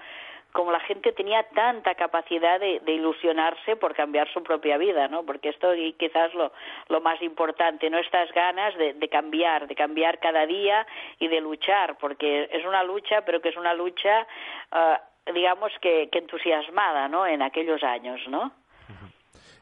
como 0.57 0.73
la 0.73 0.81
gente 0.81 1.13
tenía 1.13 1.43
tanta 1.51 1.95
capacidad 1.97 2.59
de, 2.59 2.81
de, 2.81 2.93
ilusionarse 2.93 3.77
por 3.77 3.95
cambiar 3.95 4.27
su 4.33 4.43
propia 4.43 4.79
vida, 4.79 5.07
¿no? 5.07 5.23
Porque 5.23 5.51
esto 5.51 5.75
y 5.75 5.93
quizás 5.93 6.33
lo, 6.33 6.51
lo 6.89 7.03
más 7.03 7.21
importante, 7.21 7.91
¿no? 7.91 7.99
Estas 7.99 8.33
ganas 8.33 8.75
de, 8.79 8.95
de, 8.95 9.09
cambiar, 9.11 9.69
de 9.69 9.75
cambiar 9.75 10.19
cada 10.19 10.47
día 10.47 10.87
y 11.19 11.29
de 11.29 11.43
luchar, 11.43 11.99
porque 11.99 12.49
es 12.51 12.65
una 12.65 12.83
lucha, 12.85 13.23
pero 13.27 13.43
que 13.43 13.51
es 13.51 13.57
una 13.59 13.75
lucha, 13.75 14.27
uh, 14.73 15.33
digamos 15.35 15.73
que, 15.83 16.09
que 16.11 16.21
entusiasmada, 16.21 17.07
¿no? 17.07 17.27
En 17.27 17.43
aquellos 17.43 17.83
años, 17.83 18.27
¿no? 18.27 18.51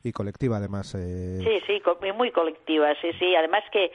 y 0.05 0.13
colectiva 0.13 0.59
además. 0.59 0.95
Eh... 0.95 1.41
Sí, 1.43 1.63
sí, 1.67 2.13
muy 2.13 2.31
colectiva, 2.31 2.95
sí, 3.01 3.11
sí. 3.19 3.35
Además 3.35 3.65
que 3.73 3.91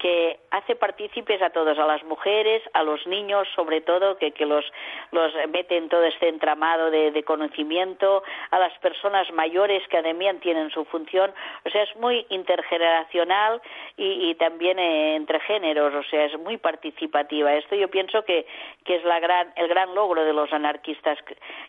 que 0.00 0.40
hace 0.50 0.76
partícipes 0.76 1.42
a 1.42 1.50
todos, 1.50 1.78
a 1.78 1.86
las 1.86 2.02
mujeres, 2.04 2.62
a 2.72 2.82
los 2.82 3.06
niños, 3.06 3.46
sobre 3.54 3.82
todo, 3.82 4.16
que, 4.16 4.32
que 4.32 4.46
los, 4.46 4.64
los 5.12 5.32
mete 5.50 5.76
en 5.76 5.90
todo 5.90 6.04
este 6.04 6.28
entramado 6.28 6.90
de, 6.90 7.22
conocimiento, 7.24 8.22
a 8.50 8.58
las 8.58 8.76
personas 8.78 9.30
mayores 9.32 9.86
que 9.88 9.98
además 9.98 10.20
tienen 10.40 10.70
su 10.70 10.84
función, 10.86 11.32
o 11.64 11.70
sea, 11.70 11.82
es 11.82 11.94
muy 11.96 12.26
intergeneracional 12.30 13.60
y, 13.96 14.30
y 14.30 14.34
también 14.34 14.78
eh, 14.78 15.16
entre 15.16 15.38
géneros, 15.40 15.94
o 15.94 16.02
sea, 16.10 16.24
es 16.24 16.38
muy 16.38 16.56
participativa. 16.56 17.54
Esto 17.54 17.76
yo 17.76 17.88
pienso 17.88 18.24
que, 18.24 18.46
que 18.84 18.96
es 18.96 19.04
la 19.04 19.20
gran, 19.20 19.52
el 19.56 19.68
gran 19.68 19.94
logro 19.94 20.24
de 20.24 20.32
los 20.32 20.52
anarquistas. 20.52 21.18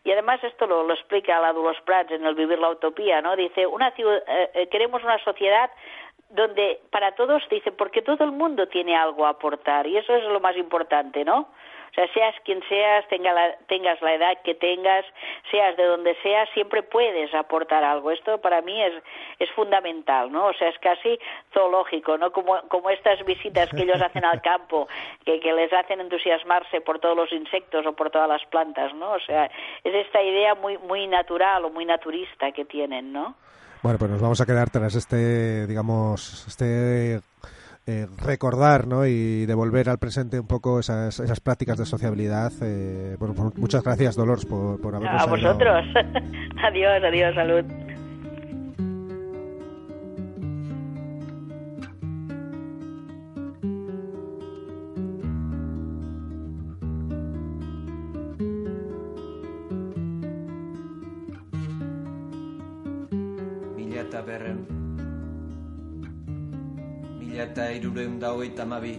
Y 0.03 0.11
además 0.11 0.43
esto 0.43 0.67
lo, 0.67 0.91
explica 0.91 1.39
la 1.39 1.53
Dulos 1.53 1.77
Prats 1.85 2.11
en 2.11 2.25
el 2.25 2.35
Vivir 2.35 2.59
la 2.59 2.69
Utopía, 2.69 3.21
¿no? 3.21 3.35
Dice, 3.35 3.67
una 3.67 3.91
ciudad, 3.91 4.23
eh, 4.27 4.67
queremos 4.71 5.03
una 5.03 5.19
sociedad 5.19 5.69
donde 6.31 6.79
para 6.89 7.13
todos 7.13 7.43
dice 7.49 7.71
porque 7.71 8.01
todo 8.01 8.23
el 8.23 8.31
mundo 8.31 8.67
tiene 8.67 8.95
algo 8.95 9.25
a 9.25 9.29
aportar 9.29 9.87
y 9.87 9.97
eso 9.97 10.15
es 10.15 10.23
lo 10.23 10.39
más 10.39 10.57
importante, 10.57 11.25
¿no? 11.25 11.49
O 11.91 11.93
sea, 11.93 12.07
seas 12.13 12.33
quien 12.45 12.63
seas, 12.69 13.05
tenga 13.09 13.33
la, 13.33 13.57
tengas 13.67 14.01
la 14.01 14.13
edad 14.13 14.41
que 14.43 14.55
tengas, 14.55 15.05
seas 15.49 15.75
de 15.75 15.83
donde 15.83 16.15
seas, 16.23 16.49
siempre 16.53 16.83
puedes 16.83 17.33
aportar 17.33 17.83
algo. 17.83 18.11
Esto 18.11 18.39
para 18.39 18.61
mí 18.61 18.81
es, 18.81 18.93
es 19.39 19.51
fundamental, 19.51 20.31
¿no? 20.31 20.45
O 20.45 20.53
sea, 20.53 20.69
es 20.69 20.79
casi 20.79 21.19
zoológico, 21.53 22.17
¿no? 22.17 22.31
Como, 22.31 22.61
como 22.69 22.89
estas 22.89 23.23
visitas 23.25 23.69
que 23.71 23.83
ellos 23.83 24.01
hacen 24.01 24.23
al 24.23 24.41
campo, 24.41 24.87
que, 25.25 25.41
que 25.41 25.51
les 25.51 25.73
hacen 25.73 25.99
entusiasmarse 25.99 26.79
por 26.79 26.99
todos 26.99 27.17
los 27.17 27.31
insectos 27.33 27.85
o 27.85 27.91
por 27.91 28.09
todas 28.09 28.29
las 28.29 28.45
plantas, 28.45 28.93
¿no? 28.93 29.11
O 29.11 29.19
sea, 29.19 29.51
es 29.83 29.93
esta 29.93 30.23
idea 30.23 30.55
muy, 30.55 30.77
muy 30.77 31.07
natural 31.07 31.65
o 31.65 31.71
muy 31.71 31.83
naturista 31.83 32.53
que 32.53 32.63
tienen, 32.63 33.11
¿no? 33.11 33.35
Bueno, 33.83 33.97
pues 33.97 34.11
nos 34.11 34.21
vamos 34.21 34.41
a 34.41 34.45
quedar 34.45 34.69
tras 34.69 34.95
este, 34.95 35.65
digamos, 35.65 36.45
este 36.47 37.21
eh, 37.87 38.07
recordar 38.23 38.87
¿no? 38.87 39.07
y 39.07 39.45
devolver 39.47 39.89
al 39.89 39.97
presente 39.97 40.39
un 40.39 40.47
poco 40.47 40.79
esas, 40.79 41.19
esas 41.19 41.39
prácticas 41.39 41.77
de 41.77 41.85
sociabilidad. 41.85 42.51
Eh, 42.61 43.15
bueno, 43.19 43.33
muchas 43.55 43.83
gracias, 43.83 44.15
Dolores, 44.15 44.45
por, 44.45 44.79
por 44.79 44.95
habernos 44.95 45.21
A 45.21 45.25
vosotros. 45.25 45.85
adiós, 46.63 47.03
adiós, 47.03 47.33
salud. 47.33 47.65
Eta 67.51 67.67
irureun 67.75 68.15
da 68.19 68.31
hogeita 68.31 68.63
mabi 68.63 68.93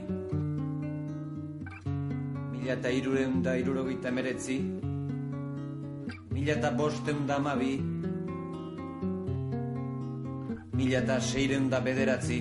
Mila 2.52 2.74
eta 2.74 2.90
irureun 2.92 3.38
da 3.42 3.54
irurogeita 3.56 4.12
meretzi 4.12 4.58
Mila 6.36 6.52
eta 6.58 6.72
bosteun 6.76 7.24
da 7.30 7.38
mabi 7.40 7.72
Mila 10.76 10.98
eta 10.98 11.18
seireun 11.20 11.68
da 11.70 11.80
bederatzi. 11.84 12.38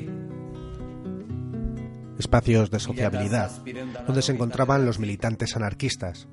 Espacios 2.18 2.72
de 2.72 2.80
sociabilidad, 2.80 3.52
donde 4.08 4.22
se 4.22 4.32
encontraban 4.32 4.86
los 4.86 5.00
militantes 5.00 5.56
anarquistas, 5.56 6.28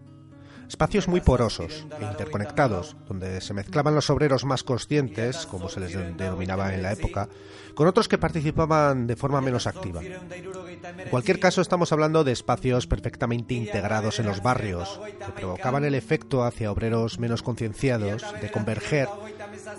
espacios 0.69 1.09
muy 1.09 1.21
porosos 1.21 1.87
e 1.99 2.05
interconectados, 2.05 2.97
donde 3.09 3.41
se 3.41 3.55
mezclaban 3.55 3.95
los 3.95 4.11
obreros 4.11 4.45
más 4.45 4.63
conscientes, 4.63 5.47
como 5.47 5.69
se 5.69 5.81
les 5.81 5.95
denominaba 6.17 6.75
en 6.75 6.83
la 6.83 6.93
época, 6.93 7.29
con 7.75 7.87
otros 7.87 8.09
que 8.09 8.19
participaban 8.19 9.07
de 9.07 9.17
forma 9.17 9.41
menos 9.41 9.67
activa. 9.67 10.03
En 10.03 11.09
cualquier 11.11 11.41
caso, 11.41 11.61
estamos 11.61 11.93
hablando 11.93 12.23
de 12.25 12.33
espacios 12.33 12.87
perfectamente 12.87 13.55
integrados 13.55 14.19
en 14.21 14.27
los 14.27 14.43
barrios, 14.43 15.01
que 15.25 15.33
provocaban 15.33 15.85
el 15.85 15.95
efecto 15.95 16.45
hacia 16.45 16.71
obreros 16.71 17.19
menos 17.19 17.43
concienciados 17.43 18.25
de 18.41 18.51
converger 18.51 19.09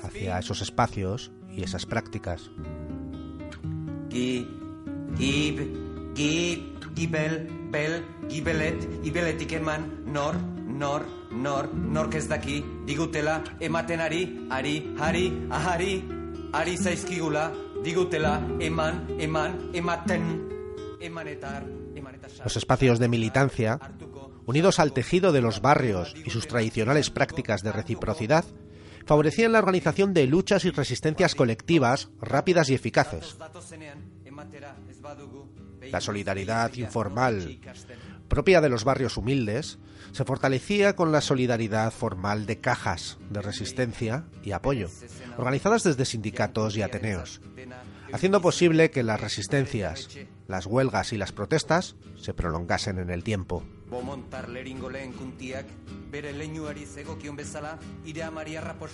hacia 0.04 0.40
esos 0.40 0.62
espacios 0.62 1.32
y 1.52 1.64
esas 1.64 1.86
prácticas. 1.86 2.50
Gibel, 6.96 7.48
bel, 7.72 8.04
gibelet, 8.28 9.52
eman, 9.54 10.04
nor, 10.06 10.36
nor, 10.70 11.06
nor, 11.32 11.74
nork 11.74 12.16
ez 12.16 12.28
daki, 12.30 12.64
digutela, 12.86 13.44
ematen 13.60 14.02
ari, 14.02 14.48
ari, 14.50 14.94
ari, 15.00 15.26
ahari, 15.50 15.94
ari 16.54 16.78
zaizkigula, 16.78 17.52
digutela, 17.84 18.40
eman, 18.60 19.08
eman, 19.20 19.72
ematen, 19.74 20.50
emanetar, 21.02 21.66
emanetar. 21.96 22.32
Los 22.44 22.56
espacios 22.56 23.00
de 23.00 23.08
militancia, 23.08 23.80
unidos 24.46 24.80
al 24.80 24.94
tejido 24.94 25.32
de 25.32 25.42
los 25.42 25.62
barrios 25.62 26.14
y 26.26 26.30
sus 26.30 26.48
tradicionales 26.48 27.10
prácticas 27.10 27.64
de 27.64 27.72
reciprocidad, 27.72 28.46
favorecían 29.06 29.52
la 29.52 29.60
organización 29.60 30.14
de 30.14 30.28
luchas 30.28 30.66
y 30.66 30.72
resistencias 30.72 31.36
colectivas 31.36 32.10
rápidas 32.22 32.70
y 32.70 32.76
eficaces. 32.76 33.38
La 35.92 36.02
solidaridad 36.02 36.74
informal, 36.76 37.60
propia 38.28 38.62
de 38.62 38.70
los 38.70 38.84
barrios 38.84 39.18
humildes, 39.18 39.80
se 40.12 40.26
fortalecía 40.26 40.96
con 40.96 41.12
la 41.12 41.22
solidaridad 41.22 41.92
formal 41.92 42.46
de 42.46 42.60
cajas 42.60 43.18
de 43.30 43.42
resistencia 43.42 44.26
y 44.44 44.52
apoyo, 44.52 44.90
organizadas 45.38 45.84
desde 45.84 46.06
sindicatos 46.06 46.78
y 46.78 46.82
ateneos, 46.82 47.42
haciendo 48.12 48.42
posible 48.42 48.92
que 48.92 49.04
las 49.04 49.22
resistencias, 49.22 50.10
las 50.48 50.66
huelgas 50.66 51.14
y 51.14 51.18
las 51.18 51.32
protestas 51.32 51.96
se 52.18 52.34
prolongasen 52.34 53.00
en 53.00 53.10
el 53.10 53.24
tiempo. 53.24 53.64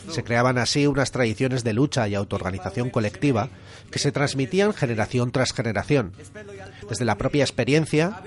Se 0.10 0.24
creaban 0.24 0.58
así 0.58 0.88
unas 0.88 1.12
tradiciones 1.12 1.64
de 1.64 1.74
lucha 1.74 2.08
y 2.08 2.16
autoorganización 2.16 2.90
colectiva 2.90 3.50
que 3.92 4.00
se 4.00 4.12
transmitían 4.12 4.74
generación 4.74 5.32
tras 5.32 5.52
generación, 5.54 6.14
desde 6.88 7.06
la 7.06 7.18
propia 7.18 7.44
experiencia 7.44 8.22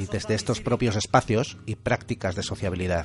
y 0.00 0.06
desde 0.06 0.34
estos 0.34 0.62
propios 0.62 0.96
espacios 0.96 1.58
y 1.66 1.76
prácticas 1.76 2.34
de 2.34 2.42
sociabilidad. 2.42 3.04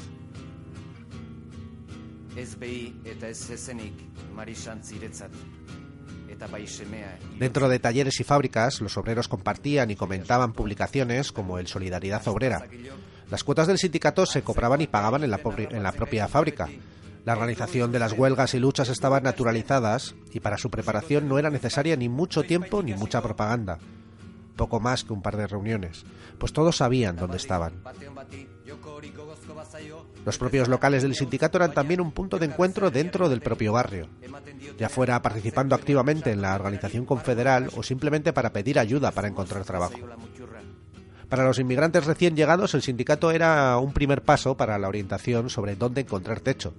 Dentro 7.38 7.70
de 7.70 7.80
talleres 7.80 8.20
y 8.20 8.24
fábricas, 8.24 8.82
los 8.82 8.98
obreros 8.98 9.28
compartían 9.28 9.92
y 9.92 9.96
comentaban 9.96 10.54
publicaciones 10.54 11.32
como 11.32 11.60
el 11.60 11.68
Solidaridad 11.68 12.26
Obrera. 12.28 12.66
Las 13.30 13.44
cuotas 13.44 13.68
del 13.68 13.78
sindicato 13.78 14.26
se 14.26 14.42
cobraban 14.42 14.82
y 14.82 14.88
pagaban 14.88 15.24
en 15.24 15.32
la, 15.32 15.40
en 15.58 15.84
la 15.84 15.92
propia 15.92 16.28
fábrica. 16.28 16.70
La 17.26 17.34
organización 17.34 17.92
de 17.92 18.00
las 18.00 18.14
huelgas 18.14 18.54
y 18.54 18.60
luchas 18.60 18.90
estaban 18.90 19.24
naturalizadas 19.24 20.16
y 20.32 20.40
para 20.40 20.58
su 20.58 20.70
preparación 20.70 21.28
no 21.28 21.40
era 21.40 21.50
necesaria 21.50 21.96
ni 21.96 22.08
mucho 22.08 22.44
tiempo 22.44 22.84
ni 22.84 22.94
mucha 22.94 23.22
propaganda. 23.22 23.80
Poco 24.56 24.80
más 24.80 25.04
que 25.04 25.14
un 25.14 25.22
par 25.22 25.38
de 25.38 25.48
reuniones, 25.48 26.06
pues 26.38 26.54
todos 26.54 26.78
sabían 26.78 27.16
dónde 27.18 27.38
estaban. 27.38 27.74
Los 30.26 30.38
propios 30.38 30.68
locales 30.68 31.04
del 31.04 31.16
sindicato 31.16 31.58
eran 31.58 31.74
también 31.74 32.02
un 32.02 32.12
punto 32.12 32.40
de 32.40 32.46
encuentro 32.46 32.90
dentro 32.90 33.30
del 33.30 33.42
propio 33.42 33.74
barrio, 33.74 34.08
ya 34.78 34.90
fuera 34.90 35.22
participando 35.22 35.76
activamente 35.76 36.32
en 36.32 36.42
la 36.42 36.56
organización 36.56 37.06
confederal 37.06 37.70
o 37.76 37.84
simplemente 37.84 38.34
para 38.34 38.52
pedir 38.52 38.80
ayuda 38.80 39.12
para 39.12 39.28
encontrar 39.28 39.66
trabajo. 39.66 40.00
Para 41.30 41.44
los 41.44 41.60
inmigrantes 41.60 42.06
recién 42.06 42.36
llegados, 42.36 42.74
el 42.76 42.82
sindicato 42.82 43.32
era 43.32 43.78
un 43.78 43.94
primer 43.94 44.22
paso 44.22 44.56
para 44.56 44.78
la 44.78 44.88
orientación 44.88 45.50
sobre 45.50 45.76
dónde 45.76 46.02
encontrar 46.02 46.40
techo, 46.40 46.74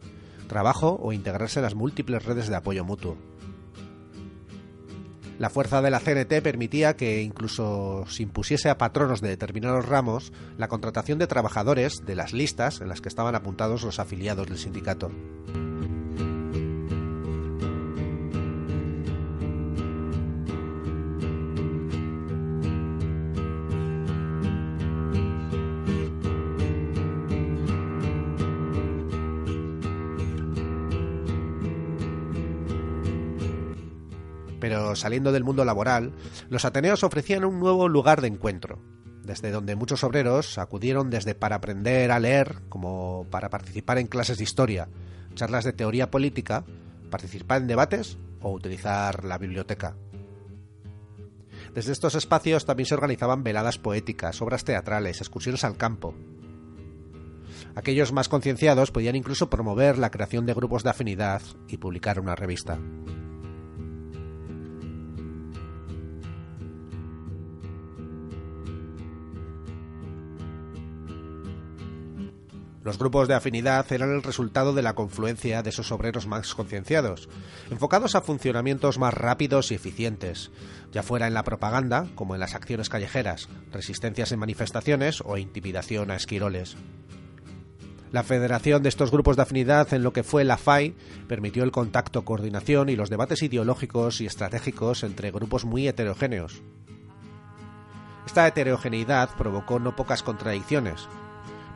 trabajo 0.49 0.99
o 1.03 1.13
integrarse 1.13 1.59
en 1.59 1.65
las 1.65 1.75
múltiples 1.75 2.25
redes 2.25 2.49
de 2.49 2.57
apoyo 2.57 2.85
mutuo. 2.85 3.17
La 5.39 5.51
fuerza 5.51 5.83
de 5.83 5.91
la 5.91 6.01
CNT 6.01 6.43
permitía 6.43 6.97
que 6.97 7.23
incluso 7.23 8.05
se 8.09 8.23
impusiese 8.23 8.71
a 8.71 8.79
patronos 8.79 9.21
de 9.21 9.29
determinados 9.29 9.87
ramos 9.87 10.33
la 10.57 10.69
contratación 10.69 11.19
de 11.19 11.27
trabajadores 11.27 12.05
de 12.07 12.15
las 12.15 12.33
listas 12.33 12.81
en 12.81 12.89
las 12.89 13.01
que 13.01 13.09
estaban 13.09 13.35
apuntados 13.35 13.83
los 13.83 13.99
afiliados 13.99 14.47
del 14.47 14.59
sindicato. 14.59 15.11
Saliendo 34.97 35.33
del 35.33 35.45
mundo 35.45 35.65
laboral, 35.65 36.13
los 36.49 36.65
Ateneos 36.65 37.05
ofrecían 37.05 37.45
un 37.45 37.61
nuevo 37.61 37.89
lugar 37.89 38.21
de 38.21 38.29
encuentro, 38.29 38.81
desde 39.23 39.51
donde 39.51 39.77
muchos 39.77 40.03
obreros 40.05 40.59
acudieron 40.59 41.11
desde 41.11 41.35
para 41.35 41.57
aprender 41.57 42.11
a 42.11 42.19
leer 42.19 42.63
como 42.69 43.27
para 43.31 43.51
participar 43.51 43.99
en 43.99 44.07
clases 44.07 44.39
de 44.39 44.45
historia, 44.45 44.89
charlas 45.35 45.65
de 45.65 45.73
teoría 45.73 46.11
política, 46.11 46.65
participar 47.11 47.61
en 47.61 47.67
debates 47.67 48.19
o 48.41 48.53
utilizar 48.53 49.25
la 49.25 49.39
biblioteca. 49.39 49.97
Desde 51.75 51.93
estos 51.93 52.15
espacios 52.15 52.65
también 52.65 52.87
se 52.87 52.95
organizaban 52.95 53.43
veladas 53.43 53.79
poéticas, 53.79 54.41
obras 54.41 54.65
teatrales, 54.65 55.21
excursiones 55.21 55.65
al 55.65 55.77
campo. 55.77 56.15
Aquellos 57.75 58.13
más 58.13 58.29
concienciados 58.29 58.91
podían 58.91 59.17
incluso 59.17 59.51
promover 59.51 59.99
la 59.99 60.11
creación 60.11 60.47
de 60.47 60.55
grupos 60.55 60.83
de 60.83 60.91
afinidad 60.91 61.43
y 61.69 61.77
publicar 61.77 62.19
una 62.19 62.35
revista. 62.35 62.79
Los 72.87 72.99
grupos 72.99 73.27
de 73.27 73.35
afinidad 73.35 73.85
eran 73.93 74.15
el 74.15 74.23
resultado 74.23 74.73
de 74.73 74.81
la 74.81 74.95
confluencia 74.95 75.61
de 75.65 75.71
esos 75.71 75.91
obreros 75.91 76.29
más 76.29 76.55
concienciados, 76.55 77.29
enfocados 77.69 78.15
a 78.15 78.21
funcionamientos 78.21 79.01
más 79.01 79.13
rápidos 79.13 79.73
y 79.73 79.75
eficientes, 79.75 80.53
ya 80.93 81.03
fuera 81.03 81.27
en 81.27 81.35
la 81.35 81.43
propaganda 81.43 82.07
como 82.15 82.35
en 82.35 82.41
las 82.41 82.55
acciones 82.55 82.89
callejeras, 82.89 83.49
resistencias 83.73 84.31
en 84.31 84.39
manifestaciones 84.39 85.21
o 85.27 85.37
intimidación 85.37 86.13
a 86.13 86.15
esquiroles. 86.15 86.77
La 88.13 88.23
federación 88.23 88.85
de 88.85 88.89
estos 88.89 89.11
grupos 89.11 89.35
de 89.35 89.43
afinidad 89.43 89.93
en 89.93 90.05
lo 90.05 90.13
que 90.13 90.23
fue 90.23 90.45
la 90.45 90.57
FAI 90.57 90.95
permitió 91.27 91.65
el 91.65 91.73
contacto, 91.73 92.25
coordinación 92.25 92.89
y 92.89 92.95
los 92.95 93.11
debates 93.11 93.43
ideológicos 93.43 94.21
y 94.21 94.27
estratégicos 94.27 95.03
entre 95.03 95.33
grupos 95.33 95.65
muy 95.65 95.89
heterogéneos. 95.89 96.63
Esta 98.27 98.47
heterogeneidad 98.47 99.31
provocó 99.37 99.81
no 99.81 99.97
pocas 99.97 100.23
contradicciones, 100.23 101.09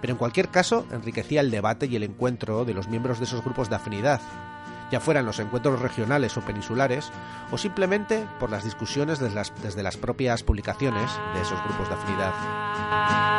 pero 0.01 0.13
en 0.13 0.19
cualquier 0.19 0.49
caso 0.49 0.87
enriquecía 0.91 1.41
el 1.41 1.51
debate 1.51 1.87
y 1.87 1.97
el 1.97 2.03
encuentro 2.03 2.65
de 2.65 2.75
los 2.75 2.89
miembros 2.89 3.19
de 3.19 3.25
esos 3.25 3.45
grupos 3.45 3.69
de 3.69 3.77
afinidad, 3.77 4.21
ya 4.91 5.01
fueran 5.01 5.25
los 5.25 5.39
encuentros 5.39 5.81
regionales 5.81 6.37
o 6.37 6.41
peninsulares, 6.41 7.11
o 7.51 7.59
simplemente 7.59 8.27
por 8.39 8.51
las 8.51 8.65
discusiones 8.65 9.19
desde 9.21 9.35
las, 9.35 9.53
desde 9.63 9.83
las 9.83 9.97
propias 9.97 10.43
publicaciones 10.43 11.11
de 11.35 11.43
esos 11.43 11.63
grupos 11.65 11.89
de 11.89 11.95
afinidad. 11.95 13.30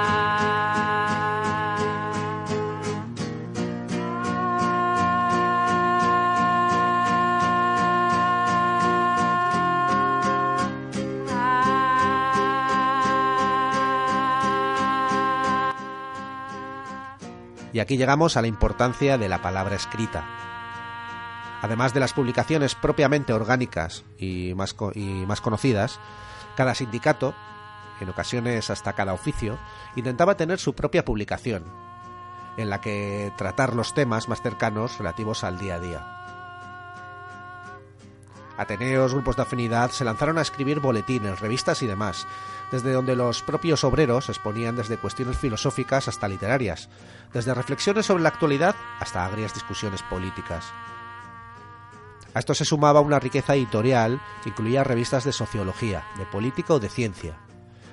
Y 17.73 17.80
aquí 17.80 17.98
llegamos 17.98 18.38
a 18.38 18.41
la 18.41 18.48
importancia 18.48 19.18
de 19.18 19.30
la 19.30 19.41
palabra 19.41 19.76
escrita. 19.76 20.26
Además 21.61 21.93
de 21.93 21.99
las 21.99 22.14
publicaciones 22.14 22.76
propiamente 22.76 23.34
orgánicas 23.34 24.03
y 24.18 24.53
más, 24.56 24.76
y 24.95 25.26
más 25.27 25.41
conocidas, 25.41 25.99
cada 26.56 26.76
sindicato, 26.76 27.34
en 27.99 28.10
ocasiones 28.10 28.69
hasta 28.69 28.93
cada 28.93 29.14
oficio, 29.14 29.60
intentaba 29.95 30.35
tener 30.35 30.60
su 30.60 30.73
propia 30.73 31.06
publicación, 31.06 31.64
en 32.57 32.69
la 32.69 32.81
que 32.81 33.31
tratar 33.38 33.76
los 33.76 33.93
temas 33.93 34.27
más 34.27 34.41
cercanos 34.41 34.98
relativos 34.98 35.43
al 35.43 35.60
día 35.60 35.76
a 35.76 35.80
día. 35.80 36.20
Ateneos, 38.57 39.14
grupos 39.14 39.36
de 39.36 39.41
afinidad 39.44 39.91
se 39.91 40.06
lanzaron 40.06 40.38
a 40.38 40.41
escribir 40.41 40.80
boletines, 40.80 41.40
revistas 41.40 41.82
y 41.82 41.88
demás, 41.88 42.28
desde 42.72 42.91
donde 42.91 43.15
los 43.15 43.41
propios 43.41 43.84
obreros 43.84 44.30
exponían 44.30 44.76
desde 44.76 44.98
cuestiones 44.98 45.38
filosóficas 45.38 46.07
hasta 46.07 46.28
literarias, 46.28 46.90
desde 47.34 47.53
reflexiones 47.53 48.06
sobre 48.06 48.23
la 48.23 48.30
actualidad 48.30 48.76
hasta 48.99 49.26
agrias 49.26 49.53
discusiones 49.53 50.02
políticas. 50.03 50.65
A 52.34 52.40
esto 52.40 52.53
se 52.53 52.65
sumaba 52.65 53.02
una 53.02 53.19
riqueza 53.19 53.56
editorial 53.56 54.22
que 54.44 54.49
incluía 54.49 54.84
revistas 54.84 55.26
de 55.26 55.34
sociología, 55.34 56.06
de 56.18 56.26
política 56.26 56.73
o 56.73 56.80
de 56.80 56.88
ciencia, 56.88 57.38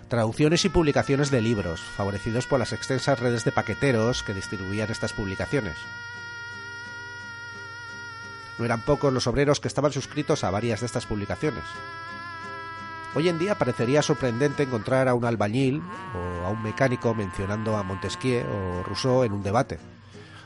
traducciones 0.09 0.65
y 0.65 0.69
publicaciones 0.69 1.31
de 1.31 1.41
libros, 1.41 1.81
favorecidos 1.81 2.47
por 2.47 2.59
las 2.59 2.73
extensas 2.73 3.19
redes 3.19 3.45
de 3.45 3.53
paqueteros 3.53 4.23
que 4.23 4.35
distribuían 4.35 4.91
estas 4.91 5.13
publicaciones. 5.13 5.77
No 8.59 8.65
eran 8.65 8.85
pocos 8.85 9.13
los 9.13 9.27
obreros 9.27 9.61
que 9.61 9.69
estaban 9.69 9.93
suscritos 9.93 10.45
a 10.45 10.51
varias 10.51 10.81
de 10.81 10.87
estas 10.87 11.07
publicaciones. 11.07 11.65
Hoy 13.15 13.29
en 13.29 13.39
día 13.39 13.57
parecería 13.57 14.03
sorprendente 14.03 14.65
encontrar 14.65 15.09
a 15.09 15.15
un 15.15 15.25
albañil 15.25 15.83
o 16.15 16.47
a 16.47 16.51
un 16.51 16.63
mecánico 16.63 17.15
mencionando 17.15 17.77
a 17.77 17.83
Montesquieu 17.83 18.45
o 18.45 18.83
Rousseau 18.83 19.25
en 19.25 19.33
un 19.33 19.43
debate, 19.43 19.79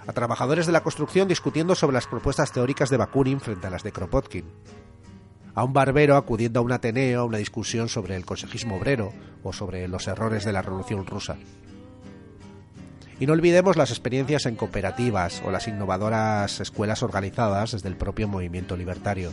a 0.06 0.12
trabajadores 0.12 0.66
de 0.66 0.72
la 0.72 0.82
construcción 0.82 1.26
discutiendo 1.26 1.74
sobre 1.74 1.94
las 1.94 2.06
propuestas 2.06 2.52
teóricas 2.52 2.88
de 2.88 2.98
Bakunin 2.98 3.40
frente 3.40 3.66
a 3.66 3.70
las 3.70 3.82
de 3.82 3.92
Kropotkin, 3.92 4.44
a 5.54 5.64
un 5.64 5.72
barbero 5.72 6.16
acudiendo 6.16 6.60
a 6.60 6.62
un 6.62 6.72
ateneo 6.72 7.22
a 7.22 7.24
una 7.24 7.38
discusión 7.38 7.88
sobre 7.88 8.16
el 8.16 8.24
consejismo 8.24 8.76
obrero 8.76 9.12
o 9.42 9.52
sobre 9.52 9.88
los 9.88 10.06
errores 10.06 10.44
de 10.44 10.52
la 10.52 10.62
Revolución 10.62 11.04
rusa. 11.04 11.36
Y 13.22 13.26
no 13.26 13.34
olvidemos 13.34 13.76
las 13.76 13.92
experiencias 13.92 14.46
en 14.46 14.56
cooperativas 14.56 15.42
o 15.46 15.52
las 15.52 15.68
innovadoras 15.68 16.58
escuelas 16.58 17.04
organizadas 17.04 17.70
desde 17.70 17.88
el 17.88 17.94
propio 17.94 18.26
movimiento 18.26 18.76
libertario. 18.76 19.30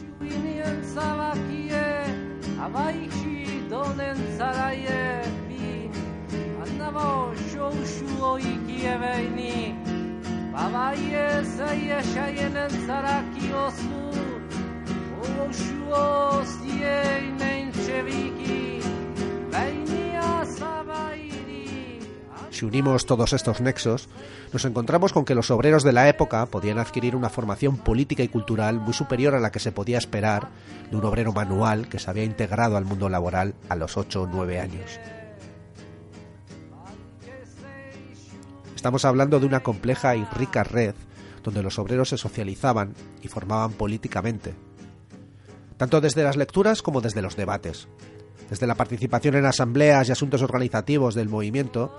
Si 22.52 22.66
unimos 22.66 23.06
todos 23.06 23.34
estos 23.34 23.62
nexos, 23.62 24.10
nos 24.52 24.66
encontramos 24.66 25.14
con 25.14 25.24
que 25.24 25.36
los 25.36 25.52
obreros 25.52 25.84
de 25.84 25.94
la 25.94 26.10
época 26.10 26.46
podían 26.48 26.80
adquirir 26.80 27.16
una 27.16 27.30
formación 27.30 27.78
política 27.78 28.24
y 28.24 28.28
cultural 28.28 28.80
muy 28.80 28.94
superior 28.94 29.36
a 29.36 29.40
la 29.40 29.52
que 29.52 29.60
se 29.60 29.72
podía 29.72 30.00
esperar 30.00 30.50
de 30.90 30.98
un 30.98 31.06
obrero 31.06 31.32
manual 31.32 31.88
que 31.88 32.00
se 32.00 32.10
había 32.10 32.24
integrado 32.24 32.76
al 32.76 32.86
mundo 32.86 33.08
laboral 33.08 33.54
a 33.70 33.76
los 33.76 33.98
8 33.98 34.24
o 34.24 34.28
9 34.28 34.60
años. 34.60 35.00
Estamos 38.76 39.06
hablando 39.06 39.40
de 39.40 39.46
una 39.46 39.60
compleja 39.60 40.16
y 40.16 40.26
rica 40.26 40.64
red 40.64 40.96
donde 41.44 41.62
los 41.62 41.78
obreros 41.80 42.10
se 42.10 42.18
socializaban 42.18 42.94
y 43.22 43.28
formaban 43.28 43.74
políticamente, 43.74 44.54
tanto 45.78 46.02
desde 46.02 46.24
las 46.24 46.38
lecturas 46.38 46.82
como 46.82 47.02
desde 47.02 47.22
los 47.22 47.36
debates, 47.36 47.88
desde 48.50 48.68
la 48.68 48.76
participación 48.76 49.36
en 49.36 49.46
asambleas 49.46 50.10
y 50.10 50.12
asuntos 50.12 50.42
organizativos 50.42 51.14
del 51.14 51.30
movimiento, 51.30 51.94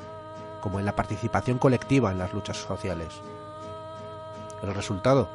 como 0.61 0.79
en 0.79 0.87
la 0.87 0.97
participación 0.97 1.59
colectiva 1.59 2.11
en 2.11 2.19
las 2.19 2.33
luchas 2.33 2.57
sociales. 2.57 3.21
El 4.63 4.75
resultado, 4.75 5.29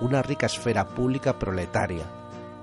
una 0.00 0.22
rica 0.22 0.46
esfera 0.46 0.86
pública 0.86 1.38
proletaria, 1.38 2.04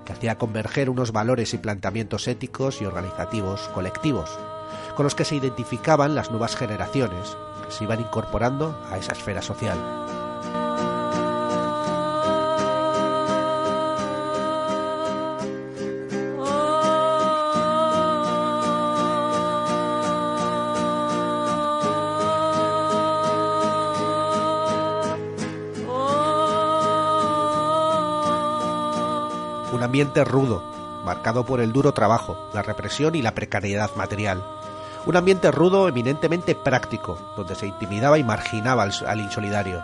que 0.05 0.13
hacía 0.13 0.37
converger 0.37 0.89
unos 0.89 1.11
valores 1.11 1.53
y 1.53 1.57
planteamientos 1.57 2.27
éticos 2.27 2.81
y 2.81 2.85
organizativos 2.85 3.69
colectivos, 3.69 4.37
con 4.95 5.03
los 5.03 5.15
que 5.15 5.25
se 5.25 5.35
identificaban 5.35 6.15
las 6.15 6.31
nuevas 6.31 6.55
generaciones 6.55 7.37
que 7.65 7.71
se 7.71 7.83
iban 7.83 8.01
incorporando 8.01 8.77
a 8.91 8.97
esa 8.97 9.13
esfera 9.13 9.41
social. 9.41 9.77
Ambiente 29.99 30.23
rudo, 30.23 30.63
marcado 31.03 31.45
por 31.45 31.59
el 31.59 31.73
duro 31.73 31.91
trabajo, 31.91 32.37
la 32.53 32.61
represión 32.61 33.15
y 33.15 33.21
la 33.21 33.35
precariedad 33.35 33.89
material. 33.97 34.41
Un 35.05 35.17
ambiente 35.17 35.51
rudo 35.51 35.89
eminentemente 35.89 36.55
práctico, 36.55 37.17
donde 37.35 37.53
se 37.53 37.67
intimidaba 37.67 38.17
y 38.17 38.23
marginaba 38.23 38.83
al, 38.83 39.19
insolidario. 39.19 39.83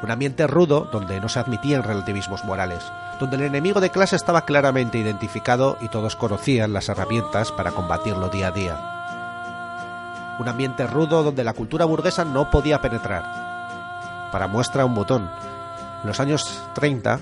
Un 0.00 0.12
ambiente 0.12 0.46
rudo 0.46 0.86
donde 0.92 1.20
no 1.20 1.28
se 1.28 1.40
admitían 1.40 1.82
relativismos 1.82 2.44
morales, 2.44 2.84
donde 3.18 3.34
el 3.34 3.42
enemigo 3.42 3.80
de 3.80 3.90
clase 3.90 4.14
estaba 4.14 4.42
claramente 4.42 4.96
identificado 4.96 5.76
y 5.80 5.88
todos 5.88 6.14
conocían 6.14 6.72
las 6.72 6.88
herramientas 6.88 7.50
para 7.50 7.72
combatirlo 7.72 8.28
día 8.28 8.48
a 8.48 8.52
día. 8.52 10.36
Un 10.38 10.48
ambiente 10.48 10.86
rudo 10.86 11.24
donde 11.24 11.42
la 11.42 11.52
cultura 11.52 11.84
burguesa 11.84 12.24
no 12.24 12.48
podía 12.48 12.80
penetrar. 12.80 14.28
Para 14.30 14.46
muestra 14.46 14.84
un 14.84 14.94
botón. 14.94 15.28
En 16.02 16.06
los 16.06 16.20
años 16.20 16.62
30, 16.74 17.18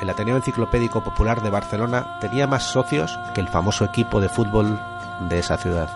el 0.00 0.10
Ateneo 0.10 0.36
Enciclopédico 0.36 1.02
Popular 1.02 1.42
de 1.42 1.50
Barcelona 1.50 2.18
tenía 2.20 2.46
más 2.46 2.64
socios 2.64 3.18
que 3.34 3.40
el 3.40 3.48
famoso 3.48 3.84
equipo 3.84 4.20
de 4.20 4.28
fútbol 4.28 4.78
de 5.28 5.38
esa 5.38 5.56
ciudad. 5.56 5.88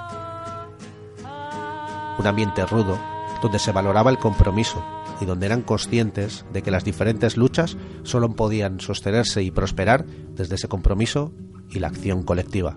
Un 2.18 2.26
ambiente 2.26 2.64
rudo 2.66 2.98
donde 3.42 3.58
se 3.58 3.72
valoraba 3.72 4.10
el 4.10 4.18
compromiso 4.18 4.84
y 5.20 5.24
donde 5.24 5.46
eran 5.46 5.62
conscientes 5.62 6.44
de 6.52 6.62
que 6.62 6.70
las 6.70 6.84
diferentes 6.84 7.36
luchas 7.36 7.76
solo 8.02 8.30
podían 8.34 8.80
sostenerse 8.80 9.42
y 9.42 9.50
prosperar 9.50 10.06
desde 10.06 10.56
ese 10.56 10.68
compromiso 10.68 11.32
y 11.70 11.80
la 11.80 11.88
acción 11.88 12.22
colectiva. 12.22 12.76